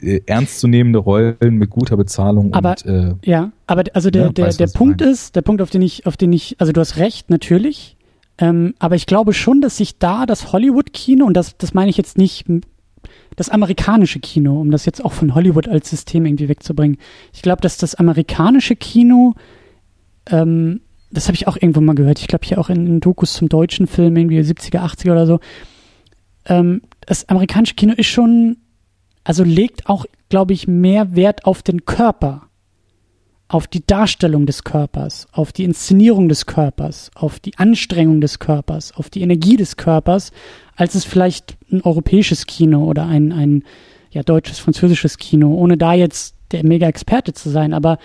äh, 0.00 0.20
ernstzunehmende 0.26 1.00
Rollen 1.00 1.56
mit 1.56 1.70
guter 1.70 1.96
Bezahlung. 1.96 2.54
Aber 2.54 2.76
und, 2.84 2.86
äh, 2.86 3.14
ja, 3.24 3.50
aber 3.66 3.82
also 3.94 4.10
der, 4.10 4.26
ja, 4.26 4.32
der, 4.32 4.46
weiß, 4.46 4.58
der 4.58 4.68
Punkt 4.68 5.02
ist, 5.02 5.34
der 5.34 5.42
Punkt, 5.42 5.60
auf 5.60 5.70
den 5.70 5.82
ich, 5.82 6.06
auf 6.06 6.16
den 6.16 6.32
ich, 6.32 6.54
also 6.60 6.70
du 6.70 6.80
hast 6.80 6.98
recht, 6.98 7.30
natürlich. 7.30 7.96
Ähm, 8.38 8.74
aber 8.78 8.94
ich 8.94 9.06
glaube 9.06 9.32
schon, 9.32 9.60
dass 9.60 9.76
sich 9.76 9.98
da 9.98 10.26
das 10.26 10.52
Hollywood-Kino, 10.52 11.24
und 11.24 11.34
das, 11.34 11.56
das 11.58 11.74
meine 11.74 11.90
ich 11.90 11.96
jetzt 11.96 12.18
nicht 12.18 12.46
das 13.36 13.48
amerikanische 13.48 14.20
Kino, 14.20 14.60
um 14.60 14.70
das 14.70 14.84
jetzt 14.84 15.04
auch 15.04 15.12
von 15.12 15.34
Hollywood 15.34 15.68
als 15.68 15.90
System 15.90 16.26
irgendwie 16.26 16.48
wegzubringen. 16.48 16.98
Ich 17.32 17.42
glaube, 17.42 17.62
dass 17.62 17.78
das 17.78 17.94
amerikanische 17.94 18.76
Kino, 18.76 19.34
ähm, 20.30 20.80
das 21.10 21.26
habe 21.26 21.36
ich 21.36 21.46
auch 21.46 21.56
irgendwo 21.56 21.80
mal 21.80 21.94
gehört, 21.94 22.18
ich 22.18 22.28
glaube 22.28 22.46
hier 22.46 22.58
auch 22.58 22.68
in, 22.68 22.86
in, 22.86 23.00
Dokus 23.00 23.34
zum 23.34 23.48
deutschen 23.48 23.86
Film, 23.86 24.16
irgendwie 24.16 24.40
70er, 24.40 24.80
80er 24.80 25.12
oder 25.12 25.26
so, 25.26 25.40
ähm, 26.46 26.82
das 27.06 27.28
amerikanische 27.28 27.74
Kino 27.74 27.94
ist 27.94 28.06
schon 28.08 28.58
also 29.28 29.44
legt 29.44 29.90
auch, 29.90 30.06
glaube 30.30 30.54
ich, 30.54 30.66
mehr 30.66 31.14
Wert 31.14 31.44
auf 31.44 31.62
den 31.62 31.84
Körper, 31.84 32.47
auf 33.48 33.66
die 33.66 33.84
Darstellung 33.84 34.44
des 34.44 34.62
Körpers, 34.62 35.26
auf 35.32 35.52
die 35.52 35.64
Inszenierung 35.64 36.28
des 36.28 36.44
Körpers, 36.44 37.10
auf 37.14 37.40
die 37.40 37.56
Anstrengung 37.56 38.20
des 38.20 38.38
Körpers, 38.38 38.94
auf 38.94 39.08
die 39.08 39.22
Energie 39.22 39.56
des 39.56 39.78
Körpers, 39.78 40.32
als 40.76 40.94
es 40.94 41.04
vielleicht 41.04 41.56
ein 41.72 41.82
europäisches 41.82 42.46
Kino 42.46 42.84
oder 42.84 43.06
ein, 43.06 43.32
ein 43.32 43.64
ja, 44.10 44.22
deutsches, 44.22 44.58
französisches 44.58 45.16
Kino, 45.16 45.54
ohne 45.54 45.78
da 45.78 45.94
jetzt 45.94 46.34
der 46.52 46.64
Mega-Experte 46.64 47.32
zu 47.32 47.48
sein, 47.48 47.72
aber 47.72 47.98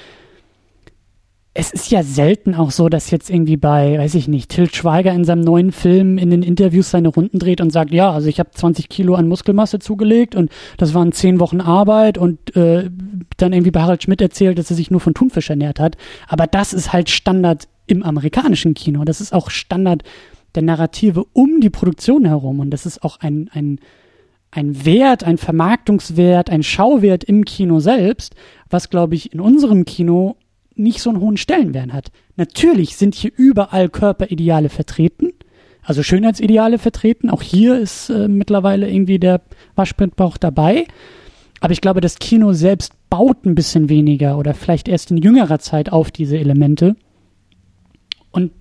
es 1.55 1.71
ist 1.71 1.91
ja 1.91 2.01
selten 2.01 2.55
auch 2.55 2.71
so, 2.71 2.89
dass 2.89 3.11
jetzt 3.11 3.29
irgendwie 3.29 3.57
bei, 3.57 3.99
weiß 3.99 4.15
ich 4.15 4.27
nicht, 4.27 4.49
Til 4.49 4.73
Schweiger 4.73 5.13
in 5.13 5.23
seinem 5.23 5.41
neuen 5.41 5.71
Film 5.71 6.17
in 6.17 6.31
den 6.31 6.41
Interviews 6.41 6.89
seine 6.89 7.09
Runden 7.09 7.37
dreht 7.37 7.61
und 7.61 7.69
sagt, 7.69 7.91
ja, 7.91 8.11
also 8.11 8.27
ich 8.27 8.39
habe 8.39 8.49
20 8.51 8.89
Kilo 8.89 9.13
an 9.13 9.27
Muskelmasse 9.27 9.77
zugelegt 9.77 10.33
und 10.33 10.51
das 10.77 10.95
waren 10.95 11.11
zehn 11.11 11.39
Wochen 11.39 11.61
Arbeit 11.61 12.17
und 12.17 12.55
äh, 12.55 12.89
dann 13.37 13.53
irgendwie 13.53 13.69
bei 13.69 13.81
Harald 13.81 14.01
Schmidt 14.01 14.19
erzählt, 14.19 14.57
dass 14.57 14.71
er 14.71 14.75
sich 14.75 14.89
nur 14.89 14.99
von 14.99 15.13
Thunfisch 15.13 15.51
ernährt 15.51 15.79
hat. 15.79 15.95
Aber 16.27 16.47
das 16.47 16.73
ist 16.73 16.91
halt 16.91 17.11
Standard 17.11 17.67
im 17.85 18.01
amerikanischen 18.01 18.73
Kino. 18.73 19.03
Das 19.03 19.21
ist 19.21 19.31
auch 19.31 19.51
Standard 19.51 20.01
der 20.55 20.63
Narrative 20.63 21.23
um 21.33 21.61
die 21.61 21.69
Produktion 21.69 22.25
herum 22.25 22.61
und 22.61 22.71
das 22.71 22.87
ist 22.87 23.03
auch 23.03 23.19
ein, 23.19 23.49
ein, 23.53 23.79
ein 24.49 24.85
Wert, 24.85 25.23
ein 25.23 25.37
Vermarktungswert, 25.37 26.49
ein 26.49 26.63
Schauwert 26.63 27.23
im 27.23 27.45
Kino 27.45 27.79
selbst, 27.79 28.33
was, 28.71 28.89
glaube 28.89 29.13
ich, 29.13 29.33
in 29.33 29.39
unserem 29.39 29.85
Kino 29.85 30.35
nicht 30.75 31.01
so 31.01 31.09
einen 31.09 31.19
hohen 31.19 31.37
Stellenwert 31.37 31.93
hat. 31.93 32.11
Natürlich 32.35 32.95
sind 32.95 33.15
hier 33.15 33.31
überall 33.35 33.89
Körperideale 33.89 34.69
vertreten, 34.69 35.31
also 35.83 36.03
Schönheitsideale 36.03 36.77
vertreten. 36.77 37.29
Auch 37.29 37.41
hier 37.41 37.77
ist 37.79 38.09
äh, 38.09 38.27
mittlerweile 38.27 38.89
irgendwie 38.89 39.19
der 39.19 39.41
Waschbrettbauch 39.75 40.37
dabei. 40.37 40.85
Aber 41.59 41.73
ich 41.73 41.81
glaube, 41.81 42.01
das 42.01 42.19
Kino 42.19 42.53
selbst 42.53 42.93
baut 43.09 43.45
ein 43.45 43.55
bisschen 43.55 43.89
weniger 43.89 44.37
oder 44.37 44.53
vielleicht 44.53 44.87
erst 44.87 45.11
in 45.11 45.17
jüngerer 45.17 45.59
Zeit 45.59 45.91
auf 45.91 46.11
diese 46.11 46.37
Elemente. 46.37 46.95
Und 48.31 48.51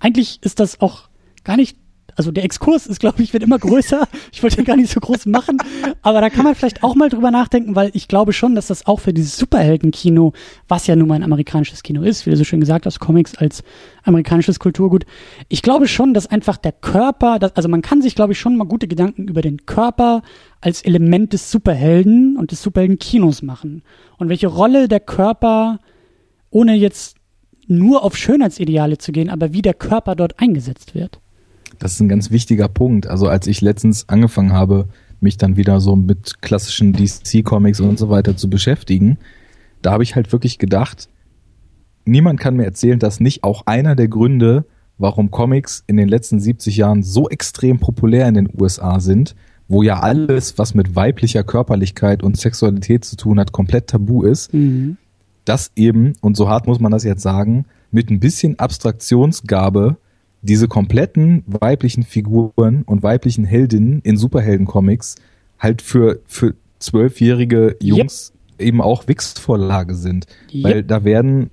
eigentlich 0.00 0.42
ist 0.42 0.60
das 0.60 0.80
auch 0.80 1.08
gar 1.44 1.56
nicht 1.56 1.76
also 2.16 2.30
der 2.30 2.44
Exkurs 2.44 2.86
ist, 2.86 3.00
glaube 3.00 3.22
ich, 3.22 3.32
wird 3.32 3.42
immer 3.42 3.58
größer. 3.58 4.06
Ich 4.32 4.42
wollte 4.42 4.62
gar 4.64 4.76
nicht 4.76 4.92
so 4.92 5.00
groß 5.00 5.26
machen, 5.26 5.58
aber 6.02 6.20
da 6.20 6.30
kann 6.30 6.44
man 6.44 6.54
vielleicht 6.54 6.82
auch 6.82 6.94
mal 6.94 7.08
drüber 7.08 7.30
nachdenken, 7.30 7.74
weil 7.74 7.90
ich 7.94 8.06
glaube 8.06 8.32
schon, 8.32 8.54
dass 8.54 8.68
das 8.68 8.86
auch 8.86 9.00
für 9.00 9.12
dieses 9.12 9.36
Superheldenkino, 9.36 10.32
was 10.68 10.86
ja 10.86 10.94
nun 10.96 11.08
mal 11.08 11.16
ein 11.16 11.22
amerikanisches 11.22 11.82
Kino 11.82 12.02
ist, 12.02 12.24
wie 12.24 12.30
du 12.30 12.36
so 12.36 12.44
schön 12.44 12.60
gesagt 12.60 12.86
hast, 12.86 13.00
Comics 13.00 13.34
als 13.36 13.62
amerikanisches 14.04 14.58
Kulturgut. 14.58 15.04
Ich 15.48 15.62
glaube 15.62 15.88
schon, 15.88 16.14
dass 16.14 16.26
einfach 16.26 16.56
der 16.56 16.72
Körper, 16.72 17.38
das, 17.38 17.56
also 17.56 17.68
man 17.68 17.82
kann 17.82 18.02
sich, 18.02 18.14
glaube 18.14 18.32
ich, 18.32 18.40
schon 18.40 18.56
mal 18.56 18.66
gute 18.66 18.88
Gedanken 18.88 19.28
über 19.28 19.42
den 19.42 19.66
Körper 19.66 20.22
als 20.60 20.82
Element 20.82 21.32
des 21.32 21.50
Superhelden 21.50 22.36
und 22.36 22.52
des 22.52 22.62
Superheldenkinos 22.62 23.42
machen. 23.42 23.82
Und 24.18 24.28
welche 24.28 24.48
Rolle 24.48 24.88
der 24.88 25.00
Körper, 25.00 25.80
ohne 26.50 26.74
jetzt 26.74 27.16
nur 27.70 28.04
auf 28.04 28.16
Schönheitsideale 28.16 28.98
zu 28.98 29.12
gehen, 29.12 29.30
aber 29.30 29.52
wie 29.52 29.62
der 29.62 29.74
Körper 29.74 30.16
dort 30.16 30.40
eingesetzt 30.40 30.94
wird. 30.94 31.20
Das 31.80 31.94
ist 31.94 32.00
ein 32.00 32.08
ganz 32.08 32.30
wichtiger 32.30 32.68
Punkt. 32.68 33.08
Also 33.08 33.26
als 33.26 33.48
ich 33.48 33.62
letztens 33.62 34.08
angefangen 34.08 34.52
habe, 34.52 34.86
mich 35.20 35.38
dann 35.38 35.56
wieder 35.56 35.80
so 35.80 35.96
mit 35.96 36.40
klassischen 36.42 36.92
DC-Comics 36.92 37.80
und 37.80 37.98
so 37.98 38.10
weiter 38.10 38.36
zu 38.36 38.48
beschäftigen, 38.48 39.18
da 39.82 39.92
habe 39.92 40.02
ich 40.02 40.14
halt 40.14 40.30
wirklich 40.30 40.58
gedacht, 40.58 41.08
niemand 42.04 42.38
kann 42.38 42.56
mir 42.56 42.66
erzählen, 42.66 42.98
dass 42.98 43.18
nicht 43.18 43.42
auch 43.44 43.66
einer 43.66 43.96
der 43.96 44.08
Gründe, 44.08 44.66
warum 44.98 45.30
Comics 45.30 45.82
in 45.86 45.96
den 45.96 46.08
letzten 46.08 46.38
70 46.38 46.76
Jahren 46.76 47.02
so 47.02 47.30
extrem 47.30 47.78
populär 47.78 48.28
in 48.28 48.34
den 48.34 48.48
USA 48.58 49.00
sind, 49.00 49.34
wo 49.66 49.82
ja 49.82 50.00
alles, 50.00 50.58
was 50.58 50.74
mit 50.74 50.96
weiblicher 50.96 51.44
Körperlichkeit 51.44 52.22
und 52.22 52.36
Sexualität 52.36 53.06
zu 53.06 53.16
tun 53.16 53.40
hat, 53.40 53.52
komplett 53.52 53.86
tabu 53.86 54.24
ist, 54.24 54.52
mhm. 54.52 54.98
dass 55.46 55.70
eben, 55.76 56.12
und 56.20 56.36
so 56.36 56.48
hart 56.48 56.66
muss 56.66 56.80
man 56.80 56.92
das 56.92 57.04
jetzt 57.04 57.22
sagen, 57.22 57.64
mit 57.90 58.10
ein 58.10 58.20
bisschen 58.20 58.58
Abstraktionsgabe 58.58 59.96
diese 60.42 60.68
kompletten 60.68 61.44
weiblichen 61.46 62.02
Figuren 62.02 62.82
und 62.82 63.02
weiblichen 63.02 63.44
Heldinnen 63.44 64.00
in 64.02 64.16
Superheldencomics 64.16 65.16
halt 65.58 65.82
für, 65.82 66.20
für 66.26 66.54
zwölfjährige 66.78 67.76
Jungs 67.80 68.32
yep. 68.58 68.68
eben 68.68 68.80
auch 68.80 69.06
Wix-Vorlage 69.06 69.94
sind. 69.94 70.26
Yep. 70.52 70.64
Weil 70.64 70.82
da 70.82 71.04
werden 71.04 71.50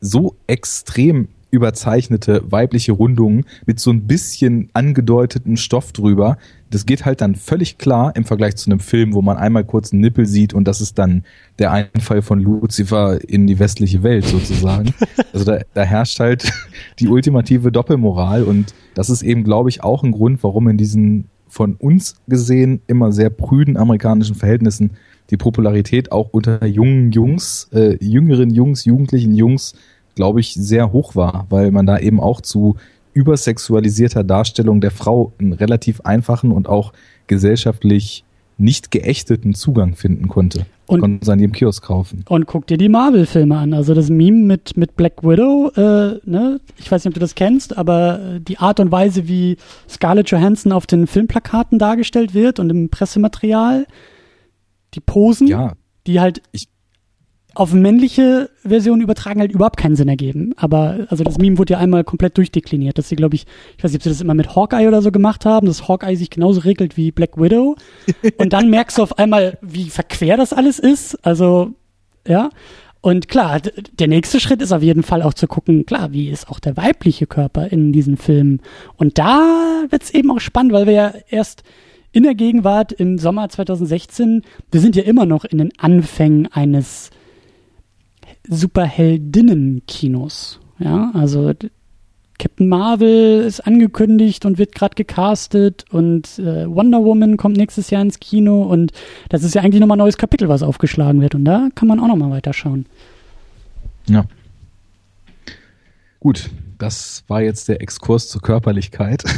so 0.00 0.36
extrem 0.46 1.28
überzeichnete 1.50 2.42
weibliche 2.50 2.92
Rundungen 2.92 3.46
mit 3.64 3.80
so 3.80 3.90
ein 3.90 4.06
bisschen 4.06 4.68
angedeuteten 4.74 5.56
Stoff 5.56 5.92
drüber. 5.92 6.36
Das 6.70 6.86
geht 6.86 7.04
halt 7.04 7.20
dann 7.20 7.34
völlig 7.34 7.78
klar 7.78 8.14
im 8.16 8.24
Vergleich 8.24 8.56
zu 8.56 8.70
einem 8.70 8.80
Film, 8.80 9.14
wo 9.14 9.22
man 9.22 9.36
einmal 9.36 9.64
kurz 9.64 9.92
einen 9.92 10.02
Nippel 10.02 10.26
sieht 10.26 10.54
und 10.54 10.66
das 10.66 10.80
ist 10.80 10.98
dann 10.98 11.24
der 11.58 11.72
Einfall 11.72 12.22
von 12.22 12.40
Lucifer 12.40 13.18
in 13.28 13.46
die 13.46 13.58
westliche 13.58 14.02
Welt 14.02 14.24
sozusagen. 14.24 14.94
also 15.32 15.44
da, 15.44 15.60
da 15.74 15.82
herrscht 15.82 16.18
halt 16.20 16.52
die 16.98 17.08
ultimative 17.08 17.70
Doppelmoral 17.70 18.42
und 18.42 18.74
das 18.94 19.10
ist 19.10 19.22
eben, 19.22 19.44
glaube 19.44 19.68
ich, 19.68 19.82
auch 19.84 20.02
ein 20.02 20.12
Grund, 20.12 20.42
warum 20.42 20.68
in 20.68 20.76
diesen 20.76 21.28
von 21.48 21.74
uns 21.74 22.16
gesehen 22.26 22.82
immer 22.86 23.12
sehr 23.12 23.30
prüden 23.30 23.76
amerikanischen 23.76 24.34
Verhältnissen 24.34 24.92
die 25.30 25.36
Popularität 25.36 26.12
auch 26.12 26.28
unter 26.30 26.64
jungen 26.66 27.12
Jungs, 27.12 27.68
äh, 27.72 27.96
jüngeren 28.04 28.50
Jungs, 28.50 28.84
jugendlichen 28.84 29.34
Jungs 29.34 29.74
glaube 30.16 30.40
ich, 30.40 30.54
sehr 30.54 30.90
hoch 30.90 31.14
war, 31.14 31.46
weil 31.50 31.70
man 31.70 31.86
da 31.86 31.98
eben 31.98 32.18
auch 32.18 32.40
zu 32.40 32.76
übersexualisierter 33.16 34.22
Darstellung 34.22 34.82
der 34.82 34.90
Frau 34.90 35.32
einen 35.38 35.54
relativ 35.54 36.02
einfachen 36.02 36.52
und 36.52 36.68
auch 36.68 36.92
gesellschaftlich 37.26 38.24
nicht 38.58 38.90
geächteten 38.90 39.54
Zugang 39.54 39.96
finden 39.96 40.28
konnte. 40.28 40.66
Und 40.86 41.00
konnte 41.00 41.22
es 41.22 41.28
an 41.28 41.40
jedem 41.40 41.52
Kiosk 41.52 41.82
kaufen. 41.82 42.24
Und 42.28 42.46
guck 42.46 42.66
dir 42.66 42.76
die 42.76 42.88
Marvel-Filme 42.88 43.56
an. 43.56 43.74
Also 43.74 43.92
das 43.92 44.08
Meme 44.08 44.44
mit, 44.44 44.76
mit 44.76 44.96
Black 44.96 45.22
Widow, 45.22 45.70
äh, 45.74 46.20
ne? 46.28 46.60
ich 46.76 46.90
weiß 46.90 47.04
nicht, 47.04 47.10
ob 47.10 47.14
du 47.14 47.20
das 47.20 47.34
kennst, 47.34 47.76
aber 47.76 48.38
die 48.38 48.58
Art 48.58 48.80
und 48.80 48.92
Weise, 48.92 49.26
wie 49.28 49.56
Scarlett 49.88 50.30
Johansson 50.30 50.72
auf 50.72 50.86
den 50.86 51.06
Filmplakaten 51.06 51.78
dargestellt 51.78 52.34
wird 52.34 52.60
und 52.60 52.70
im 52.70 52.88
Pressematerial, 52.88 53.86
die 54.94 55.00
Posen, 55.00 55.48
ja, 55.48 55.72
die 56.06 56.20
halt 56.20 56.40
ich, 56.52 56.68
auf 57.56 57.72
männliche 57.72 58.50
Version 58.62 59.00
übertragen 59.00 59.40
halt 59.40 59.50
überhaupt 59.50 59.78
keinen 59.78 59.96
Sinn 59.96 60.08
ergeben. 60.08 60.52
Aber 60.56 61.06
also 61.08 61.24
das 61.24 61.38
Meme 61.38 61.56
wurde 61.56 61.72
ja 61.72 61.78
einmal 61.78 62.04
komplett 62.04 62.36
durchdekliniert, 62.36 62.98
dass 62.98 63.08
sie, 63.08 63.16
glaube 63.16 63.34
ich, 63.34 63.46
ich 63.76 63.82
weiß 63.82 63.92
nicht, 63.92 64.00
ob 64.00 64.02
sie 64.02 64.10
das 64.10 64.20
immer 64.20 64.34
mit 64.34 64.54
Hawkeye 64.54 64.86
oder 64.86 65.00
so 65.00 65.10
gemacht 65.10 65.46
haben, 65.46 65.66
dass 65.66 65.88
Hawkeye 65.88 66.16
sich 66.16 66.28
genauso 66.28 66.60
regelt 66.60 66.98
wie 66.98 67.12
Black 67.12 67.38
Widow. 67.38 67.76
Und 68.36 68.52
dann 68.52 68.68
merkst 68.68 68.98
du 68.98 69.02
auf 69.02 69.18
einmal, 69.18 69.56
wie 69.62 69.88
verquer 69.88 70.36
das 70.36 70.52
alles 70.52 70.78
ist. 70.78 71.14
Also, 71.26 71.72
ja. 72.28 72.50
Und 73.00 73.28
klar, 73.28 73.60
der 73.98 74.08
nächste 74.08 74.38
Schritt 74.38 74.60
ist 74.60 74.72
auf 74.72 74.82
jeden 74.82 75.02
Fall 75.02 75.22
auch 75.22 75.34
zu 75.34 75.46
gucken, 75.46 75.86
klar, 75.86 76.12
wie 76.12 76.28
ist 76.28 76.50
auch 76.50 76.60
der 76.60 76.76
weibliche 76.76 77.26
Körper 77.26 77.68
in 77.68 77.90
diesen 77.90 78.18
Filmen. 78.18 78.60
Und 78.96 79.16
da 79.16 79.84
wird's 79.88 80.10
eben 80.10 80.30
auch 80.30 80.40
spannend, 80.40 80.72
weil 80.72 80.86
wir 80.86 80.92
ja 80.92 81.14
erst 81.30 81.62
in 82.12 82.24
der 82.24 82.34
Gegenwart 82.34 82.92
im 82.92 83.16
Sommer 83.18 83.48
2016, 83.48 84.42
wir 84.70 84.80
sind 84.80 84.94
ja 84.94 85.04
immer 85.04 85.24
noch 85.24 85.44
in 85.44 85.58
den 85.58 85.70
Anfängen 85.78 86.48
eines 86.52 87.10
Superheldinnen-Kinos. 88.48 90.60
Ja, 90.78 91.10
also 91.14 91.52
Captain 92.38 92.68
Marvel 92.68 93.44
ist 93.46 93.60
angekündigt 93.60 94.44
und 94.44 94.58
wird 94.58 94.74
gerade 94.74 94.94
gecastet 94.94 95.84
und 95.90 96.38
äh, 96.38 96.68
Wonder 96.68 97.02
Woman 97.02 97.36
kommt 97.36 97.56
nächstes 97.56 97.90
Jahr 97.90 98.02
ins 98.02 98.20
Kino 98.20 98.62
und 98.62 98.92
das 99.30 99.42
ist 99.42 99.54
ja 99.54 99.62
eigentlich 99.62 99.80
nochmal 99.80 99.96
ein 99.96 100.00
neues 100.00 100.18
Kapitel, 100.18 100.48
was 100.48 100.62
aufgeschlagen 100.62 101.20
wird 101.20 101.34
und 101.34 101.44
da 101.44 101.68
kann 101.74 101.88
man 101.88 101.98
auch 101.98 102.08
nochmal 102.08 102.30
weiterschauen. 102.30 102.86
Ja. 104.08 104.26
Gut, 106.20 106.50
das 106.78 107.24
war 107.28 107.40
jetzt 107.40 107.68
der 107.68 107.80
Exkurs 107.80 108.28
zur 108.28 108.42
Körperlichkeit. 108.42 109.24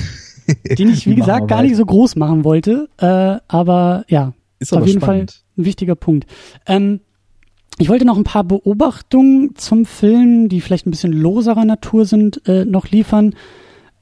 Den 0.79 0.89
ich, 0.89 1.07
wie 1.07 1.15
gesagt, 1.15 1.47
gar 1.47 1.63
nicht 1.63 1.77
so 1.77 1.85
groß 1.85 2.17
machen 2.17 2.43
wollte, 2.43 2.89
äh, 2.97 3.39
aber 3.49 4.05
ja, 4.09 4.33
ist 4.59 4.73
auf 4.73 4.87
jeden 4.87 5.01
spannend. 5.01 5.31
Fall 5.31 5.41
ein 5.59 5.65
wichtiger 5.65 5.95
Punkt. 5.95 6.27
Ähm, 6.67 7.01
ich 7.79 7.89
wollte 7.89 8.05
noch 8.05 8.17
ein 8.17 8.25
paar 8.25 8.45
Beobachtungen 8.45 9.55
zum 9.55 9.87
Film, 9.87 10.49
die 10.49 10.61
vielleicht 10.61 10.87
ein 10.87 10.91
bisschen 10.91 11.13
loserer 11.13 11.65
Natur 11.65 12.05
sind, 12.05 12.47
äh, 12.47 12.65
noch 12.65 12.89
liefern. 12.89 13.35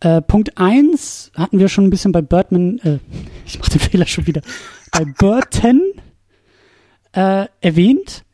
Äh, 0.00 0.22
Punkt 0.22 0.58
eins 0.58 1.30
hatten 1.34 1.58
wir 1.58 1.68
schon 1.68 1.84
ein 1.84 1.90
bisschen 1.90 2.12
bei 2.12 2.22
Birdman, 2.22 2.78
äh, 2.78 2.98
ich 3.46 3.58
mache 3.58 3.70
den 3.70 3.80
Fehler 3.80 4.06
schon 4.06 4.26
wieder, 4.26 4.42
bei 4.92 5.04
Burton 5.04 5.82
äh, 7.12 7.46
erwähnt, 7.60 8.24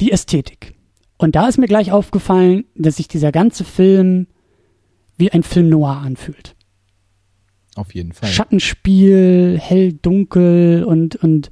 die 0.00 0.12
Ästhetik. 0.12 0.74
Und 1.16 1.34
da 1.34 1.48
ist 1.48 1.58
mir 1.58 1.66
gleich 1.66 1.90
aufgefallen, 1.90 2.64
dass 2.76 2.96
sich 2.96 3.08
dieser 3.08 3.32
ganze 3.32 3.64
Film 3.64 4.28
wie 5.16 5.32
ein 5.32 5.42
Film 5.42 5.68
noir 5.68 5.96
anfühlt. 5.96 6.54
Auf 7.74 7.94
jeden 7.94 8.12
Fall. 8.12 8.28
Schattenspiel, 8.28 9.58
hell, 9.60 9.92
dunkel 9.92 10.84
und, 10.84 11.16
und 11.16 11.50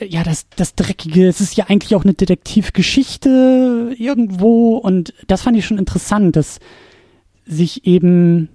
ja, 0.00 0.22
das, 0.22 0.46
das 0.56 0.74
Dreckige, 0.74 1.26
es 1.26 1.40
ist 1.40 1.56
ja 1.56 1.66
eigentlich 1.68 1.94
auch 1.94 2.04
eine 2.04 2.14
Detektivgeschichte 2.14 3.94
irgendwo 3.96 4.76
und 4.76 5.14
das 5.26 5.42
fand 5.42 5.56
ich 5.56 5.66
schon 5.66 5.78
interessant, 5.78 6.36
dass 6.36 6.58
sich 7.46 7.86
eben, 7.86 8.48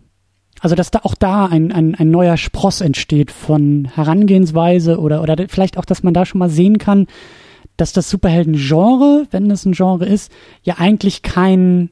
also 0.60 0.76
dass 0.76 0.91
da 0.91 0.99
auch 1.03 1.15
da 1.15 1.45
ein, 1.45 1.72
ein, 1.72 1.95
ein 1.95 2.11
neuer 2.11 2.38
Spross 2.38 2.81
entsteht 2.81 3.31
von 3.31 3.90
Herangehensweise 3.94 4.99
oder, 4.99 5.22
oder 5.22 5.36
vielleicht 5.48 5.77
auch, 5.77 5.86
dass 5.86 6.03
man 6.03 6.14
da 6.14 6.26
schon 6.26 6.40
mal 6.40 6.49
sehen 6.49 6.77
kann, 6.77 7.07
dass 7.77 7.94
das 7.94 8.10
Superhelden-Genre, 8.10 9.27
wenn 9.31 9.49
es 9.49 9.65
ein 9.65 9.72
Genre 9.72 10.06
ist, 10.06 10.31
ja 10.64 10.76
eigentlich 10.77 11.22
kein 11.22 11.90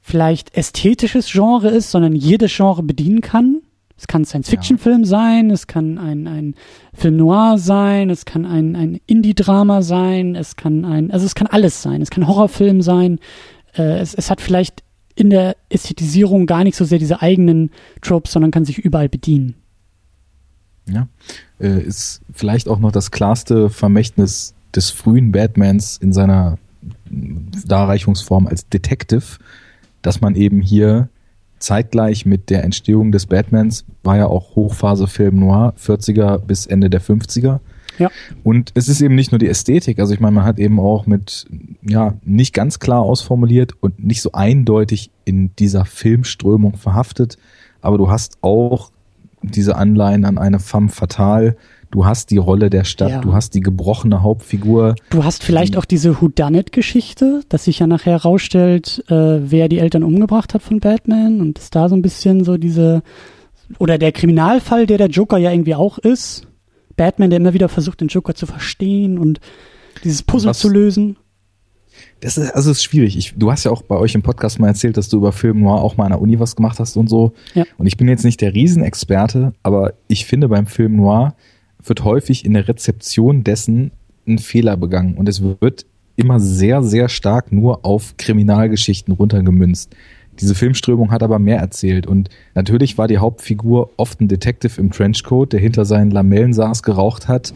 vielleicht 0.00 0.56
ästhetisches 0.56 1.30
Genre 1.30 1.68
ist, 1.68 1.90
sondern 1.90 2.14
jedes 2.14 2.56
Genre 2.56 2.82
bedienen 2.82 3.20
kann 3.20 3.57
es 3.98 4.06
kann 4.06 4.22
ein 4.22 4.24
Science-Fiction-Film 4.24 5.04
sein, 5.04 5.50
es 5.50 5.66
kann 5.66 5.98
ein, 5.98 6.28
ein 6.28 6.54
Film 6.94 7.16
noir 7.16 7.58
sein, 7.58 8.10
es 8.10 8.24
kann 8.24 8.46
ein, 8.46 8.76
ein 8.76 9.00
Indie-Drama 9.06 9.82
sein, 9.82 10.36
es 10.36 10.54
kann 10.54 10.84
ein, 10.84 11.10
also 11.10 11.26
es 11.26 11.34
kann 11.34 11.48
alles 11.48 11.82
sein, 11.82 12.00
es 12.00 12.10
kann 12.10 12.26
Horrorfilm 12.26 12.80
sein, 12.80 13.18
äh, 13.76 13.98
es, 13.98 14.14
es 14.14 14.30
hat 14.30 14.40
vielleicht 14.40 14.84
in 15.16 15.30
der 15.30 15.56
Ästhetisierung 15.68 16.46
gar 16.46 16.62
nicht 16.62 16.76
so 16.76 16.84
sehr 16.84 17.00
diese 17.00 17.20
eigenen 17.20 17.72
Tropes, 18.00 18.32
sondern 18.32 18.52
kann 18.52 18.64
sich 18.64 18.78
überall 18.78 19.08
bedienen. 19.08 19.56
Ja, 20.88 21.08
äh, 21.58 21.82
ist 21.82 22.22
vielleicht 22.32 22.68
auch 22.68 22.78
noch 22.78 22.92
das 22.92 23.10
klarste 23.10 23.68
Vermächtnis 23.68 24.54
des 24.74 24.90
frühen 24.90 25.32
Batmans 25.32 25.96
in 25.96 26.12
seiner 26.12 26.56
Darreichungsform 27.10 28.46
als 28.46 28.68
Detective, 28.68 29.38
dass 30.02 30.20
man 30.20 30.36
eben 30.36 30.62
hier 30.62 31.08
zeitgleich 31.58 32.26
mit 32.26 32.50
der 32.50 32.64
Entstehung 32.64 33.12
des 33.12 33.26
Batmans 33.26 33.84
war 34.02 34.16
ja 34.16 34.26
auch 34.26 34.56
Hochphase 34.56 35.06
Film 35.06 35.40
Noir, 35.40 35.74
40er 35.78 36.38
bis 36.38 36.66
Ende 36.66 36.90
der 36.90 37.00
50er. 37.00 37.60
Ja. 37.98 38.10
Und 38.44 38.70
es 38.74 38.88
ist 38.88 39.00
eben 39.00 39.14
nicht 39.14 39.32
nur 39.32 39.38
die 39.38 39.48
Ästhetik, 39.48 39.98
also 39.98 40.14
ich 40.14 40.20
meine, 40.20 40.36
man 40.36 40.44
hat 40.44 40.58
eben 40.58 40.78
auch 40.78 41.06
mit, 41.06 41.46
ja, 41.82 42.14
nicht 42.24 42.54
ganz 42.54 42.78
klar 42.78 43.00
ausformuliert 43.00 43.72
und 43.80 44.02
nicht 44.02 44.22
so 44.22 44.32
eindeutig 44.32 45.10
in 45.24 45.54
dieser 45.56 45.84
Filmströmung 45.84 46.76
verhaftet, 46.76 47.38
aber 47.80 47.98
du 47.98 48.08
hast 48.08 48.38
auch 48.40 48.92
diese 49.42 49.76
Anleihen 49.76 50.24
an 50.24 50.38
eine 50.38 50.60
femme 50.60 50.88
fatale, 50.88 51.56
du 51.90 52.04
hast 52.04 52.30
die 52.30 52.36
Rolle 52.38 52.70
der 52.70 52.84
Stadt, 52.84 53.10
Ja. 53.10 53.20
du 53.20 53.32
hast 53.32 53.54
die 53.54 53.60
gebrochene 53.60 54.22
Hauptfigur. 54.22 54.94
Du 55.10 55.24
hast 55.24 55.42
vielleicht 55.42 55.76
auch 55.76 55.84
diese 55.84 56.20
Whodunit-Geschichte, 56.20 57.42
dass 57.48 57.64
sich 57.64 57.78
ja 57.78 57.86
nachher 57.86 58.12
herausstellt, 58.12 59.04
äh, 59.08 59.14
wer 59.50 59.68
die 59.68 59.78
Eltern 59.78 60.02
umgebracht 60.02 60.54
hat 60.54 60.62
von 60.62 60.80
Batman 60.80 61.40
und 61.40 61.58
ist 61.58 61.74
da 61.74 61.88
so 61.88 61.94
ein 61.96 62.02
bisschen 62.02 62.44
so 62.44 62.56
diese 62.56 63.02
oder 63.78 63.98
der 63.98 64.12
Kriminalfall, 64.12 64.86
der 64.86 64.98
der 64.98 65.08
Joker 65.08 65.36
ja 65.38 65.50
irgendwie 65.50 65.74
auch 65.74 65.98
ist. 65.98 66.46
Batman, 66.96 67.30
der 67.30 67.38
immer 67.38 67.54
wieder 67.54 67.68
versucht, 67.68 68.00
den 68.00 68.08
Joker 68.08 68.34
zu 68.34 68.46
verstehen 68.46 69.18
und 69.18 69.40
dieses 70.04 70.22
Puzzle 70.22 70.50
Was- 70.50 70.58
zu 70.58 70.68
lösen. 70.68 71.16
Das 72.20 72.36
ist, 72.38 72.50
also 72.52 72.70
ist 72.70 72.82
schwierig. 72.82 73.16
Ich, 73.16 73.34
du 73.36 73.50
hast 73.50 73.64
ja 73.64 73.70
auch 73.72 73.82
bei 73.82 73.96
euch 73.96 74.14
im 74.14 74.22
Podcast 74.22 74.58
mal 74.60 74.68
erzählt, 74.68 74.96
dass 74.96 75.08
du 75.08 75.16
über 75.18 75.32
Film 75.32 75.60
Noir 75.62 75.80
auch 75.82 75.96
mal 75.96 76.04
an 76.04 76.12
der 76.12 76.20
Uni 76.20 76.38
was 76.38 76.54
gemacht 76.56 76.78
hast 76.80 76.96
und 76.96 77.08
so. 77.08 77.32
Ja. 77.54 77.64
Und 77.76 77.86
ich 77.86 77.96
bin 77.96 78.08
jetzt 78.08 78.24
nicht 78.24 78.40
der 78.40 78.54
Riesenexperte, 78.54 79.52
aber 79.62 79.94
ich 80.08 80.24
finde 80.26 80.48
beim 80.48 80.66
Film 80.66 80.96
Noir 80.96 81.34
wird 81.82 82.04
häufig 82.04 82.44
in 82.44 82.54
der 82.54 82.68
Rezeption 82.68 83.44
dessen 83.44 83.92
ein 84.26 84.38
Fehler 84.38 84.76
begangen 84.76 85.14
und 85.16 85.28
es 85.28 85.42
wird 85.42 85.86
immer 86.16 86.40
sehr, 86.40 86.82
sehr 86.82 87.08
stark 87.08 87.52
nur 87.52 87.84
auf 87.84 88.16
Kriminalgeschichten 88.16 89.14
runtergemünzt. 89.14 89.94
Diese 90.40 90.54
Filmströmung 90.54 91.10
hat 91.10 91.22
aber 91.22 91.38
mehr 91.38 91.58
erzählt 91.58 92.06
und 92.06 92.28
natürlich 92.54 92.98
war 92.98 93.08
die 93.08 93.18
Hauptfigur 93.18 93.90
oft 93.96 94.20
ein 94.20 94.28
Detective 94.28 94.80
im 94.80 94.90
Trenchcoat, 94.90 95.52
der 95.52 95.60
hinter 95.60 95.84
seinen 95.84 96.10
Lamellen 96.10 96.52
saß, 96.52 96.82
geraucht 96.82 97.28
hat. 97.28 97.52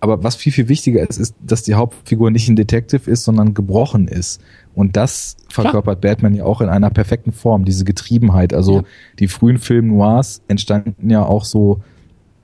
Aber 0.00 0.22
was 0.22 0.36
viel, 0.36 0.52
viel 0.52 0.68
wichtiger 0.68 1.06
ist, 1.08 1.18
ist, 1.18 1.34
dass 1.44 1.64
die 1.64 1.74
Hauptfigur 1.74 2.30
nicht 2.30 2.48
ein 2.48 2.56
Detective 2.56 3.10
ist, 3.10 3.24
sondern 3.24 3.52
gebrochen 3.52 4.06
ist. 4.06 4.40
Und 4.74 4.96
das 4.96 5.36
verkörpert 5.48 6.00
Batman 6.00 6.34
ja 6.34 6.44
auch 6.44 6.60
in 6.60 6.68
einer 6.68 6.90
perfekten 6.90 7.32
Form, 7.32 7.64
diese 7.64 7.84
Getriebenheit. 7.84 8.54
Also 8.54 8.76
Ja. 8.76 8.82
die 9.18 9.28
frühen 9.28 9.58
Film 9.58 9.88
Noirs 9.88 10.40
entstanden 10.46 11.10
ja 11.10 11.24
auch 11.24 11.44
so 11.44 11.80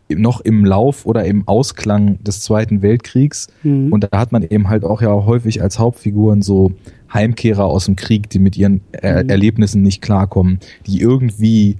noch 0.09 0.41
im 0.41 0.65
Lauf 0.65 1.07
oder 1.07 1.25
im 1.25 1.49
Ausklang 1.49 2.23
des 2.23 2.41
Zweiten 2.41 2.83
Weltkriegs. 2.83 3.49
Mhm. 3.63 3.93
Und 3.93 4.05
da 4.05 4.19
hat 4.19 4.33
man 4.33 4.43
eben 4.43 4.69
halt 4.69 4.85
auch 4.85 5.01
ja 5.01 5.09
häufig 5.11 5.63
als 5.63 5.79
Hauptfiguren 5.79 6.43
so 6.43 6.73
Heimkehrer 7.13 7.65
aus 7.65 7.87
dem 7.87 7.97
Krieg, 7.97 8.29
die 8.31 8.39
mit 8.39 8.57
ihren 8.57 8.81
er 8.93 9.25
Mhm. 9.25 9.31
Erlebnissen 9.31 9.83
nicht 9.83 10.03
klarkommen, 10.03 10.59
die 10.87 11.01
irgendwie 11.01 11.79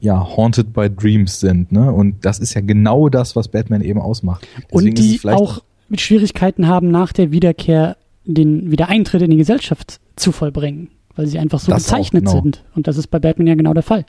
ja 0.00 0.36
haunted 0.36 0.72
by 0.72 0.90
dreams 0.90 1.40
sind, 1.40 1.72
ne? 1.72 1.90
Und 1.90 2.24
das 2.24 2.38
ist 2.38 2.54
ja 2.54 2.60
genau 2.60 3.08
das, 3.08 3.34
was 3.36 3.48
Batman 3.48 3.80
eben 3.80 4.00
ausmacht. 4.00 4.46
Deswegen 4.70 4.88
und 4.90 4.98
die 4.98 5.20
auch 5.24 5.62
mit 5.88 6.00
Schwierigkeiten 6.00 6.68
haben, 6.68 6.90
nach 6.90 7.12
der 7.12 7.32
Wiederkehr 7.32 7.96
den 8.26 8.70
Wiedereintritt 8.70 9.22
in 9.22 9.30
die 9.30 9.36
Gesellschaft 9.36 10.00
zu 10.16 10.32
vollbringen, 10.32 10.90
weil 11.16 11.26
sie 11.26 11.38
einfach 11.38 11.58
so 11.58 11.72
Das 11.72 11.84
gezeichnet 11.84 12.26
genau. 12.26 12.42
sind. 12.42 12.64
Und 12.74 12.86
das 12.86 12.98
ist 12.98 13.08
bei 13.08 13.18
Batman 13.18 13.46
ja 13.46 13.54
genau 13.54 13.74
der 13.74 13.82
Fall. 13.82 14.04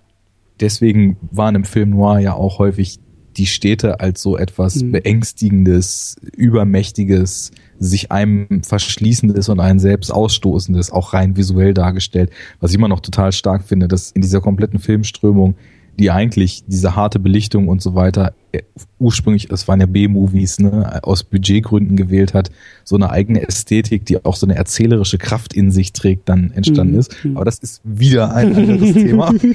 deswegen 0.60 1.18
waren 1.32 1.56
im 1.56 1.64
Film 1.66 1.92
Noir 1.92 2.20
ja 2.20 2.34
auch 2.34 2.60
häufig 2.60 3.00
die 3.38 3.46
Städte 3.46 4.00
als 4.00 4.22
so 4.22 4.38
etwas 4.38 4.82
Mhm. 4.82 4.92
beängstigendes, 4.92 6.16
übermächtiges, 6.36 7.52
sich 7.80 8.12
einem 8.12 8.64
verschließendes 8.64 9.50
und 9.50 9.60
einen 9.60 9.80
selbst 9.80 10.12
ausstoßendes, 10.12 10.92
auch 10.92 11.14
rein 11.14 11.36
visuell 11.36 11.74
dargestellt, 11.74 12.30
was 12.60 12.72
ich 12.72 12.78
immer 12.78 12.88
noch 12.88 13.02
total 13.02 13.32
stark 13.32 13.64
finde, 13.64 13.88
dass 13.88 14.12
in 14.12 14.22
dieser 14.22 14.42
kompletten 14.42 14.80
Filmströmung, 14.80 15.56
die 16.00 16.12
eigentlich 16.12 16.64
diese 16.68 16.96
harte 16.96 17.20
Belichtung 17.20 17.68
und 17.68 17.82
so 17.82 17.96
weiter 17.96 18.34
äh, 18.52 18.62
ursprünglich, 19.00 19.50
es 19.52 19.68
waren 19.68 19.80
ja 19.80 19.86
B-Movies, 19.86 20.60
ne, 20.60 21.00
aus 21.04 21.24
Budgetgründen 21.24 21.96
gewählt 21.98 22.34
hat, 22.34 22.52
so 22.84 22.96
eine 22.96 23.10
eigene 23.10 23.48
Ästhetik, 23.48 24.06
die 24.06 24.24
auch 24.24 24.36
so 24.36 24.46
eine 24.46 24.56
erzählerische 24.56 25.18
Kraft 25.18 25.54
in 25.54 25.72
sich 25.72 25.94
trägt, 25.94 26.30
dann 26.30 26.52
entstanden 26.52 26.94
Mhm. 26.94 27.00
ist. 27.00 27.16
Aber 27.36 27.46
das 27.46 27.60
ist 27.60 27.82
wieder 27.84 28.34
ein 28.34 28.56
anderes 28.56 28.94
Thema. 28.94 29.28
Und 29.30 29.50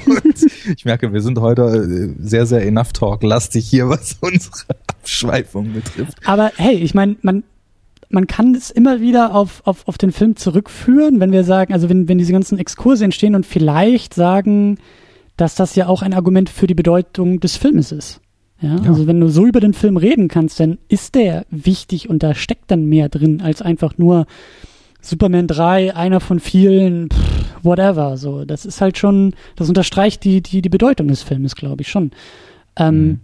ich 0.75 0.85
merke, 0.85 1.13
wir 1.13 1.21
sind 1.21 1.39
heute 1.39 1.61
äh, 1.63 2.21
sehr, 2.23 2.45
sehr 2.45 2.65
Enough 2.65 2.93
Talk 2.93 3.23
lastig 3.23 3.67
hier, 3.67 3.89
was 3.89 4.17
unsere 4.21 4.65
Abschweifung 4.87 5.73
betrifft. 5.73 6.17
Aber 6.25 6.51
hey, 6.57 6.75
ich 6.75 6.93
meine, 6.93 7.15
man, 7.21 7.43
man 8.09 8.27
kann 8.27 8.53
es 8.55 8.69
immer 8.69 8.99
wieder 8.99 9.33
auf, 9.33 9.61
auf, 9.65 9.87
auf 9.87 9.97
den 9.97 10.11
Film 10.11 10.35
zurückführen, 10.35 11.19
wenn 11.19 11.31
wir 11.31 11.43
sagen, 11.43 11.73
also 11.73 11.89
wenn, 11.89 12.07
wenn 12.07 12.17
diese 12.17 12.33
ganzen 12.33 12.57
Exkurse 12.59 13.05
entstehen 13.05 13.35
und 13.35 13.45
vielleicht 13.45 14.13
sagen, 14.13 14.77
dass 15.37 15.55
das 15.55 15.75
ja 15.75 15.87
auch 15.87 16.01
ein 16.01 16.13
Argument 16.13 16.49
für 16.49 16.67
die 16.67 16.73
Bedeutung 16.75 17.39
des 17.39 17.57
Filmes 17.57 17.91
ist. 17.91 18.21
Ja, 18.61 18.75
Ja. 18.75 18.81
also 18.89 19.07
wenn 19.07 19.19
du 19.19 19.27
so 19.29 19.45
über 19.45 19.59
den 19.59 19.73
Film 19.73 19.97
reden 19.97 20.27
kannst, 20.27 20.59
dann 20.59 20.77
ist 20.87 21.15
der 21.15 21.45
wichtig 21.49 22.09
und 22.09 22.21
da 22.23 22.35
steckt 22.35 22.69
dann 22.69 22.85
mehr 22.85 23.09
drin 23.09 23.41
als 23.41 23.61
einfach 23.61 23.97
nur 23.97 24.27
Superman 25.01 25.47
3, 25.47 25.95
einer 25.95 26.19
von 26.19 26.39
vielen, 26.39 27.09
pff, 27.09 27.55
whatever. 27.63 28.17
So, 28.17 28.45
das 28.45 28.65
ist 28.65 28.81
halt 28.81 28.99
schon, 28.99 29.33
das 29.55 29.67
unterstreicht 29.67 30.23
die, 30.23 30.41
die, 30.41 30.61
die 30.61 30.69
Bedeutung 30.69 31.07
des 31.07 31.23
Filmes, 31.23 31.55
glaube 31.55 31.81
ich 31.81 31.87
schon. 31.89 32.11
Ähm, 32.77 33.01
Mhm. 33.03 33.19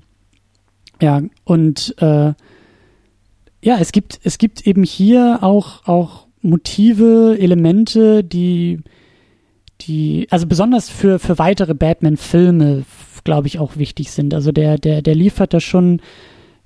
Ja, 0.99 1.21
und 1.43 1.93
äh, 1.99 2.33
ja, 3.63 3.77
es 3.79 3.91
gibt, 3.91 4.19
es 4.23 4.39
gibt 4.39 4.65
eben 4.65 4.83
hier 4.83 5.39
auch, 5.43 5.85
auch 5.87 6.25
Motive, 6.41 7.37
Elemente, 7.39 8.23
die, 8.23 8.79
die, 9.81 10.27
also 10.29 10.47
besonders 10.47 10.89
für, 10.89 11.19
für 11.19 11.37
weitere 11.37 11.73
Batman-Filme, 11.73 12.83
glaube 13.23 13.47
ich, 13.47 13.59
auch 13.59 13.77
wichtig 13.77 14.11
sind. 14.11 14.33
Also 14.33 14.51
der, 14.51 14.77
der, 14.77 15.01
der 15.01 15.15
liefert 15.15 15.53
da 15.53 15.59
schon 15.59 16.01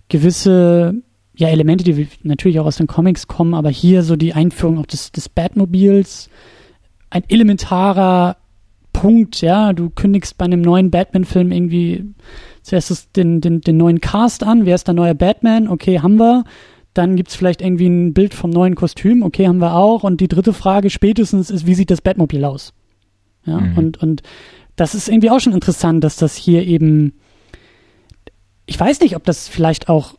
gewisse 0.09 0.95
ja, 1.35 1.47
Elemente, 1.47 1.83
die 1.83 2.07
natürlich 2.23 2.59
auch 2.59 2.65
aus 2.65 2.77
den 2.77 2.87
Comics 2.87 3.27
kommen, 3.27 3.53
aber 3.53 3.69
hier 3.69 4.03
so 4.03 4.15
die 4.15 4.33
Einführung 4.33 4.77
auch 4.77 4.85
des, 4.85 5.11
des 5.11 5.29
Batmobils, 5.29 6.29
ein 7.09 7.23
elementarer 7.27 8.37
Punkt, 8.93 9.41
ja, 9.41 9.73
du 9.73 9.89
kündigst 9.89 10.37
bei 10.37 10.45
einem 10.45 10.61
neuen 10.61 10.91
Batman-Film 10.91 11.51
irgendwie 11.51 12.05
zuerst 12.61 13.15
den, 13.15 13.41
den, 13.41 13.61
den 13.61 13.77
neuen 13.77 14.01
Cast 14.01 14.43
an, 14.43 14.65
wer 14.65 14.75
ist 14.75 14.87
der 14.87 14.93
neue 14.93 15.15
Batman? 15.15 15.67
Okay, 15.67 15.99
haben 15.99 16.17
wir. 16.17 16.43
Dann 16.93 17.15
gibt's 17.15 17.35
vielleicht 17.35 17.61
irgendwie 17.61 17.87
ein 17.87 18.13
Bild 18.13 18.33
vom 18.33 18.49
neuen 18.49 18.75
Kostüm, 18.75 19.23
okay, 19.23 19.47
haben 19.47 19.59
wir 19.59 19.75
auch. 19.75 20.03
Und 20.03 20.19
die 20.19 20.27
dritte 20.27 20.51
Frage 20.51 20.89
spätestens 20.89 21.49
ist, 21.49 21.65
wie 21.65 21.73
sieht 21.73 21.89
das 21.89 22.01
Batmobil 22.01 22.43
aus? 22.43 22.73
Ja, 23.45 23.59
Mhm. 23.59 23.77
und, 23.77 23.97
und 23.97 24.21
das 24.75 24.95
ist 24.95 25.07
irgendwie 25.09 25.29
auch 25.29 25.39
schon 25.39 25.53
interessant, 25.53 26.03
dass 26.03 26.15
das 26.15 26.35
hier 26.35 26.65
eben, 26.65 27.13
ich 28.65 28.79
weiß 28.79 28.99
nicht, 29.01 29.15
ob 29.15 29.23
das 29.23 29.47
vielleicht 29.47 29.89
auch, 29.89 30.15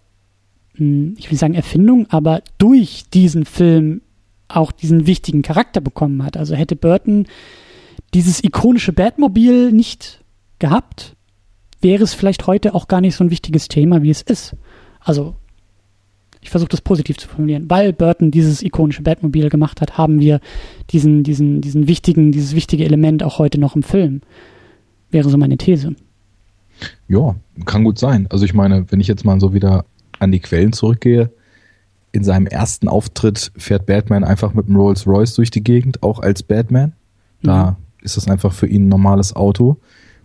hm, 0.76 1.14
ich 1.18 1.24
will 1.26 1.32
nicht 1.32 1.40
sagen 1.40 1.54
Erfindung, 1.54 2.06
aber 2.10 2.42
durch 2.58 3.04
diesen 3.12 3.44
Film 3.44 4.02
auch 4.48 4.72
diesen 4.72 5.06
wichtigen 5.06 5.42
Charakter 5.42 5.80
bekommen 5.80 6.22
hat. 6.24 6.36
Also 6.36 6.54
hätte 6.54 6.76
Burton 6.76 7.26
dieses 8.12 8.44
ikonische 8.44 8.92
Batmobil 8.92 9.72
nicht 9.72 10.22
gehabt, 10.58 11.16
wäre 11.80 12.04
es 12.04 12.14
vielleicht 12.14 12.46
heute 12.46 12.74
auch 12.74 12.86
gar 12.88 13.00
nicht 13.00 13.16
so 13.16 13.24
ein 13.24 13.30
wichtiges 13.30 13.68
Thema, 13.68 14.02
wie 14.02 14.10
es 14.10 14.22
ist. 14.22 14.54
Also, 15.00 15.34
ich 16.42 16.50
versuche 16.50 16.68
das 16.68 16.80
positiv 16.80 17.16
zu 17.18 17.28
formulieren. 17.28 17.70
Weil 17.70 17.92
Burton 17.92 18.30
dieses 18.30 18.62
ikonische 18.62 19.02
Batmobil 19.02 19.48
gemacht 19.48 19.80
hat, 19.80 19.96
haben 19.96 20.20
wir 20.20 20.40
diesen, 20.90 21.22
diesen, 21.22 21.60
diesen 21.60 21.86
wichtigen, 21.86 22.32
dieses 22.32 22.54
wichtige 22.54 22.84
Element 22.84 23.22
auch 23.22 23.38
heute 23.38 23.58
noch 23.58 23.76
im 23.76 23.84
Film. 23.84 24.20
Wäre 25.10 25.28
so 25.28 25.38
meine 25.38 25.56
These. 25.56 25.94
Ja, 27.06 27.36
kann 27.64 27.84
gut 27.84 27.98
sein. 27.98 28.26
Also 28.28 28.44
ich 28.44 28.54
meine, 28.54 28.90
wenn 28.90 29.00
ich 29.00 29.06
jetzt 29.06 29.24
mal 29.24 29.38
so 29.38 29.54
wieder 29.54 29.84
an 30.18 30.32
die 30.32 30.40
Quellen 30.40 30.72
zurückgehe, 30.72 31.30
in 32.10 32.24
seinem 32.24 32.46
ersten 32.46 32.88
Auftritt 32.88 33.52
fährt 33.56 33.86
Batman 33.86 34.24
einfach 34.24 34.52
mit 34.52 34.66
dem 34.66 34.76
Rolls 34.76 35.06
Royce 35.06 35.34
durch 35.34 35.50
die 35.50 35.64
Gegend, 35.64 36.02
auch 36.02 36.18
als 36.18 36.42
Batman. 36.42 36.92
Da 37.42 37.76
ist 38.02 38.16
das 38.16 38.28
einfach 38.28 38.52
für 38.52 38.66
ihn 38.66 38.86
ein 38.86 38.88
normales 38.88 39.34
Auto. 39.34 39.78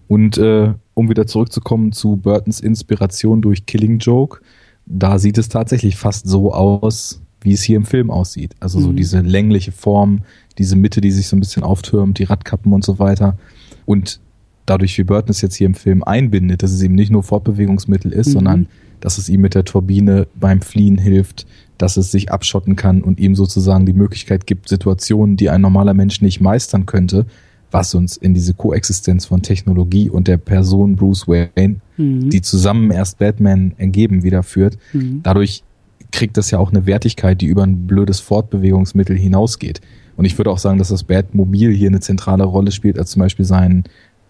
Und 0.07 0.37
äh, 0.37 0.73
um 0.95 1.09
wieder 1.09 1.27
zurückzukommen 1.27 1.91
zu 1.91 2.17
Burtons 2.17 2.59
Inspiration 2.59 3.41
durch 3.41 3.65
Killing 3.67 3.99
Joke, 3.99 4.41
da 4.89 5.19
sieht 5.19 5.37
es 5.37 5.49
tatsächlich 5.49 5.95
fast 5.97 6.27
so 6.27 6.53
aus, 6.53 7.21
wie 7.41 7.53
es 7.53 7.61
hier 7.61 7.77
im 7.77 7.85
Film 7.85 8.09
aussieht. 8.09 8.55
Also 8.59 8.79
so 8.79 8.89
Mhm. 8.89 8.95
diese 8.95 9.19
längliche 9.19 9.71
Form, 9.71 10.21
diese 10.57 10.75
Mitte, 10.75 11.01
die 11.01 11.11
sich 11.11 11.27
so 11.27 11.35
ein 11.35 11.39
bisschen 11.39 11.63
auftürmt, 11.63 12.17
die 12.19 12.23
Radkappen 12.23 12.73
und 12.73 12.83
so 12.83 12.97
weiter. 12.97 13.37
Und 13.85 14.19
dadurch, 14.65 14.97
wie 14.97 15.03
Burton 15.03 15.29
es 15.29 15.41
jetzt 15.41 15.55
hier 15.55 15.67
im 15.67 15.75
Film 15.75 16.03
einbindet, 16.03 16.63
dass 16.63 16.71
es 16.71 16.81
eben 16.81 16.95
nicht 16.95 17.11
nur 17.11 17.23
Fortbewegungsmittel 17.23 18.11
ist, 18.11 18.27
Mhm. 18.29 18.31
sondern 18.33 18.67
dass 18.99 19.17
es 19.19 19.29
ihm 19.29 19.41
mit 19.41 19.53
der 19.53 19.63
Turbine 19.65 20.27
beim 20.35 20.61
Fliehen 20.61 20.97
hilft, 20.97 21.45
dass 21.77 21.97
es 21.97 22.09
sich 22.11 22.31
abschotten 22.31 22.75
kann 22.75 23.03
und 23.03 23.19
ihm 23.19 23.35
sozusagen 23.35 23.85
die 23.85 23.93
Möglichkeit 23.93 24.47
gibt, 24.47 24.67
Situationen, 24.67 25.37
die 25.37 25.49
ein 25.51 25.61
normaler 25.61 25.93
Mensch 25.93 26.21
nicht 26.21 26.41
meistern 26.41 26.87
könnte, 26.87 27.27
was 27.71 27.93
uns 27.95 28.17
in 28.17 28.33
diese 28.33 28.53
Koexistenz 28.53 29.25
von 29.25 29.41
Technologie 29.41 30.09
und 30.09 30.27
der 30.27 30.37
Person 30.37 30.95
Bruce 30.95 31.27
Wayne, 31.27 31.77
Mhm. 31.97 32.29
die 32.29 32.41
zusammen 32.41 32.91
erst 32.91 33.17
Batman 33.17 33.73
ergeben, 33.77 34.23
wieder 34.23 34.43
führt. 34.43 34.77
Mhm. 34.93 35.21
Dadurch 35.23 35.63
kriegt 36.11 36.37
das 36.37 36.51
ja 36.51 36.59
auch 36.59 36.71
eine 36.71 36.85
Wertigkeit, 36.85 37.41
die 37.41 37.47
über 37.47 37.63
ein 37.63 37.87
blödes 37.87 38.19
Fortbewegungsmittel 38.19 39.17
hinausgeht. 39.17 39.81
Und 40.15 40.25
ich 40.25 40.37
würde 40.37 40.49
auch 40.51 40.57
sagen, 40.57 40.77
dass 40.77 40.89
das 40.89 41.03
Batmobil 41.03 41.71
hier 41.71 41.89
eine 41.89 41.99
zentrale 41.99 42.43
Rolle 42.45 42.71
spielt, 42.71 42.97
als 42.97 43.11
zum 43.11 43.21
Beispiel 43.21 43.45
sein 43.45 43.83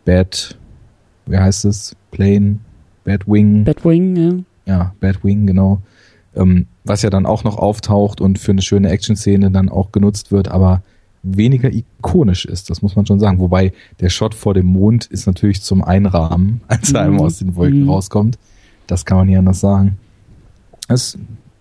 Bat, 0.05 0.57
wie 1.27 1.37
heißt 1.37 1.65
es? 1.65 1.95
Plane, 2.11 2.57
Batwing, 3.03 3.63
Batwing, 3.63 4.45
ja. 4.65 4.73
ja, 4.73 4.95
Batwing, 4.99 5.45
genau. 5.45 5.81
ähm, 6.35 6.65
was 6.83 7.01
ja 7.03 7.09
dann 7.09 7.25
auch 7.25 7.43
noch 7.43 7.57
auftaucht 7.57 8.21
und 8.21 8.39
für 8.39 8.51
eine 8.51 8.61
schöne 8.61 8.89
Action-Szene 8.89 9.51
dann 9.51 9.69
auch 9.69 9.91
genutzt 9.91 10.31
wird, 10.31 10.47
aber 10.49 10.81
weniger 11.35 11.71
ikonisch 11.71 12.45
ist, 12.45 12.69
das 12.69 12.81
muss 12.81 12.95
man 12.95 13.05
schon 13.05 13.19
sagen. 13.19 13.39
Wobei 13.39 13.73
der 13.99 14.09
Shot 14.09 14.33
vor 14.33 14.53
dem 14.53 14.67
Mond 14.67 15.05
ist 15.05 15.25
natürlich 15.25 15.61
zum 15.61 15.83
Einrahmen, 15.83 16.61
als 16.67 16.93
er 16.93 17.09
mhm. 17.09 17.19
aus 17.19 17.39
den 17.39 17.55
Wolken 17.55 17.83
mhm. 17.83 17.89
rauskommt. 17.89 18.37
Das 18.87 19.05
kann 19.05 19.17
man 19.17 19.27
nicht 19.27 19.37
anders 19.37 19.59
sagen. 19.59 19.97
Es, 20.87 21.17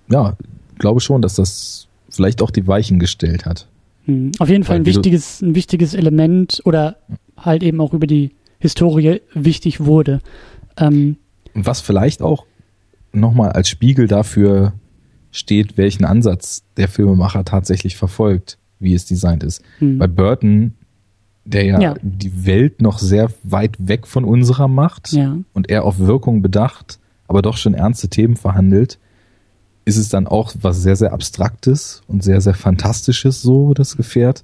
ja, 0.09 0.37
glaube 0.79 1.01
schon, 1.01 1.23
dass 1.23 1.35
das 1.35 1.89
vielleicht 2.09 2.43
auch 2.43 2.51
die 2.51 2.67
Weichen 2.67 2.99
gestellt 2.99 3.47
hat. 3.47 3.67
Mhm. 4.07 4.33
Auf 4.39 4.49
jeden 4.49 4.65
Fall 4.65 4.77
ein 4.77 4.87
wichtiges, 4.87 5.43
ein 5.43 5.55
wichtiges 5.55 5.95
Element 5.95 6.63
oder 6.65 6.97
halt 7.37 7.63
eben 7.63 7.81
auch 7.81 7.93
über 7.93 8.07
die 8.07 8.33
Historie 8.59 9.21
wichtig 9.35 9.85
wurde. 9.85 10.21
Ähm, 10.79 11.17
was 11.55 11.81
vielleicht 11.81 12.23
auch 12.23 12.47
nochmal 13.13 13.53
als 13.53 13.69
Spiegel 13.69 14.07
dafür 14.07 14.75
steht, 15.31 15.77
welchen 15.77 16.05
Ansatz 16.05 16.65
der 16.77 16.89
Filmemacher 16.89 17.45
tatsächlich 17.45 17.97
verfolgt, 17.97 18.59
wie 18.79 18.95
es 18.95 19.07
designt 19.07 19.43
ist. 19.43 19.63
Mhm. 19.81 19.99
Bei 19.99 20.07
Burton, 20.07 20.75
der 21.45 21.65
ja, 21.65 21.81
ja, 21.81 21.95
die 22.03 22.47
Welt 22.47 22.83
noch 22.83 22.99
sehr 22.99 23.31
weit 23.43 23.77
weg 23.79 24.07
von 24.07 24.25
unserer 24.25 24.69
macht 24.69 25.13
ja. 25.13 25.37
und 25.53 25.71
er 25.71 25.85
auf 25.85 25.99
Wirkung 25.99 26.43
bedacht, 26.43 26.99
aber 27.29 27.43
doch 27.43 27.57
schon 27.57 27.75
ernste 27.75 28.09
Themen 28.09 28.37
verhandelt, 28.37 28.99
ist 29.85 29.97
es 29.97 30.09
dann 30.09 30.27
auch 30.27 30.53
was 30.61 30.83
sehr, 30.83 30.97
sehr 30.97 31.13
Abstraktes 31.13 32.03
und 32.09 32.25
sehr, 32.25 32.41
sehr 32.41 32.55
Fantastisches, 32.55 33.41
so 33.41 33.73
das 33.73 33.97
Gefährt. 33.97 34.43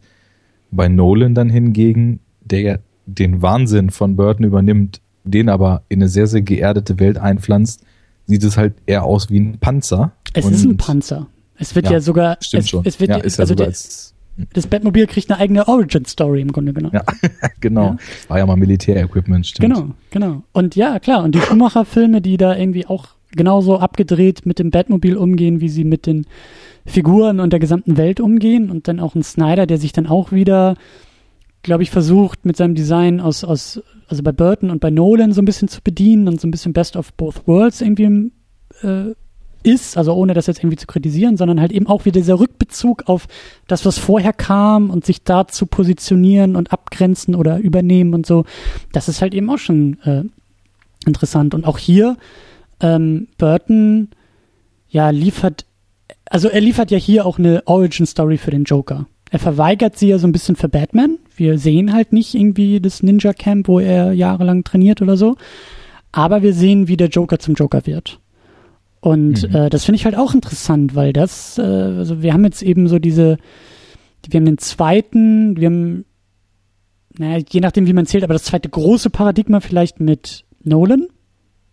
Bei 0.71 0.89
Nolan 0.89 1.35
dann 1.35 1.51
hingegen, 1.51 2.21
der 2.41 2.61
ja 2.61 2.77
den 3.07 3.43
Wahnsinn 3.43 3.91
von 3.91 4.15
Burton 4.17 4.47
übernimmt, 4.47 5.01
den 5.25 5.49
aber 5.49 5.83
in 5.89 5.99
eine 5.99 6.09
sehr, 6.09 6.29
sehr 6.29 6.43
geerdete 6.43 6.99
Welt 7.01 7.19
einpflanzt, 7.19 7.85
sieht 8.27 8.45
es 8.45 8.57
halt 8.57 8.75
eher 8.87 9.05
aus 9.05 9.31
wie 9.31 9.41
ein 9.41 9.59
Panzer. 9.59 10.13
Es 10.33 10.47
ist 10.47 10.65
ein 10.65 10.77
Panzer. 10.77 11.27
Es 11.57 11.75
wird 11.75 11.87
ja, 11.87 11.93
ja 11.93 12.01
sogar, 12.01 12.39
stimmt 12.41 12.65
es, 12.65 12.71
schon. 12.71 12.85
es 12.85 13.01
wird, 13.01 13.11
ja, 13.11 13.17
ist 13.19 13.39
ja 13.39 13.43
also 13.43 13.55
der, 13.55 13.67
als, 13.67 14.15
das 14.53 14.67
Batmobil 14.67 15.07
kriegt 15.07 15.31
eine 15.31 15.41
eigene 15.41 15.69
Origin-Story 15.69 16.41
im 16.41 16.53
Grunde 16.53 16.73
genommen. 16.73 16.95
Ja, 16.95 17.05
genau. 17.61 17.85
Ja. 17.85 17.97
War 18.29 18.39
ja 18.39 18.47
mal 18.47 18.57
Militär-Equipment, 18.57 19.47
stimmt. 19.47 19.75
Genau, 19.75 19.91
genau. 20.11 20.43
Und 20.53 20.77
ja, 20.77 20.99
klar. 20.99 21.25
Und 21.25 21.35
die 21.35 21.41
Schumacher-Filme, 21.41 22.21
die 22.21 22.37
da 22.37 22.57
irgendwie 22.57 22.87
auch 22.87 23.09
genauso 23.33 23.79
abgedreht 23.79 24.47
mit 24.47 24.59
dem 24.59 24.71
Batmobil 24.71 25.17
umgehen, 25.17 25.61
wie 25.61 25.69
sie 25.69 25.85
mit 25.85 26.07
den 26.07 26.27
Figuren 26.87 27.41
und 27.41 27.53
der 27.53 27.61
gesamten 27.61 27.97
Welt 27.97 28.21
umgehen. 28.21 28.71
Und 28.71 28.89
dann 28.89 29.01
auch 29.01 29.15
ein 29.15 29.23
Snyder, 29.23 29.67
der 29.67 29.79
sich 29.79 29.93
dann 29.93 30.07
auch 30.07 30.33
wieder, 30.33 30.77
glaube 31.63 31.83
ich, 31.83 31.91
versucht, 31.91 32.45
mit 32.45 32.57
seinem 32.57 32.75
Design 32.75 33.21
aus, 33.21 33.45
aus, 33.45 33.83
also 34.09 34.23
bei 34.23 34.33
Burton 34.33 34.71
und 34.71 34.81
bei 34.81 34.91
Nolan 34.91 35.33
so 35.33 35.43
ein 35.43 35.47
bisschen 35.47 35.69
zu 35.69 35.83
bedienen 35.83 36.27
und 36.29 36.41
so 36.41 36.49
ein 36.49 36.51
bisschen 36.51 36.73
Best 36.73 36.97
of 36.97 37.13
Both 37.15 37.47
Worlds 37.47 37.81
irgendwie 37.81 38.33
äh, 38.83 39.15
ist, 39.63 39.97
also 39.97 40.15
ohne 40.15 40.35
das 40.35 40.47
jetzt 40.47 40.61
irgendwie 40.61 40.77
zu 40.77 40.87
kritisieren, 40.87 41.37
sondern 41.37 41.61
halt 41.61 41.73
eben 41.73 41.87
auch 41.87 42.05
wieder 42.05 42.21
dieser 42.21 42.39
Rückbezug 42.39 43.05
auf 43.07 43.27
das, 43.67 43.85
was 43.85 43.99
vorher 43.99 44.33
kam 44.33 44.91
und 44.91 45.05
sich 45.05 45.23
da 45.25 45.47
zu 45.47 45.67
positionieren 45.67 46.57
und 46.57 46.73
abgrenzen 46.73 47.35
oder 47.35 47.59
übernehmen 47.59 48.15
und 48.15 48.27
so. 48.27 48.45
Das 48.93 49.09
ist 49.09 49.23
halt 49.23 49.35
eben 49.35 49.51
auch 49.51 49.59
schon 49.59 49.99
äh, 50.05 50.25
interessant. 51.07 51.55
Und 51.55 51.65
auch 51.65 51.79
hier 51.79 52.17
ähm, 52.81 53.29
Burton 53.39 54.09
ja 54.89 55.11
liefert, 55.11 55.65
also 56.27 56.49
er 56.49 56.61
liefert 56.61 56.91
ja 56.91 56.99
hier 56.99 57.27
auch 57.27 57.39
eine 57.39 57.63
Origin 57.67 58.07
Story 58.07 58.39
für 58.39 58.51
den 58.51 58.65
Joker. 58.65 59.07
Er 59.31 59.39
verweigert 59.39 59.99
sie 59.99 60.09
ja 60.09 60.19
so 60.19 60.27
ein 60.27 60.33
bisschen 60.33 60.57
für 60.57 60.69
Batman. 60.69 61.19
Wir 61.35 61.59
sehen 61.59 61.95
halt 61.95 62.13
nicht 62.13 62.35
irgendwie 62.35 62.81
das 62.81 63.03
Ninja 63.03 63.33
Camp, 63.33 63.67
wo 63.67 63.81
er 63.81 64.13
jahrelang 64.13 64.63
trainiert 64.63 65.01
oder 65.01 65.17
so. 65.17 65.37
Aber 66.13 66.43
wir 66.43 66.53
sehen, 66.53 66.87
wie 66.87 66.99
der 66.99 67.09
Joker 67.09 67.39
zum 67.39 67.55
Joker 67.55 67.87
wird. 67.87 68.21
Und 69.03 69.49
mhm. 69.49 69.57
äh, 69.57 69.69
das 69.69 69.85
finde 69.85 69.97
ich 69.97 70.05
halt 70.05 70.17
auch 70.17 70.33
interessant, 70.33 70.95
weil 70.95 71.13
das, 71.13 71.59
äh, 71.59 71.63
also 71.63 72.23
wir 72.23 72.33
haben 72.33 72.45
jetzt 72.45 72.63
eben 72.63 72.87
so 72.87 73.01
diese, 73.01 73.37
wir 74.31 74.39
haben 74.39 74.45
den 74.45 74.59
zweiten, 74.59 75.57
wir 75.57 75.67
haben, 75.67 76.05
naja, 77.19 77.43
je 77.51 77.59
nachdem, 77.59 77.89
wie 77.89 77.93
man 77.93 78.07
zählt, 78.07 78.23
aber 78.23 78.33
das 78.33 78.45
zweite 78.45 78.69
große 78.69 79.11
Paradigma 79.11 79.59
vielleicht 79.59 79.99
mit 79.99 80.45
Nolan, 80.63 81.09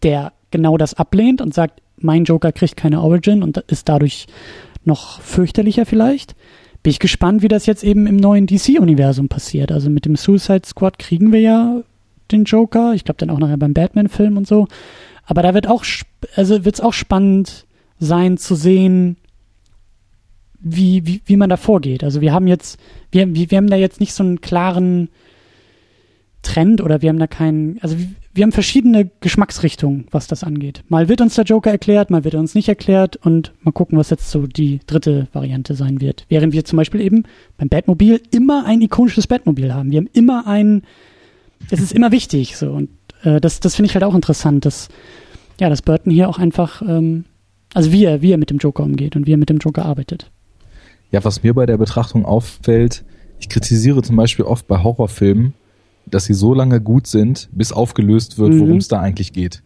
der 0.02 0.34
genau 0.50 0.76
das 0.76 0.96
ablehnt 0.96 1.40
und 1.40 1.54
sagt, 1.54 1.84
mein 1.98 2.24
Joker 2.24 2.52
kriegt 2.52 2.76
keine 2.76 3.00
Origin 3.00 3.44
und 3.44 3.60
ist 3.68 3.88
dadurch 3.88 4.26
noch 4.84 5.22
fürchterlicher 5.22 5.86
vielleicht. 5.86 6.36
Bin 6.82 6.90
ich 6.90 7.00
gespannt, 7.00 7.44
wie 7.44 7.48
das 7.48 7.68
jetzt 7.68 7.84
eben 7.84 8.08
im 8.08 8.18
neuen 8.18 8.48
DC-Universum 8.48 9.30
passiert. 9.30 9.72
Also 9.72 9.92
mit 9.92 10.06
dem 10.06 10.16
Suicide 10.16 10.66
Squad 10.66 10.98
kriegen 10.98 11.32
wir 11.32 11.42
ja 11.42 11.82
den 12.32 12.46
Joker. 12.46 12.96
Ich 12.96 13.04
glaube 13.04 13.20
dann 13.20 13.30
auch 13.30 13.38
nachher 13.38 13.58
beim 13.58 13.76
Batman-Film 13.76 14.36
und 14.36 14.48
so. 14.48 14.68
Aber 15.30 15.44
da 15.44 15.54
wird 15.54 15.68
auch, 15.68 15.86
also 16.36 16.66
wird 16.66 16.76
es 16.76 16.82
auch 16.82 16.94
spannend 16.94 17.68
sein 18.00 18.38
zu 18.38 18.56
sehen, 18.56 19.16
wie, 20.60 21.06
wie, 21.06 21.22
wie 21.24 21.38
man 21.38 21.52
da 21.52 21.56
vorgeht. 21.56 22.04
Also 22.04 22.20
wir 22.20 22.34
haben 22.34 22.48
jetzt, 22.48 22.80
wir, 23.12 23.28
wir 23.36 23.58
haben 23.58 23.70
da 23.70 23.76
jetzt 23.76 24.00
nicht 24.00 24.12
so 24.14 24.24
einen 24.24 24.42
klaren 24.42 25.10
Trend 26.42 26.82
oder 26.82 27.04
wir 27.04 27.10
haben 27.10 27.20
da 27.20 27.28
keinen, 27.28 27.78
also 27.82 27.96
wir 28.34 28.42
haben 28.42 28.52
verschiedene 28.52 29.12
Geschmacksrichtungen, 29.22 30.08
was 30.10 30.26
das 30.26 30.44
angeht. 30.44 30.84
Mal 30.90 31.10
wird 31.10 31.22
uns 31.22 31.36
der 31.36 31.46
Joker 31.46 31.70
erklärt, 31.70 32.10
mal 32.10 32.24
wird 32.24 32.34
er 32.34 32.40
uns 32.40 32.56
nicht 32.56 32.68
erklärt 32.68 33.16
und 33.18 33.54
mal 33.62 33.72
gucken, 33.72 34.00
was 34.00 34.10
jetzt 34.10 34.32
so 34.32 34.48
die 34.48 34.80
dritte 34.88 35.28
Variante 35.32 35.76
sein 35.76 36.02
wird. 36.02 36.26
Während 36.28 36.54
wir 36.54 36.66
zum 36.66 36.78
Beispiel 36.78 37.02
eben 37.02 37.26
beim 37.56 37.70
Batmobil 37.70 38.20
immer 38.32 38.66
ein 38.66 38.82
ikonisches 38.82 39.28
Batmobil 39.28 39.76
haben. 39.76 39.92
Wir 39.92 39.98
haben 39.98 40.10
immer 40.12 40.48
ein, 40.48 40.82
es 41.70 41.82
ist 41.82 41.94
immer 41.94 42.12
wichtig 42.12 42.58
so 42.58 42.72
und 42.72 42.90
äh, 43.24 43.40
das, 43.40 43.60
das 43.60 43.76
finde 43.76 43.90
ich 43.90 43.96
halt 43.96 44.04
auch 44.04 44.16
interessant, 44.16 44.66
dass 44.66 44.90
ja, 45.60 45.70
dass 45.70 45.82
Burton 45.82 46.12
hier 46.12 46.30
auch 46.30 46.40
einfach, 46.40 46.82
ähm, 46.82 47.26
also 47.74 47.92
wie 47.92 48.06
er, 48.06 48.22
wie 48.22 48.32
er 48.32 48.38
mit 48.38 48.50
dem 48.50 48.58
Joker 48.58 48.84
umgeht 48.84 49.16
und 49.16 49.28
wie 49.28 49.34
er 49.34 49.38
mit 49.38 49.50
dem 49.50 49.58
Joker 49.58 49.86
arbeitet. 49.86 50.32
Ja, 51.12 51.24
was 51.24 51.44
mir 51.44 51.54
bei 51.54 51.66
der 51.66 51.78
Betrachtung 51.78 52.26
auffällt, 52.26 53.04
ich 53.40 53.50
kritisiere 53.50 54.02
zum 54.02 54.16
Beispiel 54.16 54.46
oft 54.46 54.68
bei 54.68 54.82
Horrorfilmen, 54.82 55.54
dass 56.06 56.26
sie 56.26 56.34
so 56.34 56.54
lange 56.54 56.82
gut 56.82 57.08
sind, 57.08 57.50
bis 57.52 57.72
aufgelöst 57.72 58.38
wird, 58.38 58.58
worum 58.58 58.78
es 58.78 58.90
mhm. 58.90 58.96
da 58.96 59.02
eigentlich 59.02 59.34
geht. 59.34 59.64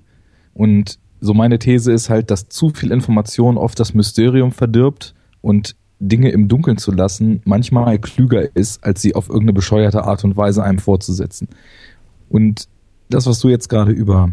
Und 0.53 0.99
so 1.21 1.33
meine 1.33 1.59
These 1.59 1.91
ist 1.91 2.09
halt, 2.09 2.31
dass 2.31 2.49
zu 2.49 2.69
viel 2.69 2.91
Information 2.91 3.57
oft 3.57 3.79
das 3.79 3.93
Mysterium 3.93 4.51
verdirbt 4.51 5.13
und 5.41 5.75
Dinge 5.99 6.31
im 6.31 6.49
Dunkeln 6.49 6.77
zu 6.77 6.91
lassen 6.91 7.41
manchmal 7.45 7.97
klüger 7.97 8.55
ist, 8.55 8.83
als 8.83 9.01
sie 9.01 9.15
auf 9.15 9.29
irgendeine 9.29 9.53
bescheuerte 9.53 10.03
Art 10.03 10.23
und 10.25 10.35
Weise 10.35 10.63
einem 10.63 10.79
vorzusetzen. 10.79 11.47
Und 12.29 12.67
das, 13.09 13.25
was 13.25 13.39
du 13.39 13.49
jetzt 13.49 13.69
gerade 13.69 13.91
über 13.91 14.31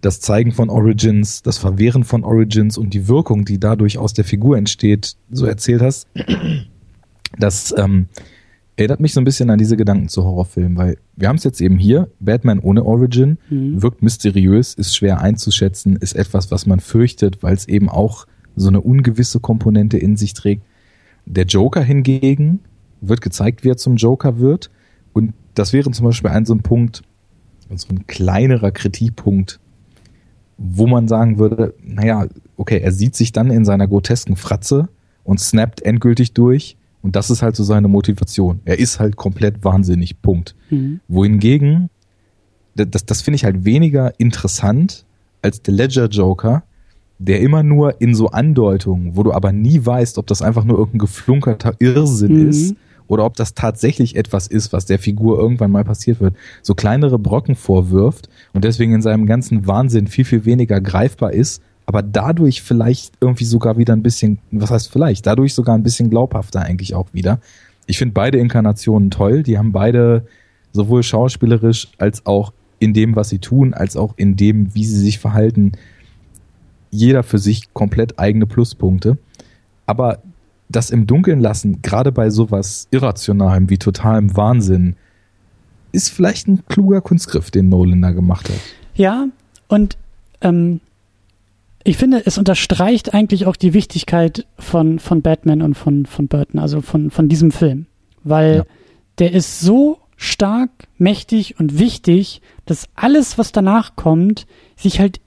das 0.00 0.20
Zeigen 0.20 0.52
von 0.52 0.70
Origins, 0.70 1.42
das 1.42 1.58
Verwehren 1.58 2.04
von 2.04 2.24
Origins 2.24 2.78
und 2.78 2.94
die 2.94 3.08
Wirkung, 3.08 3.44
die 3.44 3.58
dadurch 3.58 3.98
aus 3.98 4.12
der 4.12 4.24
Figur 4.24 4.56
entsteht, 4.56 5.16
so 5.30 5.46
erzählt 5.46 5.82
hast, 5.82 6.06
das 7.38 7.74
ähm, 7.76 8.06
erinnert 8.76 9.00
mich 9.00 9.14
so 9.14 9.20
ein 9.20 9.24
bisschen 9.24 9.50
an 9.50 9.58
diese 9.58 9.76
Gedanken 9.76 10.08
zu 10.08 10.22
Horrorfilmen, 10.22 10.76
weil 10.76 10.98
wir 11.16 11.28
haben 11.28 11.36
es 11.36 11.44
jetzt 11.44 11.60
eben 11.60 11.78
hier, 11.78 12.10
Batman 12.20 12.60
ohne 12.60 12.84
Origin, 12.84 13.38
mhm. 13.48 13.82
wirkt 13.82 14.02
mysteriös, 14.02 14.74
ist 14.74 14.94
schwer 14.94 15.20
einzuschätzen, 15.20 15.96
ist 15.96 16.14
etwas, 16.14 16.50
was 16.50 16.66
man 16.66 16.80
fürchtet, 16.80 17.42
weil 17.42 17.54
es 17.54 17.66
eben 17.66 17.88
auch 17.88 18.26
so 18.54 18.68
eine 18.68 18.80
ungewisse 18.80 19.40
Komponente 19.40 19.98
in 19.98 20.16
sich 20.16 20.34
trägt. 20.34 20.62
Der 21.24 21.44
Joker 21.44 21.82
hingegen 21.82 22.60
wird 23.00 23.20
gezeigt, 23.20 23.64
wie 23.64 23.70
er 23.70 23.76
zum 23.76 23.96
Joker 23.96 24.38
wird. 24.38 24.70
Und 25.12 25.32
das 25.54 25.72
wäre 25.72 25.90
zum 25.90 26.06
Beispiel 26.06 26.30
ein 26.30 26.46
so 26.46 26.54
ein 26.54 26.62
Punkt, 26.62 27.02
so 27.74 27.88
ein 27.90 28.06
kleinerer 28.06 28.70
Kritikpunkt, 28.70 29.60
wo 30.58 30.86
man 30.86 31.08
sagen 31.08 31.38
würde, 31.38 31.74
naja, 31.82 32.26
okay, 32.56 32.78
er 32.78 32.92
sieht 32.92 33.14
sich 33.14 33.32
dann 33.32 33.50
in 33.50 33.64
seiner 33.64 33.86
grotesken 33.86 34.36
Fratze 34.36 34.88
und 35.24 35.40
snappt 35.40 35.82
endgültig 35.82 36.32
durch 36.32 36.76
und 37.02 37.16
das 37.16 37.30
ist 37.30 37.42
halt 37.42 37.56
so 37.56 37.64
seine 37.64 37.88
Motivation. 37.88 38.60
Er 38.64 38.78
ist 38.78 38.98
halt 38.98 39.16
komplett 39.16 39.64
wahnsinnig, 39.64 40.22
Punkt. 40.22 40.56
Mhm. 40.70 41.00
Wohingegen, 41.08 41.90
das, 42.74 43.04
das 43.04 43.22
finde 43.22 43.36
ich 43.36 43.44
halt 43.44 43.64
weniger 43.64 44.18
interessant 44.18 45.04
als 45.42 45.62
der 45.62 45.74
Ledger 45.74 46.08
Joker, 46.08 46.64
der 47.18 47.40
immer 47.40 47.62
nur 47.62 48.00
in 48.00 48.14
so 48.14 48.28
Andeutungen, 48.28 49.16
wo 49.16 49.22
du 49.22 49.32
aber 49.32 49.52
nie 49.52 49.84
weißt, 49.84 50.18
ob 50.18 50.26
das 50.26 50.42
einfach 50.42 50.64
nur 50.64 50.78
irgendein 50.78 50.98
geflunkerter 50.98 51.74
Irrsinn 51.78 52.42
mhm. 52.42 52.48
ist 52.48 52.76
oder 53.08 53.24
ob 53.24 53.36
das 53.36 53.54
tatsächlich 53.54 54.16
etwas 54.16 54.46
ist, 54.46 54.72
was 54.72 54.86
der 54.86 54.98
Figur 54.98 55.38
irgendwann 55.38 55.70
mal 55.70 55.84
passiert 55.84 56.20
wird, 56.20 56.34
so 56.62 56.74
kleinere 56.74 57.18
Brocken 57.18 57.54
vorwirft 57.54 58.28
und 58.52 58.64
deswegen 58.64 58.94
in 58.94 59.02
seinem 59.02 59.26
ganzen 59.26 59.66
Wahnsinn 59.66 60.06
viel, 60.06 60.24
viel 60.24 60.44
weniger 60.44 60.80
greifbar 60.80 61.32
ist, 61.32 61.62
aber 61.86 62.02
dadurch 62.02 62.62
vielleicht 62.62 63.14
irgendwie 63.20 63.44
sogar 63.44 63.78
wieder 63.78 63.94
ein 63.94 64.02
bisschen, 64.02 64.38
was 64.50 64.70
heißt 64.70 64.90
vielleicht, 64.90 65.26
dadurch 65.26 65.54
sogar 65.54 65.76
ein 65.76 65.84
bisschen 65.84 66.10
glaubhafter 66.10 66.60
eigentlich 66.62 66.94
auch 66.94 67.06
wieder. 67.12 67.40
Ich 67.86 67.98
finde 67.98 68.14
beide 68.14 68.38
Inkarnationen 68.38 69.10
toll, 69.10 69.44
die 69.44 69.56
haben 69.56 69.72
beide 69.72 70.26
sowohl 70.72 71.04
schauspielerisch 71.04 71.88
als 71.98 72.26
auch 72.26 72.52
in 72.78 72.92
dem, 72.92 73.16
was 73.16 73.28
sie 73.28 73.38
tun, 73.38 73.72
als 73.72 73.96
auch 73.96 74.14
in 74.16 74.36
dem, 74.36 74.74
wie 74.74 74.84
sie 74.84 74.98
sich 74.98 75.18
verhalten, 75.18 75.72
jeder 76.90 77.22
für 77.22 77.38
sich 77.38 77.72
komplett 77.72 78.18
eigene 78.18 78.46
Pluspunkte. 78.46 79.18
Aber 79.86 80.22
das 80.68 80.90
im 80.90 81.06
Dunkeln 81.06 81.40
lassen, 81.40 81.80
gerade 81.82 82.12
bei 82.12 82.30
sowas 82.30 82.88
Irrationalem 82.90 83.70
wie 83.70 83.78
totalem 83.78 84.36
Wahnsinn, 84.36 84.96
ist 85.92 86.10
vielleicht 86.10 86.48
ein 86.48 86.64
kluger 86.68 87.00
Kunstgriff, 87.00 87.50
den 87.50 87.68
Nolan 87.68 88.02
da 88.02 88.10
gemacht 88.10 88.48
hat. 88.48 88.58
Ja, 88.94 89.28
und 89.68 89.96
ähm, 90.40 90.80
ich 91.84 91.96
finde, 91.96 92.22
es 92.26 92.36
unterstreicht 92.36 93.14
eigentlich 93.14 93.46
auch 93.46 93.56
die 93.56 93.72
Wichtigkeit 93.72 94.46
von, 94.58 94.98
von 94.98 95.22
Batman 95.22 95.62
und 95.62 95.74
von, 95.74 96.04
von 96.04 96.26
Burton, 96.26 96.58
also 96.58 96.80
von, 96.80 97.10
von 97.10 97.28
diesem 97.28 97.52
Film. 97.52 97.86
Weil 98.24 98.56
ja. 98.56 98.64
der 99.18 99.32
ist 99.32 99.60
so 99.60 100.00
stark, 100.16 100.70
mächtig 100.98 101.60
und 101.60 101.78
wichtig, 101.78 102.40
dass 102.64 102.88
alles, 102.94 103.38
was 103.38 103.52
danach 103.52 103.94
kommt, 103.94 104.46
sich 104.76 104.98
halt 104.98 105.20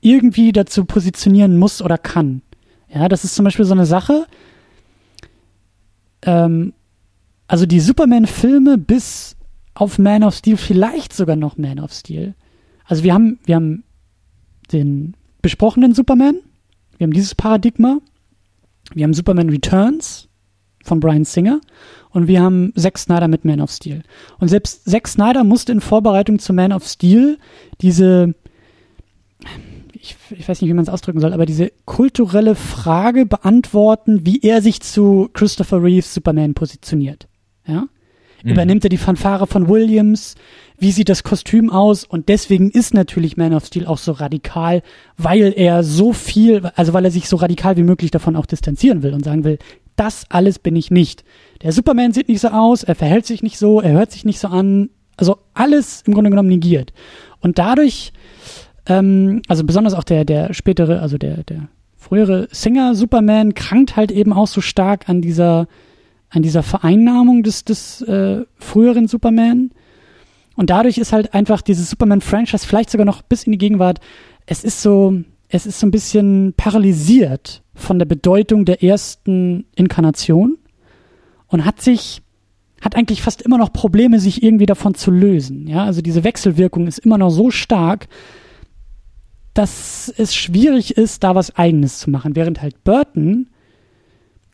irgendwie 0.00 0.52
dazu 0.52 0.84
positionieren 0.84 1.56
muss 1.56 1.80
oder 1.80 1.96
kann. 1.96 2.42
Ja, 2.92 3.08
das 3.08 3.24
ist 3.24 3.34
zum 3.34 3.44
Beispiel 3.44 3.64
so 3.64 3.74
eine 3.74 3.86
Sache. 3.86 4.26
Ähm, 6.26 6.74
also 7.48 7.64
die 7.64 7.80
Superman-Filme 7.80 8.76
bis 8.76 9.36
auf 9.74 9.98
Man 9.98 10.24
of 10.24 10.34
Steel, 10.34 10.56
vielleicht 10.56 11.12
sogar 11.12 11.36
noch 11.36 11.56
Man 11.56 11.78
of 11.78 11.92
Steel. 11.92 12.34
Also 12.84 13.02
wir 13.02 13.14
haben, 13.14 13.38
wir 13.44 13.54
haben 13.54 13.84
den 14.72 15.14
besprochenen 15.42 15.94
Superman, 15.94 16.36
wir 16.98 17.06
haben 17.06 17.12
dieses 17.12 17.34
Paradigma, 17.34 17.98
wir 18.94 19.04
haben 19.04 19.14
Superman 19.14 19.50
Returns 19.50 20.28
von 20.82 21.00
Brian 21.00 21.24
Singer 21.24 21.60
und 22.10 22.28
wir 22.28 22.40
haben 22.40 22.72
Zack 22.76 22.98
Snyder 22.98 23.28
mit 23.28 23.44
Man 23.44 23.60
of 23.60 23.70
Steel. 23.70 24.02
Und 24.38 24.48
selbst 24.48 24.84
Zack 24.88 25.08
Snyder 25.08 25.44
musste 25.44 25.72
in 25.72 25.80
Vorbereitung 25.80 26.38
zu 26.38 26.52
Man 26.52 26.72
of 26.72 26.86
Steel 26.86 27.38
diese 27.80 28.34
ich, 30.06 30.38
ich 30.38 30.48
weiß 30.48 30.60
nicht, 30.60 30.70
wie 30.70 30.74
man 30.74 30.84
es 30.84 30.88
ausdrücken 30.88 31.20
soll, 31.20 31.32
aber 31.32 31.46
diese 31.46 31.72
kulturelle 31.84 32.54
Frage 32.54 33.26
beantworten, 33.26 34.24
wie 34.24 34.40
er 34.40 34.62
sich 34.62 34.80
zu 34.80 35.28
Christopher 35.32 35.82
Reeves 35.82 36.14
Superman 36.14 36.54
positioniert. 36.54 37.28
Ja? 37.66 37.86
Mhm. 38.42 38.50
Übernimmt 38.50 38.84
er 38.84 38.90
die 38.90 38.96
Fanfare 38.96 39.46
von 39.46 39.68
Williams? 39.68 40.34
Wie 40.78 40.92
sieht 40.92 41.08
das 41.08 41.22
Kostüm 41.22 41.70
aus? 41.70 42.04
Und 42.04 42.28
deswegen 42.28 42.70
ist 42.70 42.94
natürlich 42.94 43.36
Man 43.36 43.54
of 43.54 43.66
Steel 43.66 43.86
auch 43.86 43.98
so 43.98 44.12
radikal, 44.12 44.82
weil 45.16 45.52
er 45.56 45.82
so 45.82 46.12
viel, 46.12 46.70
also 46.74 46.92
weil 46.92 47.04
er 47.04 47.10
sich 47.10 47.28
so 47.28 47.36
radikal 47.36 47.76
wie 47.76 47.82
möglich 47.82 48.10
davon 48.10 48.36
auch 48.36 48.46
distanzieren 48.46 49.02
will 49.02 49.14
und 49.14 49.24
sagen 49.24 49.44
will, 49.44 49.58
das 49.96 50.26
alles 50.28 50.58
bin 50.58 50.76
ich 50.76 50.90
nicht. 50.90 51.24
Der 51.62 51.72
Superman 51.72 52.12
sieht 52.12 52.28
nicht 52.28 52.40
so 52.40 52.48
aus, 52.48 52.82
er 52.82 52.94
verhält 52.94 53.26
sich 53.26 53.42
nicht 53.42 53.58
so, 53.58 53.80
er 53.80 53.92
hört 53.92 54.12
sich 54.12 54.24
nicht 54.24 54.38
so 54.38 54.48
an. 54.48 54.90
Also 55.16 55.38
alles 55.54 56.02
im 56.06 56.12
Grunde 56.12 56.28
genommen 56.28 56.50
negiert. 56.50 56.92
Und 57.40 57.58
dadurch 57.58 58.12
ähm, 58.86 59.42
also 59.48 59.64
besonders 59.64 59.94
auch 59.94 60.04
der, 60.04 60.24
der 60.24 60.54
spätere, 60.54 61.00
also 61.00 61.18
der, 61.18 61.42
der 61.44 61.68
frühere 61.96 62.48
Singer 62.52 62.94
Superman 62.94 63.54
krankt 63.54 63.96
halt 63.96 64.12
eben 64.12 64.32
auch 64.32 64.46
so 64.46 64.60
stark 64.60 65.08
an 65.08 65.20
dieser, 65.20 65.66
an 66.30 66.42
dieser 66.42 66.62
Vereinnahmung 66.62 67.42
des, 67.42 67.64
des 67.64 68.02
äh, 68.02 68.44
früheren 68.56 69.08
Superman. 69.08 69.70
Und 70.54 70.70
dadurch 70.70 70.98
ist 70.98 71.12
halt 71.12 71.34
einfach 71.34 71.62
dieses 71.62 71.90
Superman-Franchise 71.90 72.66
vielleicht 72.66 72.90
sogar 72.90 73.04
noch 73.04 73.22
bis 73.22 73.44
in 73.44 73.52
die 73.52 73.58
Gegenwart, 73.58 74.00
es 74.46 74.64
ist 74.64 74.80
so, 74.80 75.18
es 75.48 75.66
ist 75.66 75.80
so 75.80 75.86
ein 75.86 75.90
bisschen 75.90 76.54
paralysiert 76.56 77.62
von 77.74 77.98
der 77.98 78.06
Bedeutung 78.06 78.64
der 78.64 78.82
ersten 78.82 79.66
Inkarnation 79.74 80.58
und 81.48 81.64
hat 81.64 81.80
sich, 81.80 82.22
hat 82.80 82.96
eigentlich 82.96 83.20
fast 83.20 83.42
immer 83.42 83.58
noch 83.58 83.72
Probleme, 83.72 84.20
sich 84.20 84.42
irgendwie 84.42 84.66
davon 84.66 84.94
zu 84.94 85.10
lösen. 85.10 85.66
Ja, 85.66 85.84
also 85.84 86.00
diese 86.00 86.24
Wechselwirkung 86.24 86.86
ist 86.86 86.98
immer 86.98 87.18
noch 87.18 87.30
so 87.30 87.50
stark, 87.50 88.08
dass 89.56 90.12
es 90.16 90.34
schwierig 90.34 90.96
ist, 90.96 91.24
da 91.24 91.34
was 91.34 91.56
Eigenes 91.56 91.98
zu 91.98 92.10
machen, 92.10 92.36
während 92.36 92.60
halt 92.60 92.84
Burton 92.84 93.48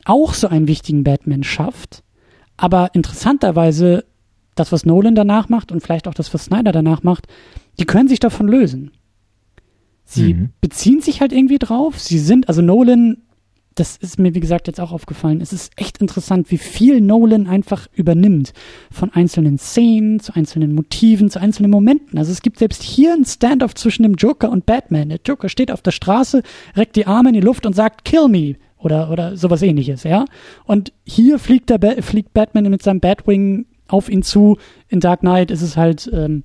auch 0.05 0.35
so 0.35 0.49
einen 0.49 0.69
wichtigen 0.69 1.05
Batman 1.05 1.43
schafft, 1.43 2.03
aber 2.57 2.91
interessanterweise 2.95 4.05
das, 4.55 4.71
was 4.71 4.85
Nolan 4.85 5.15
danach 5.15 5.49
macht 5.49 5.73
und 5.73 5.81
vielleicht 5.83 6.07
auch 6.07 6.15
das, 6.15 6.33
was 6.35 6.45
Snyder 6.45 6.73
danach 6.73 7.03
macht, 7.03 7.27
die 7.79 7.85
können 7.85 8.09
sich 8.09 8.21
davon 8.21 8.47
lösen. 8.47 8.93
Sie 10.05 10.35
mhm. 10.35 10.51
beziehen 10.61 11.01
sich 11.01 11.21
halt 11.21 11.33
irgendwie 11.33 11.59
drauf. 11.59 11.99
Sie 11.99 12.19
sind, 12.19 12.49
also 12.49 12.61
Nolan 12.61 13.23
das 13.75 13.97
ist 13.97 14.19
mir, 14.19 14.35
wie 14.35 14.41
gesagt, 14.41 14.67
jetzt 14.67 14.81
auch 14.81 14.93
aufgefallen. 14.93 15.41
Es 15.41 15.53
ist 15.53 15.73
echt 15.77 15.99
interessant, 15.99 16.51
wie 16.51 16.59
viel 16.59 17.01
Nolan 17.01 17.47
einfach 17.47 17.87
übernimmt. 17.95 18.53
Von 18.91 19.11
einzelnen 19.11 19.59
Szenen, 19.59 20.21
zu 20.21 20.35
einzelnen 20.35 20.75
Motiven, 20.75 21.31
zu 21.31 21.41
einzelnen 21.41 21.71
Momenten. 21.71 22.19
Also 22.19 22.33
es 22.33 22.43
gibt 22.43 22.59
selbst 22.59 22.83
hier 22.83 23.15
ein 23.15 23.25
Standoff 23.25 23.75
zwischen 23.75 24.03
dem 24.03 24.15
Joker 24.15 24.51
und 24.51 24.67
Batman. 24.67 25.09
Der 25.09 25.21
Joker 25.25 25.49
steht 25.49 25.71
auf 25.71 25.83
der 25.83 25.91
Straße, 25.91 26.43
reckt 26.77 26.97
die 26.97 27.07
Arme 27.07 27.31
in 27.31 27.35
die 27.35 27.41
Luft 27.41 27.67
und 27.67 27.75
sagt, 27.75 28.05
kill 28.05 28.29
me. 28.29 28.57
Oder, 28.79 29.11
oder 29.11 29.37
sowas 29.37 29.63
ähnliches, 29.63 30.03
ja. 30.03 30.25
Und 30.65 30.93
hier 31.05 31.39
fliegt, 31.39 31.71
der 31.71 31.79
ba 31.79 31.93
fliegt 32.01 32.35
Batman 32.35 32.69
mit 32.69 32.83
seinem 32.83 32.99
Batwing 32.99 33.67
auf 33.87 34.09
ihn 34.09 34.23
zu. 34.23 34.59
In 34.89 34.99
Dark 34.99 35.21
Knight 35.21 35.53
ist 35.53 35.63
es 35.63 35.77
halt, 35.77 36.11
ähm, 36.13 36.43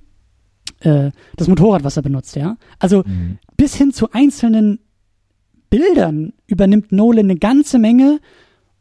äh, 0.82 1.12
das 1.36 1.48
Motorrad, 1.48 1.84
was 1.84 1.98
er 1.98 2.04
benutzt, 2.04 2.36
ja. 2.36 2.58
Also 2.78 3.04
mhm. 3.06 3.40
bis 3.58 3.76
hin 3.76 3.92
zu 3.92 4.12
einzelnen 4.12 4.80
Bildern 5.70 6.34
übernimmt 6.46 6.92
Nolan 6.92 7.26
eine 7.26 7.38
ganze 7.38 7.80
Menge 7.80 8.20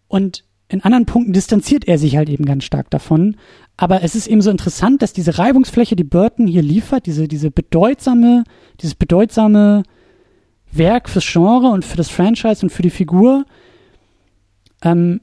und 0.09 0.45
in 0.69 0.83
anderen 0.83 1.07
Punkten 1.07 1.33
distanziert 1.33 1.87
er 1.87 1.99
sich 1.99 2.17
halt 2.17 2.29
eben 2.29 2.45
ganz 2.45 2.65
stark 2.65 2.91
davon. 2.91 3.37
Aber 3.77 4.03
es 4.03 4.15
ist 4.15 4.27
eben 4.27 4.43
so 4.43 4.51
interessant, 4.51 5.03
dass 5.03 5.13
diese 5.13 5.39
Reibungsfläche, 5.39 5.95
die 5.95 6.05
Burton 6.05 6.47
hier 6.47 6.63
liefert, 6.63 7.07
diese, 7.07 7.29
diese 7.29 7.51
bedeutsame, 7.51 8.45
dieses 8.81 8.95
bedeutsame 8.95 9.85
Werk 10.73 11.09
fürs 11.09 11.27
Genre 11.31 11.69
und 11.69 11.85
für 11.85 11.97
das 11.97 12.11
Franchise 12.11 12.65
und 12.65 12.71
für 12.71 12.83
die 12.83 12.91
Figur, 12.91 13.45
ähm, 14.83 15.21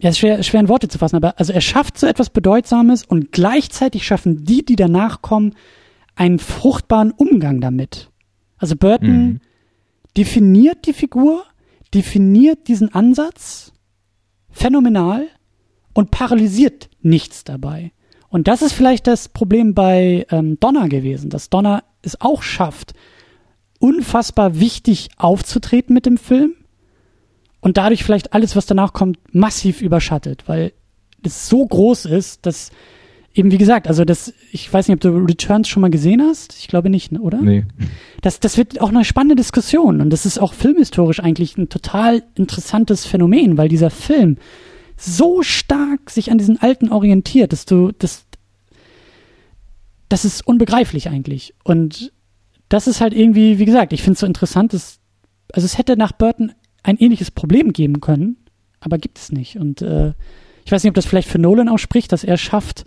ja, 0.00 0.10
ist 0.10 0.18
schwer, 0.18 0.42
schwer 0.42 0.60
in 0.60 0.68
Worte 0.68 0.88
zu 0.88 0.98
fassen, 0.98 1.16
aber 1.16 1.38
also 1.38 1.52
er 1.52 1.60
schafft 1.60 1.98
so 1.98 2.06
etwas 2.06 2.30
Bedeutsames 2.30 3.04
und 3.04 3.32
gleichzeitig 3.32 4.06
schaffen 4.06 4.44
die, 4.44 4.64
die 4.64 4.76
danach 4.76 5.22
kommen, 5.22 5.54
einen 6.14 6.38
fruchtbaren 6.38 7.12
Umgang 7.12 7.60
damit. 7.60 8.10
Also 8.58 8.76
Burton 8.76 9.26
mhm 9.26 9.40
definiert 10.18 10.86
die 10.86 10.92
Figur, 10.92 11.44
definiert 11.94 12.66
diesen 12.66 12.92
Ansatz 12.92 13.72
phänomenal 14.50 15.28
und 15.94 16.10
paralysiert 16.10 16.90
nichts 17.00 17.44
dabei. 17.44 17.92
Und 18.28 18.48
das 18.48 18.60
ist 18.60 18.72
vielleicht 18.72 19.06
das 19.06 19.28
Problem 19.28 19.74
bei 19.74 20.26
ähm, 20.30 20.58
Donner 20.58 20.88
gewesen, 20.88 21.30
dass 21.30 21.50
Donner 21.50 21.84
es 22.02 22.20
auch 22.20 22.42
schafft, 22.42 22.94
unfassbar 23.78 24.58
wichtig 24.58 25.10
aufzutreten 25.16 25.94
mit 25.94 26.04
dem 26.04 26.18
Film 26.18 26.54
und 27.60 27.76
dadurch 27.76 28.02
vielleicht 28.02 28.34
alles, 28.34 28.56
was 28.56 28.66
danach 28.66 28.92
kommt, 28.92 29.18
massiv 29.32 29.80
überschattet, 29.82 30.48
weil 30.48 30.72
es 31.22 31.48
so 31.48 31.64
groß 31.64 32.06
ist, 32.06 32.44
dass 32.44 32.70
eben 33.38 33.52
wie 33.52 33.58
gesagt, 33.58 33.86
also 33.86 34.04
das, 34.04 34.34
ich 34.50 34.72
weiß 34.72 34.88
nicht, 34.88 34.96
ob 34.96 35.00
du 35.00 35.16
Returns 35.24 35.68
schon 35.68 35.80
mal 35.80 35.90
gesehen 35.90 36.20
hast. 36.20 36.56
Ich 36.58 36.68
glaube 36.68 36.90
nicht, 36.90 37.12
ne, 37.12 37.20
oder? 37.20 37.40
Nee. 37.40 37.64
Das, 38.20 38.40
das 38.40 38.56
wird 38.56 38.80
auch 38.80 38.88
eine 38.88 39.04
spannende 39.04 39.36
Diskussion 39.36 40.00
und 40.00 40.10
das 40.10 40.26
ist 40.26 40.38
auch 40.38 40.52
filmhistorisch 40.52 41.20
eigentlich 41.20 41.56
ein 41.56 41.68
total 41.68 42.24
interessantes 42.34 43.06
Phänomen, 43.06 43.56
weil 43.56 43.68
dieser 43.68 43.90
Film 43.90 44.36
so 44.96 45.42
stark 45.42 46.10
sich 46.10 46.32
an 46.32 46.38
diesen 46.38 46.60
Alten 46.60 46.90
orientiert, 46.90 47.52
dass 47.52 47.64
du, 47.64 47.92
das, 47.96 48.26
das 50.08 50.24
ist 50.24 50.46
unbegreiflich 50.46 51.08
eigentlich. 51.08 51.54
Und 51.62 52.12
das 52.68 52.88
ist 52.88 53.00
halt 53.00 53.14
irgendwie, 53.14 53.60
wie 53.60 53.64
gesagt, 53.64 53.92
ich 53.92 54.02
finde 54.02 54.14
es 54.14 54.20
so 54.20 54.26
interessant, 54.26 54.72
dass, 54.72 54.98
also 55.52 55.64
es 55.64 55.78
hätte 55.78 55.96
nach 55.96 56.12
Burton 56.12 56.52
ein 56.82 56.98
ähnliches 56.98 57.30
Problem 57.30 57.72
geben 57.72 58.00
können, 58.00 58.36
aber 58.80 58.98
gibt 58.98 59.18
es 59.18 59.30
nicht. 59.30 59.56
Und 59.56 59.82
äh, 59.82 60.14
ich 60.64 60.72
weiß 60.72 60.82
nicht, 60.82 60.90
ob 60.90 60.96
das 60.96 61.06
vielleicht 61.06 61.28
für 61.28 61.38
Nolan 61.38 61.68
auch 61.68 61.78
spricht, 61.78 62.10
dass 62.12 62.24
er 62.24 62.36
schafft, 62.36 62.84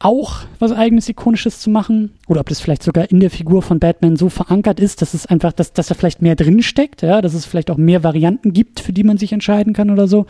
auch 0.00 0.40
was 0.58 0.72
eigenes 0.72 1.08
Ikonisches 1.08 1.60
zu 1.60 1.68
machen 1.68 2.12
oder 2.26 2.40
ob 2.40 2.48
das 2.48 2.60
vielleicht 2.60 2.82
sogar 2.82 3.10
in 3.10 3.20
der 3.20 3.30
Figur 3.30 3.60
von 3.60 3.78
Batman 3.78 4.16
so 4.16 4.30
verankert 4.30 4.80
ist, 4.80 5.02
dass 5.02 5.12
es 5.12 5.26
einfach, 5.26 5.52
dass, 5.52 5.74
dass 5.74 5.88
da 5.88 5.94
vielleicht 5.94 6.22
mehr 6.22 6.36
drin 6.36 6.62
steckt, 6.62 7.02
ja, 7.02 7.20
dass 7.20 7.34
es 7.34 7.44
vielleicht 7.44 7.70
auch 7.70 7.76
mehr 7.76 8.02
Varianten 8.02 8.54
gibt, 8.54 8.80
für 8.80 8.94
die 8.94 9.04
man 9.04 9.18
sich 9.18 9.32
entscheiden 9.32 9.74
kann 9.74 9.90
oder 9.90 10.08
so. 10.08 10.26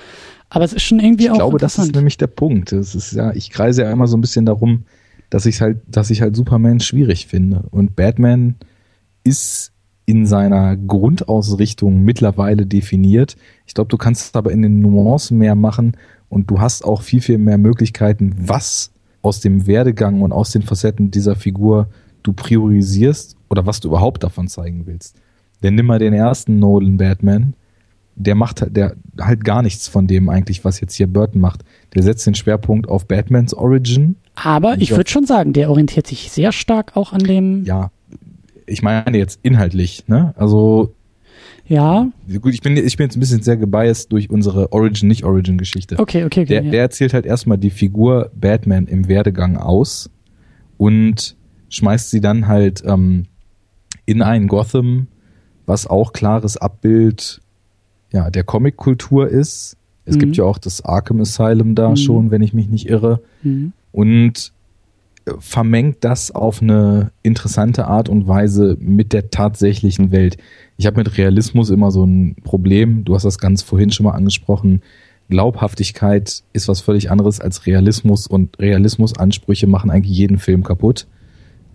Aber 0.49 0.65
es 0.65 0.73
ist 0.73 0.83
schon 0.83 0.99
irgendwie 0.99 1.25
ich 1.25 1.31
auch. 1.31 1.35
Ich 1.35 1.39
glaube, 1.39 1.59
das 1.59 1.79
ist 1.79 1.95
nämlich 1.95 2.19
der 2.19 2.27
Punkt. 2.27 2.73
Das 2.73 2.97
ist 2.97 3.13
ja, 3.13 3.33
ich 3.33 3.51
kreise 3.51 3.83
ja 3.83 3.93
immer 3.93 4.09
so 4.09 4.17
ein 4.17 4.21
bisschen 4.21 4.45
darum, 4.45 4.85
dass 5.31 5.47
ich 5.47 5.61
halt, 5.61 5.79
dass 5.87 6.11
ich 6.11 6.21
halt 6.21 6.35
Superman 6.35 6.81
schwierig 6.81 7.29
finde. 7.29 7.65
Und 7.71 7.95
Batman 7.95 8.57
ist 9.23 9.73
in 10.05 10.27
seiner 10.27 10.77
Grundausrichtung 10.77 12.03
mittlerweile 12.03 12.67
definiert. 12.67 13.37
Ich 13.67 13.75
glaube, 13.75 13.89
du 13.89 13.97
kannst 13.97 14.35
aber 14.35 14.51
in 14.51 14.63
den 14.63 14.81
Nuancen 14.81 15.39
mehr 15.39 15.55
machen 15.55 15.97
und 16.29 16.51
du 16.51 16.61
hast 16.61 16.85
auch 16.85 17.03
viel, 17.03 17.21
viel 17.21 17.39
mehr 17.39 17.59
Möglichkeiten, 17.59 18.35
was 18.37 18.91
aus 19.23 19.41
dem 19.41 19.67
Werdegang 19.67 20.23
und 20.23 20.33
aus 20.33 20.51
den 20.51 20.63
Facetten 20.63 21.11
dieser 21.11 21.37
Figur 21.37 21.89
du 22.23 22.33
priorisierst 22.33 23.37
oder 23.49 23.67
was 23.67 23.81
du 23.81 23.89
überhaupt 23.89 24.23
davon 24.23 24.49
zeigen 24.49 24.87
willst. 24.87 25.17
Denn 25.63 25.75
nimm 25.75 25.87
mal 25.87 25.99
den 25.99 26.13
ersten 26.13 26.59
Nolan 26.59 26.97
Batman, 26.97 27.55
der 28.17 28.35
macht 28.35 28.61
halt, 28.61 28.77
der 28.77 28.97
halt 29.19 29.45
gar 29.45 29.63
nichts 29.63 29.89
von 29.89 30.07
dem 30.07 30.29
eigentlich, 30.29 30.65
was 30.65 30.81
jetzt 30.81 30.95
hier 30.95 31.07
Burton 31.07 31.41
macht. 31.41 31.65
Der 31.95 32.03
setzt 32.03 32.27
den 32.27 32.35
Schwerpunkt 32.35 32.89
auf 32.89 33.07
Batmans 33.07 33.55
Origin. 33.55 34.17
Aber 34.35 34.77
ich 34.79 34.91
würde 34.91 35.11
schon 35.11 35.27
sagen, 35.27 35.53
der 35.53 35.71
orientiert 35.71 36.07
sich 36.07 36.31
sehr 36.31 36.53
stark 36.53 36.97
auch 36.97 37.13
an 37.13 37.21
dem. 37.21 37.65
Ja, 37.65 37.91
ich 38.67 38.83
meine 38.83 39.17
jetzt 39.17 39.41
inhaltlich, 39.43 40.05
ne? 40.07 40.35
Also 40.37 40.95
ja. 41.71 42.11
Gut, 42.41 42.53
ich 42.53 42.63
bin, 42.63 42.77
ich 42.77 42.97
bin 42.97 43.07
jetzt 43.07 43.17
ein 43.17 43.21
bisschen 43.21 43.43
sehr 43.43 43.57
gebiased 43.57 44.11
durch 44.11 44.29
unsere 44.29 44.73
Origin-Nicht-Origin-Geschichte. 44.73 46.01
Okay, 46.01 46.25
okay, 46.25 46.43
okay. 46.43 46.45
Der, 46.47 46.65
ja. 46.65 46.71
der 46.73 46.81
erzählt 46.81 47.15
halt 47.15 47.27
erstmal 47.27 47.59
die 47.59 47.71
Figur 47.71 48.33
Batman 48.35 48.87
im 48.87 49.07
Werdegang 49.07 49.57
aus 49.57 50.11
und 50.79 51.37
schmeißt 51.69 52.11
sie 52.11 52.21
dann 52.21 52.49
halt 52.49 52.83
ähm, 52.85 53.27
in 54.05 54.21
ein 54.21 54.49
Gotham, 54.49 55.07
was 55.65 55.87
auch 55.87 56.13
klares 56.13 56.57
Abbild 56.57 57.41
ja, 58.13 58.31
der 58.31 58.43
Comic-Kultur 58.43 59.29
ist. 59.29 59.77
Es 60.05 60.17
mhm. 60.17 60.21
gibt 60.21 60.37
ja 60.39 60.45
auch 60.45 60.59
das 60.59 60.85
Arkham 60.85 61.21
Asylum 61.21 61.77
da 61.77 61.91
mhm. 61.91 61.97
schon, 61.97 62.31
wenn 62.33 62.43
ich 62.43 62.53
mich 62.53 62.69
nicht 62.69 62.89
irre. 62.89 63.21
Mhm. 63.45 63.73
Und 63.93 64.53
vermengt 65.39 65.99
das 66.01 66.31
auf 66.31 66.63
eine 66.63 67.13
interessante 67.23 67.87
Art 67.87 68.09
und 68.09 68.27
Weise 68.27 68.77
mit 68.81 69.13
der 69.13 69.31
tatsächlichen 69.31 70.11
Welt. 70.11 70.37
Ich 70.77 70.87
habe 70.87 70.99
mit 70.99 71.17
Realismus 71.17 71.71
immer 71.71 71.91
so 71.91 72.05
ein 72.05 72.37
Problem. 72.43 73.05
Du 73.05 73.15
hast 73.15 73.25
das 73.25 73.39
ganz 73.39 73.63
vorhin 73.63 73.91
schon 73.91 74.05
mal 74.05 74.13
angesprochen. 74.13 74.83
Glaubhaftigkeit 75.29 76.43
ist 76.53 76.69
was 76.69 76.81
völlig 76.81 77.11
anderes 77.11 77.41
als 77.41 77.67
Realismus 77.67 78.27
und 78.27 78.59
Realismusansprüche 78.59 79.67
machen 79.67 79.91
eigentlich 79.91 80.17
jeden 80.17 80.39
Film 80.39 80.65
kaputt. 80.65 81.07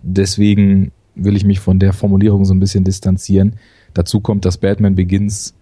Deswegen 0.02 0.92
will 1.14 1.36
ich 1.36 1.44
mich 1.44 1.60
von 1.60 1.78
der 1.78 1.92
Formulierung 1.92 2.44
so 2.44 2.54
ein 2.54 2.60
bisschen 2.60 2.84
distanzieren. 2.84 3.54
Dazu 3.94 4.20
kommt, 4.20 4.44
dass 4.44 4.58
Batman 4.58 4.94
Begins 4.94 5.54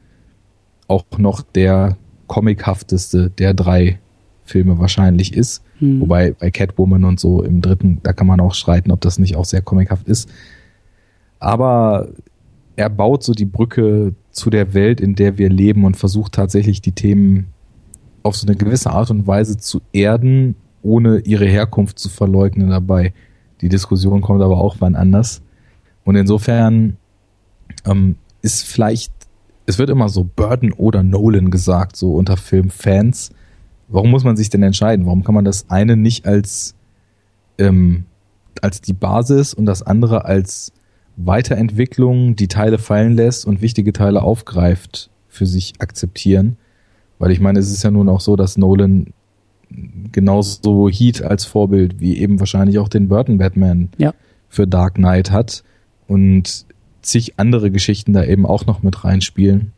auch 0.89 1.05
noch 1.16 1.43
der 1.43 1.97
comichafteste 2.27 3.31
der 3.31 3.55
drei 3.55 4.01
Filme 4.45 4.79
wahrscheinlich 4.79 5.35
ist. 5.35 5.62
Hm. 5.79 6.01
Wobei 6.01 6.33
bei 6.33 6.51
Catwoman 6.51 7.05
und 7.05 7.19
so 7.19 7.43
im 7.43 7.61
dritten, 7.61 8.01
da 8.03 8.12
kann 8.12 8.27
man 8.27 8.41
auch 8.41 8.55
streiten, 8.55 8.91
ob 8.91 9.01
das 9.01 9.19
nicht 9.19 9.37
auch 9.37 9.45
sehr 9.45 9.62
comichaft 9.62 10.07
ist. 10.09 10.29
Aber 11.39 12.09
er 12.77 12.91
baut 12.91 13.23
so 13.23 13.33
die 13.33 13.45
Brücke 13.45 14.15
zu 14.31 14.51
der 14.51 14.75
Welt, 14.75 15.01
in 15.01 15.15
der 15.15 15.39
wir 15.39 15.49
leben 15.49 15.85
und 15.85 15.97
versucht 15.97 16.33
tatsächlich 16.33 16.81
die 16.81 16.93
Themen 16.93 17.47
auf 18.23 18.37
so 18.37 18.47
eine 18.47 18.57
gewisse 18.57 18.91
Art 18.91 19.11
und 19.11 19.27
Weise 19.27 19.57
zu 19.59 19.81
erden, 19.93 20.57
ohne 20.83 21.19
ihre 21.21 21.47
Herkunft 21.47 21.99
zu 21.99 22.09
verleugnen 22.09 22.71
dabei. 22.71 23.12
Die 23.61 23.69
Diskussion 23.69 24.21
kommt 24.21 24.43
aber 24.43 24.59
auch 24.59 24.77
wann 24.81 24.97
anders. 24.97 25.43
Und 26.05 26.16
insofern 26.16 26.97
ähm, 27.87 28.16
ist 28.43 28.66
vielleicht, 28.66 29.12
es 29.66 29.79
wird 29.79 29.91
immer 29.91 30.09
so 30.09 30.25
Burton 30.25 30.73
oder 30.73 31.03
Nolan 31.03 31.51
gesagt, 31.51 31.97
so 31.97 32.15
unter 32.15 32.37
Filmfans. 32.37 33.31
Warum 33.89 34.11
muss 34.11 34.24
man 34.24 34.36
sich 34.36 34.51
denn 34.51 34.62
entscheiden? 34.62 35.06
Warum 35.06 35.24
kann 35.24 35.35
man 35.35 35.44
das 35.44 35.70
eine 35.70 35.97
nicht 35.97 36.27
als, 36.27 36.74
ähm, 37.59 38.05
als 38.62 38.81
die 38.81 38.93
Basis 38.93 39.55
und 39.55 39.66
das 39.66 39.82
andere 39.82 40.24
als 40.24 40.73
Weiterentwicklung, 41.16 42.35
die 42.36 42.48
Teile 42.48 42.78
fallen 42.78 43.15
lässt 43.15 43.47
und 43.47 43.61
wichtige 43.61 43.93
Teile 43.93 44.23
aufgreift, 44.23 45.11
für 45.28 45.47
sich 45.47 45.74
akzeptieren? 45.78 46.56
Weil 47.19 47.31
ich 47.31 47.40
meine, 47.40 47.59
es 47.59 47.70
ist 47.70 47.82
ja 47.82 47.90
nun 47.90 48.09
auch 48.09 48.20
so, 48.20 48.36
dass 48.36 48.56
Nolan 48.56 49.12
genauso 50.12 50.89
Heat 50.89 51.23
als 51.23 51.44
Vorbild 51.44 52.01
wie 52.01 52.19
eben 52.19 52.39
wahrscheinlich 52.39 52.78
auch 52.78 52.89
den 52.89 53.09
Burton 53.09 53.39
Batman 53.39 53.89
ja. 53.98 54.15
für 54.48 54.66
Dark 54.66 54.94
Knight 54.94 55.31
hat 55.31 55.65
und 56.06 56.66
zig 57.02 57.35
andere 57.39 57.70
Geschichten 57.70 58.12
da 58.12 58.24
eben 58.24 58.47
auch 58.47 58.66
noch 58.66 58.82
mit 58.82 59.05
reinspielen. 59.05 59.73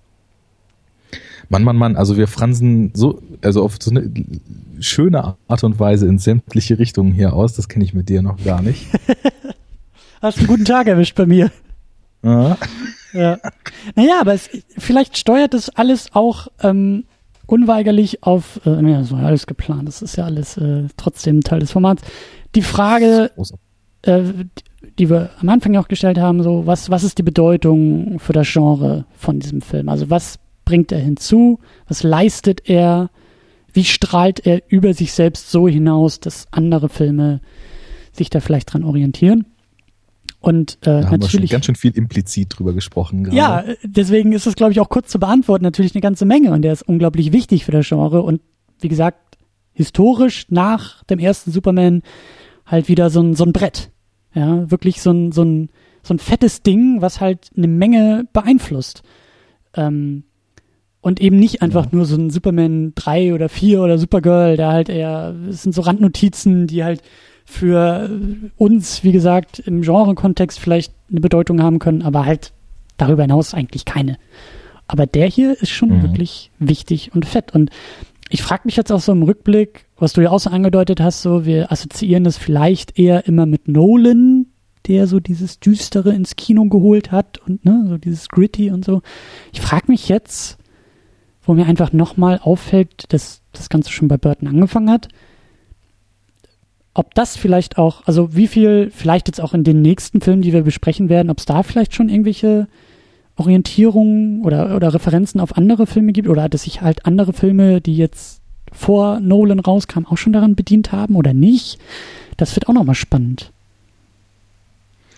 Mann, 1.49 1.63
Mann, 1.63 1.77
Mann, 1.77 1.97
also 1.97 2.17
wir 2.17 2.27
fransen 2.27 2.91
so, 2.95 3.23
also 3.43 3.63
auf 3.63 3.77
so 3.81 3.91
eine 3.91 4.11
schöne 4.81 5.37
Art 5.49 5.65
und 5.65 5.79
Weise 5.79 6.07
in 6.07 6.19
sämtliche 6.19 6.79
Richtungen 6.79 7.13
hier 7.13 7.33
aus, 7.33 7.55
das 7.55 7.69
kenne 7.69 7.85
ich 7.85 7.95
mit 7.95 8.09
dir 8.09 8.23
noch 8.23 8.43
gar 8.43 8.63
nicht. 8.63 8.87
Hast 10.23 10.39
einen 10.39 10.47
guten 10.47 10.65
Tag 10.65 10.87
erwischt 10.87 11.15
bei 11.15 11.27
mir. 11.27 11.51
Ja. 12.23 12.57
ja. 13.13 13.39
Naja, 13.95 14.21
aber 14.21 14.35
es, 14.35 14.51
vielleicht 14.77 15.17
steuert 15.17 15.55
das 15.55 15.71
alles 15.71 16.09
auch 16.15 16.49
ähm, 16.63 17.05
unweigerlich 17.47 18.23
auf, 18.25 18.61
äh, 18.67 18.71
naja, 18.71 18.99
das 18.99 19.13
war 19.13 19.21
ja 19.21 19.27
alles 19.27 19.47
geplant, 19.47 19.87
das 19.87 20.03
ist 20.03 20.17
ja 20.17 20.25
alles 20.25 20.57
äh, 20.57 20.85
trotzdem 20.97 21.43
Teil 21.43 21.61
des 21.61 21.71
Formats. 21.71 22.03
Die 22.55 22.63
Frage, 22.63 23.31
äh, 24.03 24.23
die 24.99 25.11
wir 25.11 25.31
am 25.41 25.49
Anfang 25.49 25.75
ja 25.75 25.81
auch 25.81 25.89
gestellt 25.89 26.19
haben, 26.19 26.43
so, 26.43 26.67
was, 26.67 26.91
was 26.91 27.05
ist 27.05 27.19
die 27.19 27.23
Bedeutung 27.23 28.19
für 28.19 28.33
das 28.33 28.51
Genre 28.51 29.05
von 29.17 29.39
diesem 29.39 29.61
Film? 29.61 29.89
Also 29.89 30.11
was 30.11 30.39
bringt 30.67 30.93
er 30.93 30.99
hinzu? 30.99 31.61
Was 31.89 32.03
leistet 32.03 32.69
er? 32.69 33.11
Wie 33.73 33.85
strahlt 33.85 34.47
er 34.47 34.63
über 34.69 34.93
sich 34.93 35.13
selbst 35.13 35.51
so 35.51 35.67
hinaus, 35.67 36.21
dass 36.21 36.47
andere 36.51 36.91
Filme 36.91 37.41
sich 38.13 38.29
da 38.29 38.41
vielleicht 38.41 38.75
dran 38.75 38.85
orientieren? 38.85 39.47
Und 40.41 40.79
äh, 40.83 41.01
da 41.01 41.11
haben 41.11 41.21
natürlich 41.21 41.51
wir 41.51 41.57
ganz 41.57 41.67
schön 41.67 41.75
viel 41.75 41.93
implizit 41.93 42.59
drüber 42.59 42.73
gesprochen. 42.73 43.25
Gerade. 43.25 43.37
Ja, 43.37 43.65
deswegen 43.83 44.33
ist 44.33 44.47
es, 44.47 44.55
glaube 44.55 44.73
ich, 44.73 44.81
auch 44.81 44.89
kurz 44.89 45.09
zu 45.09 45.19
beantworten. 45.19 45.65
Natürlich 45.65 45.95
eine 45.95 46.03
ganze 46.03 46.27
Menge 46.27 46.53
und 46.53 46.63
der 46.63 46.73
ist 46.73 46.83
unglaublich 46.83 47.33
wichtig 47.33 47.65
für 47.65 47.73
das 47.73 47.89
Genre. 47.89 48.23
Und 48.23 48.41
wie 48.81 48.89
gesagt, 48.89 49.39
historisch 49.73 50.47
nach 50.51 51.05
dem 51.05 51.19
ersten 51.19 51.51
Superman 51.51 52.03
halt 52.65 52.89
wieder 52.89 53.11
so 53.11 53.21
ein, 53.21 53.35
so 53.35 53.45
ein 53.45 53.53
Brett. 53.53 53.91
Ja, 54.35 54.71
wirklich 54.71 55.01
so 55.01 55.11
ein, 55.11 55.33
so 55.33 55.43
ein, 55.43 55.71
so 56.03 56.15
ein 56.15 56.19
fettes 56.19 56.63
Ding, 56.63 57.01
was 57.01 57.21
halt 57.21 57.51
eine 57.57 57.69
Menge 57.69 58.29
beeinflusst. 58.33 59.03
Ähm, 59.75 60.25
und 61.07 61.21
eben 61.21 61.39
nicht 61.39 61.63
einfach 61.63 61.85
ja. 61.85 61.91
nur 61.93 62.05
so 62.05 62.17
ein 62.17 62.31
Superman 62.31 62.91
3 62.97 63.33
oder 63.33 63.49
4 63.49 63.81
oder 63.81 63.97
Supergirl, 63.97 64.57
der 64.57 64.73
halt 64.73 64.89
eher, 64.89 65.37
es 65.49 65.63
sind 65.63 65.73
so 65.73 65.83
Randnotizen, 65.83 66.67
die 66.67 66.83
halt 66.83 67.01
für 67.45 68.11
uns, 68.57 69.05
wie 69.05 69.13
gesagt, 69.13 69.61
im 69.61 69.83
Genre-Kontext 69.83 70.59
vielleicht 70.59 70.93
eine 71.09 71.21
Bedeutung 71.21 71.63
haben 71.63 71.79
können, 71.79 72.03
aber 72.03 72.27
halt 72.27 72.53
darüber 72.97 73.23
hinaus 73.23 73.55
eigentlich 73.55 73.85
keine. 73.85 74.19
Aber 74.89 75.07
der 75.07 75.29
hier 75.29 75.53
ist 75.63 75.71
schon 75.71 75.91
mhm. 75.91 76.03
wirklich 76.03 76.51
wichtig 76.59 77.13
und 77.15 77.25
fett. 77.25 77.55
Und 77.55 77.71
ich 78.29 78.43
frage 78.43 78.63
mich 78.65 78.75
jetzt 78.75 78.91
auch 78.91 78.99
so 78.99 79.13
im 79.13 79.23
Rückblick, 79.23 79.85
was 80.01 80.13
du 80.13 80.23
ja 80.23 80.31
auch 80.31 80.41
so 80.41 80.51
angedeutet 80.51 81.01
hast, 81.01 81.23
so 81.23 81.47
wir 81.47 81.71
assoziieren 81.71 82.25
das 82.25 82.37
vielleicht 82.37 82.99
eher 82.99 83.29
immer 83.29 83.47
mit 83.47 83.69
Nolan, 83.69 84.47
der 84.89 85.07
so 85.07 85.21
dieses 85.21 85.61
Düstere 85.61 86.13
ins 86.13 86.35
Kino 86.35 86.65
geholt 86.65 87.13
hat 87.13 87.39
und 87.47 87.65
ne, 87.65 87.85
so 87.89 87.97
dieses 87.97 88.29
Gritty 88.29 88.73
und 88.73 88.85
so. 88.85 89.03
Ich 89.53 89.61
frage 89.61 89.85
mich 89.87 90.09
jetzt, 90.09 90.59
wo 91.47 91.55
mir 91.55 91.67
einfach 91.67 91.93
nochmal 91.93 92.41
auffällt, 92.43 93.13
dass 93.13 93.41
das 93.53 93.69
Ganze 93.69 93.91
schon 93.91 94.09
bei 94.09 94.17
Burton 94.17 94.49
angefangen 94.49 94.91
hat, 94.91 95.09
ob 96.93 97.15
das 97.15 97.37
vielleicht 97.37 97.79
auch, 97.79 98.07
also 98.07 98.35
wie 98.35 98.49
viel, 98.49 98.91
vielleicht 98.91 99.29
jetzt 99.29 99.41
auch 99.41 99.55
in 99.55 99.65
den 99.65 99.83
nächsten 99.83 100.21
Filmen, 100.21 100.43
die 100.43 100.53
wir 100.53 100.63
besprechen 100.63 101.09
werden, 101.09 101.31
ob 101.31 101.39
es 101.39 101.47
da 101.47 101.63
vielleicht 101.63 101.95
schon 101.95 102.09
irgendwelche 102.09 102.69
Orientierungen 103.37 104.43
oder, 104.43 104.75
oder 104.75 104.95
Referenzen 104.95 105.41
auf 105.41 105.57
andere 105.57 105.87
Filme 105.87 106.13
gibt 106.13 106.29
oder 106.29 106.49
dass 106.49 106.63
sich 106.63 106.81
halt 106.81 107.05
andere 107.05 107.33
Filme, 107.33 107.81
die 107.83 107.97
jetzt 107.97 108.41
vor 108.73 109.21
Nolan 109.21 109.61
rauskamen, 109.61 110.09
auch 110.09 110.17
schon 110.17 110.33
daran 110.33 110.55
bedient 110.55 110.91
haben 110.93 111.17
oder 111.17 111.35
nicht. 111.35 111.79
Das 112.39 112.57
wird 112.57 112.69
auch 112.69 112.75
nochmal 112.75 112.95
spannend. 112.95 113.53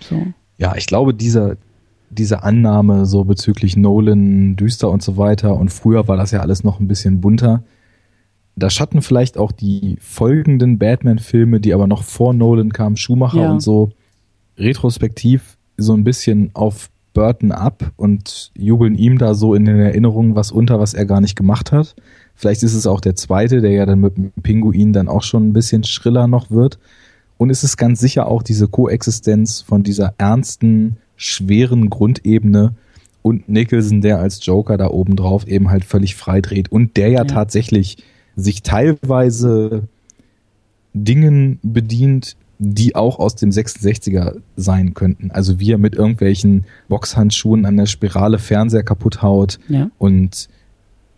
So. 0.01 0.27
Ja, 0.59 0.75
ich 0.77 0.87
glaube, 0.87 1.15
dieser, 1.15 1.57
diese 2.11 2.43
Annahme 2.43 3.07
so 3.07 3.25
bezüglich 3.25 3.77
Nolan, 3.77 4.57
düster 4.57 4.91
und 4.91 5.03
so 5.03 5.17
weiter 5.17 5.57
und 5.57 5.71
früher 5.73 6.09
war 6.09 6.17
das 6.17 6.31
ja 6.31 6.41
alles 6.41 6.65
noch 6.65 6.81
ein 6.81 6.89
bisschen 6.89 7.21
bunter. 7.21 7.63
Da 8.57 8.71
schatten 8.71 9.03
vielleicht 9.03 9.39
auch 9.39 9.53
die 9.53 9.97
folgenden 10.01 10.79
Batman-Filme, 10.79 11.61
die 11.61 11.75
aber 11.75 11.87
noch 11.87 12.03
vor 12.03 12.35
Nolan 12.35 12.73
kamen, 12.73 12.97
Schumacher 12.97 13.43
ja. 13.43 13.53
und 13.53 13.61
so, 13.61 13.91
retrospektiv 14.57 15.57
so 15.77 15.95
ein 15.95 16.03
bisschen 16.03 16.51
auf 16.55 16.91
Burton 17.15 17.53
ab 17.53 17.93
und 17.97 18.53
jubeln 18.57 18.95
ihm 18.95 19.19
da 19.19 19.35
so 19.35 19.55
in 19.55 19.65
den 19.65 19.79
Erinnerungen 19.79 20.37
was 20.37 20.53
unter, 20.53 20.79
was 20.79 20.95
er 20.95 21.07
gar 21.07 21.21
nicht 21.21 21.37
gemacht 21.37 21.73
hat. 21.73 21.97
Vielleicht 22.35 22.63
ist 22.63 22.75
es 22.75 22.87
auch 22.87 23.01
der 23.01 23.17
zweite, 23.17 23.61
der 23.61 23.73
ja 23.73 23.87
dann 23.87 24.01
mit 24.01 24.17
dem 24.17 24.31
Pinguin 24.43 24.93
dann 24.93 25.09
auch 25.09 25.23
schon 25.23 25.49
ein 25.49 25.53
bisschen 25.53 25.83
schriller 25.85 26.29
noch 26.29 26.51
wird. 26.51 26.79
Und 27.37 27.51
es 27.51 27.65
ist 27.65 27.77
ganz 27.77 28.01
sicher 28.01 28.29
auch 28.29 28.43
diese 28.43 28.69
Koexistenz 28.69 29.61
von 29.61 29.83
dieser 29.83 30.15
ernsten, 30.19 30.99
schweren 31.19 31.90
Grundebene 31.90 32.73
und 33.20 33.49
Nicholson, 33.49 34.01
der 34.01 34.20
als 34.20 34.45
Joker 34.47 34.78
da 34.78 34.89
oben 34.89 35.16
drauf 35.16 35.47
eben 35.47 35.69
halt 35.69 35.85
völlig 35.85 36.16
frei 36.16 36.40
dreht 36.40 36.73
und 36.73 36.97
der 36.97 37.09
ja, 37.09 37.19
ja. 37.19 37.24
tatsächlich 37.24 37.99
sich 38.36 38.62
teilweise 38.62 39.82
Dingen 40.95 41.59
bedient, 41.62 42.36
die 42.59 42.95
auch 42.95 43.19
aus 43.19 43.35
dem 43.36 43.51
66er 43.51 44.40
sein 44.57 44.95
könnten. 44.95 45.31
Also 45.31 45.61
wie 45.61 45.73
er 45.73 45.78
mit 45.78 45.95
irgendwelchen 45.95 46.65
Boxhandschuhen 46.89 47.66
an 47.66 47.77
der 47.77 47.86
Spirale 47.86 48.39
Fernseher 48.39 48.82
kaputt 48.82 49.23
haut 49.23 49.59
ja. 49.69 49.90
und 49.99 50.49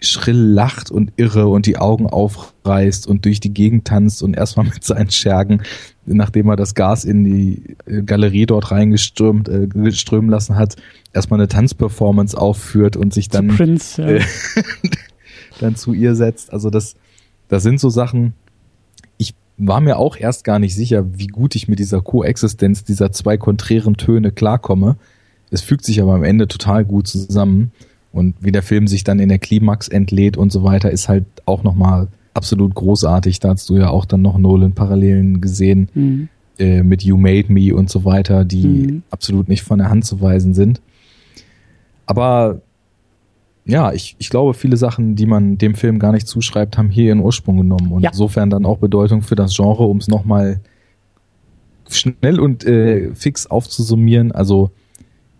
schrill 0.02 0.36
lacht 0.36 0.90
und 0.90 1.12
irre 1.16 1.48
und 1.48 1.66
die 1.66 1.78
Augen 1.78 2.06
aufreißt 2.06 3.06
und 3.06 3.24
durch 3.24 3.40
die 3.40 3.52
Gegend 3.52 3.86
tanzt 3.86 4.22
und 4.22 4.34
erstmal 4.34 4.66
mit 4.72 4.84
seinen 4.84 5.10
Schergen, 5.10 5.62
nachdem 6.06 6.48
er 6.48 6.56
das 6.56 6.74
Gas 6.74 7.04
in 7.04 7.24
die 7.24 7.76
Galerie 8.06 8.46
dort 8.46 8.70
reingestürmt 8.70 9.48
äh, 9.48 9.92
strömen 9.92 10.30
lassen 10.30 10.56
hat, 10.56 10.76
erstmal 11.12 11.40
eine 11.40 11.48
Tanzperformance 11.48 12.36
aufführt 12.36 12.96
und 12.96 13.12
sich 13.14 13.28
dann, 13.28 13.48
Prince, 13.48 14.00
ja. 14.02 14.08
äh, 14.08 14.22
dann 15.60 15.76
zu 15.76 15.92
ihr 15.92 16.14
setzt. 16.14 16.52
Also 16.52 16.70
das, 16.70 16.94
das 17.48 17.62
sind 17.62 17.80
so 17.80 17.90
Sachen, 17.90 18.34
war 19.60 19.80
mir 19.80 19.98
auch 19.98 20.16
erst 20.16 20.44
gar 20.44 20.58
nicht 20.58 20.74
sicher, 20.74 21.04
wie 21.18 21.26
gut 21.26 21.54
ich 21.54 21.68
mit 21.68 21.78
dieser 21.78 22.00
Koexistenz 22.00 22.82
dieser 22.82 23.12
zwei 23.12 23.36
konträren 23.36 23.96
Töne 23.96 24.32
klarkomme. 24.32 24.96
Es 25.50 25.60
fügt 25.60 25.84
sich 25.84 26.00
aber 26.00 26.14
am 26.14 26.24
Ende 26.24 26.48
total 26.48 26.84
gut 26.84 27.08
zusammen. 27.08 27.72
Und 28.12 28.34
wie 28.40 28.52
der 28.52 28.62
Film 28.62 28.86
sich 28.86 29.04
dann 29.04 29.20
in 29.20 29.28
der 29.28 29.38
Klimax 29.38 29.88
entlädt 29.88 30.36
und 30.36 30.50
so 30.50 30.64
weiter, 30.64 30.90
ist 30.90 31.08
halt 31.08 31.26
auch 31.46 31.62
nochmal 31.62 32.08
absolut 32.34 32.74
großartig. 32.74 33.40
Da 33.40 33.50
hast 33.50 33.68
du 33.70 33.76
ja 33.76 33.88
auch 33.90 34.04
dann 34.04 34.22
noch 34.22 34.38
Nolan-Parallelen 34.38 35.40
gesehen 35.40 35.88
mhm. 35.94 36.28
äh, 36.58 36.82
mit 36.82 37.02
You 37.02 37.16
Made 37.16 37.52
Me 37.52 37.74
und 37.74 37.88
so 37.88 38.04
weiter, 38.04 38.44
die 38.44 38.66
mhm. 38.66 39.02
absolut 39.10 39.48
nicht 39.48 39.62
von 39.62 39.78
der 39.78 39.90
Hand 39.90 40.04
zu 40.04 40.20
weisen 40.20 40.54
sind. 40.54 40.80
Aber 42.06 42.60
ja, 43.64 43.92
ich, 43.92 44.16
ich 44.18 44.30
glaube, 44.30 44.54
viele 44.54 44.76
Sachen, 44.76 45.14
die 45.14 45.26
man 45.26 45.58
dem 45.58 45.74
Film 45.74 45.98
gar 46.00 46.12
nicht 46.12 46.26
zuschreibt, 46.26 46.76
haben 46.76 46.90
hier 46.90 47.04
ihren 47.04 47.20
Ursprung 47.20 47.58
genommen 47.58 47.92
und 47.92 48.02
Ja. 48.02 48.10
insofern 48.10 48.50
dann 48.50 48.66
auch 48.66 48.78
Bedeutung 48.78 49.22
für 49.22 49.36
das 49.36 49.54
Genre, 49.54 49.84
um 49.84 49.98
es 49.98 50.08
nochmal 50.08 50.60
schnell 51.88 52.40
und 52.40 52.64
äh, 52.64 53.14
fix 53.14 53.46
aufzusummieren. 53.46 54.32
Also 54.32 54.70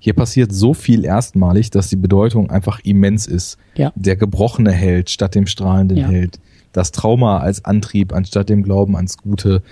hier 0.01 0.15
passiert 0.15 0.53
so 0.53 0.75
viel 0.75 1.05
erstmalig, 1.05 1.71
dass 1.71 1.89
die 1.89 1.97
Bedeutung 1.97 2.51
einfach 2.51 2.81
immens 2.83 3.27
ist. 3.27 3.59
Ja. 3.77 3.93
Der 3.95 4.17
gebrochene 4.17 4.73
Held 4.73 5.11
statt 5.11 5.35
dem 5.35 5.47
strahlenden 5.47 5.99
Ja. 5.99 6.09
Held, 6.09 6.41
das 6.73 6.91
Trauma 6.91 7.39
als 7.39 7.65
Antrieb 7.65 8.13
anstatt 8.13 8.49
dem 8.49 8.63
Glauben 8.63 8.97
ans 8.97 9.19
Gute, 9.19 9.63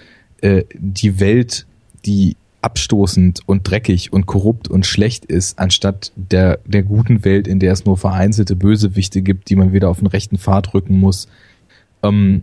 äh, 0.43 0.65
die 0.75 1.19
Welt, 1.19 1.67
die 2.05 2.37
abstoßend 2.61 3.41
und 3.47 3.69
dreckig 3.69 4.13
und 4.13 4.27
korrupt 4.27 4.69
und 4.69 4.85
schlecht 4.85 5.25
ist, 5.25 5.59
anstatt 5.59 6.13
der, 6.17 6.59
der 6.67 6.83
guten 6.83 7.25
Welt, 7.25 7.49
in 7.49 7.59
der 7.59 7.73
es 7.73 7.87
nur 7.87 7.97
vereinzelte 7.97 8.55
Bösewichte 8.55 9.23
gibt, 9.23 9.49
die 9.49 9.57
man 9.57 9.73
wieder 9.73 9.89
auf 9.89 9.99
den 9.99 10.09
rechten 10.09 10.37
Pfad 10.37 10.75
rücken 10.75 10.99
muss. 10.99 11.29
Ähm, 12.03 12.43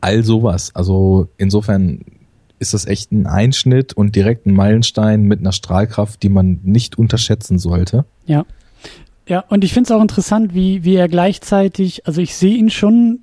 all 0.00 0.24
sowas. 0.24 0.74
Also 0.74 1.28
insofern 1.36 2.00
ist 2.58 2.74
das 2.74 2.86
echt 2.86 3.12
ein 3.12 3.26
Einschnitt 3.26 3.92
und 3.92 4.16
direkt 4.16 4.46
ein 4.46 4.54
Meilenstein 4.54 5.22
mit 5.22 5.40
einer 5.40 5.52
Strahlkraft, 5.52 6.22
die 6.22 6.28
man 6.28 6.60
nicht 6.62 6.98
unterschätzen 6.98 7.58
sollte. 7.58 8.04
Ja. 8.26 8.44
Ja, 9.28 9.44
und 9.50 9.62
ich 9.62 9.74
finde 9.74 9.88
es 9.88 9.90
auch 9.90 10.00
interessant, 10.00 10.54
wie, 10.54 10.84
wie 10.84 10.94
er 10.94 11.06
gleichzeitig, 11.06 12.06
also 12.06 12.22
ich 12.22 12.34
sehe 12.34 12.56
ihn 12.56 12.70
schon 12.70 13.20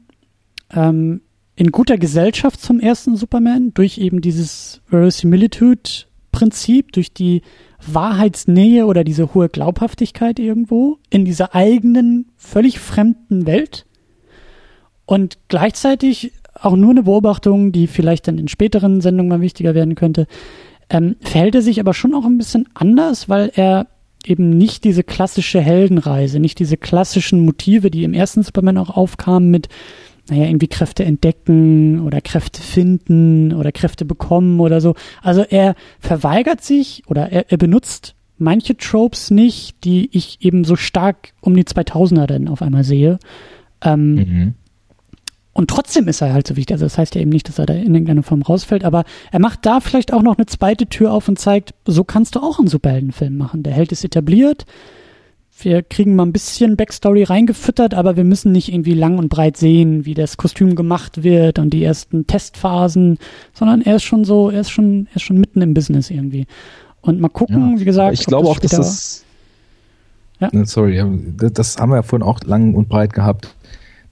ähm, 0.71 1.21
in 1.55 1.71
guter 1.71 1.97
Gesellschaft 1.97 2.61
zum 2.61 2.79
ersten 2.79 3.15
Superman, 3.15 3.73
durch 3.73 3.97
eben 3.97 4.21
dieses 4.21 4.81
Verisimilitude-Prinzip, 4.87 6.91
durch 6.91 7.11
die 7.11 7.41
Wahrheitsnähe 7.87 8.85
oder 8.85 9.03
diese 9.03 9.33
hohe 9.33 9.49
Glaubhaftigkeit 9.49 10.37
irgendwo 10.37 10.99
in 11.09 11.25
dieser 11.25 11.55
eigenen, 11.55 12.29
völlig 12.37 12.79
fremden 12.79 13.47
Welt. 13.47 13.87
Und 15.05 15.39
gleichzeitig 15.47 16.33
auch 16.65 16.75
nur 16.75 16.91
eine 16.91 17.03
Beobachtung, 17.03 17.71
die 17.71 17.87
vielleicht 17.87 18.27
dann 18.27 18.37
in 18.37 18.47
späteren 18.47 19.01
Sendungen 19.01 19.29
mal 19.29 19.41
wichtiger 19.41 19.75
werden 19.75 19.95
könnte, 19.95 20.27
ähm, 20.89 21.15
verhält 21.21 21.55
er 21.55 21.61
sich 21.61 21.79
aber 21.79 21.93
schon 21.93 22.13
auch 22.13 22.25
ein 22.25 22.37
bisschen 22.37 22.67
anders, 22.73 23.29
weil 23.29 23.51
er 23.55 23.87
eben 24.25 24.49
nicht 24.49 24.83
diese 24.83 25.03
klassische 25.03 25.61
Heldenreise, 25.61 26.39
nicht 26.39 26.59
diese 26.59 26.77
klassischen 26.77 27.39
Motive, 27.45 27.91
die 27.91 28.03
im 28.03 28.13
ersten 28.13 28.43
Superman 28.43 28.77
auch 28.77 28.89
aufkamen 28.89 29.51
mit, 29.51 29.69
naja, 30.29 30.45
irgendwie 30.45 30.67
Kräfte 30.67 31.05
entdecken 31.05 32.01
oder 32.01 32.21
Kräfte 32.21 32.61
finden 32.61 33.53
oder 33.53 33.71
Kräfte 33.71 34.05
bekommen 34.05 34.59
oder 34.59 34.81
so. 34.81 34.95
Also 35.21 35.41
er 35.41 35.75
verweigert 35.99 36.63
sich 36.63 37.03
oder 37.07 37.31
er, 37.31 37.51
er 37.51 37.57
benutzt 37.57 38.15
manche 38.37 38.75
Tropes 38.75 39.31
nicht, 39.31 39.83
die 39.83 40.09
ich 40.11 40.39
eben 40.41 40.63
so 40.63 40.75
stark 40.75 41.33
um 41.41 41.55
die 41.55 41.63
2000er 41.63 42.25
dann 42.25 42.47
auf 42.47 42.61
einmal 42.61 42.83
sehe. 42.83 43.19
Ähm, 43.83 44.15
Mhm. 44.15 44.53
Und 45.57 45.69
trotzdem 45.69 46.09
ist 46.09 46.21
er 46.21 46.33
halt 46.33 46.45
so 46.45 46.57
wichtig. 46.57 46.73
Also 46.73 46.85
das 46.85 46.97
heißt 46.97 47.15
ja 47.15 47.21
eben 47.21 47.29
nicht, 47.29 47.47
dass 47.47 47.59
er 47.59 47.65
da 47.65 47.73
in 47.73 47.95
irgendeiner 47.95 48.23
Form 48.23 48.41
rausfällt, 48.41 48.83
aber 48.83 49.05
er 49.31 49.39
macht 49.39 49.65
da 49.65 49.79
vielleicht 49.79 50.11
auch 50.11 50.21
noch 50.21 50.37
eine 50.37 50.45
zweite 50.47 50.85
Tür 50.87 51.13
auf 51.13 51.29
und 51.29 51.39
zeigt, 51.39 51.73
so 51.85 52.03
kannst 52.03 52.35
du 52.35 52.41
auch 52.41 52.59
einen 52.59 52.67
Superheldenfilm 52.67 53.37
machen. 53.37 53.63
Der 53.63 53.71
Held 53.71 53.93
ist 53.93 54.03
etabliert. 54.03 54.65
Wir 55.57 55.81
kriegen 55.81 56.17
mal 56.17 56.25
ein 56.25 56.33
bisschen 56.33 56.75
Backstory 56.75 57.23
reingefüttert, 57.23 57.93
aber 57.93 58.17
wir 58.17 58.25
müssen 58.25 58.51
nicht 58.51 58.67
irgendwie 58.67 58.95
lang 58.95 59.17
und 59.17 59.29
breit 59.29 59.55
sehen, 59.55 60.05
wie 60.05 60.13
das 60.13 60.35
Kostüm 60.35 60.75
gemacht 60.75 61.23
wird 61.23 61.57
und 61.57 61.69
die 61.69 61.85
ersten 61.85 62.27
Testphasen, 62.27 63.17
sondern 63.53 63.81
er 63.81 63.95
ist 63.95 64.03
schon 64.03 64.25
so, 64.25 64.49
er 64.49 64.59
ist 64.59 64.71
schon, 64.71 65.07
er 65.11 65.15
ist 65.15 65.21
schon 65.21 65.37
mitten 65.37 65.61
im 65.61 65.73
Business 65.73 66.09
irgendwie. 66.09 66.47
Und 66.99 67.21
mal 67.21 67.29
gucken, 67.29 67.75
Ja. 67.75 67.79
wie 67.79 67.85
gesagt. 67.85 68.19
ich 68.19 68.25
glaube 68.25 68.49
auch, 68.49 68.59
dass 68.59 68.71
das. 68.71 69.25
Ja. 70.41 70.49
Sorry, 70.65 71.01
das 71.37 71.77
haben 71.77 71.91
wir 71.91 71.95
ja 71.95 72.03
vorhin 72.03 72.27
auch 72.27 72.41
lang 72.43 72.73
und 72.73 72.89
breit 72.89 73.13
gehabt. 73.13 73.55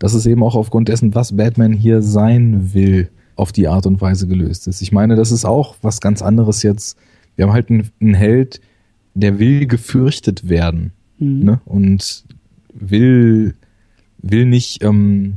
Das 0.03 0.13
ist 0.13 0.25
eben 0.25 0.43
auch 0.43 0.55
aufgrund 0.55 0.89
dessen, 0.89 1.15
was 1.15 1.37
Batman 1.37 1.71
hier 1.71 2.01
sein 2.01 2.73
will, 2.73 3.09
auf 3.37 3.53
die 3.53 3.69
Art 3.69 3.85
und 3.85 4.01
Weise 4.01 4.27
gelöst 4.27 4.67
ist. 4.67 4.81
Ich 4.81 4.91
meine, 4.91 5.15
das 5.15 5.31
ist 5.31 5.45
auch 5.45 5.77
was 5.81 6.01
ganz 6.01 6.21
anderes 6.21 6.61
jetzt. 6.61 6.97
Wir 7.37 7.45
haben 7.45 7.53
halt 7.53 7.69
einen, 7.69 7.89
einen 8.01 8.13
Held, 8.13 8.59
der 9.13 9.39
will 9.39 9.65
gefürchtet 9.65 10.49
werden 10.49 10.91
Mhm. 11.19 11.43
ne? 11.43 11.61
und 11.63 12.25
will, 12.73 13.53
will 14.17 14.45
nicht 14.45 14.83
ähm, 14.83 15.35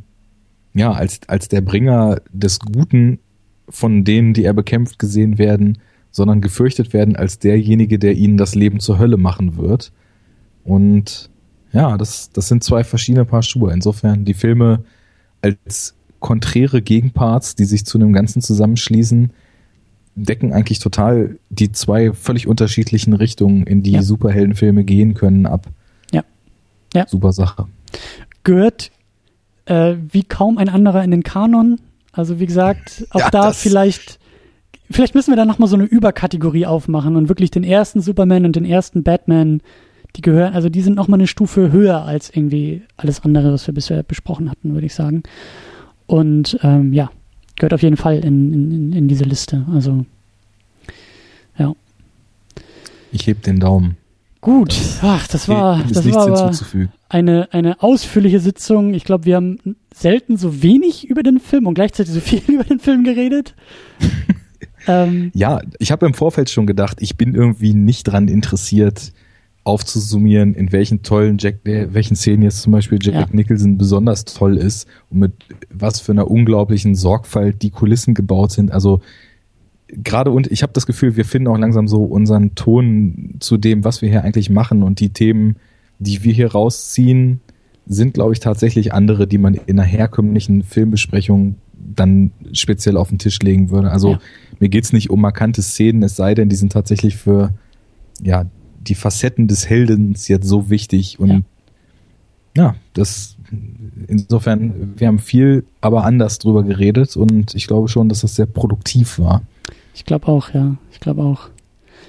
ja, 0.75 0.91
als, 0.91 1.21
als 1.29 1.47
der 1.47 1.61
Bringer 1.61 2.21
des 2.33 2.59
Guten 2.59 3.21
von 3.69 4.03
denen, 4.03 4.35
die 4.35 4.43
er 4.43 4.53
bekämpft, 4.53 4.99
gesehen 4.99 5.39
werden, 5.39 5.79
sondern 6.11 6.41
gefürchtet 6.41 6.93
werden 6.93 7.15
als 7.15 7.39
derjenige, 7.39 8.01
der 8.01 8.17
ihnen 8.17 8.37
das 8.37 8.57
Leben 8.57 8.81
zur 8.81 8.99
Hölle 8.99 9.17
machen 9.17 9.57
wird. 9.57 9.93
Und 10.65 11.31
ja, 11.77 11.97
das, 11.99 12.31
das 12.33 12.49
sind 12.49 12.65
zwei 12.65 12.83
verschiedene 12.85 13.25
Paar 13.25 13.43
Schuhe. 13.43 13.73
Insofern 13.73 14.25
die 14.25 14.35
Filme 14.35 14.85
als 15.43 15.95
konträre 16.21 16.81
Gegenparts, 16.83 17.55
die 17.55 17.67
sich 17.67 17.85
zu 17.85 17.99
einem 17.99 18.13
Ganzen 18.13 18.41
zusammenschließen, 18.41 19.31
decken 20.15 20.53
eigentlich 20.55 20.79
total 20.79 21.39
die 21.51 21.73
zwei 21.73 22.13
völlig 22.13 22.47
unterschiedlichen 22.49 23.13
Richtungen, 23.13 23.65
in 23.67 23.83
die 23.83 23.93
Ja. 23.93 24.03
Superheldenfilme 24.03 24.85
gehen 24.85 25.13
können, 25.15 25.45
ab. 25.45 25.67
Ja. 26.13 26.25
Ja. 26.95 27.07
Super 27.07 27.33
Sache. 27.33 27.67
gehört 28.45 28.91
äh, 29.67 29.97
wie 30.11 30.23
kaum 30.25 30.57
ein 30.59 30.69
anderer 30.69 31.05
in 31.05 31.11
den 31.11 31.23
Kanon. 31.25 31.79
Also 32.13 32.41
wie 32.41 32.47
gesagt, 32.47 33.07
auch 33.11 33.21
Ja, 33.21 33.31
da 33.31 33.53
vielleicht, 33.53 34.19
vielleicht 34.91 35.15
müssen 35.15 35.33
wir 35.33 35.37
da 35.37 35.45
nochmal 35.45 35.69
so 35.69 35.77
eine 35.77 35.85
Überkategorie 35.85 36.65
aufmachen 36.65 37.17
und 37.17 37.29
wirklich 37.29 37.51
den 37.51 37.65
ersten 37.65 38.01
Superman 38.01 38.47
und 38.47 38.57
den 38.57 38.65
ersten 38.65 39.03
Batman, 39.03 39.61
die 40.17 40.23
gehören, 40.23 40.55
also 40.55 40.69
die 40.69 40.83
sind 40.83 40.97
nochmal 40.97 41.21
eine 41.21 41.27
Stufe 41.27 41.73
höher 41.73 42.03
als 42.05 42.31
irgendwie 42.31 42.83
alles 42.97 43.21
andere, 43.21 43.53
was 43.53 43.67
wir 43.67 43.75
bisher 43.75 44.03
besprochen 44.03 44.51
hatten, 44.51 44.75
würde 44.75 44.87
ich 44.87 44.95
sagen. 44.95 45.23
Und 46.07 46.59
ähm, 46.63 46.93
ja, 46.93 47.11
gehört 47.57 47.75
auf 47.75 47.83
jeden 47.83 47.97
Fall 47.97 48.19
in, 48.19 48.53
in, 48.53 48.93
in 48.93 49.09
diese 49.09 49.25
Liste. 49.25 49.67
Also 49.73 50.05
Ich 53.13 53.27
heb 53.27 53.43
den 53.43 53.61
Daumen. 53.61 53.97
gut, 54.41 54.77
ach, 55.01 55.27
das 55.29 55.49
war, 55.49 55.83
das 55.91 56.05
war 56.13 56.53
eine, 57.09 57.49
eine 57.53 57.83
ausführliche 57.83 58.41
Sitzung. 58.41 58.95
Ich 58.95 59.05
glaube, 59.05 59.25
wir 59.25 59.37
haben 59.37 59.77
selten 59.95 60.37
so 60.37 60.63
wenig 60.63 61.09
über 61.09 61.23
den 61.23 61.41
Film 61.41 61.67
und 61.67 61.75
gleichzeitig 61.75 62.13
so 62.13 62.21
viel 62.21 62.43
über 62.49 62.65
den 62.65 62.79
Film 62.79 63.05
geredet. 63.05 63.55
ähm, 64.87 65.31
Ja, 65.35 65.61
ich 65.79 65.91
habe 65.93 66.07
im 66.07 66.15
Vorfeld 66.15 66.51
schon 66.51 66.67
gedacht, 66.67 66.99
ich 67.01 67.17
bin 67.17 67.35
irgendwie 67.35 67.75
nicht 67.75 68.05
dran 68.05 68.29
interessiert, 68.29 69.13
aufzusummieren, 69.67 70.55
in 70.55 70.71
welchen 70.73 71.03
tollen 71.03 71.39
Jack, 71.39 71.67
äh, 71.67 71.93
welchen 71.93 72.15
Szenen 72.17 72.43
jetzt 72.43 72.63
zum 72.63 72.73
Beispiel 72.73 72.99
Jack 73.03 73.15
Ja. 73.15 73.27
Nicholson 73.33 73.77
besonders 73.79 74.25
toll 74.25 74.57
ist 74.57 74.87
und 75.11 75.19
mit 75.19 75.33
was 75.73 76.01
für 76.01 76.13
einer 76.13 76.31
unglaublichen 76.31 76.95
Sorgfalt 76.95 77.63
die 77.63 77.71
Kulissen 77.71 78.15
gebaut 78.15 78.53
sind. 78.53 78.71
Also 78.73 79.01
gerade 79.89 80.31
und 80.31 80.51
ich 80.51 80.63
habe 80.63 80.73
das 80.73 80.87
Gefühl, 80.87 81.17
wir 81.17 81.25
finden 81.25 81.49
auch 81.49 81.59
langsam 81.59 81.89
so 81.89 82.05
unseren 82.05 82.55
Ton 82.55 83.35
zu 83.41 83.57
dem, 83.57 83.85
was 83.85 84.03
wir 84.03 84.09
hier 84.09 84.23
eigentlich 84.25 84.51
machen 84.51 84.83
und 84.83 85.01
die 85.01 85.11
Themen, 85.11 85.57
die 85.99 86.23
wir 86.23 86.33
hier 86.33 86.53
rausziehen, 86.53 87.41
sind, 87.89 88.15
glaube 88.15 88.33
ich, 88.33 88.41
tatsächlich 88.41 88.93
andere, 88.93 89.27
die 89.27 89.39
man 89.39 89.55
in 89.55 89.79
einer 89.79 89.87
herkömmlichen 89.89 90.63
Filmbesprechung 90.65 91.57
dann 91.95 92.33
speziell 92.53 92.97
auf 92.97 93.09
den 93.09 93.19
Tisch 93.19 93.39
legen 93.41 93.71
würde. 93.71 93.91
Also 93.91 94.13
Ja. 94.13 94.19
mir 94.61 94.69
geht's 94.69 94.93
nicht 94.93 95.11
um 95.11 95.21
markante 95.21 95.63
Szenen, 95.63 96.03
es 96.03 96.17
sei 96.17 96.35
denn, 96.35 96.49
die 96.49 96.57
sind 96.57 96.73
tatsächlich 96.73 97.17
für 97.17 97.51
ja 98.23 98.45
die 98.89 98.95
Facetten 98.95 99.49
des 99.49 99.69
Heldens 99.69 100.29
jetzt 100.29 100.47
so 100.47 100.71
wichtig 100.71 101.19
und 101.19 101.29
Ja. 101.29 101.41
ja, 102.57 102.75
das 102.95 103.37
insofern, 104.09 104.95
wir 104.97 105.07
haben 105.09 105.19
viel, 105.19 105.65
aber 105.81 106.05
anders 106.05 106.39
drüber 106.39 106.63
geredet 106.65 107.17
und 107.17 107.55
ich 107.55 107.67
glaube 107.67 107.89
schon, 107.89 108.09
dass 108.09 108.21
das 108.21 108.35
sehr 108.37 108.47
produktiv 108.47 109.19
war. 109.19 109.43
ich 109.95 110.05
glaube 110.05 110.29
auch, 110.29 110.53
ja. 110.53 110.77
Ich 110.91 111.01
glaube 111.01 111.23
auch. 111.23 111.49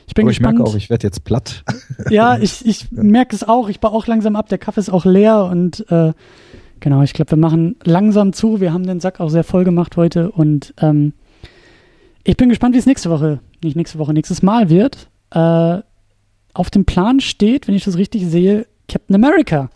Ich 0.07 0.13
bin 0.13 0.23
aber 0.23 0.31
ich 0.31 0.37
gespannt. 0.37 0.57
merke 0.59 0.71
auch, 0.71 0.75
ich 0.75 0.89
werde 0.89 1.05
jetzt 1.05 1.23
platt. 1.25 1.63
ja, 2.09 2.37
ich, 2.37 2.65
ich 2.65 2.91
merke 2.91 3.35
es 3.35 3.43
auch. 3.43 3.67
Ich 3.69 3.79
baue 3.81 3.91
auch 3.91 4.07
langsam 4.07 4.35
ab. 4.37 4.47
Der 4.47 4.57
Kaffee 4.57 4.79
ist 4.79 4.89
auch 4.89 5.03
leer 5.05 5.45
und 5.51 5.85
äh, 5.91 6.13
genau, 6.79 7.01
ich 7.03 7.13
glaube, 7.13 7.31
wir 7.31 7.37
machen 7.37 7.75
langsam 7.83 8.31
zu. 8.33 8.61
Wir 8.61 8.71
haben 8.73 8.87
den 8.87 8.99
Sack 9.01 9.19
auch 9.19 9.29
sehr 9.29 9.43
voll 9.43 9.65
gemacht 9.65 9.97
heute 9.97 10.31
und 10.31 10.73
ähm, 10.81 11.11
ich 12.23 12.37
bin 12.37 12.49
gespannt, 12.49 12.73
wie 12.75 12.79
es 12.79 12.85
nächste 12.85 13.09
Woche, 13.09 13.39
nicht 13.63 13.75
nächste 13.75 13.99
Woche, 13.99 14.13
nächstes 14.13 14.41
Mal 14.41 14.69
wird. 14.69 15.09
Äh, 15.31 15.79
auf 16.57 16.69
dem 16.69 16.85
Plan 16.85 17.19
steht, 17.19 17.67
wenn 17.67 17.75
ich 17.75 17.83
das 17.83 17.97
richtig 17.97 18.25
sehe, 18.25 18.65
Captain 18.87 19.15
America. 19.15 19.69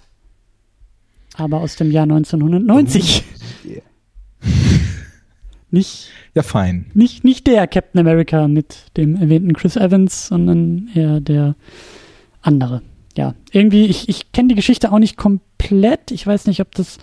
Aber 1.35 1.59
aus 1.61 1.75
dem 1.75 1.91
Jahr 1.91 2.03
1990. 2.03 3.23
nicht, 5.71 6.09
Ja, 6.33 6.43
fein. 6.43 6.85
nicht, 6.93 7.23
nicht 7.23 7.47
der 7.47 7.67
Captain 7.67 7.99
America 7.99 8.47
mit 8.47 8.91
dem 8.97 9.15
erwähnten 9.15 9.53
Chris 9.53 9.75
Evans, 9.75 10.27
sondern 10.27 10.89
eher 10.93 11.21
der 11.21 11.55
andere. 12.41 12.81
Ja, 13.15 13.35
irgendwie, 13.51 13.85
ich, 13.85 14.09
ich 14.09 14.31
kenne 14.31 14.49
die 14.49 14.55
Geschichte 14.55 14.91
auch 14.91 14.99
nicht 14.99 15.17
komplett. 15.17 16.11
Ich 16.11 16.25
weiß 16.25 16.47
nicht, 16.47 16.61
ob 16.61 16.73
das 16.75 16.97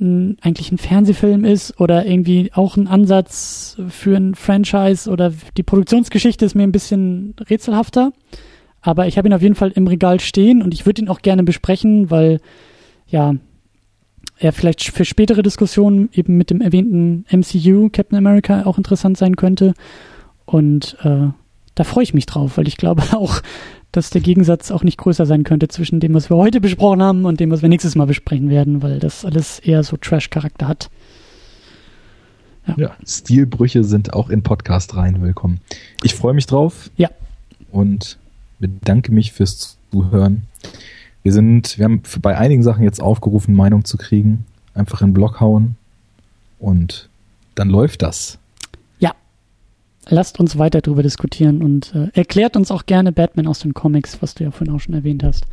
n, 0.00 0.36
eigentlich 0.40 0.72
ein 0.72 0.78
Fernsehfilm 0.78 1.44
ist 1.44 1.78
oder 1.78 2.06
irgendwie 2.06 2.50
auch 2.54 2.76
ein 2.76 2.88
Ansatz 2.88 3.76
für 3.88 4.16
ein 4.16 4.34
Franchise 4.34 5.08
oder 5.10 5.32
die 5.56 5.62
Produktionsgeschichte 5.62 6.44
ist 6.44 6.54
mir 6.54 6.64
ein 6.64 6.72
bisschen 6.72 7.34
rätselhafter. 7.48 8.12
Aber 8.82 9.06
ich 9.06 9.18
habe 9.18 9.28
ihn 9.28 9.34
auf 9.34 9.42
jeden 9.42 9.54
Fall 9.54 9.70
im 9.70 9.86
Regal 9.86 10.20
stehen 10.20 10.62
und 10.62 10.72
ich 10.72 10.86
würde 10.86 11.02
ihn 11.02 11.08
auch 11.08 11.20
gerne 11.20 11.42
besprechen, 11.42 12.10
weil 12.10 12.40
ja, 13.08 13.34
er 14.38 14.52
vielleicht 14.52 14.90
für 14.90 15.04
spätere 15.04 15.42
Diskussionen 15.42 16.08
eben 16.12 16.36
mit 16.36 16.50
dem 16.50 16.60
erwähnten 16.60 17.26
MCU 17.30 17.90
Captain 17.90 18.16
America 18.16 18.62
auch 18.64 18.78
interessant 18.78 19.18
sein 19.18 19.36
könnte. 19.36 19.74
Und 20.46 20.96
äh, 21.02 21.28
da 21.74 21.84
freue 21.84 22.04
ich 22.04 22.14
mich 22.14 22.26
drauf, 22.26 22.56
weil 22.56 22.66
ich 22.66 22.78
glaube 22.78 23.02
auch, 23.12 23.42
dass 23.92 24.10
der 24.10 24.20
Gegensatz 24.20 24.70
auch 24.70 24.82
nicht 24.82 24.98
größer 24.98 25.26
sein 25.26 25.44
könnte 25.44 25.68
zwischen 25.68 26.00
dem, 26.00 26.14
was 26.14 26.30
wir 26.30 26.36
heute 26.36 26.60
besprochen 26.60 27.02
haben 27.02 27.24
und 27.24 27.40
dem, 27.40 27.50
was 27.50 27.60
wir 27.60 27.68
nächstes 27.68 27.96
Mal 27.96 28.06
besprechen 28.06 28.48
werden, 28.48 28.82
weil 28.82 28.98
das 28.98 29.24
alles 29.24 29.58
eher 29.58 29.82
so 29.82 29.96
Trash-Charakter 29.96 30.68
hat. 30.68 30.90
Ja. 32.66 32.74
ja. 32.76 32.90
Stilbrüche 33.04 33.84
sind 33.84 34.14
auch 34.14 34.30
in 34.30 34.42
Podcast 34.42 34.96
rein 34.96 35.20
willkommen. 35.20 35.60
Ich 36.02 36.14
freue 36.14 36.34
mich 36.34 36.46
drauf. 36.46 36.90
Ja. 36.96 37.10
Und 37.70 38.18
bedanke 38.60 39.12
mich 39.12 39.32
fürs 39.32 39.78
Zuhören. 39.90 40.42
Wir 41.22 41.32
sind, 41.32 41.78
wir 41.78 41.84
haben 41.84 42.02
bei 42.22 42.38
einigen 42.38 42.62
Sachen 42.62 42.84
jetzt 42.84 43.00
aufgerufen, 43.00 43.54
Meinung 43.54 43.84
zu 43.84 43.96
kriegen. 43.96 44.46
Einfach 44.74 45.00
in 45.00 45.08
den 45.08 45.14
Blog 45.14 45.40
hauen. 45.40 45.76
Und 46.58 47.08
dann 47.54 47.68
läuft 47.68 48.02
das. 48.02 48.38
Ja. 48.98 49.12
Lasst 50.08 50.38
uns 50.38 50.56
weiter 50.58 50.80
darüber 50.80 51.02
diskutieren 51.02 51.62
und 51.62 51.94
äh, 51.94 52.08
erklärt 52.12 52.56
uns 52.56 52.70
auch 52.70 52.86
gerne 52.86 53.12
Batman 53.12 53.46
aus 53.46 53.60
den 53.60 53.74
Comics, 53.74 54.22
was 54.22 54.34
du 54.34 54.44
ja 54.44 54.50
vorhin 54.50 54.74
auch 54.74 54.80
schon 54.80 54.94
erwähnt 54.94 55.24
hast. 55.24 55.46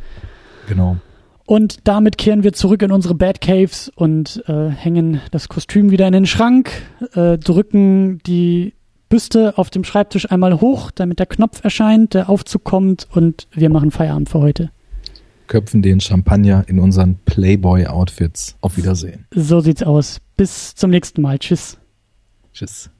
Genau. 0.68 0.96
Und 1.44 1.88
damit 1.88 2.18
kehren 2.18 2.44
wir 2.44 2.52
zurück 2.52 2.82
in 2.82 2.92
unsere 2.92 3.14
Batcaves 3.14 3.90
und 3.94 4.44
äh, 4.48 4.68
hängen 4.68 5.22
das 5.30 5.48
Kostüm 5.48 5.90
wieder 5.90 6.06
in 6.06 6.12
den 6.12 6.26
Schrank, 6.26 6.70
äh, 7.14 7.38
drücken 7.38 8.20
die 8.26 8.74
Büste 9.08 9.56
auf 9.56 9.70
dem 9.70 9.84
Schreibtisch 9.84 10.30
einmal 10.30 10.60
hoch, 10.60 10.90
damit 10.90 11.18
der 11.18 11.26
Knopf 11.26 11.64
erscheint, 11.64 12.14
der 12.14 12.28
Aufzug 12.28 12.64
kommt 12.64 13.08
und 13.10 13.48
wir 13.52 13.70
machen 13.70 13.90
Feierabend 13.90 14.28
für 14.28 14.40
heute. 14.40 14.70
Köpfen 15.46 15.80
den 15.80 16.00
Champagner 16.00 16.64
in 16.66 16.78
unseren 16.78 17.16
Playboy-Outfits. 17.24 18.56
Auf 18.60 18.76
Wiedersehen. 18.76 19.26
So 19.34 19.60
sieht's 19.60 19.82
aus. 19.82 20.20
Bis 20.36 20.74
zum 20.74 20.90
nächsten 20.90 21.22
Mal. 21.22 21.38
Tschüss. 21.38 21.78
Tschüss. 22.52 22.90